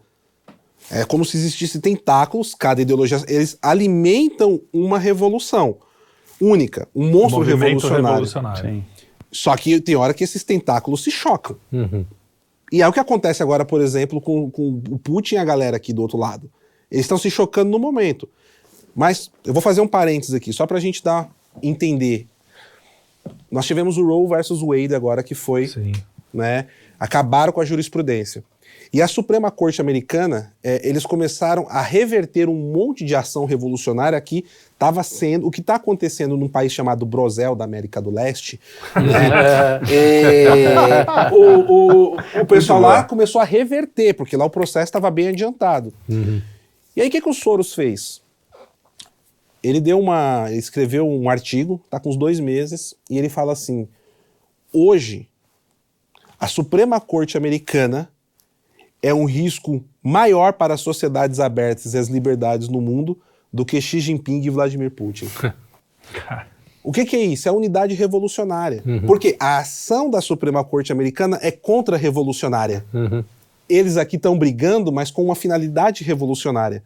É 0.91 1.05
como 1.05 1.25
se 1.25 1.37
existisse 1.37 1.81
tentáculos, 1.81 2.55
cada 2.55 2.83
ideologia, 2.83 3.23
eles 3.27 3.59
alimentam 3.63 4.61
uma 4.73 4.99
revolução 4.99 5.77
única, 6.41 6.87
um 6.95 7.11
monstro 7.11 7.39
Movimento 7.39 7.87
revolucionário. 7.89 8.07
revolucionário. 8.07 8.71
Sim. 8.71 8.85
Só 9.33 9.57
que 9.57 9.81
tem 9.81 9.97
hora 9.97 10.15
que 10.15 10.23
esses 10.23 10.45
tentáculos 10.45 11.03
se 11.03 11.11
chocam. 11.11 11.57
E 12.71 12.83
é 12.83 12.89
o 12.89 12.93
que 12.93 13.01
acontece 13.01 13.43
agora, 13.43 13.65
por 13.65 13.81
exemplo, 13.81 14.21
com, 14.21 14.51
com 14.51 14.83
o 14.91 14.99
Putin 14.99 15.37
e 15.37 15.39
a 15.39 15.45
galera 15.45 15.77
aqui 15.77 15.93
do 15.93 16.03
outro 16.03 16.19
lado. 16.19 16.51
Eles 16.91 17.05
estão 17.05 17.19
se 17.19 17.31
chocando 17.31 17.71
no 17.71 17.79
momento. 17.79 18.29
Mas 18.95 19.31
eu 19.45 19.53
vou 19.53 19.61
fazer 19.61 19.81
um 19.81 19.89
parênteses 19.89 20.35
aqui, 20.35 20.53
só 20.53 20.67
pra 20.67 20.79
gente 20.79 21.03
dar 21.03 21.29
entender. 21.63 22.29
Nós 23.51 23.67
tivemos 23.67 23.97
o 23.97 24.07
Roe 24.07 24.29
versus 24.29 24.61
Wade 24.61 24.95
agora, 24.95 25.23
que 25.23 25.35
foi, 25.35 25.67
Sim. 25.67 25.93
né? 26.33 26.67
Acabaram 26.99 27.53
com 27.53 27.61
a 27.61 27.65
jurisprudência. 27.65 28.45
E 28.95 29.03
a 29.03 29.09
Suprema 29.09 29.51
Corte 29.51 29.81
Americana, 29.81 30.55
eh, 30.63 30.81
eles 30.85 31.05
começaram 31.05 31.67
a 31.69 31.83
reverter 31.83 32.49
um 32.49 32.55
monte 32.55 33.05
de 33.05 33.13
ação 33.17 33.45
revolucionária 33.45 34.21
que 34.21 34.45
estava 34.73 35.03
sendo. 35.03 35.49
O 35.49 35.51
que 35.51 35.61
está 35.61 35.75
acontecendo 35.75 36.37
num 36.37 36.49
país 36.49 36.73
chamado 36.73 37.05
Brosel, 37.05 37.57
da 37.57 37.65
América 37.65 38.01
do 38.01 38.09
Leste. 38.11 38.61
né? 38.95 39.81
É, 39.91 41.35
o, 41.35 41.73
o- 42.13 42.17
o 42.43 42.47
pessoal 42.47 42.81
lá 42.81 43.03
começou 43.03 43.41
a 43.41 43.45
reverter, 43.45 44.15
porque 44.15 44.37
lá 44.37 44.45
o 44.45 44.51
processo 44.51 44.85
estava 44.85 45.11
bem 45.11 45.27
adiantado. 45.29 45.93
E 46.95 47.01
aí, 47.03 47.09
o 47.09 47.11
que, 47.11 47.21
que 47.21 47.29
o 47.29 47.35
Soros 47.35 47.75
fez? 47.75 48.23
Ele 49.61 49.81
deu 49.81 49.99
uma. 49.99 50.45
Ele 50.51 50.59
escreveu 50.59 51.09
um 51.09 51.29
artigo, 51.29 51.81
tá 51.91 51.99
com 51.99 52.11
uns 52.11 52.17
dois 52.17 52.39
meses, 52.39 52.95
e 53.11 53.19
ele 53.19 53.29
fala 53.29 53.53
assim: 53.55 53.89
hoje, 54.73 55.29
a 56.39 56.47
Suprema 56.47 57.01
Corte 57.01 57.37
Americana 57.37 58.09
é 59.05 59.13
um 59.13 59.27
risco 59.27 59.85
maior 60.03 60.55
para 60.55 60.73
as 60.73 60.81
sociedades 60.81 61.39
abertas 61.39 61.93
e 61.93 61.99
as 61.99 62.09
liberdades 62.09 62.69
no 62.69 62.81
mundo 62.81 63.19
do 63.53 63.63
que 63.63 63.79
Xi 63.79 64.01
Jinping 64.01 64.41
e 64.41 64.49
Vladimir 64.49 64.91
Putin. 64.91 65.29
O 66.83 66.93
que, 66.93 67.07
que 67.07 67.17
é 67.17 67.25
isso? 67.25 67.49
É 67.49 67.51
a 67.51 67.55
unidade 67.55 67.95
revolucionária. 67.95 68.85
Porque 69.07 69.39
a 69.41 69.57
ação 69.57 70.11
da 70.11 70.21
Suprema 70.21 70.63
Corte 70.63 70.93
Americana 70.93 71.39
é 71.41 71.51
contra-revolucionária. 71.51 72.85
Eles 73.67 73.97
aqui 73.97 74.17
estão 74.17 74.37
brigando, 74.37 74.93
mas 74.93 75.11
com 75.11 75.25
uma 75.25 75.35
finalidade 75.35 76.05
revolucionária. 76.05 76.83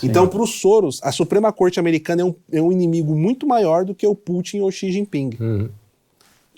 Então, 0.00 0.28
para 0.28 0.40
os 0.40 0.60
Soros, 0.60 1.00
a 1.02 1.10
Suprema 1.10 1.52
Corte 1.52 1.80
Americana 1.80 2.22
é 2.22 2.24
um, 2.24 2.34
é 2.52 2.62
um 2.62 2.70
inimigo 2.70 3.16
muito 3.16 3.44
maior 3.44 3.84
do 3.84 3.96
que 3.96 4.06
o 4.06 4.14
Putin 4.14 4.60
ou 4.60 4.70
Xi 4.70 4.92
Jinping. 4.92 5.30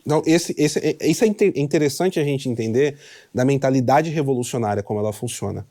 Então, 0.07 0.23
esse, 0.27 0.55
esse, 0.59 0.79
é- 0.79 0.97
isso 1.09 1.25
é 1.25 1.27
inte- 1.27 1.53
interessante 1.57 2.21
a 2.21 2.25
gente 2.25 2.49
entender 2.49 2.99
da 3.35 3.45
mentalidade 3.45 4.11
revolucionária, 4.11 4.83
como 4.83 5.01
ela 5.01 5.13
funciona. 5.13 5.67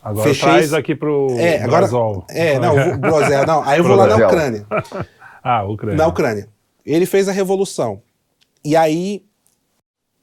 Agora 0.00 0.28
Fechei 0.28 0.48
traz 0.48 0.66
isso. 0.66 0.76
aqui 0.76 0.94
pro 0.94 1.26
É, 1.38 1.56
agora. 1.56 1.78
Brasol. 1.80 2.24
É, 2.30 2.58
não, 2.58 2.74
vou- 2.74 2.98
Brosel, 2.98 3.44
não. 3.46 3.62
Aí 3.64 3.78
eu 3.80 3.84
vou 3.84 3.96
lá 3.96 4.06
na. 4.06 4.26
Ucrânia. 4.26 4.66
Ah, 5.42 5.64
Ucrânia. 5.64 5.96
Na 5.96 6.06
Ucrânia. 6.08 6.48
Ele 6.84 7.06
fez 7.06 7.28
a 7.28 7.32
revolução. 7.32 8.02
E 8.64 8.74
aí, 8.76 9.22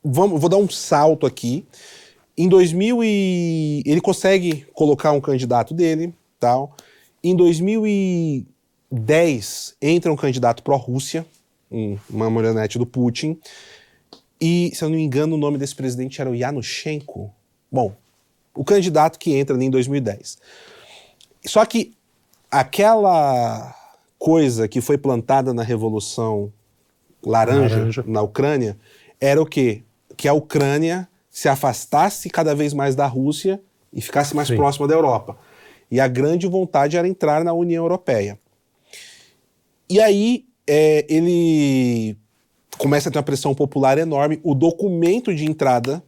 vamos, 0.04 0.40
vou 0.40 0.50
dar 0.50 0.58
um 0.58 0.70
salto 0.70 1.26
aqui. 1.26 1.66
Em 2.38 2.48
2000 2.50 3.02
e 3.04 3.82
ele 3.86 4.02
consegue 4.02 4.66
colocar 4.74 5.12
um 5.14 5.22
candidato 5.22 5.74
dele, 5.74 6.14
tal. 6.40 6.76
Em 7.24 7.34
2010 8.92 9.76
entra 9.82 10.12
um 10.12 10.16
candidato 10.16 10.62
pró-Rússia, 10.64 11.26
um- 11.76 11.98
uma 12.10 12.30
marionete 12.30 12.78
do 12.78 12.86
Putin. 12.86 13.38
E, 14.40 14.72
se 14.74 14.84
eu 14.84 14.90
não 14.90 14.96
me 14.98 15.04
engano, 15.04 15.36
o 15.36 15.38
nome 15.38 15.58
desse 15.58 15.76
presidente 15.76 16.20
era 16.22 16.30
o 16.30 16.36
Yanushchenko. 16.36 17.32
Bom, 17.72 17.96
o 18.54 18.64
candidato 18.64 19.18
que 19.20 19.34
entra 19.34 19.56
ali 19.56 19.66
em 19.66 19.70
2010. 19.70 20.38
Só 21.46 21.66
que 21.66 21.94
aquela 22.50 23.76
coisa 24.18 24.68
que 24.68 24.82
foi 24.82 24.98
plantada 24.98 25.54
na 25.54 25.62
Revolução 25.64 26.52
Laranja, 27.24 27.78
Laranja. 27.78 28.04
na 28.08 28.22
Ucrânia 28.22 28.78
era 29.20 29.42
o 29.42 29.46
quê? 29.46 29.84
Que 30.18 30.28
a 30.28 30.34
Ucrânia 30.34 31.08
se 31.30 31.50
afastasse 31.50 32.30
cada 32.30 32.56
vez 32.56 32.74
mais 32.74 32.96
da 32.96 33.06
Rússia 33.08 33.62
e 33.92 34.02
ficasse 34.02 34.36
mais 34.36 34.48
Sim. 34.48 34.56
próxima 34.56 34.88
da 34.88 34.94
Europa. 34.94 35.38
E 35.92 36.00
a 36.00 36.08
grande 36.08 36.48
vontade 36.48 36.98
era 36.98 37.08
entrar 37.08 37.44
na 37.44 37.54
União 37.54 37.84
Europeia. 37.84 38.40
E 39.90 40.00
aí 40.00 40.46
é, 40.68 41.06
ele 41.10 42.18
começa 42.78 43.10
a 43.10 43.12
ter 43.12 43.18
uma 43.18 43.24
pressão 43.24 43.54
popular 43.54 43.98
enorme. 43.98 44.40
O 44.44 44.54
documento 44.54 45.34
de 45.34 45.46
entrada 45.46 46.04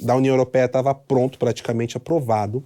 da 0.00 0.14
União 0.16 0.34
Europeia 0.34 0.66
estava 0.66 0.94
pronto, 0.94 1.38
praticamente 1.38 1.96
aprovado. 1.96 2.64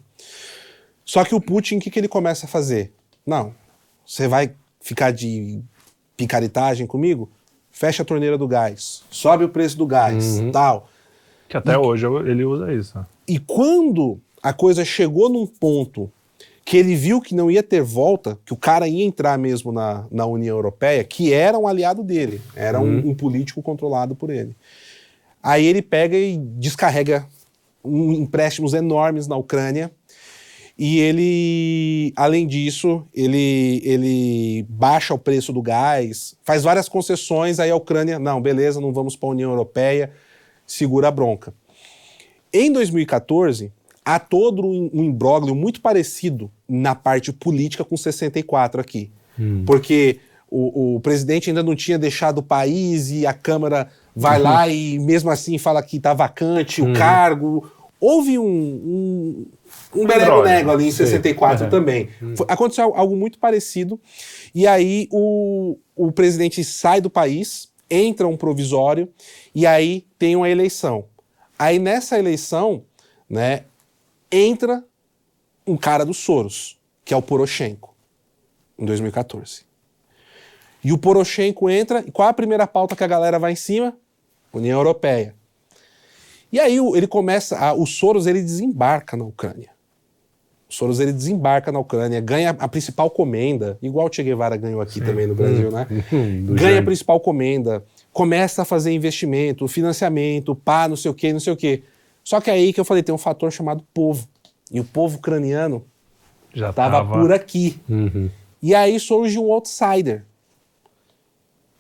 Só 1.05 1.25
que 1.25 1.35
o 1.35 1.41
Putin, 1.41 1.77
o 1.77 1.81
que, 1.81 1.91
que 1.91 1.99
ele 1.99 2.09
começa 2.09 2.47
a 2.47 2.49
fazer? 2.49 2.93
Não, 3.27 3.55
você 4.07 4.29
vai 4.29 4.55
ficar 4.81 5.11
de 5.11 5.61
picaretagem 6.17 6.87
comigo? 6.87 7.31
Fecha 7.71 8.03
a 8.03 8.07
torneira 8.07 8.37
do 8.37 8.49
gás, 8.49 9.05
sobe 9.11 9.45
o 9.45 9.49
preço 9.49 9.77
do 9.77 9.87
gás, 9.87 10.41
tal. 10.53 10.89
Que 11.49 11.57
até 11.57 11.79
hoje 11.79 12.07
ele 12.27 12.45
usa 12.45 12.73
isso. 12.73 13.07
E 13.27 13.39
quando 13.39 14.21
a 14.43 14.53
coisa 14.53 14.85
chegou 14.85 15.29
num 15.29 15.47
ponto 15.47 16.11
que 16.69 16.77
ele 16.77 16.95
viu 16.95 17.19
que 17.19 17.35
não 17.35 17.51
ia 17.51 17.63
ter 17.63 17.81
volta, 17.81 18.39
que 18.45 18.53
o 18.53 18.57
cara 18.57 18.87
ia 18.87 19.03
entrar 19.03 19.39
mesmo 19.39 19.73
na, 19.73 20.07
na 20.11 20.27
União 20.27 20.55
Europeia, 20.55 21.03
que 21.03 21.33
era 21.33 21.59
um 21.59 21.67
aliado 21.67 22.05
dele, 22.05 22.43
era 22.55 22.79
um, 22.79 23.09
um 23.09 23.15
político 23.15 23.63
controlado 23.63 24.15
por 24.15 24.29
ele. 24.29 24.55
Aí 25.43 25.65
ele 25.65 25.81
pega 25.81 26.15
e 26.15 26.37
descarrega 26.37 27.27
um, 27.83 28.13
empréstimos 28.13 28.75
enormes 28.75 29.27
na 29.27 29.35
Ucrânia. 29.35 29.91
E 30.77 30.99
ele, 30.99 32.13
além 32.15 32.47
disso, 32.47 33.03
ele, 33.15 33.81
ele 33.83 34.67
baixa 34.69 35.15
o 35.15 35.19
preço 35.19 35.55
do 35.55 35.63
gás, 35.63 36.37
faz 36.45 36.65
várias 36.65 36.87
concessões, 36.87 37.59
aí 37.59 37.71
a 37.71 37.77
Ucrânia, 37.77 38.19
não, 38.19 38.43
beleza, 38.43 38.79
não 38.79 38.93
vamos 38.93 39.17
para 39.17 39.31
a 39.31 39.33
União 39.33 39.51
Europeia, 39.51 40.13
segura 40.67 41.09
a 41.09 41.11
bronca. 41.11 41.55
Em 42.53 42.71
2014, 42.71 43.73
há 44.15 44.19
todo 44.19 44.67
um 44.67 45.03
imbróglio 45.05 45.55
muito 45.55 45.81
parecido 45.83 46.51
na 46.67 46.95
parte 46.95 47.31
política 47.33 47.85
com 47.85 47.97
64 47.97 48.81
aqui. 48.81 49.11
Porque 49.67 50.19
o, 50.51 50.95
o 50.97 51.01
presidente 51.01 51.51
ainda 51.51 51.63
não 51.63 51.77
tinha 51.77 51.99
deixado 51.99 52.39
o 52.39 52.43
país 52.43 53.11
e 53.11 53.27
a 53.27 53.35
Câmara 53.35 53.89
vai 54.17 54.39
lá 54.41 54.67
e 54.69 54.99
mesmo 54.99 55.31
assim 55.31 55.59
fala 55.59 55.83
que 55.83 55.99
está 55.99 56.15
vacante 56.15 56.81
o 56.81 56.93
cargo. 56.95 57.71
Houve 58.01 58.39
um, 58.39 58.47
um, 58.47 59.47
um 59.95 60.07
berego-nego 60.07 60.71
ali 60.71 60.87
em 60.89 60.91
64 60.93 61.69
também. 61.69 62.09
Foi- 62.37 62.47
aconteceu 62.49 62.95
algo 62.97 63.15
muito 63.15 63.39
parecido. 63.39 64.01
E 64.55 64.67
aí 64.67 65.07
o, 65.13 65.77
o 65.95 66.11
presidente 66.13 66.65
sai 66.65 67.01
do 67.01 67.11
país, 67.11 67.69
entra 67.91 68.27
um 68.27 68.37
provisório 68.39 69.09
e 69.55 69.67
aí 69.67 70.05
tem 70.19 70.35
uma 70.35 70.49
eleição. 70.49 71.05
Aí 71.59 71.79
nessa 71.79 72.19
eleição, 72.19 72.83
né, 73.29 73.63
entra 74.31 74.85
um 75.67 75.77
cara 75.77 76.05
dos 76.05 76.19
Soros, 76.19 76.79
que 77.05 77.13
é 77.13 77.17
o 77.17 77.23
Poroshenko, 77.23 77.95
em 78.79 78.85
2014. 78.85 79.63
E 80.83 80.93
o 80.93 80.99
Poroshenko 80.99 81.69
entra, 81.69 82.05
e 82.07 82.11
qual 82.11 82.29
é 82.29 82.31
a 82.31 82.35
primeira 82.35 82.67
pauta 82.67 82.95
que 82.95 83.05
a 83.05 83.07
galera 83.07 83.39
vai 83.39 83.53
em 83.53 83.57
cima? 83.57 83.97
União 84.53 84.79
Europeia. 84.79 85.35
E 86.53 86.59
aí 86.59 86.79
ele 86.95 87.07
começa, 87.07 87.59
a, 87.59 87.75
o 87.75 87.87
Soros 87.87 88.27
ele 88.27 88.41
desembarca 88.41 89.17
na 89.17 89.25
Ucrânia. 89.25 89.71
O 90.69 90.73
Soros 90.73 91.01
ele 91.01 91.13
desembarca 91.13 91.73
na 91.73 91.79
Ucrânia, 91.79 92.21
ganha 92.21 92.51
a 92.51 92.69
principal 92.69 93.11
comenda, 93.11 93.79
igual 93.83 94.07
o 94.07 94.13
Che 94.13 94.23
Guevara 94.23 94.57
ganhou 94.57 94.81
aqui 94.81 95.01
também 95.01 95.27
no 95.27 95.35
Brasil, 95.35 95.71
né? 95.71 95.87
do 96.45 96.55
ganha 96.55 96.81
a 96.81 96.83
principal 96.83 97.21
comenda, 97.21 97.83
começa 98.13 98.63
a 98.63 98.65
fazer 98.65 98.93
investimento, 98.93 99.67
financiamento, 99.67 100.55
pá, 100.55 100.89
não 100.89 100.97
sei 100.97 101.11
o 101.11 101.15
quê, 101.15 101.33
não 101.33 101.41
sei 101.41 101.53
o 101.53 101.57
quê. 101.57 101.83
Só 102.29 102.43
que 102.43 102.51
aí 102.51 102.75
que 102.75 102.79
eu 102.79 102.85
falei, 102.85 103.03
tem 103.03 103.15
um 103.15 103.17
fator 103.17 103.51
chamado 103.51 103.83
povo. 103.95 104.29
E 104.71 104.79
o 104.79 104.85
povo 104.85 105.17
ucraniano 105.17 105.83
Já 106.53 106.69
estava 106.69 106.99
tava 106.99 107.19
por 107.19 107.33
aqui. 107.33 107.81
Uhum. 107.89 108.29
E 108.63 108.75
aí 108.75 109.01
surge 109.01 109.39
um 109.39 109.51
outsider. 109.51 110.27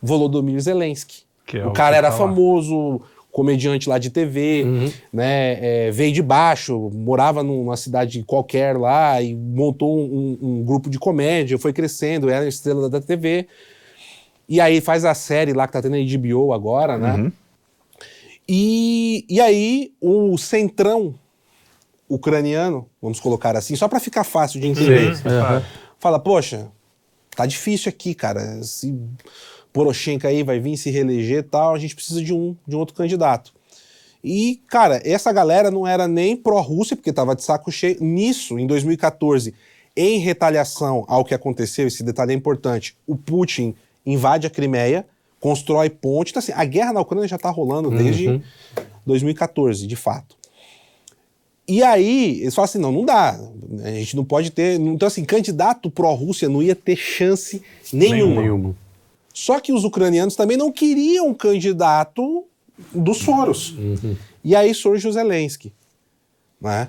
Volodymyr 0.00 0.58
Zelensky. 0.58 1.24
Que 1.44 1.58
é 1.58 1.66
o 1.66 1.68
o 1.68 1.72
cara 1.74 1.92
que 1.92 1.98
era 1.98 2.10
tá 2.10 2.16
famoso, 2.16 3.02
comediante 3.30 3.90
lá 3.90 3.98
de 3.98 4.08
TV, 4.08 4.64
né? 5.12 5.88
é, 5.88 5.90
veio 5.90 6.14
de 6.14 6.22
baixo, 6.22 6.90
morava 6.94 7.42
numa 7.42 7.76
cidade 7.76 8.22
qualquer 8.22 8.74
lá 8.78 9.20
e 9.20 9.34
montou 9.34 9.98
um, 9.98 10.38
um 10.40 10.64
grupo 10.64 10.88
de 10.88 10.98
comédia, 10.98 11.58
foi 11.58 11.74
crescendo, 11.74 12.30
era 12.30 12.48
estrela 12.48 12.88
da 12.88 13.02
TV. 13.02 13.46
E 14.48 14.62
aí 14.62 14.80
faz 14.80 15.04
a 15.04 15.12
série 15.12 15.52
lá 15.52 15.66
que 15.66 15.74
tá 15.74 15.82
tendo 15.82 15.96
a 15.96 15.98
HBO 15.98 16.54
agora, 16.54 16.96
né? 16.96 17.32
E, 18.48 19.26
e 19.28 19.40
aí 19.40 19.92
o 20.00 20.38
centrão 20.38 21.14
ucraniano, 22.08 22.88
vamos 23.02 23.20
colocar 23.20 23.56
assim, 23.56 23.76
só 23.76 23.86
para 23.86 24.00
ficar 24.00 24.24
fácil 24.24 24.60
de 24.60 24.66
entender, 24.66 25.14
Sim, 25.14 25.22
claro. 25.24 25.64
fala, 25.98 26.18
poxa, 26.18 26.68
tá 27.36 27.44
difícil 27.44 27.90
aqui, 27.90 28.14
cara. 28.14 28.62
Se 28.62 28.98
Poroshenko 29.72 30.26
aí 30.26 30.42
vai 30.42 30.58
vir 30.58 30.76
se 30.76 30.90
reeleger 30.90 31.40
e 31.40 31.42
tal, 31.42 31.74
a 31.74 31.78
gente 31.78 31.94
precisa 31.94 32.22
de 32.22 32.32
um, 32.32 32.56
de 32.66 32.74
um 32.74 32.78
outro 32.78 32.94
candidato. 32.94 33.52
E, 34.24 34.60
cara, 34.68 35.00
essa 35.04 35.32
galera 35.32 35.70
não 35.70 35.86
era 35.86 36.08
nem 36.08 36.36
pró-Rússia, 36.36 36.96
porque 36.96 37.12
tava 37.12 37.36
de 37.36 37.42
saco 37.44 37.70
cheio. 37.70 37.98
Nisso, 38.00 38.58
em 38.58 38.66
2014, 38.66 39.54
em 39.96 40.18
retaliação 40.18 41.04
ao 41.06 41.24
que 41.24 41.34
aconteceu, 41.34 41.86
esse 41.86 42.02
detalhe 42.02 42.32
é 42.32 42.36
importante, 42.36 42.96
o 43.06 43.16
Putin 43.16 43.74
invade 44.04 44.46
a 44.46 44.50
Crimeia, 44.50 45.06
constrói 45.40 45.90
ponte. 45.90 46.30
Então, 46.30 46.40
assim, 46.40 46.52
a 46.54 46.64
guerra 46.64 46.92
na 46.92 47.00
Ucrânia 47.00 47.28
já 47.28 47.38
tá 47.38 47.50
rolando 47.50 47.90
desde 47.90 48.40
2014, 49.06 49.86
de 49.86 49.96
fato. 49.96 50.36
E 51.66 51.82
aí, 51.82 52.40
eles 52.40 52.54
falam 52.54 52.64
assim: 52.64 52.78
não, 52.78 52.90
não 52.90 53.04
dá. 53.04 53.38
A 53.84 53.90
gente 53.90 54.16
não 54.16 54.24
pode 54.24 54.50
ter. 54.50 54.80
Então, 54.80 55.06
assim, 55.06 55.24
candidato 55.24 55.90
pró-Rússia 55.90 56.48
não 56.48 56.62
ia 56.62 56.74
ter 56.74 56.96
chance 56.96 57.62
nenhuma. 57.92 58.40
Nenhuma. 58.40 58.76
Só 59.34 59.60
que 59.60 59.72
os 59.72 59.84
ucranianos 59.84 60.34
também 60.34 60.56
não 60.56 60.72
queriam 60.72 61.28
um 61.28 61.34
candidato 61.34 62.44
do 62.92 63.14
Soros. 63.14 63.76
E 64.42 64.56
aí 64.56 64.74
surge 64.74 65.06
o 65.06 65.12
Zelensky. 65.12 65.72
Né? 66.60 66.88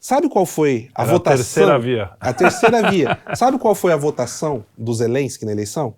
Sabe 0.00 0.28
qual 0.28 0.46
foi 0.46 0.88
a 0.94 1.02
Era 1.02 1.10
a 1.10 1.14
votação? 1.14 1.44
terceira 1.44 1.78
via. 1.78 2.10
A 2.20 2.32
terceira 2.32 2.90
via. 2.90 3.18
Sabe 3.36 3.58
qual 3.58 3.74
foi 3.74 3.92
a 3.92 3.96
votação 3.96 4.64
do 4.78 4.94
Zelensky 4.94 5.44
na 5.44 5.52
eleição? 5.52 5.94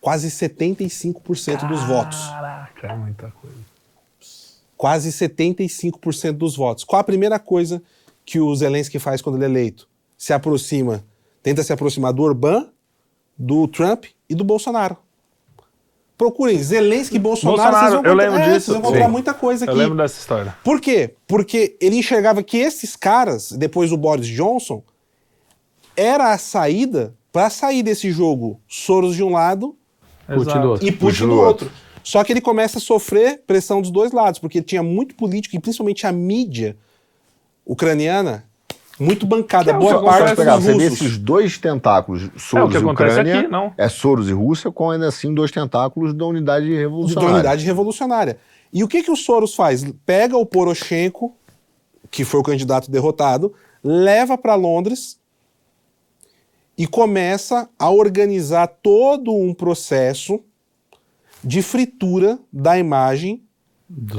Quase 0.00 0.30
75% 0.30 1.68
dos 1.68 1.82
votos. 1.82 2.18
Caraca, 2.28 2.86
é 2.86 2.96
muita 2.96 3.32
coisa. 3.32 3.56
Quase 4.76 5.10
75% 5.10 6.32
dos 6.32 6.56
votos. 6.56 6.84
Qual 6.84 7.00
a 7.00 7.04
primeira 7.04 7.38
coisa 7.38 7.82
que 8.24 8.38
o 8.38 8.54
Zelensky 8.54 8.98
faz 8.98 9.20
quando 9.20 9.36
ele 9.36 9.44
é 9.44 9.48
eleito? 9.48 9.88
Se 10.16 10.32
aproxima, 10.32 11.04
tenta 11.42 11.62
se 11.62 11.72
aproximar 11.72 12.12
do 12.12 12.22
Orbán, 12.22 12.68
do 13.36 13.66
Trump 13.66 14.04
e 14.28 14.34
do 14.34 14.44
Bolsonaro. 14.44 14.96
Procurem 16.16 16.60
Zelensky 16.60 17.16
e 17.16 17.18
Bolsonaro. 17.18 17.56
Bolsonaro, 17.56 17.90
vocês 17.90 18.02
vão 18.02 18.10
eu 18.10 18.14
lembro 18.14 18.38
é, 18.40 18.52
disso, 18.52 18.66
Vocês 18.66 18.80
vão 18.80 18.90
encontrar 18.90 19.08
muita 19.08 19.32
coisa 19.32 19.64
Eu 19.64 19.70
aqui. 19.70 19.78
lembro 19.78 19.96
dessa 19.96 20.18
história. 20.18 20.56
Por 20.64 20.80
quê? 20.80 21.14
Porque 21.28 21.76
ele 21.80 21.96
enxergava 21.96 22.42
que 22.42 22.56
esses 22.56 22.96
caras, 22.96 23.52
depois 23.52 23.90
do 23.90 23.96
Boris 23.96 24.26
Johnson, 24.26 24.82
era 25.96 26.32
a 26.32 26.38
saída 26.38 27.14
para 27.32 27.48
sair 27.50 27.84
desse 27.84 28.10
jogo 28.10 28.60
Soros 28.66 29.14
de 29.14 29.22
um 29.22 29.30
lado 29.30 29.77
Putin 30.36 30.60
do 30.60 30.68
outro. 30.70 30.86
e 30.86 30.92
Putin 30.92 31.20
do 31.22 31.26
do 31.28 31.40
outro. 31.40 31.70
Só 32.02 32.24
que 32.24 32.32
ele 32.32 32.40
começa 32.40 32.78
a 32.78 32.80
sofrer 32.80 33.42
pressão 33.46 33.82
dos 33.82 33.90
dois 33.90 34.12
lados, 34.12 34.38
porque 34.40 34.62
tinha 34.62 34.82
muito 34.82 35.14
político 35.14 35.56
e 35.56 35.58
principalmente 35.58 36.06
a 36.06 36.12
mídia 36.12 36.76
ucraniana 37.66 38.44
muito 38.98 39.26
bancada, 39.26 39.64
Que 39.64 39.70
é 39.70 39.78
boa 39.78 39.98
que 39.98 40.04
parte 40.04 40.34
dos 40.34 40.64
você 40.64 40.74
vê 40.74 40.84
esses 40.86 41.18
dois 41.18 41.56
tentáculos, 41.58 42.28
Soros 42.36 42.70
que 42.70 42.76
e 42.76 42.80
acontece 42.80 43.10
Ucrânia, 43.12 43.40
aqui, 43.40 43.48
não? 43.48 43.72
é 43.76 43.88
Soros 43.88 44.28
e 44.28 44.32
Rússia, 44.32 44.72
com 44.72 44.90
ainda 44.90 45.06
assim 45.06 45.32
dois 45.32 45.50
tentáculos 45.50 46.12
da 46.12 46.24
unidade 46.24 46.68
da 46.68 46.76
revolucionária. 46.78 47.34
unidade 47.34 47.64
revolucionária. 47.64 48.38
E 48.72 48.82
o 48.82 48.88
que, 48.88 49.02
que 49.02 49.10
o 49.10 49.16
Soros 49.16 49.54
faz? 49.54 49.84
Pega 50.04 50.36
o 50.36 50.44
Poroshenko, 50.44 51.34
que 52.10 52.24
foi 52.24 52.40
o 52.40 52.42
candidato 52.42 52.90
derrotado, 52.90 53.52
leva 53.84 54.36
para 54.36 54.54
Londres 54.56 55.18
e 56.78 56.86
começa 56.86 57.68
a 57.78 57.90
organizar 57.90 58.68
todo 58.68 59.34
um 59.34 59.52
processo 59.52 60.40
de 61.42 61.60
fritura 61.60 62.38
da 62.52 62.78
imagem 62.78 63.42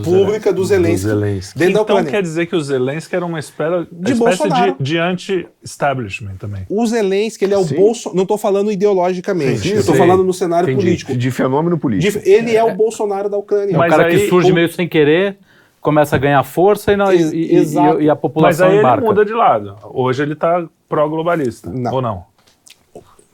pública 0.04 0.52
do 0.52 0.66
Zelensky, 0.66 1.06
Do 1.06 1.10
Zelensky. 1.10 1.60
dentro 1.60 1.74
da 1.76 1.82
Então 1.82 1.96
Ucrânia. 1.96 2.12
quer 2.12 2.22
dizer 2.24 2.48
que 2.48 2.56
o 2.56 2.62
Zelensky 2.62 3.16
era 3.16 3.24
uma 3.26 3.38
espera, 3.40 3.88
De 3.92 4.14
espécie 4.14 4.50
de, 4.50 4.76
de 4.84 4.98
anti-establishment 4.98 6.38
também. 6.40 6.66
O 6.68 6.86
Zelensky, 6.88 7.46
ele 7.46 7.54
é 7.54 7.58
o. 7.58 7.64
Bolsonaro. 7.66 8.16
Não 8.16 8.24
estou 8.24 8.38
falando 8.38 8.72
ideologicamente, 8.72 9.60
Sim, 9.70 9.76
estou 9.76 9.94
falando 9.96 10.24
no 10.24 10.34
cenário 10.34 10.70
Entendi. 10.70 10.84
político. 10.86 11.16
De 11.16 11.30
fenômeno 11.32 11.78
político. 11.78 12.20
De- 12.20 12.30
Ele 12.30 12.56
é 12.56 12.64
o 12.64 12.74
Bolsonaro 12.76 13.30
da 13.30 13.38
Ucrânia. 13.38 13.74
É 13.74 13.76
um 13.76 13.80
Mas 13.80 13.92
cara 13.92 14.08
aí 14.08 14.20
que 14.20 14.28
surge 14.28 14.52
o- 14.52 14.56
meio 14.56 14.72
sem 14.74 14.88
querer, 14.88 15.38
começa 15.80 16.16
a 16.16 16.20
ganhar 16.20 16.42
força 16.44 16.92
e, 16.92 16.98
não, 16.98 17.12
Ex- 17.12 17.32
e, 17.32 17.38
e- 17.38 17.74
e- 18.06 18.10
a 18.10 18.14
Mas 18.16 18.20
população 18.22 18.68
aí 18.68 18.74
ele 18.74 18.80
embarca. 18.80 19.06
muda 19.06 19.24
de 19.24 19.34
lado. 19.34 19.76
Hoje 19.94 20.24
ele 20.24 20.34
tá 20.36 20.68
pró-globalista. 20.90 21.70
Ou 21.92 22.02
não? 22.02 22.24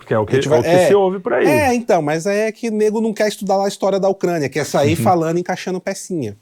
Porque 0.06 0.14
é 0.14 0.20
o 0.20 0.26
que, 0.26 0.34
A 0.34 0.36
gente 0.36 0.48
vai- 0.48 0.60
é 0.60 0.62
o 0.62 0.64
que 0.64 0.70
é. 0.70 0.88
se 0.88 0.94
ouve 0.94 1.18
por 1.20 1.34
aí. 1.34 1.48
É, 1.48 1.74
então, 1.74 2.00
mas 2.00 2.28
é 2.28 2.52
que 2.52 2.70
nego 2.70 3.02
não 3.02 3.12
quer 3.12 3.28
estudar 3.28 3.58
lá 3.58 3.66
a 3.66 3.68
história 3.68 4.00
da 4.00 4.08
Ucrânia, 4.08 4.48
quer 4.48 4.64
sair 4.64 4.96
falando, 4.96 5.40
encaixando 5.40 5.80
pecinha. 5.82 6.38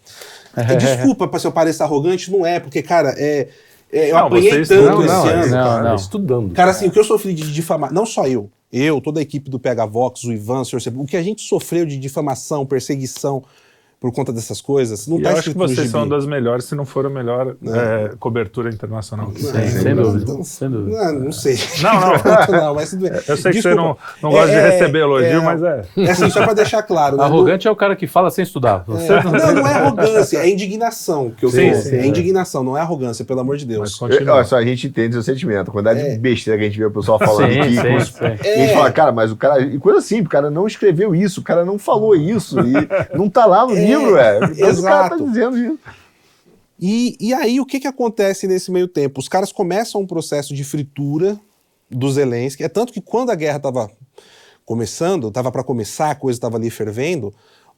E 0.57 0.75
Desculpa 0.75 1.29
pra 1.29 1.39
se 1.39 1.47
eu 1.47 1.51
parecer 1.51 1.81
arrogante, 1.83 2.29
não 2.29 2.45
é, 2.45 2.59
porque, 2.59 2.81
cara, 2.81 3.15
é, 3.17 3.47
é, 3.91 4.11
eu 4.11 4.15
Não, 4.15 4.27
apanhei 4.27 4.49
tanto 4.49 4.61
estuda, 4.63 4.81
esse 4.83 5.07
não, 5.07 5.23
ano. 5.27 5.45
não, 5.47 5.49
Cara, 5.63 5.83
não. 5.89 5.95
estudando. 5.95 6.53
Cara, 6.53 6.71
assim, 6.71 6.87
o 6.87 6.91
que 6.91 6.99
eu 6.99 7.03
sofri 7.05 7.33
de 7.33 7.51
difamação, 7.53 7.95
não 7.95 8.05
só 8.05 8.27
eu, 8.27 8.49
eu, 8.71 8.99
toda 8.99 9.21
a 9.21 9.23
equipe 9.23 9.49
do 9.49 9.57
PH 9.57 9.85
Vox, 9.85 10.23
o 10.25 10.33
Ivan, 10.33 10.59
o 10.61 10.65
senhor, 10.65 10.81
o 10.97 11.05
que 11.05 11.15
a 11.15 11.23
gente 11.23 11.41
sofreu 11.41 11.85
de 11.85 11.97
difamação, 11.97 12.65
perseguição, 12.65 13.43
por 14.03 14.11
conta 14.11 14.33
dessas 14.33 14.59
coisas. 14.59 15.07
Não 15.07 15.17
E 15.17 15.21
tá 15.21 15.31
eu 15.31 15.37
acho 15.37 15.51
que 15.53 15.57
vocês 15.57 15.89
são 15.89 16.05
das 16.05 16.25
melhores, 16.25 16.65
se 16.65 16.75
não 16.75 16.83
for 16.83 17.05
a 17.05 17.09
melhor 17.09 17.55
é, 17.65 18.11
cobertura 18.19 18.69
internacional. 18.69 19.27
que 19.31 19.41
tem. 19.45 19.65
Sem, 19.69 19.95
dúvida. 19.95 20.33
não- 20.33 20.43
Sem 20.43 20.69
dúvida. 20.69 20.97
Não, 21.13 21.19
não 21.21 21.31
sei. 21.31 21.57
Não, 21.81 21.93
não. 22.01 22.13
Não, 22.63 22.75
mas 22.75 22.89
tudo 22.89 23.03
bem. 23.03 23.11
Eu 23.13 23.37
sei 23.37 23.51
que 23.53 23.61
você 23.61 23.69
Desculpa. 23.69 23.75
não, 23.77 23.97
não 24.21 24.31
gosta 24.31 24.51
É, 24.51 24.61
de 24.65 24.71
receber 24.77 24.99
elogio, 24.99 25.27
é, 25.27 25.39
mas 25.39 25.63
é. 25.63 25.85
É 25.95 26.11
assim, 26.11 26.29
só 26.29 26.43
para 26.43 26.53
deixar 26.53 26.83
claro. 26.83 27.15
né, 27.15 27.23
Arrogante 27.23 27.65
é 27.65 27.71
o 27.71 27.75
cara 27.77 27.95
que 27.95 28.05
fala 28.05 28.29
sem 28.29 28.43
estudar. 28.43 28.83
Você 28.85 29.09
não- 29.23 29.31
Não, 29.31 29.53
não 29.55 29.67
é 29.67 29.73
arrogância, 29.75 30.37
é 30.39 30.49
indignação 30.49 31.31
que 31.31 31.45
eu 31.45 31.49
Sim, 31.49 31.71
tô. 31.71 31.77
sim, 31.77 31.95
é 31.95 31.99
é. 31.99 32.05
indignação, 32.05 32.61
não 32.61 32.77
é 32.77 32.81
arrogância, 32.81 33.23
pelo 33.23 33.39
amor 33.39 33.55
de 33.55 33.65
Mas 33.65 33.75
Deus. 33.77 33.95
continua. 33.95 34.35
Olha 34.35 34.43
só, 34.43 34.57
a 34.57 34.65
gente 34.65 34.87
entende 34.87 35.17
o 35.17 35.23
sentimento. 35.23 35.69
A 35.69 35.71
quantidade 35.71 36.01
É. 36.01 36.09
de 36.11 36.17
besteira 36.19 36.59
que 36.59 36.65
a 36.65 36.67
gente 36.67 36.77
vê 36.77 36.85
o 36.85 36.91
pessoal 36.91 37.17
falando 37.19 37.51
Sim, 37.53 37.59
aqui. 37.61 37.75
sim, 37.77 37.81
com 37.81 37.95
os- 37.95 38.07
sim. 38.09 38.25
A 38.25 38.29
gente 38.35 38.43
É. 38.47 38.73
fala, 38.73 38.91
cara, 38.91 39.11
mas 39.13 39.31
o 39.31 39.35
cara. 39.37 39.61
E 39.61 39.77
coisa 39.79 40.01
simples, 40.01 40.27
o 40.27 40.29
cara 40.29 40.49
não 40.51 40.67
escreveu 40.67 41.15
isso, 41.15 41.39
o 41.39 41.43
cara 41.43 41.63
não 41.63 41.79
falou 41.79 42.13
isso. 42.15 42.59
E 42.59 43.17
não 43.17 43.29
tá 43.29 43.45
lá 43.45 43.65
no 43.65 43.71
É, 43.75 43.85
livro, 43.85 43.92
é. 44.17 44.39
Mas 44.59 44.79
o 44.79 44.83
cara 44.83 45.09
tá 45.09 45.15
exato. 45.15 45.27
dizendo 45.27 45.57
isso. 45.57 45.79
E, 46.79 47.15
e 47.19 47.33
aí, 47.33 47.59
o 47.59 47.65
que, 47.65 47.79
que 47.79 47.87
acontece 47.87 48.47
nesse 48.47 48.71
meio 48.71 48.87
tempo? 48.87 49.19
Os 49.19 49.29
caras 49.29 49.51
começam 49.51 50.01
um 50.01 50.07
processo 50.07 50.53
de 50.53 50.63
fritura 50.63 51.39
do 51.89 52.11
Zelensky. 52.11 52.63
É 52.63 52.69
tanto 52.69 52.91
que 52.91 53.01
quando 53.01 53.29
a 53.29 53.35
guerra 53.35 53.57
estava 53.57 53.91
começando, 54.65 55.27
estava 55.27 55.51
para 55.51 55.63
começar, 55.63 56.11
a 56.11 56.15
coisa 56.15 56.37
estava 56.37 56.57
ali 56.57 56.69
fervendo, 56.69 57.33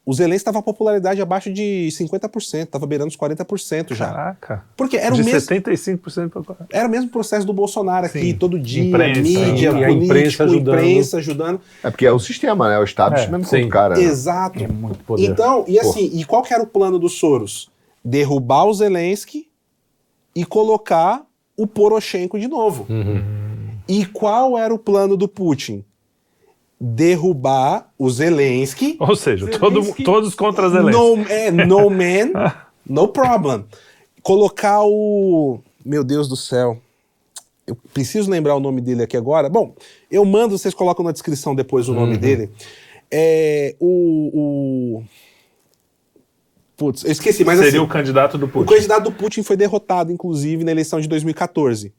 o 0.08 0.14
Zelensky 0.14 0.36
estava 0.42 0.60
a 0.60 0.62
popularidade 0.62 1.20
abaixo 1.20 1.52
de 1.52 1.88
50%, 1.90 2.62
estava 2.62 2.86
beirando 2.86 3.08
os 3.08 3.16
40% 3.16 3.92
já. 3.92 4.06
Caraca. 4.06 4.64
Porque 4.76 4.96
era 4.96 5.12
o, 5.12 5.16
de 5.16 5.24
mesmo, 5.24 5.40
75% 5.40 6.44
para 6.44 6.56
era 6.70 6.86
o 6.86 6.90
mesmo 6.90 7.10
processo 7.10 7.44
do 7.44 7.52
Bolsonaro 7.52 8.06
aqui, 8.06 8.20
Sim. 8.20 8.34
todo 8.34 8.56
dia, 8.56 8.84
Imprensa, 8.84 9.20
mídia, 9.20 9.64
e 9.64 9.66
a 9.66 9.72
político, 9.72 10.04
imprensa 10.04 10.44
ajudando. 10.44 10.74
imprensa 10.78 11.16
ajudando. 11.18 11.60
É 11.82 11.90
porque 11.90 12.06
é 12.06 12.12
o 12.12 12.20
sistema, 12.20 12.68
né? 12.68 12.78
O 12.78 12.84
establishment 12.84 13.38
É, 13.40 13.42
contra 13.42 13.58
sim. 13.58 13.64
o 13.64 13.68
cara. 13.68 13.96
né? 13.96 14.02
Exato. 14.04 14.62
É 14.62 14.68
muito 14.68 15.02
poder. 15.02 15.24
Então, 15.24 15.64
e 15.66 15.76
assim, 15.80 16.08
e 16.14 16.24
qual 16.24 16.40
que 16.44 16.54
era 16.54 16.62
o 16.62 16.66
plano 16.68 17.00
do 17.00 17.08
Soros? 17.08 17.68
Derrubar 18.04 18.64
o 18.66 18.72
Zelensky 18.74 19.48
e 20.36 20.44
colocar 20.44 21.26
o 21.56 21.66
Poroshenko 21.66 22.38
de 22.38 22.46
novo. 22.46 22.86
Uhum. 22.88 23.24
E 23.88 24.06
qual 24.06 24.56
era 24.56 24.72
o 24.72 24.78
plano 24.78 25.16
do 25.16 25.26
Putin? 25.26 25.84
Derrubar 26.78 27.90
o 27.98 28.10
Zelensky. 28.10 28.96
Ou 29.00 29.16
seja, 29.16 29.46
todo, 29.58 29.94
todos 30.04 30.34
contra 30.34 30.68
Zelensky. 30.68 30.92
No, 31.00 31.22
é, 31.28 31.50
no 31.50 31.88
man, 31.90 32.56
no 32.86 33.08
problem. 33.08 33.64
Colocar 34.22 34.82
o. 34.84 35.60
Meu 35.84 36.02
Deus 36.04 36.28
do 36.28 36.36
céu. 36.36 36.78
Eu 37.66 37.76
preciso 37.94 38.30
lembrar 38.30 38.54
o 38.54 38.60
nome 38.60 38.80
dele 38.80 39.02
aqui 39.02 39.16
agora. 39.16 39.48
Bom, 39.48 39.74
eu 40.10 40.24
mando, 40.24 40.56
vocês 40.58 40.74
colocam 40.74 41.04
na 41.04 41.12
descrição 41.12 41.54
depois 41.54 41.88
o 41.88 41.92
Uhum. 41.92 42.00
nome 42.00 42.16
dele. 42.16 42.50
É. 43.10 43.74
O. 43.80 44.30
o... 45.00 45.04
Putz, 46.76 47.04
eu 47.04 47.10
esqueci, 47.12 47.42
mas 47.42 47.56
Seria 47.58 47.70
assim, 47.70 47.78
o 47.78 47.88
candidato 47.88 48.36
do 48.36 48.44
o 48.44 48.48
Putin. 48.48 48.74
candidato 48.74 49.04
do 49.04 49.12
Putin 49.12 49.42
foi 49.42 49.56
derrotado, 49.56 50.12
inclusive, 50.12 50.62
na 50.62 50.70
eleição 50.72 51.00
de 51.00 51.08
2014, 51.08 51.90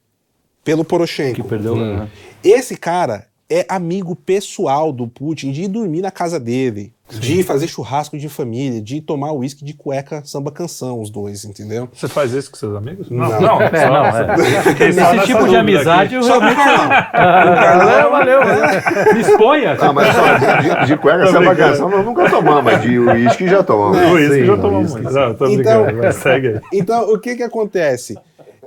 pelo 0.64 0.86
Poroshenko. 0.86 1.41
Que 1.41 1.48
perdeu. 1.48 1.76
né? 1.76 2.08
Esse 2.44 2.78
cara 2.78 3.26
é 3.49 3.65
amigo 3.69 4.15
pessoal 4.15 4.91
do 4.91 5.07
Putin 5.07 5.52
de 5.52 5.64
ir 5.64 5.68
dormir 5.69 6.02
na 6.02 6.11
casa 6.11 6.38
dele, 6.38 6.94
de 7.10 7.41
fazer 7.44 7.65
churrasco 7.69 8.18
de 8.18 8.28
família, 8.28 8.82
de 8.82 8.99
tomar 8.99 9.32
uísque 9.32 9.64
de 9.64 9.74
cueca 9.74 10.22
samba 10.26 10.52
canção, 10.52 10.99
os 10.99 11.10
dois, 11.10 11.45
entendeu? 11.45 11.88
Você 11.94 12.10
faz 12.10 12.34
isso 12.34 12.52
com 12.52 12.57
seus 12.57 12.76
amigos? 12.76 13.10
Não. 13.10 13.40
não. 13.40 13.61
É, 13.72 13.90
não, 13.90 14.06
é. 14.06 14.64
Fiquei 14.64 14.91
só 14.91 15.15
Esse 15.15 15.26
tipo 15.28 15.48
de 15.48 15.56
amizade 15.56 16.15
aqui. 16.15 16.15
eu 16.15 16.24
Só 16.24 16.40
com 16.40 16.45
o 16.45 16.49
realmente. 16.49 17.11
Carlão. 17.11 18.11
Valeu, 18.11 18.11
valeu. 18.11 19.14
Me 19.14 19.22
exponha. 19.22 19.78
Ah, 19.80 19.94
mas 19.94 20.14
só 20.14 20.82
de, 20.82 20.88
de, 20.88 20.98
cueca 20.98 21.24
essa 21.24 21.40
bagação 21.40 21.90
nós 21.90 22.06
nunca 22.06 22.30
tomamos, 22.30 22.64
mas 22.64 22.82
de 22.82 22.99
uísque 22.99 23.48
já 23.48 23.64
tomamos. 23.64 23.98
O 23.98 24.14
uísque 24.15 24.36
Sim, 24.41 24.45
já 24.45 24.53
o 24.53 24.72
muito. 24.72 24.99
Não, 25.03 25.52
Então- 25.52 26.11
segue 26.11 26.48
aí. 26.49 26.60
Então, 26.74 27.14
o 27.14 27.18
que 27.18 27.36
que 27.38 27.44
acontece? 27.44 28.18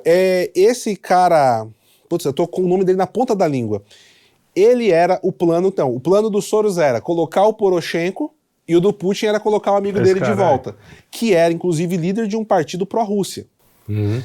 É, 0.04 0.50
esse 0.54 0.96
cara, 0.96 1.66
putz, 2.08 2.24
eu 2.24 2.32
tô 2.32 2.46
com 2.48 2.62
o 2.62 2.68
nome 2.68 2.84
dele 2.84 2.96
na 2.96 3.06
ponta 3.06 3.36
da 3.36 3.46
língua. 3.46 3.82
Ele 4.54 4.90
era 4.90 5.18
o 5.22 5.32
plano, 5.32 5.68
então, 5.68 5.94
o 5.94 6.00
plano 6.00 6.28
do 6.28 6.42
Soros 6.42 6.78
era 6.78 7.00
colocar 7.00 7.44
o 7.46 7.54
Poroshenko 7.54 8.34
e 8.66 8.76
o 8.76 8.80
do 8.80 8.92
Putin 8.92 9.26
era 9.26 9.40
colocar 9.40 9.72
o 9.72 9.76
amigo 9.76 9.98
Esse 9.98 10.14
dele 10.14 10.24
de 10.24 10.32
volta, 10.32 10.76
que 11.10 11.34
era 11.34 11.52
inclusive 11.52 11.96
líder 11.96 12.26
de 12.26 12.36
um 12.36 12.44
partido 12.44 12.86
pró-Rússia. 12.86 13.46
Uhum. 13.88 14.22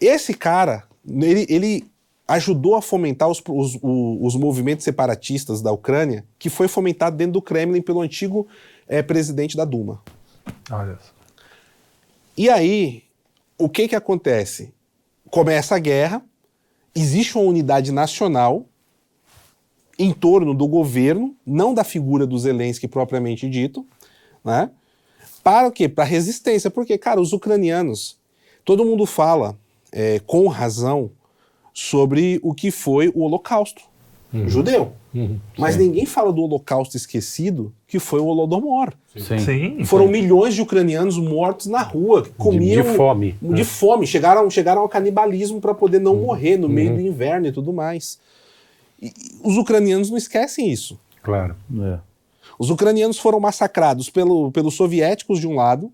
Esse 0.00 0.34
cara, 0.34 0.84
ele, 1.06 1.46
ele 1.48 1.84
ajudou 2.26 2.74
a 2.74 2.82
fomentar 2.82 3.28
os, 3.28 3.42
os, 3.48 3.78
os 3.82 4.36
movimentos 4.36 4.84
separatistas 4.84 5.62
da 5.62 5.72
Ucrânia, 5.72 6.24
que 6.38 6.50
foi 6.50 6.68
fomentado 6.68 7.16
dentro 7.16 7.34
do 7.34 7.42
Kremlin 7.42 7.80
pelo 7.80 8.00
antigo 8.00 8.46
eh, 8.86 9.02
presidente 9.02 9.56
da 9.56 9.64
Duma. 9.64 10.02
Olha 10.70 10.98
só. 11.00 11.12
E 12.36 12.48
aí, 12.50 13.04
o 13.58 13.68
que 13.68 13.88
que 13.88 13.96
acontece? 13.96 14.72
Começa 15.30 15.74
a 15.74 15.78
guerra, 15.78 16.22
existe 16.94 17.36
uma 17.36 17.46
unidade 17.46 17.90
nacional 17.90 18.67
em 19.98 20.12
torno 20.12 20.54
do 20.54 20.66
governo, 20.66 21.34
não 21.44 21.74
da 21.74 21.82
figura 21.82 22.26
do 22.26 22.38
Zelensky 22.38 22.86
propriamente 22.86 23.48
dito, 23.48 23.86
né? 24.44 24.70
Para 25.42 25.68
o 25.68 25.72
quê? 25.72 25.88
Para 25.88 26.04
resistência. 26.04 26.70
Porque, 26.70 26.96
cara, 26.96 27.20
os 27.20 27.32
ucranianos, 27.32 28.18
todo 28.64 28.84
mundo 28.84 29.06
fala 29.06 29.58
é, 29.90 30.20
com 30.20 30.46
razão 30.46 31.10
sobre 31.72 32.38
o 32.42 32.54
que 32.54 32.70
foi 32.70 33.08
o 33.08 33.20
Holocausto 33.22 33.82
judeu. 34.46 34.92
Uhum. 35.14 35.38
Mas 35.56 35.76
ninguém 35.76 36.04
fala 36.04 36.32
do 36.32 36.42
Holocausto 36.42 36.96
esquecido, 36.96 37.72
que 37.86 37.98
foi 37.98 38.20
o 38.20 38.26
Holodomor. 38.26 38.92
Sim. 39.16 39.38
Sim. 39.38 39.84
Foram 39.84 40.06
milhões 40.06 40.54
de 40.54 40.60
ucranianos 40.60 41.16
mortos 41.16 41.66
na 41.66 41.82
rua, 41.82 42.22
que 42.22 42.28
De, 42.30 42.36
comiam 42.36 42.82
de 42.82 42.96
fome. 42.96 43.34
de 43.40 43.64
fome, 43.64 44.06
chegaram, 44.06 44.48
chegaram 44.50 44.82
ao 44.82 44.88
canibalismo 44.88 45.60
para 45.60 45.74
poder 45.74 45.98
não 45.98 46.14
morrer 46.14 46.56
no 46.56 46.68
meio 46.68 46.94
do 46.94 47.00
inverno 47.00 47.46
e 47.46 47.52
tudo 47.52 47.72
mais. 47.72 48.18
E- 49.00 49.12
os 49.42 49.56
ucranianos 49.56 50.10
não 50.10 50.16
esquecem 50.16 50.70
isso. 50.70 50.98
Claro. 51.22 51.54
É. 51.82 51.98
Os 52.58 52.70
ucranianos 52.70 53.18
foram 53.18 53.38
massacrados 53.38 54.10
pelo, 54.10 54.50
pelos 54.50 54.74
soviéticos 54.74 55.38
de 55.40 55.46
um 55.46 55.54
lado, 55.54 55.92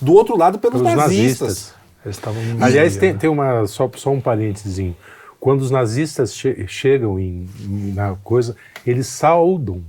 do 0.00 0.12
outro 0.12 0.36
lado 0.36 0.58
pelos, 0.58 0.80
Pelos 0.80 0.96
nazistas. 0.96 1.74
nazistas. 2.04 2.62
Aliás, 2.62 2.96
tem, 2.96 3.16
tem 3.16 3.30
uma, 3.30 3.66
só, 3.66 3.90
só 3.96 4.10
um 4.10 4.20
parênteses. 4.20 4.92
Quando 5.40 5.62
os 5.62 5.70
nazistas 5.70 6.32
che- 6.34 6.66
chegam 6.68 7.18
em, 7.18 7.48
em- 7.60 7.92
na 7.92 8.14
coisa, 8.22 8.54
eles 8.86 9.06
saudam 9.06 9.82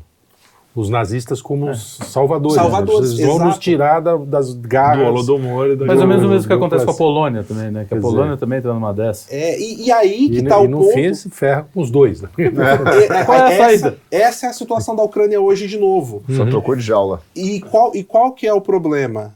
os 0.75 0.89
nazistas 0.89 1.41
como 1.41 1.69
os 1.71 1.95
salvadores. 2.11 2.57
né? 2.57 2.61
Salvadores, 2.63 3.17
vão 3.19 3.33
nos 3.39 3.41
exato. 3.47 3.59
tirar 3.61 3.99
da- 4.01 4.17
das 4.17 4.53
do 4.53 4.67
garras. 4.67 5.07
Holodomor 5.07 5.67
e 5.69 5.75
da 5.77 5.85
Mais 5.85 6.01
ou 6.01 6.05
menos 6.07 6.23
o 6.23 6.27
Do- 6.27 6.33
mesmo 6.33 6.43
que 6.49 6.53
do 6.53 6.57
acontece 6.57 6.83
com 6.85 6.91
a. 6.91 6.95
Polônia 6.95 7.43
também, 7.43 7.71
né? 7.71 7.85
Que 7.87 7.93
a 7.93 7.97
Quer 7.97 8.01
Polônia 8.01 8.25
dizer- 8.33 8.39
também 8.39 8.61
tá 8.61 8.73
numa 8.73 8.93
dessa. 8.93 9.33
É, 9.33 9.57
e, 9.57 9.85
e 9.85 9.91
aí 9.91 10.29
que 10.29 10.37
está 10.39 10.61
e 10.61 10.65
o 10.65 10.69
no 10.69 10.79
ponto. 10.79 10.91
fim 10.93 11.13
se 11.13 11.29
ferra 11.29 11.65
com 11.73 11.79
os 11.81 11.89
dois. 11.89 12.21
Né? 12.21 12.29
É, 12.37 13.23
Qual 13.23 13.37
é 13.37 13.41
a 13.41 13.51
essa, 13.51 13.63
saída? 13.63 13.97
essa 14.11 14.45
é 14.47 14.49
a 14.49 14.53
situação 14.53 14.95
da 14.95 15.03
Ucrânia 15.03 15.39
hoje 15.39 15.65
de 15.67 15.77
novo. 15.77 16.23
Só 16.35 16.45
trocou 16.45 16.75
de 16.75 16.81
jaula. 16.81 17.21
E 17.35 17.61
qual, 17.61 17.95
e 17.95 18.03
qual 18.03 18.33
que 18.33 18.45
é 18.45 18.53
o 18.53 18.59
problema? 18.59 19.33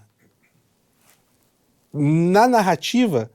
Na 1.93 2.47
narrativa, 2.47 3.29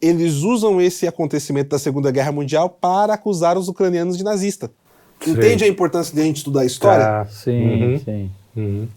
eles 0.00 0.36
usam 0.42 0.80
esse 0.80 1.06
acontecimento 1.06 1.70
da 1.70 1.78
Segunda 1.78 2.10
Guerra 2.10 2.32
Mundial 2.32 2.70
para 2.70 3.14
acusar 3.14 3.58
os 3.58 3.68
ucranianos 3.68 4.16
de 4.16 4.24
nazista. 4.24 4.70
Entende 5.26 5.64
a 5.64 5.68
importância 5.68 6.14
de 6.14 6.20
a 6.20 6.24
gente 6.24 6.36
estudar 6.38 6.60
a 6.60 6.64
história? 6.64 7.04
Tá. 7.04 7.26
Sim, 7.26 7.62
Uhum. 7.82 7.98
sim. 7.98 8.30
Uhum. 8.56 8.88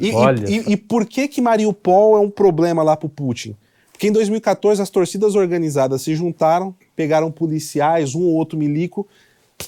E, 0.00 0.08
e- 0.10 0.56
e- 0.56 0.72
e 0.72 0.76
por 0.76 1.06
que 1.06 1.28
que 1.28 1.40
Mariupol 1.40 2.16
é 2.16 2.20
um 2.20 2.30
problema 2.30 2.82
lá 2.82 2.96
para 2.96 3.06
o 3.06 3.10
Putin? 3.10 3.54
Porque 3.92 4.08
em 4.08 4.12
2014 4.12 4.82
as 4.82 4.90
torcidas 4.90 5.36
organizadas 5.36 6.02
se 6.02 6.14
juntaram, 6.16 6.74
pegaram 6.96 7.30
policiais, 7.30 8.14
um 8.14 8.22
ou 8.22 8.34
outro 8.34 8.58
milico, 8.58 9.06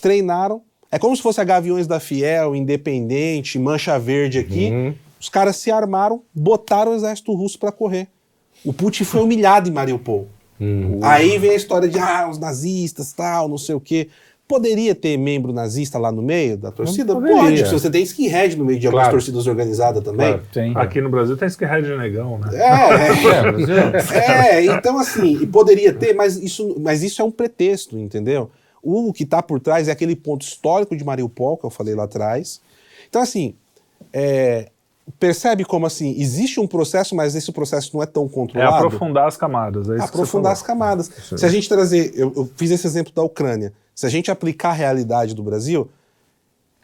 treinaram. 0.01 0.63
É 0.91 0.99
como 0.99 1.15
se 1.17 1.23
fosse 1.23 1.41
a 1.41 1.45
Gaviões 1.45 1.87
da 1.87 2.01
Fiel, 2.01 2.55
Independente, 2.57 3.59
Mancha 3.59 3.99
Verde 3.99 4.39
aqui. 4.41 4.71
Uhum. 4.71 4.95
Os 5.21 5.29
caras 5.29 5.57
se 5.57 5.71
armaram, 5.71 6.23
botaram 6.35 6.93
o 6.93 6.95
exército 6.97 7.33
russo 7.35 7.59
para 7.59 7.71
correr. 7.73 8.09
O 8.65 8.73
Putin 8.73 9.05
foi 9.05 9.21
humilhado 9.23 9.69
em 9.69 9.73
Mariupol. 9.73 10.27
Uhum. 10.59 10.99
Aí 11.03 11.39
vem 11.39 11.51
a 11.51 11.55
história 11.55 11.89
de 11.89 11.99
ah, 11.99 12.29
os 12.29 12.39
nazistas, 12.39 13.13
tal, 13.13 13.49
não 13.49 13.59
sei 13.59 13.75
o 13.75 13.81
quê. 13.81 14.09
Poderia 14.49 14.95
ter 14.95 15.17
membro 15.17 15.53
nazista 15.53 15.99
lá 15.99 16.13
no 16.13 16.23
meio 16.23 16.57
da 16.57 16.71
torcida? 16.71 17.15
Pode, 17.15 17.27
porque 17.63 17.65
você 17.65 17.91
tem 17.91 18.03
skinhead 18.05 18.57
no 18.57 18.65
meio 18.65 18.79
de 18.79 18.87
algumas 18.87 19.07
Claro. 19.07 19.17
torcidas 19.19 19.47
organizadas 19.49 20.05
também. 20.05 20.29
Claro. 20.35 20.43
Sim. 20.53 20.73
Aqui 20.77 21.01
no 21.01 21.11
Brasil 21.11 21.37
tem 21.37 21.49
skinhead 21.49 21.85
de 21.87 21.97
negão, 21.97 22.39
né? 22.39 22.51
É, 22.53 23.39
É, 23.39 23.43
Brasil. 23.51 23.77
é, 24.15 24.65
então 24.67 24.99
assim, 24.99 25.39
e 25.43 25.47
poderia 25.47 25.93
ter, 25.93 26.15
mas 26.15 26.37
isso, 26.37 26.77
mas 26.81 27.03
isso 27.03 27.21
é 27.21 27.25
um 27.25 27.31
pretexto, 27.31 27.99
entendeu? 27.99 28.49
O 28.81 29.13
que 29.13 29.25
está 29.25 29.43
por 29.43 29.59
trás 29.59 29.89
é 29.89 29.91
aquele 29.93 30.15
ponto 30.15 30.43
histórico 30.43 30.97
de 30.97 31.03
Mariupol, 31.05 31.57
que 31.57 31.67
eu 31.67 31.71
falei 31.71 31.97
lá 31.97 32.05
atrás. 32.05 32.61
Então, 33.09 33.21
assim, 33.21 33.55
é, 34.13 34.69
percebe 35.19 35.65
como 35.65 35.87
assim, 35.87 36.15
existe 36.19 36.59
um 36.61 36.67
processo, 36.67 37.15
mas 37.15 37.35
esse 37.35 37.51
processo 37.53 37.91
não 37.95 38.03
é 38.03 38.07
tão 38.07 38.27
É 38.27 38.29
controlado? 38.29 38.87
aprofundar 38.87 39.27
as 39.29 39.37
camadas. 39.37 39.89
É 39.89 39.95
isso 39.97 40.05
aprofundar 40.05 40.53
as 40.53 40.61
que 40.61 40.67
você 40.67 40.73
falou. 40.73 40.81
camadas. 40.87 41.11
Se 41.37 41.47
a 41.47 41.49
gente 41.49 41.69
trazer, 41.69 42.13
eu, 42.15 42.33
eu 42.37 42.51
fiz 42.57 42.71
esse 42.71 42.87
exemplo 42.87 43.13
da 43.13 43.23
Ucrânia, 43.23 43.73
se 43.95 44.05
a 44.05 44.09
gente 44.09 44.31
aplicar 44.31 44.71
a 44.71 44.73
realidade 44.75 45.35
do 45.35 45.43
Brasil, 45.43 45.89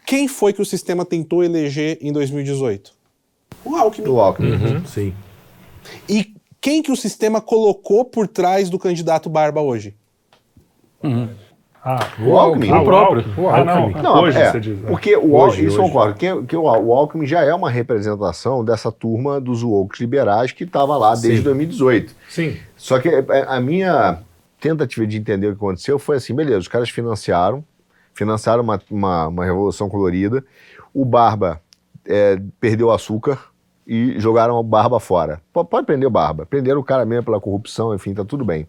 quem 0.05 0.27
foi 0.27 0.53
que 0.53 0.61
o 0.61 0.65
sistema 0.65 1.05
tentou 1.05 1.43
eleger 1.43 1.97
em 2.01 2.11
2018? 2.11 2.93
O 3.65 3.75
Alckmin. 3.75 4.05
Do 4.05 4.19
Alckmin. 4.19 4.51
Uhum, 4.51 4.85
Sim. 4.85 5.13
E 6.09 6.33
quem 6.59 6.81
que 6.81 6.91
o 6.91 6.95
sistema 6.95 7.39
colocou 7.41 8.03
por 8.05 8.27
trás 8.27 8.69
do 8.69 8.79
candidato 8.79 9.29
Barba 9.29 9.61
hoje? 9.61 9.95
Ah, 11.85 12.07
O 12.19 12.37
Alckmin. 12.37 12.71
ah, 12.71 12.81
O 12.81 12.85
próprio. 12.85 13.17
Alckmin. 13.25 13.43
O 13.45 13.49
Ah, 13.49 13.63
não. 13.65 13.77
Alckmin. 13.83 14.01
Não, 14.01 14.21
hoje 14.23 14.37
é, 14.39 14.51
você 14.51 14.59
diz. 14.59 14.79
né? 14.79 14.89
Porque 14.89 15.15
o 15.17 15.33
Hoje, 15.35 15.43
Alckmin, 15.43 15.67
isso 15.67 15.77
eu 15.77 15.83
hoje. 15.83 15.91
concordo, 15.91 16.13
que, 16.15 16.43
que 16.43 16.55
o, 16.55 16.63
o 16.63 16.93
Alckmin 16.93 17.25
já 17.25 17.41
é 17.43 17.53
uma 17.53 17.69
representação 17.69 18.63
dessa 18.63 18.91
turma 18.91 19.41
dos 19.41 19.63
woke 19.63 19.99
liberais 20.01 20.51
que 20.51 20.63
estava 20.63 20.95
lá 20.97 21.11
desde 21.11 21.37
Sim. 21.37 21.43
2018. 21.43 22.15
Sim. 22.29 22.57
Só 22.77 22.99
que 22.99 23.09
é, 23.09 23.25
a 23.47 23.59
minha 23.59 24.19
tentativa 24.61 25.05
de 25.05 25.17
entender 25.17 25.47
o 25.47 25.51
que 25.51 25.57
aconteceu 25.57 25.99
foi 25.99 26.15
assim, 26.17 26.33
beleza, 26.33 26.59
os 26.59 26.67
caras 26.69 26.89
financiaram, 26.89 27.63
financiaram 28.13 28.63
uma, 28.63 28.81
uma, 28.89 29.27
uma 29.27 29.45
revolução 29.45 29.89
colorida, 29.89 30.43
o 30.93 31.03
Barba 31.03 31.59
é, 32.07 32.39
perdeu 32.61 32.87
o 32.87 32.91
açúcar 32.91 33.39
e 33.85 34.19
jogaram 34.19 34.55
o 34.55 34.63
Barba 34.63 34.99
fora. 34.99 35.41
Pode 35.51 35.85
prender 35.85 36.07
o 36.07 36.11
Barba, 36.11 36.45
prenderam 36.45 36.79
o 36.79 36.83
cara 36.83 37.05
mesmo 37.05 37.25
pela 37.25 37.39
corrupção, 37.39 37.93
enfim, 37.93 38.13
tá 38.13 38.23
tudo 38.23 38.45
bem. 38.45 38.67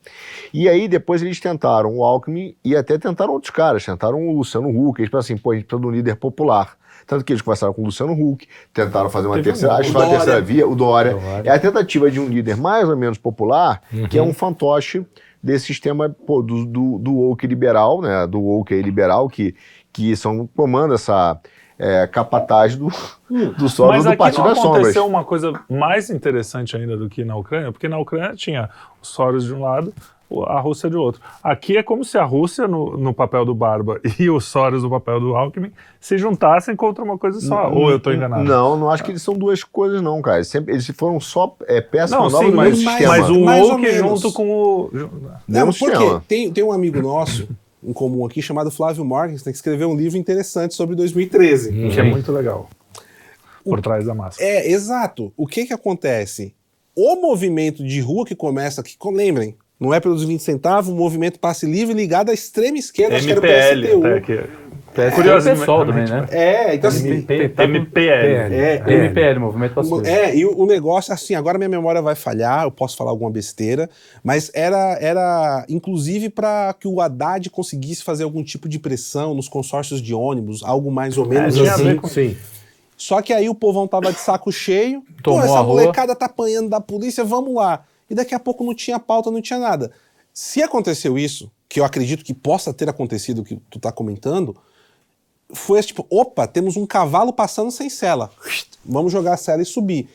E 0.53 0.69
aí 0.69 0.89
depois 0.89 1.23
eles 1.23 1.39
tentaram 1.41 1.97
o 1.97 2.05
Alckmin 2.05 2.55
e 2.65 2.77
até 2.77 2.99
tentaram 2.99 3.32
outros 3.32 3.51
caras, 3.51 3.85
tentaram 3.85 4.27
o 4.28 4.36
Luciano 4.36 4.69
Huck, 4.69 5.01
eles 5.01 5.11
falaram 5.11 5.24
assim, 5.24 5.36
pô, 5.36 5.53
a 5.53 5.55
gente 5.55 5.65
precisa 5.65 5.81
de 5.81 5.86
um 5.86 5.91
líder 5.91 6.16
popular. 6.16 6.77
Tanto 7.07 7.24
que 7.24 7.32
eles 7.32 7.43
conversaram 7.43 7.74
com 7.74 7.82
o 7.82 7.85
Luciano 7.86 8.12
Huck, 8.12 8.49
tentaram 8.73 9.11
fazer 9.11 9.27
uma 9.27 9.36
Teve 9.36 9.51
um 9.51 9.53
terceira, 9.53 9.74
acho 9.74 9.91
que 9.91 9.91
o 9.91 9.93
foi 9.93 10.03
a 10.03 10.05
Dória. 10.05 10.19
terceira 10.19 10.41
via, 10.41 10.66
o 10.66 10.74
Dória. 10.74 11.12
Dória. 11.15 11.51
É 11.51 11.53
a 11.55 11.59
tentativa 11.59 12.11
de 12.11 12.19
um 12.19 12.27
líder 12.27 12.57
mais 12.57 12.89
ou 12.89 12.97
menos 12.97 13.19
popular, 13.19 13.82
que 14.09 14.19
é 14.19 14.23
um 14.23 14.32
fantoche 14.32 15.05
desse 15.43 15.66
sistema 15.66 16.09
pô, 16.09 16.41
do, 16.41 16.65
do, 16.65 16.99
do 16.99 17.15
woke 17.15 17.47
liberal, 17.47 18.01
né? 18.01 18.27
Do 18.27 18.41
woke 18.41 18.74
liberal, 18.81 19.28
que, 19.28 19.55
que 19.93 20.16
são, 20.16 20.49
comanda 20.57 20.95
essa 20.95 21.39
é, 21.79 22.07
capataz 22.07 22.77
do, 22.77 22.89
do 23.59 23.69
solo 23.69 23.93
Mas 23.93 24.05
do 24.05 24.11
aqui 24.11 24.19
Partido 24.19 24.43
não 24.43 24.49
das 24.49 24.59
Sombras. 24.59 24.81
aconteceu 24.83 25.07
uma 25.07 25.25
coisa 25.25 25.53
mais 25.69 26.11
interessante 26.11 26.77
ainda 26.77 26.97
do 26.97 27.09
que 27.09 27.25
na 27.25 27.37
Ucrânia, 27.37 27.73
porque 27.73 27.89
na 27.89 27.99
Ucrânia 27.99 28.35
tinha 28.37 28.71
os 29.03 29.09
Soros 29.09 29.45
de 29.45 29.53
um 29.53 29.63
lado, 29.63 29.93
a 30.47 30.61
Rússia 30.61 30.89
de 30.89 30.97
outro. 30.97 31.21
Aqui 31.43 31.77
é 31.77 31.83
como 31.83 32.05
se 32.05 32.17
a 32.17 32.25
Rússia, 32.25 32.67
no, 32.67 32.97
no 32.97 33.13
papel 33.13 33.45
do 33.45 33.55
Barba, 33.55 34.01
e 34.19 34.31
os 34.31 34.45
Soros 34.47 34.83
no 34.83 34.91
papel 34.91 35.21
do 35.21 35.37
Alckmin, 35.37 35.73
se 36.01 36.17
juntassem 36.17 36.75
contra 36.75 37.05
uma 37.05 37.19
coisa 37.19 37.41
só. 37.41 37.71
Ou 37.71 37.91
eu 37.91 37.99
estou 37.99 38.13
enganado? 38.13 38.45
Não, 38.45 38.77
não 38.77 38.91
acho 38.91 39.05
que 39.05 39.11
eles 39.11 39.23
são 39.23 39.35
duas 39.35 39.63
coisas, 39.63 40.01
não, 40.01 40.21
cara. 40.23 40.39
Eles, 40.39 40.49
sempre, 40.49 40.75
eles 40.75 40.87
foram 40.97 41.21
só 41.21 41.55
é, 41.67 41.81
peças 41.81 42.13
Não, 42.13 42.25
novas 42.25 42.39
sim, 42.39 42.51
do 42.51 42.57
mas, 42.57 42.79
sistema. 42.79 43.19
mas 43.19 43.29
o 43.31 43.41
woke 43.45 43.93
junto 43.93 44.33
com 44.33 44.51
o... 44.51 44.91
Não, 44.93 45.11
Mesmo 45.47 45.67
mas 45.67 45.79
por 45.79 45.91
quê? 45.91 45.97
sistema. 45.97 46.25
Tem, 46.27 46.53
tem 46.53 46.65
um 46.65 46.73
amigo 46.73 47.01
nosso 47.03 47.49
em 47.85 47.93
comum 47.93 48.24
aqui 48.24 48.40
chamado 48.40 48.70
Flávio 48.70 49.05
Morgenstern 49.05 49.52
que 49.52 49.56
escreveu 49.56 49.90
um 49.90 49.97
livro 49.97 50.19
interessante 50.19 50.74
sobre 50.74 50.97
2013. 50.97 51.90
Que 51.90 52.01
é 52.01 52.02
muito 52.02 52.32
legal. 52.32 52.69
Por 53.65 53.81
trás 53.81 54.05
da 54.05 54.15
máscara. 54.15 54.48
É, 54.48 54.70
exato. 54.70 55.32
O 55.36 55.47
que 55.47 55.66
que 55.66 55.73
acontece? 55.73 56.55
O 56.94 57.16
movimento 57.16 57.82
de 57.82 58.01
rua 58.01 58.24
que 58.24 58.35
começa 58.35 58.81
aqui, 58.81 58.97
lembrem, 59.06 59.56
não 59.81 59.93
é 59.93 60.01
pelos 60.01 60.24
20 60.24 60.40
centavos, 60.40 60.90
o 60.90 60.94
movimento 60.94 61.40
passe 61.40 61.66
livre 61.66 61.94
ligado 61.94 62.31
à 62.31 62.35
extrema 62.35 62.78
esquerda, 62.78 63.16
acho 63.16 63.27
que 63.27 63.32
era 63.32 63.40
o 63.40 63.44
MPL, 63.44 63.86
PSTU. 63.86 64.06
até 64.06 64.20
que... 64.20 64.51
É, 64.97 65.11
Curiosamente, 65.11 65.61
pessoal 65.61 65.85
também, 65.87 66.05
né? 66.07 66.27
É, 66.31 66.75
então 66.75 66.89
assim, 66.89 67.09
MPL. 67.09 68.01
é, 68.01 68.83
É. 68.87 68.93
MPL, 69.07 69.41
Movimento 69.41 69.75
Pacífico. 69.75 70.07
É, 70.07 70.35
e 70.37 70.45
o, 70.45 70.59
o 70.61 70.66
negócio, 70.66 71.12
assim, 71.12 71.35
agora 71.35 71.59
minha 71.59 71.69
memória 71.69 72.01
vai 72.01 72.15
falhar, 72.15 72.65
eu 72.65 72.71
posso 72.71 72.97
falar 72.97 73.11
alguma 73.11 73.31
besteira, 73.31 73.89
mas 74.23 74.51
era, 74.55 74.97
era 75.01 75.65
inclusive 75.69 76.29
para 76.29 76.75
que 76.79 76.87
o 76.89 77.01
Haddad 77.01 77.49
conseguisse 77.51 78.03
fazer 78.05 78.25
algum 78.25 78.43
tipo 78.43 78.69
de 78.69 78.79
pressão 78.79 79.35
nos 79.35 79.49
consórcios 79.49 80.01
de 80.01 80.15
ônibus, 80.15 80.62
algo 80.62 80.91
mais 80.91 81.19
ou 81.19 81.27
menos 81.27 81.55
tinha 81.55 81.71
a 81.71 81.75
assim. 81.75 81.97
com- 81.97 82.09
Sim. 82.09 82.37
Só 82.97 83.21
que 83.21 83.33
aí 83.33 83.49
o 83.49 83.55
povão 83.55 83.89
tava 83.89 84.12
de 84.12 84.19
saco 84.21 84.53
cheio, 84.53 85.03
Tomou 85.23 85.41
pô, 85.41 85.45
a 85.45 85.49
essa 85.49 85.61
rua. 85.61 85.81
molecada 85.81 86.15
tá 86.15 86.27
apanhando 86.27 86.69
da 86.69 86.81
polícia, 86.81 87.25
vamos 87.25 87.55
lá. 87.55 87.85
E 88.09 88.15
daqui 88.15 88.35
a 88.35 88.39
pouco 88.39 88.62
não 88.65 88.75
tinha 88.75 88.99
pauta, 89.01 89.31
não 89.31 89.41
tinha 89.43 89.59
nada. 89.59 89.91
Se 90.33 90.62
aconteceu 90.62 91.19
isso, 91.19 91.51
que 91.69 91.81
eu 91.81 91.85
acredito 91.85 92.25
que 92.25 92.33
possa 92.33 92.73
ter 92.73 92.89
acontecido 92.89 93.41
o 93.41 93.45
que 93.45 93.57
tu 93.69 93.79
tá 93.81 93.91
comentando, 93.91 94.57
foi 95.55 95.79
esse 95.79 95.89
tipo, 95.89 96.07
opa, 96.11 96.47
temos 96.47 96.77
um 96.77 96.87
cavalo 96.87 97.33
passando 97.33 97.71
sem 97.71 97.89
sela. 97.89 98.31
Vamos 98.85 99.13
jogar 99.13 99.35
a 99.35 99.37
sela 99.37 99.63
e 99.63 99.65
subir. 99.67 100.09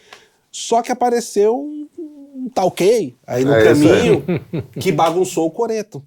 Só 0.52 0.82
que 0.82 0.92
apareceu 0.92 1.58
um, 1.58 1.88
um 1.98 2.50
ok 2.58 3.16
aí 3.26 3.44
no 3.46 3.54
É 3.54 3.64
caminho 3.64 4.24
que 4.80 4.92
bagunçou 4.92 5.48
o 5.48 5.52
coreto. 5.52 6.04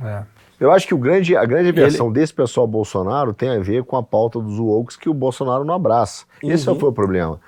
É. 0.00 0.22
Eu 0.58 0.70
acho 0.72 0.86
que 0.86 0.94
o 0.94 0.98
grande, 0.98 1.36
a 1.36 1.44
grande 1.44 1.70
versão 1.70 2.10
desse 2.10 2.32
pessoal 2.32 2.66
Bolsonaro 2.66 3.34
tem 3.34 3.50
a 3.50 3.58
ver 3.58 3.84
com 3.84 3.96
a 3.96 4.02
pauta 4.02 4.40
dos 4.40 4.58
wokes 4.58 4.96
que 4.96 5.08
o 5.08 5.12
Bolsonaro 5.14 5.64
não 5.64 5.74
abraça. 5.74 6.24
Esse 6.42 6.68
Uhum. 6.68 6.78
foi 6.78 6.88
o 6.88 6.92
problema. 6.92 7.40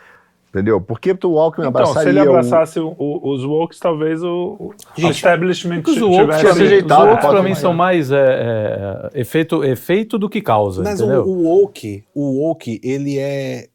Entendeu? 0.50 0.80
Porque 0.80 1.14
o 1.24 1.38
Alckmin 1.38 1.68
Então, 1.68 1.84
se 1.84 1.90
abraçaria 1.92 2.20
ele 2.20 2.28
o- 2.28 2.30
abraçasse 2.32 2.80
o- 2.80 2.94
o- 2.98 3.30
os 3.34 3.44
wokes, 3.44 3.78
talvez 3.78 4.22
o, 4.22 4.56
o 4.58 4.74
Gente, 4.96 5.16
establishment 5.16 5.82
Os 5.86 5.94
tivesse- 5.94 6.46
os 6.46 6.60
ajeitado, 6.62 7.06
woke 7.10 7.20
pode 7.20 7.34
pra 7.34 7.42
mim 7.42 7.54
são 7.54 7.74
mais 7.74 8.10
é, 8.10 9.10
é, 9.14 9.20
efeito, 9.20 9.62
efeito 9.62 10.18
do 10.18 10.26
que 10.28 10.40
causa, 10.40 10.82
Mas 10.82 11.00
o, 11.00 11.04
entendeu? 11.04 11.24
o 11.26 11.42
woke, 11.44 12.02
o 12.14 12.40
woke, 12.48 12.80
ele 12.82 13.18
é 13.18 13.68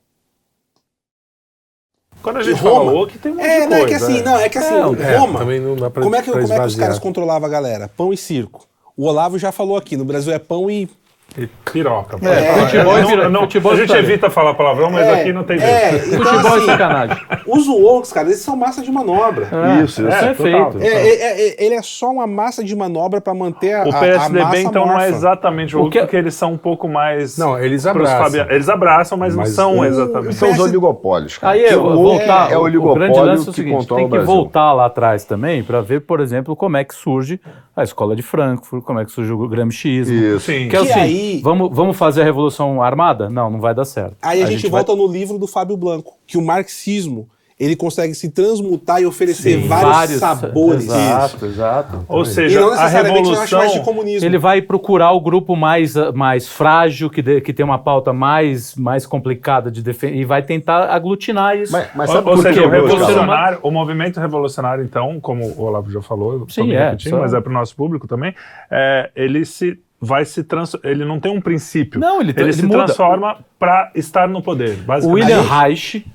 Quando 2.23 2.37
a 2.37 2.43
gente 2.43 2.59
Roma. 2.59 2.75
fala 2.85 2.91
woke, 2.91 3.17
tem 3.19 3.31
um 3.31 3.35
monte 3.35 3.45
É, 3.45 3.59
de 3.61 3.67
não, 3.67 3.77
é 3.77 3.79
coisa. 3.81 3.87
que 3.87 4.03
assim, 4.03 4.21
não, 4.23 4.37
é 4.39 4.49
que 4.49 4.57
assim, 4.57 4.73
É, 5.03 5.17
Roma. 5.17 5.39
também 5.39 5.59
não 5.59 5.75
dá 5.75 5.89
pra, 5.89 6.01
Como 6.01 6.15
é, 6.15 6.21
que, 6.21 6.31
como 6.31 6.41
é 6.53 6.59
que 6.59 6.65
os 6.65 6.75
caras 6.75 6.97
controlavam 6.99 7.47
a 7.47 7.51
galera? 7.51 7.87
Pão 7.95 8.11
e 8.13 8.17
circo. 8.17 8.65
O 8.97 9.05
Olavo 9.05 9.37
já 9.37 9.51
falou 9.51 9.75
aqui, 9.77 9.95
no 9.97 10.05
Brasil 10.05 10.33
é 10.33 10.39
pão 10.39 10.71
e. 10.71 10.89
E 11.35 11.47
piroca. 11.71 12.17
É, 12.21 12.53
futebol 12.65 12.97
e 12.97 13.01
Não- 13.01 13.07
pira- 13.09 13.29
não- 13.29 13.41
futebol 13.41 13.71
a 13.71 13.75
gente 13.75 13.91
evita 13.93 14.29
falar 14.29 14.53
palavrão, 14.53 14.91
mas 14.91 15.07
É, 15.07 15.21
aqui 15.21 15.33
não 15.33 15.43
tem 15.43 15.57
é, 15.59 15.89
jeito. 15.91 16.07
então, 16.15 16.19
Futebol 16.31 16.53
assim, 16.53 16.63
é 16.63 16.65
sacanagem. 16.67 17.17
Os 17.47 17.67
wokes, 17.67 18.13
cara, 18.13 18.27
eles 18.27 18.39
são 18.39 18.55
massa 18.55 18.81
de 18.83 18.91
manobra. 18.91 19.47
Isso, 19.83 20.01
isso. 20.01 20.07
Isso 20.07 20.11
é 20.25 20.33
total. 20.33 20.71
feito. 20.71 20.77
É, 20.83 20.87
é, 20.87 21.47
é, 21.49 21.65
ele 21.65 21.73
é 21.75 21.81
só 21.81 22.11
uma 22.11 22.27
massa 22.27 22.63
de 22.63 22.75
manobra 22.75 23.19
pra 23.19 23.33
manter 23.33 23.73
a, 23.73 23.83
O 23.85 23.91
a- 23.91 23.97
a 23.97 23.99
PSDB, 23.99 24.39
massa 24.43 24.57
então, 24.59 24.85
não 24.85 24.99
é 24.99 25.09
exatamente 25.09 25.75
o 25.75 25.79
O 25.79 25.83
woke, 25.85 25.93
que- 25.97 25.99
porque 26.03 26.15
eles 26.17 26.35
são 26.35 26.53
um 26.53 26.57
pouco 26.57 26.87
mais... 26.87 27.35
Não, 27.37 27.57
eles 27.57 27.85
abraçam. 27.87 28.23
fabi- 28.31 28.53
Eles 28.53 28.69
abraçam, 28.69 29.17
mas, 29.17 29.35
Mas 29.35 29.49
não 29.49 29.55
são 29.55 29.79
o- 29.79 29.85
exatamente. 29.85 30.35
São 30.35 30.51
os 30.51 30.59
oligopólios, 30.59 31.39
cara. 31.39 31.53
Aí 31.53 31.65
é, 31.65 31.75
o 31.75 31.93
voltar, 31.95 32.51
é 32.51 32.57
o 32.57 32.61
o, 32.61 32.63
oligopólio 32.63 32.99
grande 33.11 33.19
lance 33.19 33.47
é 33.47 33.49
o 33.49 33.53
que 33.53 33.59
seguinte, 33.61 33.75
controla 33.77 34.01
tem 34.01 34.07
o 34.07 34.11
que 34.21 34.25
voltar 34.25 34.71
lá 34.73 34.85
atrás 34.85 35.23
também 35.25 35.63
para 35.63 35.81
ver, 35.81 36.01
por 36.01 36.19
exemplo, 36.19 36.55
como 36.55 36.77
é 36.77 36.83
que 36.83 36.93
surge 36.93 37.39
a 37.75 37.81
escola 37.83 38.15
de 38.15 38.21
Frankfurt, 38.21 38.83
como 38.83 38.99
é 38.99 39.05
que 39.05 39.11
surge 39.11 39.31
o 39.33 39.47
gramscismo. 39.47 40.13
Isso. 40.15 40.41
Sim. 40.41 40.69
Que 40.69 40.75
é 40.75 40.79
assim, 40.79 40.99
aí- 41.23 41.41
vamos, 41.41 41.69
vamos 41.75 41.97
fazer 41.97 42.21
a 42.21 42.25
revolução 42.25 42.81
armada? 42.81 43.29
Não, 43.29 43.49
não 43.49 43.59
vai 43.59 43.73
dar 43.73 43.85
certo. 43.85 44.15
Aí 44.21 44.41
a, 44.41 44.45
gente, 44.45 44.63
vai- 44.63 44.83
volta 44.83 44.95
no 44.95 45.07
livro 45.11 45.37
do 45.37 45.47
Fábio 45.47 45.77
Blanco, 45.77 46.13
que 46.27 46.37
o 46.37 46.41
marxismo 46.41 47.27
ele 47.59 47.75
consegue 47.75 48.13
se 48.15 48.29
transmutar 48.31 48.99
e 48.99 49.05
oferecer 49.05 49.57
vários, 49.67 50.19
sabores. 50.19 50.85
Exato, 50.85 51.45
exato. 51.45 52.05
Ou 52.09 52.23
E 52.23 52.25
seja, 52.25 52.59
não 52.59 52.69
a 52.69 52.71
necessariamente 52.71 53.29
mais 53.31 53.47
de 53.49 53.55
revolução... 53.55 53.83
comunismo. 53.83 54.27
Ele 54.27 54.37
vai 54.39 54.61
procurar 54.61 55.11
o 55.11 55.21
grupo 55.21 55.55
mais, 55.55 55.95
ah, 55.95 56.11
mais 56.11 56.47
frágil, 56.47 57.09
que, 57.11 57.21
de- 57.21 57.39
que 57.41 57.53
tem 57.53 57.63
uma 57.63 57.77
pauta 57.77 58.11
mais, 58.11 58.75
mais 58.75 59.05
complicada 59.05 59.69
de 59.71 59.81
defender, 59.83 60.17
e 60.17 60.25
vai 60.25 60.41
tentar 60.41 60.89
aglutinar 60.89 61.55
isso. 61.55 61.71
Mas, 61.71 61.87
mas 61.95 62.09
Ou, 62.09 62.15
sabe 62.15 62.29
ou 62.29 62.35
por 62.35 62.41
seja, 62.41 62.65
o 62.65 62.69
revolucionário, 62.69 63.59
o 63.61 63.71
movimento 63.71 64.19
revolucionário, 64.19 64.83
então, 64.83 65.19
como 65.21 65.45
o 65.45 65.61
Olavo 65.61 65.91
já 65.91 66.01
falou, 66.01 66.33
eu 66.33 66.49
Sim, 66.49 66.73
é, 66.73 66.97
só- 66.99 67.19
mas 67.19 67.33
é 67.35 67.39
para 67.39 67.51
o 67.51 67.53
nosso 67.53 67.75
público 67.75 68.07
também, 68.07 68.33
é, 68.69 69.11
ele 69.15 69.45
se 69.45 69.79
vai 70.05 70.25
se 70.25 70.43
trans, 70.43 70.75
ele 70.83 71.05
não 71.05 71.19
tem 71.19 71.31
um 71.31 71.41
princípio. 71.41 71.99
Não, 71.99 72.19
ele- 72.21 72.33
ele 72.35 72.53
se 72.53 72.63
muda. 72.63 72.85
transforma 72.85 73.37
para 73.57 73.91
estar 73.95 74.27
no 74.27 74.41
poder, 74.41 74.79
O 74.79 74.83
basicamente. 74.83 75.23
William 75.23 75.41
Reich 75.41 76.05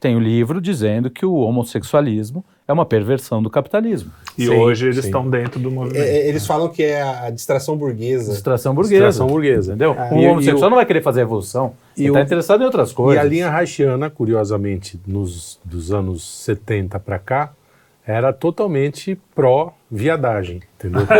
tem 0.00 0.16
um 0.16 0.20
livro 0.20 0.60
dizendo 0.60 1.08
que 1.10 1.24
o 1.24 1.34
homossexualismo 1.34 2.44
é 2.68 2.72
uma 2.72 2.84
perversão 2.84 3.40
do 3.42 3.48
capitalismo. 3.48 4.10
E 4.36 4.46
Sim, 4.46 4.54
hoje 4.54 4.86
eles 4.86 4.96
sim. 4.98 5.06
estão 5.06 5.28
dentro 5.30 5.58
do 5.60 5.70
movimento. 5.70 6.02
É, 6.02 6.08
é, 6.18 6.28
eles 6.28 6.44
falam 6.46 6.68
que 6.68 6.82
é 6.82 7.00
a 7.00 7.30
distração 7.30 7.76
burguesa. 7.76 8.32
Distração 8.32 8.74
burguesa. 8.74 8.94
Distração 9.06 9.26
burguesa. 9.28 9.70
Entendeu? 9.72 9.94
Ah. 9.96 10.08
O 10.12 10.18
E- 10.18 10.26
homossexual 10.28 10.64
e 10.64 10.66
o- 10.66 10.70
não 10.70 10.76
vai 10.76 10.84
querer 10.86 11.02
fazer 11.02 11.20
revolução. 11.20 11.74
e 11.96 12.02
Ele 12.02 12.10
o- 12.10 12.12
está 12.12 12.22
interessado 12.22 12.60
em 12.62 12.64
outras 12.64 12.90
E 12.90 12.94
coisas. 12.94 13.24
a 13.24 13.26
linha 13.26 13.50
haitiana, 13.50 14.10
curiosamente, 14.10 15.00
nos, 15.06 15.58
dos 15.64 15.92
anos 15.92 16.22
70 16.44 16.98
para 17.00 17.18
cá, 17.18 17.52
era 18.06 18.32
totalmente 18.32 19.18
pró-viadagem, 19.90 20.60
entendeu? 20.78 21.02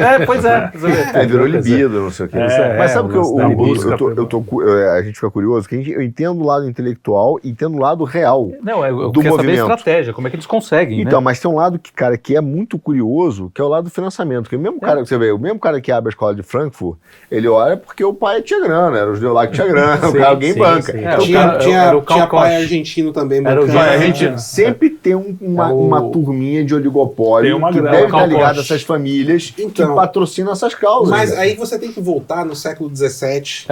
É, 0.00 0.22
é, 0.22 0.26
pois 0.26 0.44
é. 0.44 0.70
Você 0.74 0.86
vê. 0.88 1.18
É, 1.18 1.26
virou 1.26 1.46
libido, 1.46 2.00
não 2.00 2.10
sei 2.10 2.26
o 2.26 2.28
quê. 2.28 2.38
É, 2.38 2.76
Mas 2.78 2.90
é, 2.90 2.94
sabe 2.94 3.08
o 3.08 3.12
que 3.12 3.16
eu, 3.18 3.22
o 3.22 3.40
eu- 3.40 3.90
eu- 3.90 3.96
tô- 3.96 4.10
eu 4.10 4.26
tô 4.26 4.44
eu- 4.62 4.92
a 4.92 5.02
gente 5.02 5.14
fica 5.14 5.30
curioso? 5.30 5.68
Que 5.68 5.74
a 5.74 5.78
gente- 5.78 5.90
eu 5.90 6.02
entendo 6.02 6.40
o 6.40 6.44
lado 6.46 6.68
intelectual 6.68 7.38
e 7.42 7.50
entendo 7.50 7.76
o 7.76 7.80
lado 7.80 8.04
real. 8.04 8.50
Não, 8.62 8.84
é, 8.84 8.90
eu 8.90 9.10
Do 9.10 9.20
quero 9.20 9.36
saber 9.36 9.48
a 9.48 9.52
movimento. 9.52 9.60
estratégia, 9.78 10.12
como 10.12 10.26
é 10.26 10.30
que 10.30 10.36
eles 10.36 10.46
conseguem, 10.46 11.00
Então, 11.00 11.20
né? 11.20 11.24
mas 11.24 11.40
tem 11.40 11.50
um 11.50 11.54
lado 11.56 11.78
que, 11.78 11.92
cara, 11.92 12.16
que 12.16 12.36
é 12.36 12.40
muito 12.40 12.78
curioso, 12.78 13.50
que 13.54 13.60
é 13.60 13.64
o 13.64 13.68
lado 13.68 13.84
do 13.84 13.90
financiamento. 13.90 14.48
Que 14.48 14.56
o 14.56 14.60
mesmo 14.60 14.80
cara 14.80 15.02
que 15.02 15.08
você 15.08 15.18
vê, 15.18 15.30
o 15.32 15.38
mesmo 15.38 15.58
cara 15.58 15.80
que 15.80 15.92
abre 15.92 16.08
a 16.08 16.12
escola 16.12 16.34
de 16.34 16.42
Frankfurt, 16.42 16.98
ele 17.30 17.48
olha 17.48 17.76
porque 17.76 18.04
o 18.04 18.14
pai 18.14 18.40
tinha 18.42 18.60
grana, 18.60 18.98
era 18.98 19.10
os 19.10 19.20
deu 19.20 19.32
lá 19.32 19.46
que 19.46 19.54
tinha 19.54 19.66
grana, 19.66 19.96
o 20.06 20.10
Sim, 20.10 20.18
cara, 20.18 20.30
alguém 20.30 20.52
sim, 20.52 20.58
banca. 20.58 20.92
sim. 20.92 20.98
É, 20.98 21.00
Então, 21.02 21.18
o 21.18 21.22
tinha 21.22 21.38
cara- 21.40 21.58
tinha, 21.58 21.78
era 21.82 21.96
o 21.98 22.02
tinha 22.02 22.26
pai 22.26 22.56
argentino 22.56 23.12
também. 23.12 23.38
Era 23.44 23.60
o 23.60 23.66
bancando. 23.66 23.78
a 23.78 23.94
É, 23.94 23.98
gente 24.00 24.24
é. 24.26 24.36
sempre 24.38 24.90
tem 24.90 25.14
um- 25.14 25.36
uma, 25.40 25.68
É 25.68 25.72
o- 25.72 25.86
uma 25.86 26.10
turminha 26.10 26.64
de 26.64 26.74
oligopólio 26.74 27.50
Tem 27.50 27.56
uma 27.58 27.68
que 27.72 27.80
grana 27.80 27.89
deve 27.90 28.02
o 28.04 28.06
estar 28.06 28.26
ligado 28.26 28.58
a 28.58 28.62
essas 28.62 28.82
famílias 28.82 29.50
que 29.50 29.62
Então. 29.62 29.94
patrocinam 29.94 30.52
essas 30.52 30.74
causas. 30.74 31.10
Mas 31.10 31.32
aí 31.32 31.54
você 31.54 31.78
tem 31.78 31.92
que 31.92 32.00
voltar 32.00 32.44
no 32.44 32.54
século 32.56 32.94
XVII. 32.94 33.66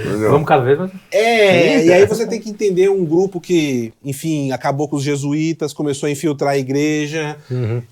Entendeu? 0.00 0.30
Vamos 0.30 0.46
cada 0.48 0.62
vez 0.62 0.78
mais. 0.78 0.90
É, 1.12 1.84
e 1.84 1.92
aí 1.92 2.06
você 2.06 2.26
tem 2.26 2.40
que 2.40 2.50
entender 2.50 2.88
um 2.90 3.04
grupo 3.04 3.40
que, 3.40 3.92
enfim, 4.04 4.52
acabou 4.52 4.88
com 4.88 4.96
os 4.96 5.02
jesuítas, 5.02 5.72
começou 5.72 6.06
a 6.06 6.10
infiltrar 6.10 6.52
a 6.52 6.58
igreja, 6.58 7.36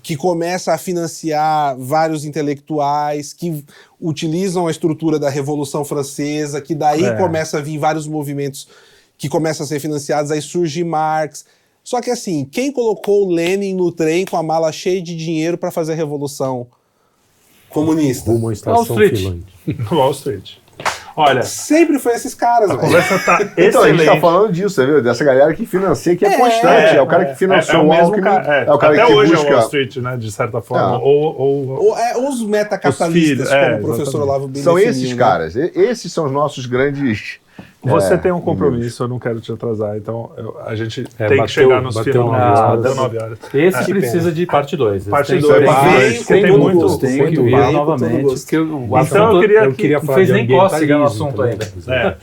que 0.01 0.15
começa 0.15 0.73
a 0.73 0.77
financiar 0.77 1.75
vários 1.77 2.25
intelectuais, 2.25 3.33
que 3.33 3.63
utilizam 3.99 4.67
a 4.67 4.71
estrutura 4.71 5.17
da 5.17 5.29
Revolução 5.29 5.85
Francesa, 5.85 6.59
que 6.61 6.75
daí 6.75 7.05
É. 7.05 7.13
começa 7.15 7.57
a 7.57 7.61
vir 7.61 7.77
vários 7.77 8.07
movimentos 8.07 8.67
que 9.17 9.29
começam 9.29 9.63
a 9.63 9.67
ser 9.67 9.79
financiados, 9.79 10.31
aí 10.31 10.41
surge 10.41 10.83
Marx. 10.83 11.45
Só 11.83 11.99
que 12.01 12.09
assim, 12.09 12.45
quem 12.45 12.71
colocou 12.71 13.27
o 13.27 13.31
Lenin 13.31 13.73
no 13.73 13.91
trem 13.91 14.25
com 14.25 14.37
a 14.37 14.43
mala 14.43 14.71
cheia 14.71 15.01
de 15.01 15.15
dinheiro 15.15 15.57
para 15.57 15.69
fazer 15.69 15.93
a 15.93 15.95
Revolução 15.95 16.67
Comunista? 17.69 18.31
Rumo 18.31 18.49
à 18.49 18.53
estação 18.53 18.83
Street. 18.83 19.17
Finlândia. 19.17 19.45
No 19.91 19.97
Wall 19.99 20.11
Street. 20.11 20.51
Olha, 21.15 21.43
Sempre 21.43 21.99
foi 21.99 22.13
esses 22.13 22.33
caras, 22.33 22.71
a 22.71 22.75
velho. 22.75 22.87
conversa 22.87 23.19
tá 23.19 23.39
Então, 23.55 23.83
a 23.83 23.89
gente 23.89 24.03
tá 24.03 24.19
falando 24.19 24.51
disso, 24.51 24.69
você 24.69 24.85
viu? 24.85 25.01
Dessa 25.01 25.23
galera 25.23 25.53
que 25.53 25.65
financia, 25.65 26.15
que 26.15 26.25
é, 26.25 26.29
É, 26.33 26.37
constante. 26.37 26.95
É, 26.95 27.01
o 27.01 27.05
cara 27.05 27.25
que 27.25 27.35
financiou 27.35 27.81
é, 27.81 27.83
o 27.83 27.85
o 27.85 27.89
mesmo 27.89 28.05
Alckmin, 28.05 28.23
cara, 28.23 28.55
é, 28.55 28.65
é 28.65 28.73
o 28.73 28.77
cara 28.79 28.93
até 28.93 29.05
que 29.05 29.13
hoje 29.13 29.31
busca... 29.33 29.47
é 29.47 29.53
Wall 29.53 29.63
Street, 29.63 29.95
né, 29.97 30.17
de 30.17 30.31
certa 30.31 30.61
forma. 30.61 30.95
É. 30.95 30.99
Ou, 30.99 31.39
ou, 31.39 31.69
Ou, 31.85 31.97
é, 31.97 32.17
os 32.17 32.41
metacapitalistas, 32.43 33.49
filhos, 33.49 33.51
é, 33.51 33.65
como 33.65 33.77
o 33.77 33.95
professor. 33.95 34.21
Olavo 34.21 34.47
bem 34.47 34.63
São 34.63 34.79
esses 34.79 35.11
né? 35.11 35.15
caras. 35.15 35.55
Esses 35.55 36.11
são 36.11 36.25
os 36.25 36.31
nossos 36.31 36.65
grandes... 36.65 37.42
Você 37.85 38.13
É, 38.13 38.17
tem 38.17 38.31
um 38.31 38.39
compromisso, 38.39 39.03
eu 39.03 39.07
não 39.09 39.19
quero 39.19 39.41
te 39.41 39.51
atrasar, 39.51 39.97
então 39.97 40.31
eu- 40.37 40.57
a 40.65 40.73
gente 40.73 41.01
É, 41.19 41.27
tem 41.27 41.37
bateu- 41.37 41.43
que 41.45 41.51
chegar 41.51 41.81
nos 41.81 41.95
bateu 41.95 42.13
finalmente. 42.13 42.41
nove 42.61 42.61
horas. 42.87 42.95
nove 42.95 43.17
horas. 43.17 43.39
Esse 43.53 43.85
que 43.85 43.93
precisa 43.93 44.31
de 44.31 44.45
parte 44.45 44.77
2. 44.77 45.05
Parte 45.05 45.31
dois, 45.37 45.43
dois, 45.43 45.65
vai, 45.65 46.11
porque 46.13 46.17
com 46.19 46.33
tem 46.33 46.47
todo 46.47 46.59
muitos. 46.61 46.81
gosto. 46.83 47.01
Tem 47.01 47.17
Muito 47.17 47.29
que 47.43 47.51
bem, 47.51 47.65
vir 47.67 47.71
novamente. 47.73 48.45
Que 48.45 48.57
o 48.57 48.63
Então, 48.85 48.95
assunto 48.97 49.17
eu 49.35 49.39
queria 49.41 49.59
Eu 49.65 49.71
que- 49.71 49.75
queria 49.77 49.97
não 49.97 50.05
falar 50.05 50.15
fez 50.15 50.27
de 50.27 50.33
nem 50.33 50.47
cócega 50.47 50.97
no 50.97 51.03
ambientalismo 51.03 51.05
assunto 51.05 51.35
também. 51.35 51.51
ainda. 51.51 51.65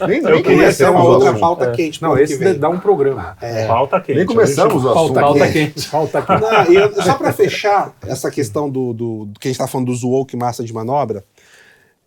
É, 0.01 0.07
Nem, 0.07 0.19
Eu 0.23 0.31
nem 0.31 0.43
queria 0.43 0.65
Essa 0.65 0.83
é 0.83 0.87
ter 0.87 0.93
uma 0.93 1.05
o 1.05 1.09
outra 1.09 1.35
pauta 1.35 1.71
quente 1.73 2.03
Não, 2.03 2.19
esse 2.19 2.39
que 2.39 2.53
dá 2.55 2.69
um 2.71 2.79
programa. 2.79 3.37
Pauta 3.69 4.01
quente. 4.01 4.17
Nem 4.17 4.27
começamos 4.27 4.83
o 4.85 4.89
assunto. 4.91 5.13
Pauta 5.15 5.41
quente. 5.49 5.75
quente. 5.75 5.89
Falta. 5.89 6.25
Não, 6.41 6.73
e 6.73 6.75
eu- 6.77 7.03
só 7.03 7.15
para 7.15 7.33
fechar 7.35 7.93
essa 8.07 8.31
questão 8.31 8.71
do, 8.71 8.95
que 9.39 9.49
a 9.49 9.51
gente 9.51 9.61
está 9.61 9.67
falando 9.67 9.93
do 9.95 10.09
woke 10.09 10.37
massa 10.39 10.65
de 10.65 10.73
manobra, 10.73 11.23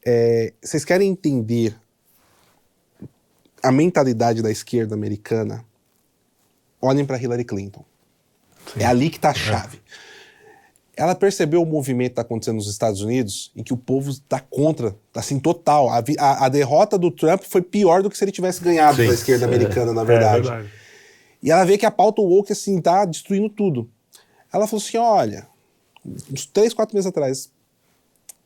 é, 0.05 0.53
vocês 0.61 0.83
querem 0.83 1.09
entender 1.09 1.75
a 3.63 3.71
mentalidade 3.71 4.41
da 4.41 4.51
esquerda 4.51 4.93
americana? 4.93 5.63
Olhem 6.81 7.05
para 7.05 7.17
Hillary 7.21 7.45
Clinton. 7.45 7.83
É 8.77 8.85
ali 8.85 9.09
que 9.09 9.15
está 9.17 9.29
a 9.29 9.33
chave. 9.33 9.81
Ela 10.95 11.15
percebeu 11.15 11.61
o 11.61 11.65
movimento 11.65 12.09
que 12.09 12.11
está 12.13 12.21
acontecendo 12.21 12.57
nos 12.57 12.67
Estados 12.69 13.01
Unidos 13.01 13.51
e 13.55 13.63
que 13.63 13.73
o 13.73 13.77
povo 13.77 14.11
está 14.11 14.39
contra, 14.39 14.95
assim, 15.15 15.39
total. 15.39 15.89
A, 15.89 16.03
a- 16.19 16.45
a 16.45 16.49
derrota 16.49 16.97
do 16.99 17.09
Trump 17.09 17.41
foi 17.43 17.61
pior 17.63 18.03
do 18.03 18.09
que 18.11 18.17
se 18.17 18.23
ele 18.23 18.31
tivesse 18.31 18.61
ganhado 18.63 18.97
Sim. 18.97 19.07
da 19.07 19.13
esquerda 19.13 19.45
americana, 19.45 19.91
na 19.91 20.03
É 20.03 20.05
verdade. 20.05 20.47
verdade. 20.47 20.69
E 21.41 21.49
ela 21.51 21.63
vê 21.65 21.77
que 21.77 21.85
a 21.85 21.91
pauta 21.91 22.21
woke, 22.21 22.51
assim, 22.53 22.79
tá 22.79 23.05
destruindo 23.05 23.49
tudo. 23.49 23.89
Ela 24.53 24.67
falou 24.67 24.83
assim, 24.85 24.97
olha, 24.97 25.47
uns 26.31 26.45
três, 26.45 26.73
quatro 26.75 26.95
meses 26.95 27.09
atrás, 27.09 27.51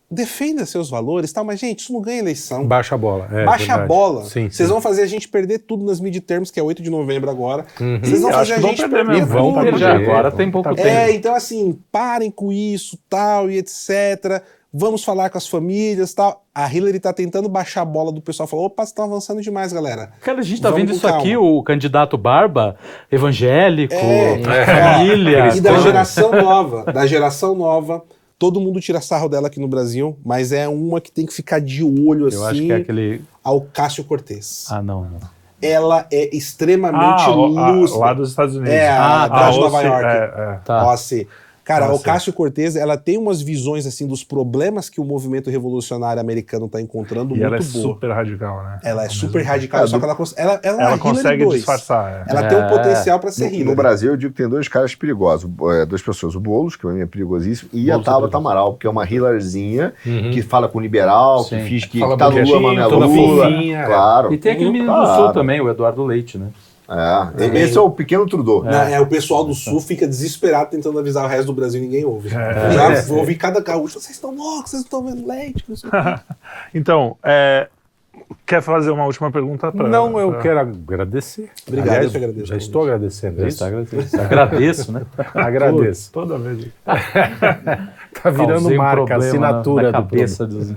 defenda 0.10 0.66
seus 0.66 0.90
valores, 0.90 1.32
tal, 1.34 1.44
mas, 1.44 1.60
gente, 1.60 1.80
isso 1.82 1.92
não 1.94 2.02
ganha 2.02 2.20
eleição. 2.20 2.66
Baixa 2.66 2.96
a 2.96 2.98
bola. 2.98 3.28
é 3.32 3.44
Baixa 3.46 3.74
a 3.74 3.78
verdade. 3.78 3.88
bola. 3.88 4.24
Sim, 4.26 4.50
Vocês 4.50 4.56
sim. 4.56 4.74
vão 4.74 4.80
fazer 4.82 5.02
a 5.02 5.06
gente 5.08 5.28
perder 5.28 5.60
tudo 5.60 5.84
nas 5.86 6.00
midterms, 6.00 6.50
que 6.50 6.60
é 6.60 6.64
8 6.64 6.82
de 6.82 6.90
novembro 6.90 7.30
agora. 7.30 7.66
Uhum. 7.80 8.00
Vocês 8.02 8.22
vão 8.22 8.32
fazer 8.32 8.54
a 8.54 8.60
gente 8.62 8.78
perder 8.82 8.96
perder 9.06 9.14
mesmo, 9.14 9.28
vão 9.34 9.52
tudo. 9.54 9.64
perder. 9.64 9.80
Já 9.80 9.96
agora 9.96 10.32
tem 10.32 10.50
pouco 10.50 10.70
Tá 10.70 10.76
tempo. 10.76 10.88
É, 10.88 11.12
então 11.14 11.36
assim, 11.36 11.78
parem 11.92 12.32
com 12.32 12.52
isso, 12.54 12.98
tal, 13.10 13.50
e 13.52 13.58
etc. 13.58 14.42
Vamos 14.74 15.04
falar 15.04 15.30
com 15.30 15.38
as 15.38 15.48
famílias, 15.48 16.14
tal. 16.14 16.44
A 16.54 16.72
Hillary 16.72 17.00
tá 17.00 17.12
tentando 17.12 17.48
baixar 17.50 17.82
a 17.82 17.86
bola 17.86 18.12
do 18.12 18.22
pessoal. 18.22 18.46
Falou, 18.48 18.66
opa, 18.66 18.84
vocês 18.84 18.90
estão 18.90 19.06
avançando 19.06 19.42
demais, 19.42 19.72
galera. 19.74 20.12
Cara, 20.22 20.40
a 20.40 20.44
gente 20.44 20.62
tá 20.62 20.70
Vamos 20.70 20.86
vendo 20.86 20.96
isso 20.96 21.08
aqui, 21.08 21.34
calma. 21.34 21.50
o 21.50 21.64
candidato 21.64 22.18
Barba, 22.18 22.76
evangélico, 23.12 23.94
É, 23.94 24.66
família. 24.66 25.56
E 25.56 25.62
da 25.62 25.80
geração 25.80 26.32
nova, 26.32 26.84
da 26.92 27.06
geração 27.08 27.56
nova, 27.56 28.04
todo 28.39 28.59
mundo 28.61 28.80
tira 28.80 29.01
sarro 29.01 29.27
dela 29.30 29.47
aqui 29.47 29.59
no 29.59 29.68
Brasil, 29.68 30.18
mas 30.26 30.51
é 30.51 30.68
uma 30.68 31.01
que 31.01 31.11
tem 31.11 31.26
que 31.26 31.34
ficar 31.34 31.59
de 31.59 31.84
olho 31.84 32.27
assim 32.27 32.38
Eu 32.38 32.45
acho 32.45 32.61
que 32.61 32.72
é 32.72 32.76
aquele. 32.76 33.22
ao 33.43 33.61
Cássio 33.61 34.03
Cortez. 34.03 34.65
Ah, 34.69 34.81
não, 34.81 35.01
não. 35.03 35.19
Ela 35.59 36.05
é 36.11 36.35
extremamente 36.35 37.23
Ah, 37.23 37.97
lá 37.97 38.14
dos 38.14 38.30
Estados 38.30 38.55
Unidos. 38.55 38.73
É, 38.76 38.89
a 38.89 39.23
Ah, 39.23 39.27
da 39.27 39.35
tá. 39.39 39.49
de 39.51 39.59
Nova 39.59 39.77
OC, 39.77 39.85
York. 39.88 40.05
é, 40.05 40.34
é. 40.53 40.59
Tá. 40.64 40.85
OAC. 40.88 41.27
Cara, 41.68 41.88
OAC. 41.88 41.95
o 41.95 41.99
Cássio 41.99 42.31
Cortez, 42.34 42.76
ela 42.77 42.95
tem 42.98 43.18
umas 43.18 43.41
visões 43.41 43.85
assim 43.85 44.07
dos 44.07 44.23
problemas 44.23 44.89
que 44.89 45.02
o 45.02 45.03
movimento 45.03 45.49
revolucionário 45.49 46.22
americano 46.22 46.65
está 46.68 46.80
encontrando 46.81 47.26
E 47.35 47.39
muito 47.39 47.44
ela 47.45 47.57
é 47.57 47.60
boa. 47.60 47.69
super 47.72 48.10
radical, 48.11 48.64
né? 48.64 48.80
Ela 48.84 49.03
é 49.06 49.10
super 49.10 49.44
radical, 49.44 49.84
É, 49.84 49.88
só 49.88 49.99
que 49.99 50.06
ela, 50.06 50.15
cons- 50.15 50.34
ela, 50.38 50.60
ela, 50.64 50.64
é 50.64 50.68
a 50.68 50.72
Ela 50.72 50.81
Hillary 50.95 50.99
consegue 51.02 51.44
2. 51.44 51.56
disfarçar. 51.57 52.26
é. 52.27 52.31
Ela 52.31 52.44
tem 52.48 52.57
um 52.57 52.61
É. 52.61 52.69
potencial 52.69 53.19
para 53.19 53.31
ser 53.31 53.44
No, 53.44 53.49
Hillary. 53.49 53.64
no 53.65 53.76
Brasil, 53.76 54.11
eu 54.11 54.18
digo 54.18 54.31
que 54.34 54.38
tem 54.41 54.49
dois 54.49 54.68
caras 54.69 54.95
perigosos. 54.95 55.49
É, 55.81 55.85
duas 55.85 56.02
pessoas. 56.02 56.35
O 56.35 56.39
Boulos, 56.39 56.76
que 56.77 56.84
pra 56.84 56.91
mim 56.91 57.02
é 57.02 57.06
perigosíssimo, 57.06 57.69
e 57.73 57.91
a 57.91 57.95
Boulos 57.95 58.07
é 58.07 58.11
Tabata. 58.11 58.38
Amaral, 58.38 58.73
que 58.76 58.88
é 58.88 58.89
uma 58.89 59.03
Hillaryzinha, 59.06 59.94
Uhum. 60.06 60.31
que 60.31 60.41
fala 60.41 60.69
com 60.69 60.80
liberal, 60.80 61.44
que 61.44 61.49
Sim. 61.49 61.64
finge 61.65 61.88
que 61.89 61.99
Fala 61.99 62.18
tá 62.18 62.30
no 62.30 62.38
Lula, 62.41 62.60
mas 62.61 62.77
não 62.91 63.03
é 63.03 63.07
Lula. 63.07 63.48
é. 63.49 63.85
Claro. 63.85 64.34
E 64.34 64.38
tem 64.38 64.53
aquele 64.53 64.72
menino 64.72 64.94
do. 64.94 65.06
Sul 65.15 65.34
também, 65.34 65.60
o 65.60 65.69
Eduardo 65.69 66.03
Leite, 66.06 66.38
né? 66.38 66.48
É. 66.89 67.57
Esse 67.64 67.77
é 67.77 67.81
o 67.81 67.89
pequeno 67.89 68.26
Trudeau. 68.26 68.64
Na- 68.64 68.89
é, 68.89 68.99
o 68.99 69.07
pessoal 69.07 69.43
do 69.43 69.53
Sul 69.53 69.81
fica 69.81 70.07
desesperado 70.07 70.69
tentando 70.69 70.97
avisar 70.99 71.26
o 71.26 71.27
resto 71.27 71.47
do 71.47 71.53
Brasil 71.53 71.81
e 71.81 71.85
ninguém 71.85 72.05
ouve. 72.05 72.30
É. 72.30 72.72
Já 72.72 73.01
vou 73.01 73.19
ouvir 73.19 73.35
cada 73.35 73.59
gaúcho. 73.59 73.99
Vocês 73.99 74.15
estão 74.15 74.34
loucos, 74.35 74.72
vocês 74.72 74.84
estão 74.84 75.03
vendo 75.03 75.27
leite. 75.27 75.64
não 75.68 75.76
sei 75.76 75.89
o 75.89 75.91
quê." 75.91 76.22
Então, 76.73 77.18
é, 77.23 77.68
quer 78.45 78.61
fazer 78.61 78.89
uma 78.91 79.05
última 79.05 79.30
pergunta? 79.31 79.72
Pra, 79.72 79.88
Não, 79.88 80.19
eu 80.19 80.31
pra- 80.31 80.41
quero 80.41 80.59
agradecer. 80.59 81.49
Obrigado, 81.68 81.88
Aliás, 81.89 82.05
eu 82.05 82.11
que 82.11 82.18
agradeço. 82.18 82.45
Já 82.47 82.57
estou 82.57 82.84
agradecendo. 82.84 83.43
é 83.43 83.47
isso? 83.47 83.64
Agradeço, 84.22 84.91
né? 84.91 85.01
Agradeço. 85.34 86.11
Toda 86.11 86.38
vez. 86.38 86.68
Tá 88.23 88.31
virando 88.31 88.53
Causei 88.61 88.77
um 88.77 88.81
marca, 88.81 88.95
problema 89.05 89.26
assinatura 89.26 89.84
na, 89.84 89.91
na 89.91 89.99
do 89.99 90.09
cabeça 90.09 90.47
dos. 90.47 90.69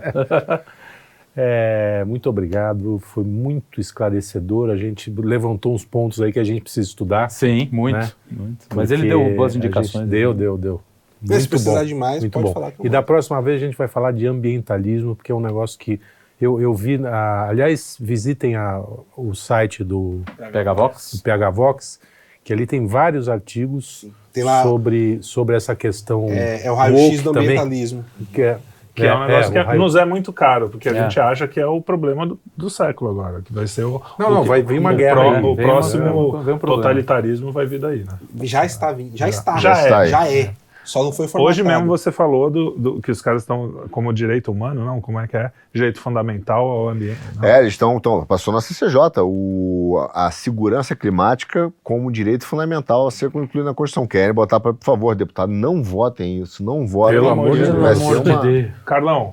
É, 1.36 2.05
muito 2.07 2.28
obrigado, 2.28 2.98
foi 2.98 3.23
muito 3.24 3.81
esclarecedor. 3.81 4.70
A 4.70 4.77
gente 4.77 5.11
levantou 5.11 5.74
uns 5.74 5.85
pontos 5.85 6.20
aí 6.20 6.32
que 6.32 6.39
a 6.40 6.44
gente 6.44 6.61
precisa 6.62 6.86
estudar. 6.89 7.31
Sim, 7.31 7.69
muito. 7.73 7.97
Né? 7.98 8.11
muito. 8.31 8.66
Mas 8.74 8.90
ele 8.90 9.09
deu 9.09 9.35
boas 9.36 9.52
a 9.52 9.55
gente- 9.55 9.65
indicações. 9.65 10.09
Deu, 10.09 10.35
deu, 10.35 10.59
deu. 10.59 10.81
Mas 11.23 11.28
se 11.28 11.35
Muito 11.40 11.48
precisar 11.51 11.81
bom, 11.81 11.85
de 11.86 11.94
mais, 11.94 12.20
muito 12.20 12.32
pode 12.32 12.47
bom. 12.47 12.52
falar 12.52 12.73
que 12.73 12.81
eu 12.81 12.86
E 12.86 12.89
da 12.89 13.02
próxima 13.02 13.40
vez 13.43 13.62
a 13.62 13.66
gente 13.66 13.77
vai 13.77 13.86
falar 13.86 14.11
de 14.12 14.27
ambientalismo, 14.27 15.15
porque 15.15 15.31
é 15.31 15.35
um 15.35 15.40
negócio 15.40 15.78
que 15.78 16.01
eu, 16.40 16.59
eu 16.61 16.73
vi. 16.74 16.97
na- 16.98 17.47
aliás, 17.47 17.97
visitem 18.01 18.57
a- 18.57 18.82
o 19.16 19.35
site 19.35 19.85
do, 19.85 20.23
Pega 20.51 20.70
a 20.70 20.74
do 20.74 20.81
Vox? 20.81 21.20
PH 21.23 21.51
Vox, 21.51 22.01
que 22.43 22.52
ali 22.55 22.66
tem 22.66 22.86
vários 22.86 23.28
artigos 23.28 24.07
Tem 24.32 24.43
lá- 24.43 24.62
sobre, 24.62 25.19
sobre 25.20 25.55
essa 25.57 25.77
questão. 25.77 26.27
É, 26.31 26.65
é 26.66 26.73
o 26.73 26.74
raio-x 26.74 27.20
do 27.23 27.32
também, 27.35 27.48
ambientalismo. 27.51 28.02
Que 28.32 28.40
é, 28.40 28.59
Que 29.01 29.06
é, 29.06 29.14
um 29.14 29.20
negócio 29.27 29.51
o 29.51 29.52
que 29.52 29.59
raio- 29.60 29.78
nos 29.81 29.97
é 29.97 30.05
muito 30.05 30.32
caro, 30.32 30.68
porque 30.68 30.89
a 30.89 30.93
É. 30.93 31.02
gente 31.02 31.18
acha 31.20 31.47
que 31.48 31.59
é 31.60 31.66
o 31.66 31.81
problema 31.81 32.27
do, 32.27 32.39
do 32.56 32.68
século 32.70 33.10
agora, 33.10 33.40
que 33.43 33.52
vai 33.52 33.66
ser 33.66 33.85
o. 33.85 34.01
Não, 34.18 34.28
o 34.28 34.35
não, 34.35 34.43
que- 34.43 34.48
vai 34.48 34.62
vir 34.62 34.78
uma 34.78 34.93
o 34.93 34.97
guerra 34.97 35.14
pró- 35.20 35.31
aí. 35.35 35.43
o 35.44 35.55
Vem 35.55 35.66
próximo 35.66 36.28
uma- 36.28 36.43
vem 36.43 36.55
um 36.55 36.59
totalitarismo 36.59 37.52
vai 37.52 37.66
vir 37.66 37.81
daí, 37.81 38.05
né? 38.05 38.12
Já 38.43 38.64
está 38.64 38.93
vindo. 38.93 39.16
Já 39.16 39.28
está. 39.28 39.56
Já 39.59 39.72
é. 39.78 40.06
Já 40.06 40.28
é. 40.28 40.51
Só 40.85 41.05
não 41.05 41.12
foi 41.12 41.28
formatado. 41.28 41.51
Hoje 41.51 41.62
mesmo 41.62 41.86
você 41.86 42.11
falou 42.11 42.51
do, 42.51 42.70
do- 42.73 43.01
que 43.02 43.11
os 43.11 43.20
caras 43.23 43.43
estão 43.43 43.85
como 43.90 44.12
direito 44.12 44.51
humano, 44.51 44.85
não? 44.85 45.01
Como 45.01 45.20
é 45.20 45.28
que 45.28 45.36
é? 45.36 45.52
Direito 45.73 46.01
fundamental 46.01 46.66
ao 46.66 46.89
ambiente. 46.89 47.19
não? 47.36 47.44
É, 47.48 47.59
eles 47.61 47.74
estão. 47.74 47.97
Então, 47.97 48.24
passou 48.27 48.52
na 48.52 48.61
CCJ 48.61 49.20
o, 49.23 50.05
a 50.12 50.31
segurança 50.31 50.97
climática 50.97 51.73
como 51.85 52.11
direito 52.11 52.44
fundamental 52.47 53.07
a 53.07 53.11
ser 53.11 53.27
incluído 53.27 53.65
na 53.65 53.74
Constituição. 53.74 54.07
Querem 54.07 54.32
botar 54.35 54.59
para, 54.59 54.73
por 54.74 54.85
favor, 54.85 55.15
deputado, 55.15 55.52
não 55.52 55.82
votem 55.82 56.40
isso, 56.40 56.65
não 56.65 56.86
votem. 56.86 57.19
Pelo 57.20 57.28
amor 57.31 57.52
de 57.52 57.62
Deus. 57.65 57.69
Vai 57.77 57.94
Pelo 57.94 57.94
ser 57.97 58.02
amor 58.05 58.23
de 58.23 58.31
uma- 58.31 58.43
Deus. 58.43 58.70
Carlão, 58.85 59.32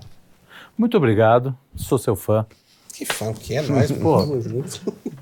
Muito 0.78 0.95
obrigado. 0.98 1.56
Sou 1.76 1.98
seu 1.98 2.15
fã. 2.15 2.45
Que 2.94 3.06
fã 3.06 3.32
que 3.34 3.56
é 3.56 3.61
nós, 3.61 3.91
pô. 3.94 4.18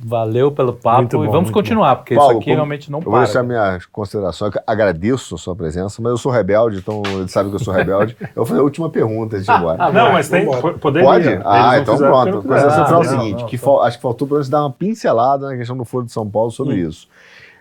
Valeu 0.07 0.52
pelo 0.52 0.72
papo 0.73 0.98
Muito 0.99 1.18
bom, 1.18 1.23
e 1.23 1.27
vamos 1.27 1.41
muito 1.45 1.53
continuar, 1.53 1.95
porque 1.95 2.14
Paulo, 2.14 2.32
isso 2.34 2.38
aqui 2.38 2.45
como- 2.45 2.56
realmente 2.57 2.91
não 2.91 2.99
Eu 2.99 3.03
vou 3.03 3.14
para. 3.14 3.23
deixar 3.23 3.41
minhas 3.41 3.86
considerações. 3.88 4.53
Agradeço 4.68 5.34
a 5.34 5.38
sua 5.40 5.56
presença, 5.56 5.99
mas 6.02 6.11
eu 6.11 6.18
sou 6.18 6.32
rebelde, 6.32 6.77
então 6.77 7.02
ele 7.07 7.27
sabe 7.27 7.49
que 7.49 7.56
eu 7.56 7.60
sou 7.60 7.73
rebelde. 7.73 8.15
Eu 8.36 8.44
vou 8.44 8.45
fazer 8.45 8.60
a 8.60 8.64
última 8.64 8.90
pergunta 8.90 9.40
de 9.40 9.49
embora. 9.49 9.91
não, 9.91 10.11
mas 10.14 10.30
tem. 10.30 10.45
Poderia. 10.80 11.07
Pode? 11.07 11.40
Ah, 11.44 11.80
então 11.80 11.98
pronto. 11.98 12.26
não 12.32 12.41
Consideração 12.44 12.86
final 12.86 13.02
é 13.03 13.06
o 13.06 13.10
seguinte: 13.10 13.40
não, 13.41 13.48
que 13.48 13.56
não. 13.57 13.64
fal- 13.64 13.82
acho 13.82 13.98
que 13.98 14.02
faltou 14.03 14.27
pelo 14.27 14.38
menos 14.38 14.49
dar 14.49 14.61
uma 14.61 14.72
pincelada 14.72 15.48
na 15.48 15.57
questão 15.57 15.76
do 15.76 15.86
Foro 15.86 16.06
de 16.06 16.11
São 16.11 16.30
Paulo 16.30 16.52
sobre 16.52 16.76
Hum. 16.86 16.90
isso. 16.90 17.07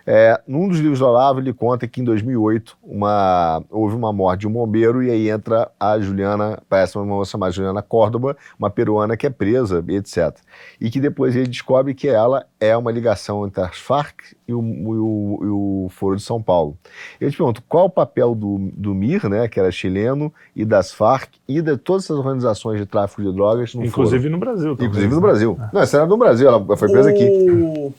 É, 0.07 0.39
num 0.47 0.67
dos 0.67 0.79
livros 0.79 0.99
do 0.99 1.07
Olavo, 1.07 1.39
ele 1.39 1.51
conta 1.51 1.87
que 1.87 1.99
em 1.99 2.03
2008 2.03 2.77
uma, 2.83 3.63
houve 3.71 3.95
uma 3.95 4.13
morte 4.13 4.41
de 4.41 4.47
um 4.47 4.51
bombeiro 4.51 5.01
e 5.01 5.09
aí 5.09 5.29
entra 5.29 5.71
a 5.79 5.99
Juliana, 5.99 6.61
parece 6.69 6.95
uma 6.95 7.05
moça 7.05 7.31
chamada 7.31 7.51
Juliana 7.51 7.81
Córdoba, 7.81 8.37
uma 8.59 8.69
peruana 8.69 9.17
que 9.17 9.25
é 9.25 9.29
presa, 9.31 9.83
etc. 9.87 10.37
E 10.79 10.91
que 10.91 10.99
depois 10.99 11.35
ele 11.35 11.47
descobre 11.47 11.95
que 11.95 12.07
ela 12.07 12.45
é 12.65 12.75
uma 12.77 12.91
ligação 12.91 13.45
entre 13.47 13.61
as 13.61 13.77
Farc 13.77 14.21
e 14.47 14.53
o, 14.53 14.61
e 14.61 14.97
o, 14.97 15.39
e 15.41 15.47
o 15.47 15.87
Foro 15.89 16.15
de 16.15 16.21
São 16.23 16.41
Paulo. 16.41 16.77
Eu 17.19 17.29
te 17.31 17.37
pergunto, 17.37 17.61
qual 17.67 17.85
o 17.85 17.89
papel 17.89 18.33
do, 18.35 18.69
do 18.73 18.93
MIR, 18.93 19.29
né, 19.29 19.47
que 19.47 19.59
era 19.59 19.71
chileno, 19.71 20.33
e 20.55 20.65
das 20.65 20.91
Farc 20.91 21.29
e 21.47 21.61
de 21.61 21.77
todas 21.77 22.05
essas 22.05 22.17
organizações 22.17 22.79
de 22.79 22.85
tráfico 22.85 23.21
de 23.21 23.31
drogas 23.33 23.73
no 23.75 23.85
Inclusive 23.85 24.23
Foro? 24.23 24.31
no 24.33 24.39
Brasil. 24.39 24.69
talvez, 24.75 24.87
Inclusive 24.87 25.09
no 25.13 25.21
né? 25.21 25.27
Brasil. 25.27 25.59
Não, 25.73 25.81
essa 25.81 25.97
era 25.97 26.05
no 26.05 26.17
Brasil, 26.17 26.47
ela 26.47 26.77
foi 26.77 26.89
presa 26.89 27.09
aqui. 27.09 27.23
O- 27.25 27.93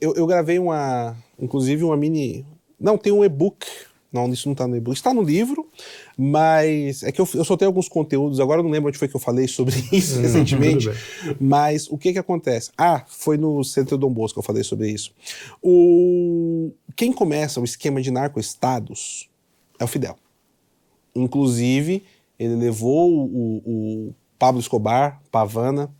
Eu, 0.00 0.14
eu 0.14 0.26
gravei 0.26 0.58
uma, 0.58 1.14
inclusive 1.38 1.82
uma 1.84 1.96
mini, 1.96 2.44
não, 2.78 2.98
tem 2.98 3.12
um 3.12 3.24
e-book, 3.24 3.66
não, 4.16 4.32
isso 4.32 4.48
não 4.48 4.54
tá 4.54 4.66
no 4.66 4.76
e-book, 4.76 4.96
está 4.96 5.14
no 5.14 5.22
livro, 5.22 5.68
mas 6.16 7.02
é 7.02 7.12
que 7.12 7.20
eu, 7.20 7.28
eu 7.34 7.44
soltei 7.44 7.66
alguns 7.66 7.88
conteúdos, 7.88 8.40
agora 8.40 8.60
eu 8.60 8.64
não 8.64 8.70
lembro 8.70 8.88
onde 8.88 8.98
foi 8.98 9.06
que 9.06 9.14
eu 9.14 9.20
falei 9.20 9.46
sobre 9.46 9.76
isso 9.92 10.20
recentemente, 10.20 10.88
tudo 10.88 11.36
mas 11.38 11.88
o 11.90 11.96
que 11.96 12.12
que 12.12 12.18
acontece? 12.18 12.70
Ah, 12.76 13.04
foi 13.06 13.36
no 13.36 13.62
Centro 13.62 13.96
Dom 13.96 14.10
Bosco 14.10 14.34
que 14.34 14.38
eu 14.40 14.46
falei 14.46 14.64
sobre 14.64 14.90
isso. 14.90 15.12
O, 15.62 16.72
quem 16.96 17.12
começa 17.12 17.60
o 17.60 17.64
esquema 17.64 18.02
de 18.02 18.10
narcoestados 18.10 19.28
é 19.78 19.84
o 19.84 19.86
Fidel. 19.86 20.16
Inclusive, 21.14 22.02
ele 22.38 22.56
levou 22.56 23.10
o, 23.10 23.62
o 23.64 24.14
Pablo 24.38 24.60
Escobar, 24.60 25.20
Pavana, 25.30 25.90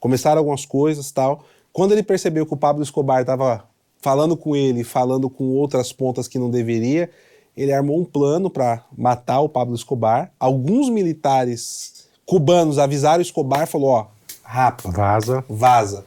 começaram 0.00 0.38
algumas 0.38 0.64
coisas 0.64 1.10
tal. 1.10 1.44
Quando 1.72 1.92
ele 1.92 2.02
percebeu 2.02 2.46
que 2.46 2.54
o 2.54 2.56
Pablo 2.56 2.82
Escobar 2.82 3.20
estava 3.20 3.68
falando 4.00 4.36
com 4.36 4.54
ele, 4.54 4.84
falando 4.84 5.28
com 5.28 5.44
outras 5.50 5.92
pontas 5.92 6.28
que 6.28 6.38
não 6.38 6.50
deveria, 6.50 7.10
ele 7.56 7.72
armou 7.72 7.98
um 7.98 8.04
plano 8.04 8.50
para 8.50 8.84
matar 8.96 9.40
o 9.40 9.48
Pablo 9.48 9.74
Escobar. 9.74 10.30
Alguns 10.38 10.90
militares 10.90 12.06
cubanos 12.26 12.78
avisaram 12.78 13.20
o 13.20 13.22
Escobar 13.22 13.62
e 13.62 13.66
falou: 13.66 13.90
ó, 13.90 14.06
rapa, 14.42 14.90
Vaza. 14.90 15.44
vaza. 15.48 16.04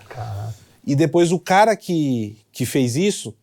E 0.85 0.95
depois 0.95 1.31
o 1.31 1.39
cara 1.39 1.76
que, 1.76 2.38
que 2.51 2.65
fez 2.65 2.95
isso, 2.95 3.35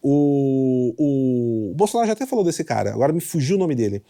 o, 0.00 0.94
o, 0.98 1.70
o 1.70 1.74
Bolsonaro 1.74 2.06
já 2.06 2.12
até 2.14 2.26
falou 2.26 2.44
desse 2.44 2.64
cara, 2.64 2.92
agora 2.92 3.12
me 3.12 3.20
fugiu 3.20 3.56
o 3.56 3.58
nome 3.58 3.74
dele. 3.74 4.02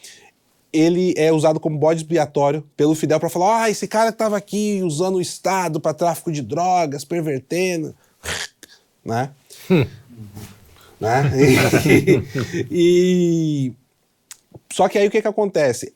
Ele 0.72 1.12
é 1.18 1.30
usado 1.30 1.60
como 1.60 1.78
bode 1.78 2.00
expiatório 2.00 2.64
pelo 2.76 2.94
Fidel 2.94 3.20
para 3.20 3.28
falar: 3.28 3.64
ah, 3.64 3.70
esse 3.70 3.86
cara 3.88 4.10
que 4.10 4.14
estava 4.14 4.36
aqui 4.36 4.80
usando 4.82 5.16
o 5.16 5.20
Estado 5.20 5.80
para 5.80 5.92
tráfico 5.92 6.30
de 6.30 6.42
drogas, 6.42 7.04
pervertendo. 7.04 7.94
né? 9.04 9.30
Né? 11.02 11.30
E, 12.70 12.70
e- 12.70 13.72
Só 14.72 14.88
que 14.88 14.98
aí 14.98 15.06
o 15.06 15.10
que, 15.10 15.20
que 15.22 15.28
acontece? 15.28 15.94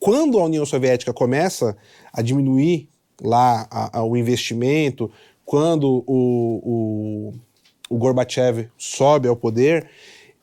Quando 0.00 0.38
a 0.38 0.44
União 0.44 0.64
Soviética 0.64 1.12
começa 1.12 1.76
a 2.12 2.22
diminuir 2.22 2.88
lá 3.22 3.66
a- 3.70 3.98
a- 3.98 4.04
o 4.04 4.16
investimento, 4.16 5.10
quando 5.44 6.04
o, 6.06 7.32
o, 7.90 7.94
o 7.94 7.98
Gorbachev 7.98 8.68
sobe 8.76 9.28
ao 9.28 9.36
poder, 9.36 9.88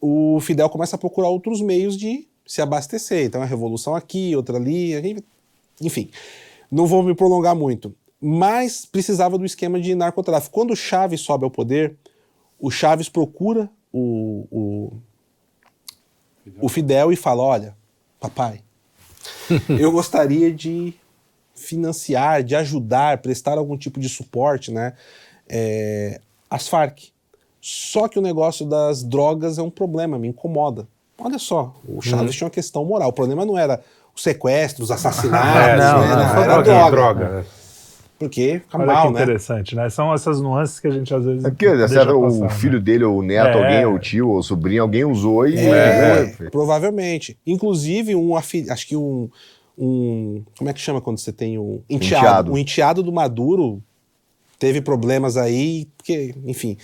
o 0.01 0.39
Fidel 0.41 0.69
começa 0.69 0.95
a 0.95 0.99
procurar 0.99 1.29
outros 1.29 1.61
meios 1.61 1.95
de 1.97 2.27
se 2.45 2.61
abastecer. 2.61 3.25
Então, 3.25 3.41
a 3.41 3.45
revolução 3.45 3.95
aqui, 3.95 4.35
outra 4.35 4.57
ali, 4.57 5.23
enfim. 5.81 6.09
Não 6.69 6.85
vou 6.85 7.01
me 7.03 7.15
prolongar 7.15 7.55
muito. 7.55 7.95
Mas 8.19 8.85
precisava 8.85 9.37
do 9.37 9.45
esquema 9.45 9.79
de 9.79 9.93
narcotráfico. 9.95 10.53
Quando 10.53 10.71
o 10.71 10.75
Chaves 10.75 11.21
sobe 11.21 11.43
ao 11.43 11.51
poder, 11.51 11.95
o 12.59 12.69
Chaves 12.71 13.07
procura 13.09 13.69
o, 13.97 14.47
o, 14.51 14.93
o 16.61 16.69
Fidel 16.69 17.11
e 17.11 17.15
fala: 17.15 17.41
Olha, 17.43 17.75
papai, 18.19 18.61
eu 19.79 19.91
gostaria 19.91 20.51
de 20.53 20.93
financiar, 21.55 22.43
de 22.43 22.55
ajudar, 22.55 23.19
prestar 23.19 23.57
algum 23.57 23.77
tipo 23.77 23.99
de 23.99 24.09
suporte, 24.09 24.71
né? 24.71 24.93
é, 25.49 26.19
às 26.49 26.67
Farc. 26.67 26.99
Só 27.61 28.07
que 28.07 28.19
o 28.19 28.21
negócio 28.21 28.65
das 28.65 29.03
drogas 29.03 29.57
é 29.57 29.61
um 29.61 29.69
problema, 29.71 30.19
me 30.19 30.27
incomoda. 30.27 30.87
Olha 31.17 31.39
só, 31.39 31.73
o 31.87 32.01
Chaves 32.01 32.35
tinha 32.35 32.45
uma 32.45 32.51
questão 32.51 32.83
moral. 32.85 33.09
O 33.09 33.13
problema 33.13 33.45
não 33.45 33.57
era 33.57 33.81
os 34.13 34.21
sequestros, 34.21 34.89
os 34.89 34.91
assassinatos, 34.91 35.49
É, 35.63 35.77
né? 35.77 35.83
não, 35.91 35.99
Não, 35.99 36.15
não, 36.17 36.29
Só 36.29 36.41
era 36.41 36.61
droga. 36.61 36.91
droga. 36.91 37.45
Porque 38.17 38.59
fica 38.59 38.77
Olha 38.77 38.85
mal, 38.87 39.07
que 39.07 39.13
né? 39.13 39.23
interessante, 39.23 39.75
né? 39.75 39.89
São 39.89 40.13
essas 40.13 40.39
nuances 40.39 40.79
que 40.79 40.87
a 40.87 40.91
gente 40.91 41.13
às 41.13 41.25
vezes. 41.25 41.43
É 41.43 41.49
porque 41.49 41.67
deixa 41.69 41.87
certo, 41.89 42.11
o 42.17 42.21
passar, 42.21 42.39
né? 42.39 42.49
filho 42.49 42.79
dele, 42.81 43.03
ou 43.03 43.19
o 43.19 43.21
neto, 43.21 43.57
É. 43.57 43.63
alguém, 43.63 43.85
ou 43.85 43.93
o 43.95 43.99
tio, 43.99 44.29
ou 44.29 44.37
o 44.37 44.43
sobrinho, 44.43 44.81
alguém 44.83 45.03
usou 45.03 45.45
e. 45.47 45.57
É, 45.57 46.25
né? 46.39 46.49
provavelmente. 46.49 47.37
Inclusive, 47.45 48.15
um 48.15 48.35
afi- 48.35 48.69
acho 48.69 48.87
que 48.87 48.95
um, 48.95 49.29
um. 49.77 50.43
Como 50.57 50.69
é 50.69 50.73
que 50.73 50.79
chama 50.79 51.01
quando 51.01 51.17
você 51.19 51.33
tem 51.33 51.57
um 51.59 51.81
enteado? 51.89 52.15
Enteado. 52.17 52.53
O 52.53 52.57
enteado 52.57 53.03
do 53.03 53.11
Maduro 53.11 53.83
teve 54.57 54.79
problemas 54.81 55.35
aí, 55.35 55.85
porque, 55.97 56.33
enfim, 56.45 56.77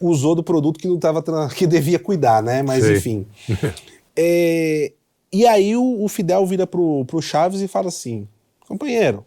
usou 0.00 0.36
do 0.36 0.44
produto 0.44 0.78
que 0.78 0.86
não 0.86 0.98
tava 0.98 1.22
tra- 1.22 1.48
que 1.54 1.66
devia 1.66 1.98
cuidar, 1.98 2.40
né? 2.42 2.62
Mas 2.62 2.84
Sei. 2.84 2.96
enfim. 2.98 3.26
É, 4.16 4.92
e 5.32 5.44
aí 5.44 5.74
o, 5.76 6.04
o 6.04 6.08
Fidel 6.08 6.46
vira 6.46 6.68
pro, 6.68 7.04
pro 7.04 7.20
Chaves 7.20 7.60
e 7.60 7.66
fala 7.66 7.88
assim: 7.88 8.28
companheiro, 8.68 9.24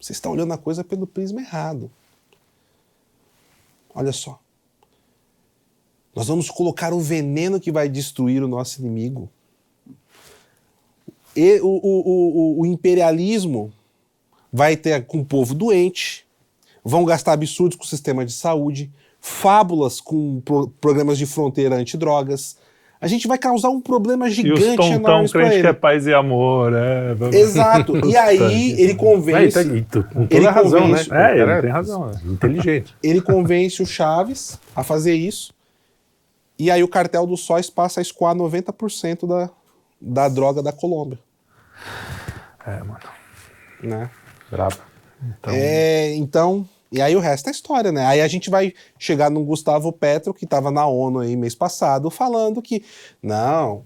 você 0.00 0.12
está 0.12 0.30
olhando 0.30 0.52
a 0.54 0.58
coisa 0.58 0.82
pelo 0.82 1.06
prisma 1.06 1.40
errado. 1.40 1.90
Olha 3.94 4.12
só. 4.12 4.40
Nós 6.14 6.26
vamos 6.26 6.50
colocar 6.50 6.92
o 6.92 7.00
veneno 7.00 7.60
que 7.60 7.70
vai 7.70 7.88
destruir 7.88 8.42
o 8.42 8.48
nosso 8.48 8.80
inimigo. 8.80 9.28
E 11.36 11.60
o, 11.60 11.66
o, 11.68 12.00
o, 12.58 12.60
o- 12.60 12.66
imperialismo 12.66 13.72
vai 14.52 14.76
ter 14.76 15.06
com 15.06 15.20
o 15.20 15.24
povo 15.24 15.54
doente, 15.54 16.26
vão 16.84 17.04
gastar 17.04 17.34
absurdos 17.34 17.76
com 17.76 17.84
o 17.84 17.88
sistema 17.88 18.24
de 18.26 18.32
saúde, 18.32 18.90
fábulas 19.20 20.00
com 20.00 20.40
pro- 20.40 20.68
programas 20.80 21.18
de 21.18 21.26
fronteira 21.26 21.76
antidrogas. 21.76 22.56
A 23.00 23.06
gente 23.06 23.26
vai 23.26 23.38
causar 23.38 23.70
um 23.70 23.80
problema 23.80 24.26
E 24.26 24.30
os 24.30 24.34
gigante 24.36 24.76
tontão 24.76 24.92
enorme 24.92 25.28
para 25.30 25.40
crente 25.40 25.54
ele. 25.54 25.62
que 25.62 25.68
é 25.68 25.72
paz 25.72 26.06
e 26.06 26.12
amor, 26.12 26.72
é. 26.74 27.16
Exato. 27.34 27.96
E 28.06 28.14
aí 28.16 28.72
ele 28.78 28.92
É, 28.92 28.94
convence, 28.94 29.58
então, 29.58 29.76
e 29.76 29.82
tu- 29.82 30.04
com 30.04 30.20
Ele 30.22 30.28
toda 30.28 30.48
a 30.48 30.52
razão, 30.52 30.88
né? 30.88 30.98
É, 31.10 31.32
ele 31.36 31.46
Cara, 31.46 31.62
tem 31.62 31.70
razão, 31.70 32.06
né? 32.08 32.20
Inteligente. 32.26 32.94
ele 33.02 33.22
convence 33.22 33.82
o 33.82 33.86
Chaves 33.86 34.58
a 34.76 34.84
fazer 34.84 35.14
isso. 35.14 35.52
E 36.58 36.70
aí 36.70 36.82
o 36.82 36.88
cartel 36.88 37.26
do 37.26 37.38
Sóis 37.38 37.70
passa 37.70 38.00
a 38.00 38.02
escoar 38.02 38.34
90% 38.34 39.26
da, 39.26 39.48
da 39.98 40.28
droga 40.28 40.62
da 40.62 40.72
Colômbia. 40.72 41.18
É, 42.66 42.78
mano. 42.80 43.00
Né? 43.82 44.10
Brabo. 44.50 44.76
Então, 45.38 45.54
É, 45.54 46.14
então, 46.16 46.68
e 46.92 47.00
aí 47.00 47.14
o 47.14 47.20
resto 47.20 47.48
é 47.48 47.50
história, 47.50 47.92
né? 47.92 48.04
Aí 48.06 48.20
a 48.20 48.28
gente 48.28 48.50
vai 48.50 48.72
chegar 48.98 49.30
no 49.30 49.44
Gustavo 49.44 49.92
Petro, 49.92 50.34
que 50.34 50.44
estava 50.44 50.70
na 50.70 50.86
ONU 50.86 51.20
aí 51.20 51.36
mês 51.36 51.54
passado, 51.54 52.10
falando 52.10 52.60
que 52.60 52.84
não, 53.22 53.82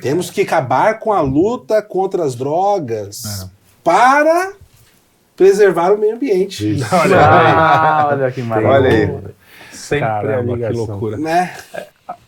temos 0.00 0.30
que 0.30 0.42
acabar 0.42 0.98
com 0.98 1.12
a 1.12 1.20
luta 1.20 1.82
contra 1.82 2.24
as 2.24 2.34
drogas 2.34 3.48
para 3.84 4.54
preservar 5.36 5.92
o 5.92 5.98
meio 5.98 6.16
ambiente. 6.16 6.78
Ah, 6.90 8.08
olha 8.10 8.30
que 8.30 8.42
maravilha. 8.42 8.72
Olha 8.72 8.90
aí. 8.90 9.34
Sempre 9.72 10.04
a 10.04 10.08
Caramba, 10.08 10.56
que 10.56 10.72
loucura. 10.72 11.16
Né? 11.16 11.54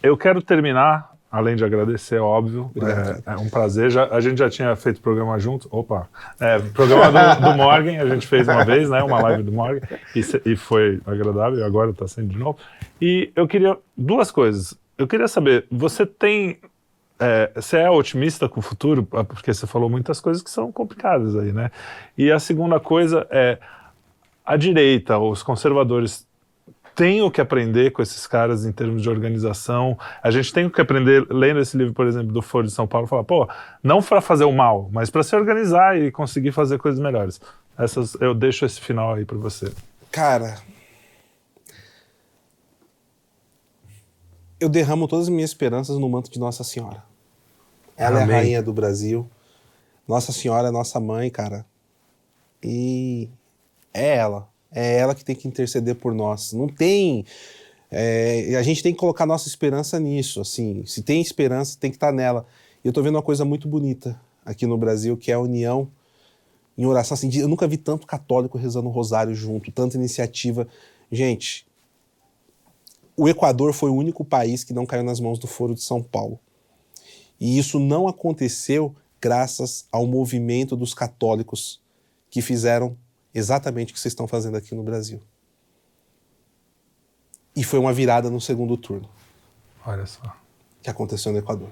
Eu 0.03 0.17
quero 0.17 0.43
terminar, 0.43 1.12
além 1.33 1.57
de 1.57 1.65
agradecer, 1.65 2.19
óbvio. 2.21 2.71
Obrigado. 2.77 3.23
É, 3.27 3.33
é 3.33 3.37
um 3.37 3.49
prazer. 3.49 3.91
Já, 3.91 4.05
a 4.09 4.21
gente 4.21 4.39
já 4.39 4.51
tinha 4.51 4.77
feito 4.77 5.01
programa 5.01 5.39
junto. 5.39 5.67
Opa! 5.71 6.07
É, 6.39 6.59
programa 6.59 7.11
do, 7.35 7.41
do 7.51 7.57
Morgan, 7.57 8.03
a 8.03 8.07
gente 8.07 8.27
fez 8.27 8.47
uma 8.47 8.65
vez, 8.65 8.91
né? 8.91 9.03
Uma 9.03 9.21
live 9.23 9.43
do 9.43 9.51
Morgan. 9.51 9.81
E, 10.15 10.23
se- 10.23 10.43
e 10.45 10.55
foi 10.55 11.01
agradável, 11.07 11.65
agora 11.65 11.91
está 11.91 12.07
sendo 12.07 12.29
de 12.29 12.39
novo. 12.39 12.59
E 13.01 13.33
eu 13.35 13.49
queria. 13.49 13.77
Duas 13.97 14.31
coisas. 14.31 14.79
Eu 14.99 15.09
queria 15.09 15.27
saber, 15.27 15.67
você 15.71 16.05
tem. 16.05 16.59
é, 17.19 17.51
você 17.55 17.79
é 17.79 17.91
otimista 17.91 18.49
com 18.49 18.61
o 18.61 18.63
futuro? 18.63 19.09
Ah, 19.13 19.25
Porque 19.25 19.53
você 19.55 19.67
falou 19.67 19.89
muitas 19.89 20.21
coisas 20.21 20.43
que 20.43 20.51
são 20.51 20.71
complicadas 20.71 21.35
aí, 21.35 21.51
né? 21.53 21.71
E 22.17 22.31
a 22.31 22.39
segunda 22.39 22.79
coisa 22.79 23.27
é. 23.31 23.59
A 24.45 24.57
direita, 24.57 25.19
os 25.19 25.43
conservadores 25.43 26.27
tem 26.95 27.23
o 27.23 27.31
que 27.31 27.41
aprender 27.41 27.91
com 27.91 28.03
esses 28.03 28.27
caras 28.27 28.65
em 28.65 28.73
termos 28.73 29.03
de 29.03 29.09
organização. 29.09 29.99
A 30.23 30.31
gente 30.31 30.53
tem 30.53 30.67
o 30.67 30.71
que 30.71 30.81
aprender 30.81 31.27
lendo 31.31 31.61
esse 31.61 31.77
livro, 31.77 31.95
por 31.95 32.07
exemplo, 32.07 32.33
do 32.33 32.43
Foro 32.43 32.67
de 32.67 32.73
São 32.73 32.87
Paulo, 32.87 33.07
falar, 33.07 33.25
pô, 33.25 33.49
não 33.83 34.03
para 34.03 34.21
fazer 34.21 34.45
o 34.45 34.53
mal, 34.53 34.89
mas 34.93 35.11
para 35.11 35.23
se 35.23 35.35
organizar 35.35 35.99
e 35.99 36.11
conseguir 36.11 36.53
fazer 36.53 36.79
coisas 36.79 37.01
melhores. 37.01 37.41
Essas, 37.79 38.15
eu 38.21 38.35
deixo 38.35 38.65
esse 38.65 38.81
final 38.81 39.15
aí 39.15 39.25
para 39.25 39.39
você. 39.39 39.73
Cara, 40.11 40.59
eu 44.61 44.69
derramo 44.69 45.09
todas 45.09 45.27
as 45.27 45.31
minhas 45.31 45.51
esperanças 45.51 45.99
no 45.99 46.09
manto 46.09 46.31
de 46.31 46.39
Nossa 46.39 46.63
Senhora. 46.63 47.03
Ela 47.97 48.21
é 48.21 48.23
Amém. 48.23 48.35
a 48.35 48.39
rainha 48.39 48.63
do 48.63 48.73
Brasil. 48.73 49.29
Nossa 50.07 50.33
Senhora 50.33 50.69
é 50.69 50.71
nossa 50.71 51.01
mãe, 51.01 51.31
cara. 51.31 51.65
E 52.63 53.29
é 53.93 54.17
ela. 54.17 54.52
É 54.75 54.99
ela 54.99 55.15
que 55.15 55.25
tem 55.25 55.37
que 55.37 55.47
interceder 55.47 55.95
por 55.95 56.15
nós. 56.15 56.53
Não 56.53 56.67
tem. 56.67 57.25
É, 57.91 58.57
a 58.57 58.63
gente 58.63 58.83
tem 58.83 58.93
que 58.93 58.99
colocar 58.99 59.27
nossa 59.27 59.49
esperança 59.49 60.01
nisso. 60.01 60.41
Assim, 60.41 60.85
se 60.87 61.03
tem 61.03 61.21
esperança, 61.21 61.77
tem 61.79 61.91
que 61.91 61.97
estar 61.97 62.13
nela. 62.13 62.47
E 62.83 62.89
eu 62.89 62.91
estou 62.91 63.05
vendo 63.05 63.17
uma 63.17 63.23
coisa 63.23 63.45
muito 63.45 63.69
bonita 63.69 64.21
aqui 64.45 64.67
no 64.67 64.79
Brasil, 64.79 65.17
que 65.17 65.31
é 65.31 65.35
a 65.35 65.41
união 65.41 65.89
em 66.77 66.87
oração. 66.87 67.15
Assim, 67.15 67.31
eu 67.37 67.49
nunca 67.49 67.69
vi 67.69 67.77
tanto 67.77 68.07
católico 68.07 68.57
rezando 68.59 68.89
o 68.89 68.93
rosário 68.93 69.35
junto, 69.35 69.71
tanta 69.71 69.97
iniciativa. 69.97 70.67
Gente, 71.11 71.67
o 73.17 73.29
Equador 73.29 73.73
foi 73.73 73.91
o 73.91 73.95
único 73.95 74.25
país 74.25 74.65
que 74.65 74.73
não 74.73 74.87
caiu 74.87 75.05
nas 75.05 75.21
mãos 75.21 75.39
do 75.39 75.47
Foro 75.47 75.75
de 75.75 75.83
São 75.83 76.03
Paulo. 76.03 76.41
E 77.39 77.59
isso 77.59 77.79
não 77.79 78.09
aconteceu 78.09 78.95
graças 79.21 79.87
ao 79.93 80.07
movimento 80.07 80.77
dos 80.77 80.95
católicos 80.95 81.81
que 82.31 82.41
fizeram 82.41 82.97
exatamente 83.35 83.93
o 83.93 83.95
que 83.95 84.01
vocês 84.01 84.13
estão 84.13 84.27
fazendo 84.29 84.57
aqui 84.57 84.75
no 84.75 84.83
Brasil. 84.83 85.21
E 87.55 87.63
foi 87.63 87.79
uma 87.79 87.93
virada 87.93 88.31
no 88.31 88.41
segundo 88.41 88.77
turno 88.77 89.09
Olha 89.85 90.07
só. 90.07 90.23
que 90.83 90.89
aconteceu 90.89 91.33
no 91.33 91.39
Equador. 91.39 91.71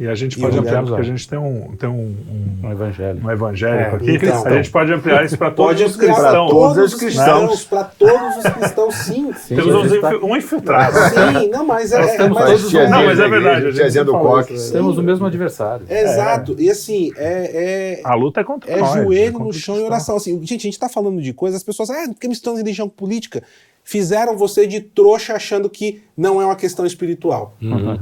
E 0.00 0.06
a 0.06 0.14
gente 0.14 0.38
pode 0.38 0.56
ampliar, 0.56 0.84
porque 0.84 1.00
a 1.00 1.04
gente 1.04 1.28
tem 1.28 1.36
um, 1.38 1.74
tem 1.76 1.88
um, 1.88 2.14
um, 2.62 2.66
Um 2.66 2.70
evangelho. 2.70 3.20
um 3.24 3.30
evangélico 3.30 3.80
É, 3.80 3.96
aqui. 3.96 4.28
um 4.30 4.46
a 4.46 4.52
gente 4.56 4.70
pode 4.70 4.92
ampliar 4.92 5.24
isso 5.24 5.36
para 5.36 5.50
todos 5.50 5.72
Pode 5.72 5.84
os 5.84 5.94
ampliar 5.96 6.14
para 6.14 6.22
cristãos. 6.24 6.50
todos 6.50 6.62
Todos 6.68 6.84
os 6.84 6.92
os 6.92 7.00
cristãos, 7.00 7.64
para 7.64 7.84
todos 7.84 8.36
os 8.36 8.52
cristãos, 8.52 8.94
sim. 8.94 9.32
Temos 9.48 9.74
uns 9.74 9.82
Jesus 9.90 10.00
tá- 10.00 10.16
um 10.24 10.36
infiltrado. 10.36 10.96
Sim, 11.40 11.48
não, 11.48 11.66
mas 11.66 11.90
é, 11.92 12.00
é, 12.00 12.16
temos 12.16 12.38
mas- 12.38 12.46
todos 12.62 12.72
Não, 12.72 13.04
mas 13.04 13.18
é 13.18 13.22
da 13.22 13.28
verdade, 13.28 13.56
igreja, 13.60 13.82
a 13.84 13.88
gente 13.88 14.04
do 14.04 14.52
isso, 14.54 14.72
Temos 14.72 14.98
o 14.98 15.02
mesmo 15.02 15.26
adversário. 15.26 15.84
é 15.88 16.02
exato. 16.04 16.54
E 16.60 16.70
assim, 16.70 17.10
é, 17.16 17.98
é, 17.98 18.00
A 18.04 18.14
luta 18.14 18.40
é 18.40 18.44
contra 18.44 18.70
é 18.70 18.78
nós. 18.78 18.92
joelho 18.94 19.32
contra 19.32 19.46
no 19.48 19.52
chão 19.52 19.76
e 19.78 19.82
oração. 19.82 20.16
Assim, 20.16 20.38
gente, 20.40 20.60
a 20.60 20.62
gente 20.62 20.74
está 20.74 20.88
falando 20.88 21.20
de 21.20 21.32
coisas, 21.32 21.56
as 21.58 21.64
pessoas, 21.64 21.90
ah, 21.90 22.04
porque 22.08 22.28
misturando 22.28 22.58
religião 22.58 22.88
com 22.88 22.94
política. 22.94 23.42
Fizeram 23.88 24.36
você 24.36 24.66
de 24.66 24.82
trouxa 24.82 25.32
achando 25.32 25.70
que 25.70 26.02
não 26.14 26.42
é 26.42 26.44
uma 26.44 26.56
questão 26.56 26.84
espiritual. 26.84 27.54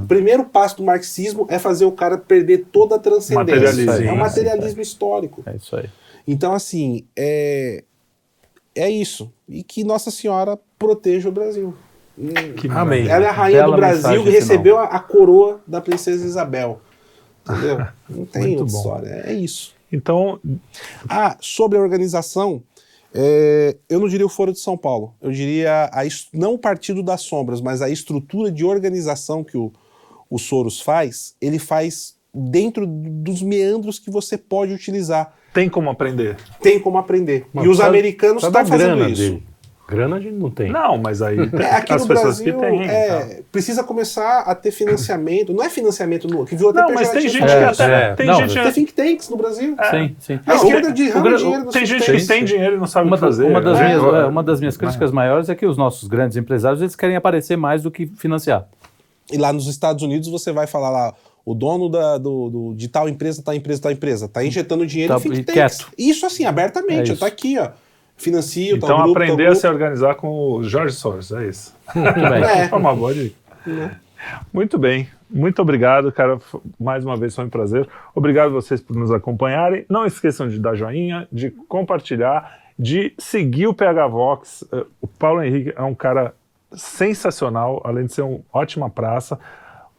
O 0.02 0.06
primeiro 0.08 0.44
passo 0.46 0.78
do 0.78 0.82
marxismo 0.82 1.46
é 1.48 1.60
fazer 1.60 1.84
o 1.84 1.92
cara 1.92 2.18
perder 2.18 2.66
toda 2.72 2.96
a 2.96 2.98
transcendência. 2.98 3.54
Materialismo. 3.54 4.08
É 4.08 4.12
um 4.12 4.16
materialismo 4.16 4.82
histórico. 4.82 5.44
É 5.46 5.54
isso 5.54 5.76
aí. 5.76 5.88
Então, 6.26 6.52
assim, 6.52 7.04
é, 7.14 7.84
é 8.74 8.90
isso. 8.90 9.32
E 9.48 9.62
que 9.62 9.84
Nossa 9.84 10.10
Senhora 10.10 10.58
proteja 10.76 11.28
o 11.28 11.32
Brasil. 11.32 11.72
Que 12.56 12.66
Amém. 12.68 13.06
Ela 13.06 13.26
é 13.26 13.28
a 13.28 13.32
rainha 13.32 13.60
Bela 13.60 13.70
do 13.70 13.76
Brasil 13.76 14.24
que 14.24 14.30
recebeu 14.30 14.78
a, 14.78 14.86
a 14.86 14.98
coroa 14.98 15.60
da 15.68 15.80
princesa 15.80 16.26
Isabel. 16.26 16.80
Entendeu? 17.48 17.86
Não 18.10 18.26
tem 18.26 18.42
Muito 18.42 18.58
outra 18.62 18.72
bom. 18.72 18.78
história. 18.78 19.22
É 19.24 19.32
isso. 19.32 19.72
Então, 19.92 20.40
Ah, 21.08 21.36
sobre 21.40 21.78
a 21.78 21.80
organização, 21.80 22.60
é, 23.18 23.76
eu 23.88 23.98
não 23.98 24.08
diria 24.08 24.26
o 24.26 24.28
Foro 24.28 24.52
de 24.52 24.58
São 24.60 24.76
Paulo. 24.76 25.14
Eu 25.22 25.32
diria 25.32 25.86
a 25.92 26.02
não 26.34 26.54
o 26.54 26.58
Partido 26.58 27.02
das 27.02 27.22
Sombras, 27.22 27.60
mas 27.62 27.80
a 27.80 27.88
estrutura 27.88 28.50
de 28.52 28.64
organização 28.64 29.42
que 29.42 29.56
o, 29.56 29.72
o 30.28 30.38
Soros 30.38 30.80
faz, 30.80 31.34
ele 31.40 31.58
faz 31.58 32.14
dentro 32.34 32.86
dos 32.86 33.40
meandros 33.42 33.98
que 33.98 34.10
você 34.10 34.36
pode 34.36 34.72
utilizar. 34.74 35.34
tem 35.54 35.68
como 35.70 35.88
aprender. 35.88 36.36
Tem 36.60 36.78
como 36.78 36.98
aprender. 36.98 37.46
Mas 37.54 37.64
e 37.64 37.68
os 37.68 37.76
precisa- 37.76 37.88
americanos 37.88 38.42
estão 38.44 38.66
fazendo 38.66 38.96
grana 38.96 39.08
isso. 39.10 39.22
dele. 39.22 39.42
Grana 39.88 40.16
a 40.16 40.20
gente 40.20 40.34
não 40.34 40.50
tem. 40.50 40.70
Não, 40.72 40.98
mas 40.98 41.22
aí 41.22 41.36
tem 41.48 41.60
É, 41.60 41.70
aqui 41.76 41.92
as 41.92 42.02
no 42.02 42.08
pessoas 42.08 42.38
Brasil 42.40 42.54
que 42.54 42.60
têm. 42.60 42.82
então. 42.82 42.90
é, 42.94 43.40
precisa 43.52 43.84
começar 43.84 44.40
a 44.40 44.52
ter 44.54 44.72
financiamento. 44.72 45.52
Não 45.52 45.62
é 45.62 45.70
financiamento 45.70 46.26
no 46.26 46.44
que 46.44 46.56
viu 46.56 46.70
até 46.70 46.80
Não, 46.80 46.92
mas 46.92 47.08
tem 47.10 47.20
gente 47.28 47.40
pejorativo. 47.40 47.76
que 47.76 47.82
até. 47.82 48.02
É, 48.10 48.14
tem 48.16 48.26
não, 48.26 48.34
gente. 48.48 48.54
Tem 48.54 48.72
think 48.72 48.92
tanks 48.92 49.28
no 49.28 49.36
Brasil. 49.36 49.76
Sim, 49.90 50.16
sim. 50.18 50.40
A 50.44 50.54
Não, 50.54 50.56
esquerda 50.56 50.88
o- 50.88 50.92
derrama 50.92 51.28
o 51.30 51.36
dinheiro 51.36 51.64
nos 51.64 51.72
Tem 51.74 51.86
gente 51.86 52.04
que 52.12 52.26
tem 52.26 52.44
dinheiro 52.44 52.74
e 52.76 52.78
não 52.78 52.86
sabe 52.86 53.06
Uma, 53.06 53.16
o 53.16 53.18
que 53.20 53.24
fazer. 53.26 53.44
uma 53.44 53.60
das 53.60 53.78
né? 53.78 53.84
minhas, 53.96 54.02
É. 54.14 54.18
é, 54.18 54.24
uma 54.24 54.42
das 54.42 54.58
minhas 54.58 54.76
críticas 54.76 55.12
maiores 55.12 55.48
é 55.48 55.54
que 55.54 55.64
os 55.66 55.76
nossos 55.76 56.08
grandes 56.08 56.36
empresários 56.36 56.80
eles 56.82 56.96
querem 56.96 57.14
aparecer 57.14 57.56
mais 57.56 57.82
do 57.84 57.90
que 57.90 58.06
financiar. 58.06 58.66
E 59.32 59.36
lá 59.38 59.52
nos 59.52 59.68
Estados 59.68 60.02
Unidos 60.02 60.28
você 60.28 60.50
vai 60.50 60.66
falar 60.66 60.90
lá, 60.90 61.14
o 61.44 61.54
dono 61.54 61.88
da, 61.88 62.18
do, 62.18 62.50
do- 62.50 62.74
de 62.74 62.88
tal 62.88 63.08
empresa, 63.08 63.40
tal 63.40 63.54
empresa, 63.54 63.82
tal 63.82 63.92
empresa, 63.92 64.26
tá 64.28 64.44
injetando 64.44 64.84
dinheiro 64.84 65.14
Tá- 65.14 65.20
em 65.20 65.22
think 65.30 65.44
tanks. 65.44 65.76
quieto. 65.78 65.92
Isso 65.96 66.26
assim, 66.26 66.44
abertamente, 66.44 67.10
É 67.10 67.12
isso. 67.12 67.20
tá 67.20 67.26
aqui, 67.28 67.56
ó. 67.56 67.68
Financio, 68.16 68.76
Então 68.76 68.88
tal 68.88 69.02
grupo, 69.04 69.18
aprender 69.18 69.44
tal 69.44 69.52
a 69.52 69.56
se 69.56 69.66
organizar 69.68 70.14
com 70.14 70.28
o 70.30 70.62
Jorge 70.62 70.94
Soros, 70.94 71.30
é 71.32 71.46
isso. 71.48 71.74
Muito 71.94 72.14
bem. 72.20 72.42
É. 72.44 72.68
É 72.70 72.74
uma 72.74 72.94
boa 72.94 73.12
dica. 73.14 73.36
Muito 74.52 74.78
bem. 74.78 75.08
Muito 75.28 75.60
obrigado, 75.60 76.10
cara. 76.12 76.38
Mais 76.78 77.04
uma 77.04 77.16
vez 77.16 77.34
foi 77.34 77.44
um 77.44 77.48
prazer. 77.50 77.88
Obrigado 78.14 78.52
vocês 78.52 78.80
por 78.80 78.96
nos 78.96 79.10
acompanharem. 79.10 79.84
Não 79.88 80.06
esqueçam 80.06 80.48
de 80.48 80.58
dar 80.58 80.74
joinha, 80.76 81.26
de 81.30 81.50
compartilhar, 81.50 82.58
de 82.78 83.12
seguir 83.18 83.66
o 83.66 83.74
PH 83.74 84.06
Vox. 84.06 84.64
Eh, 84.72 84.84
O 85.00 85.06
Paulo 85.06 85.42
Henrique 85.42 85.72
é 85.76 85.82
um 85.82 85.94
cara 85.94 86.32
sensacional, 86.72 87.80
além 87.84 88.06
de 88.06 88.14
ser 88.14 88.22
uma 88.22 88.40
ótima 88.52 88.88
praça. 88.88 89.38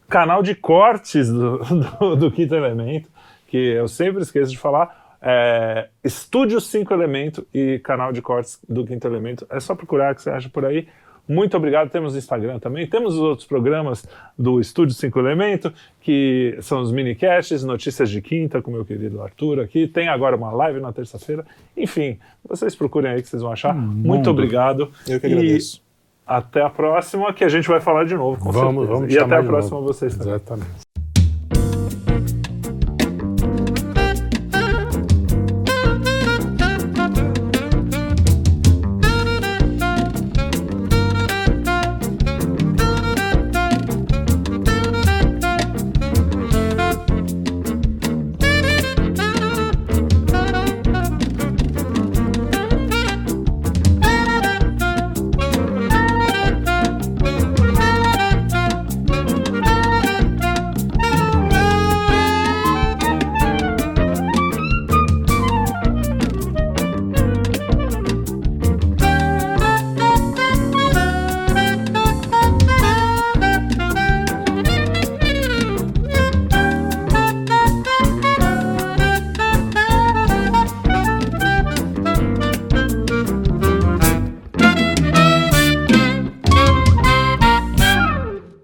Canal 0.08 0.42
de 0.42 0.54
cortes 0.54 1.28
do, 1.28 1.58
do, 2.00 2.16
do 2.16 2.30
Quinto 2.30 2.54
Elemento, 2.54 3.08
que 3.48 3.56
eu 3.56 3.86
sempre 3.86 4.22
esqueço 4.22 4.50
de 4.50 4.58
falar. 4.58 5.07
É, 5.20 5.88
Estúdio 6.04 6.60
5 6.60 6.92
Elemento 6.94 7.46
e 7.52 7.78
canal 7.80 8.12
de 8.12 8.22
cortes 8.22 8.58
do 8.68 8.84
Quinto 8.86 9.06
Elemento. 9.06 9.46
É 9.50 9.58
só 9.60 9.74
procurar 9.74 10.14
que 10.14 10.22
você 10.22 10.30
acha 10.30 10.48
por 10.48 10.64
aí. 10.64 10.86
Muito 11.28 11.54
obrigado. 11.58 11.90
Temos 11.90 12.14
o 12.14 12.18
Instagram 12.18 12.58
também. 12.58 12.86
Temos 12.86 13.14
os 13.14 13.20
outros 13.20 13.46
programas 13.46 14.06
do 14.38 14.58
Estúdio 14.60 14.94
5 14.94 15.18
Elemento, 15.18 15.70
que 16.00 16.56
são 16.62 16.80
os 16.80 16.90
minicasts, 16.90 17.62
notícias 17.62 18.08
de 18.08 18.22
quinta, 18.22 18.62
com 18.62 18.70
meu 18.70 18.82
querido 18.84 19.20
Arthur 19.20 19.60
aqui. 19.60 19.86
Tem 19.86 20.08
agora 20.08 20.36
uma 20.36 20.50
live 20.52 20.80
na 20.80 20.90
terça-feira. 20.90 21.44
Enfim, 21.76 22.18
vocês 22.48 22.74
procurem 22.74 23.10
aí 23.10 23.20
que 23.20 23.28
vocês 23.28 23.42
vão 23.42 23.52
achar. 23.52 23.74
Muito 23.74 24.30
obrigado. 24.30 24.90
Eu 25.06 25.20
que 25.20 25.26
E 25.26 25.32
agradeço. 25.32 25.82
até 26.26 26.62
a 26.62 26.70
próxima, 26.70 27.30
que 27.34 27.44
a 27.44 27.48
gente 27.50 27.68
vai 27.68 27.80
falar 27.82 28.04
de 28.04 28.14
novo, 28.14 28.40
com 28.42 28.50
Vamos, 28.50 28.86
certeza. 28.86 28.92
vamos 28.98 29.14
E 29.14 29.18
até 29.18 29.36
a 29.36 29.42
próxima 29.42 29.76
novo. 29.80 29.92
vocês 29.92 30.14
também. 30.16 30.32
Exatamente. 30.32 30.87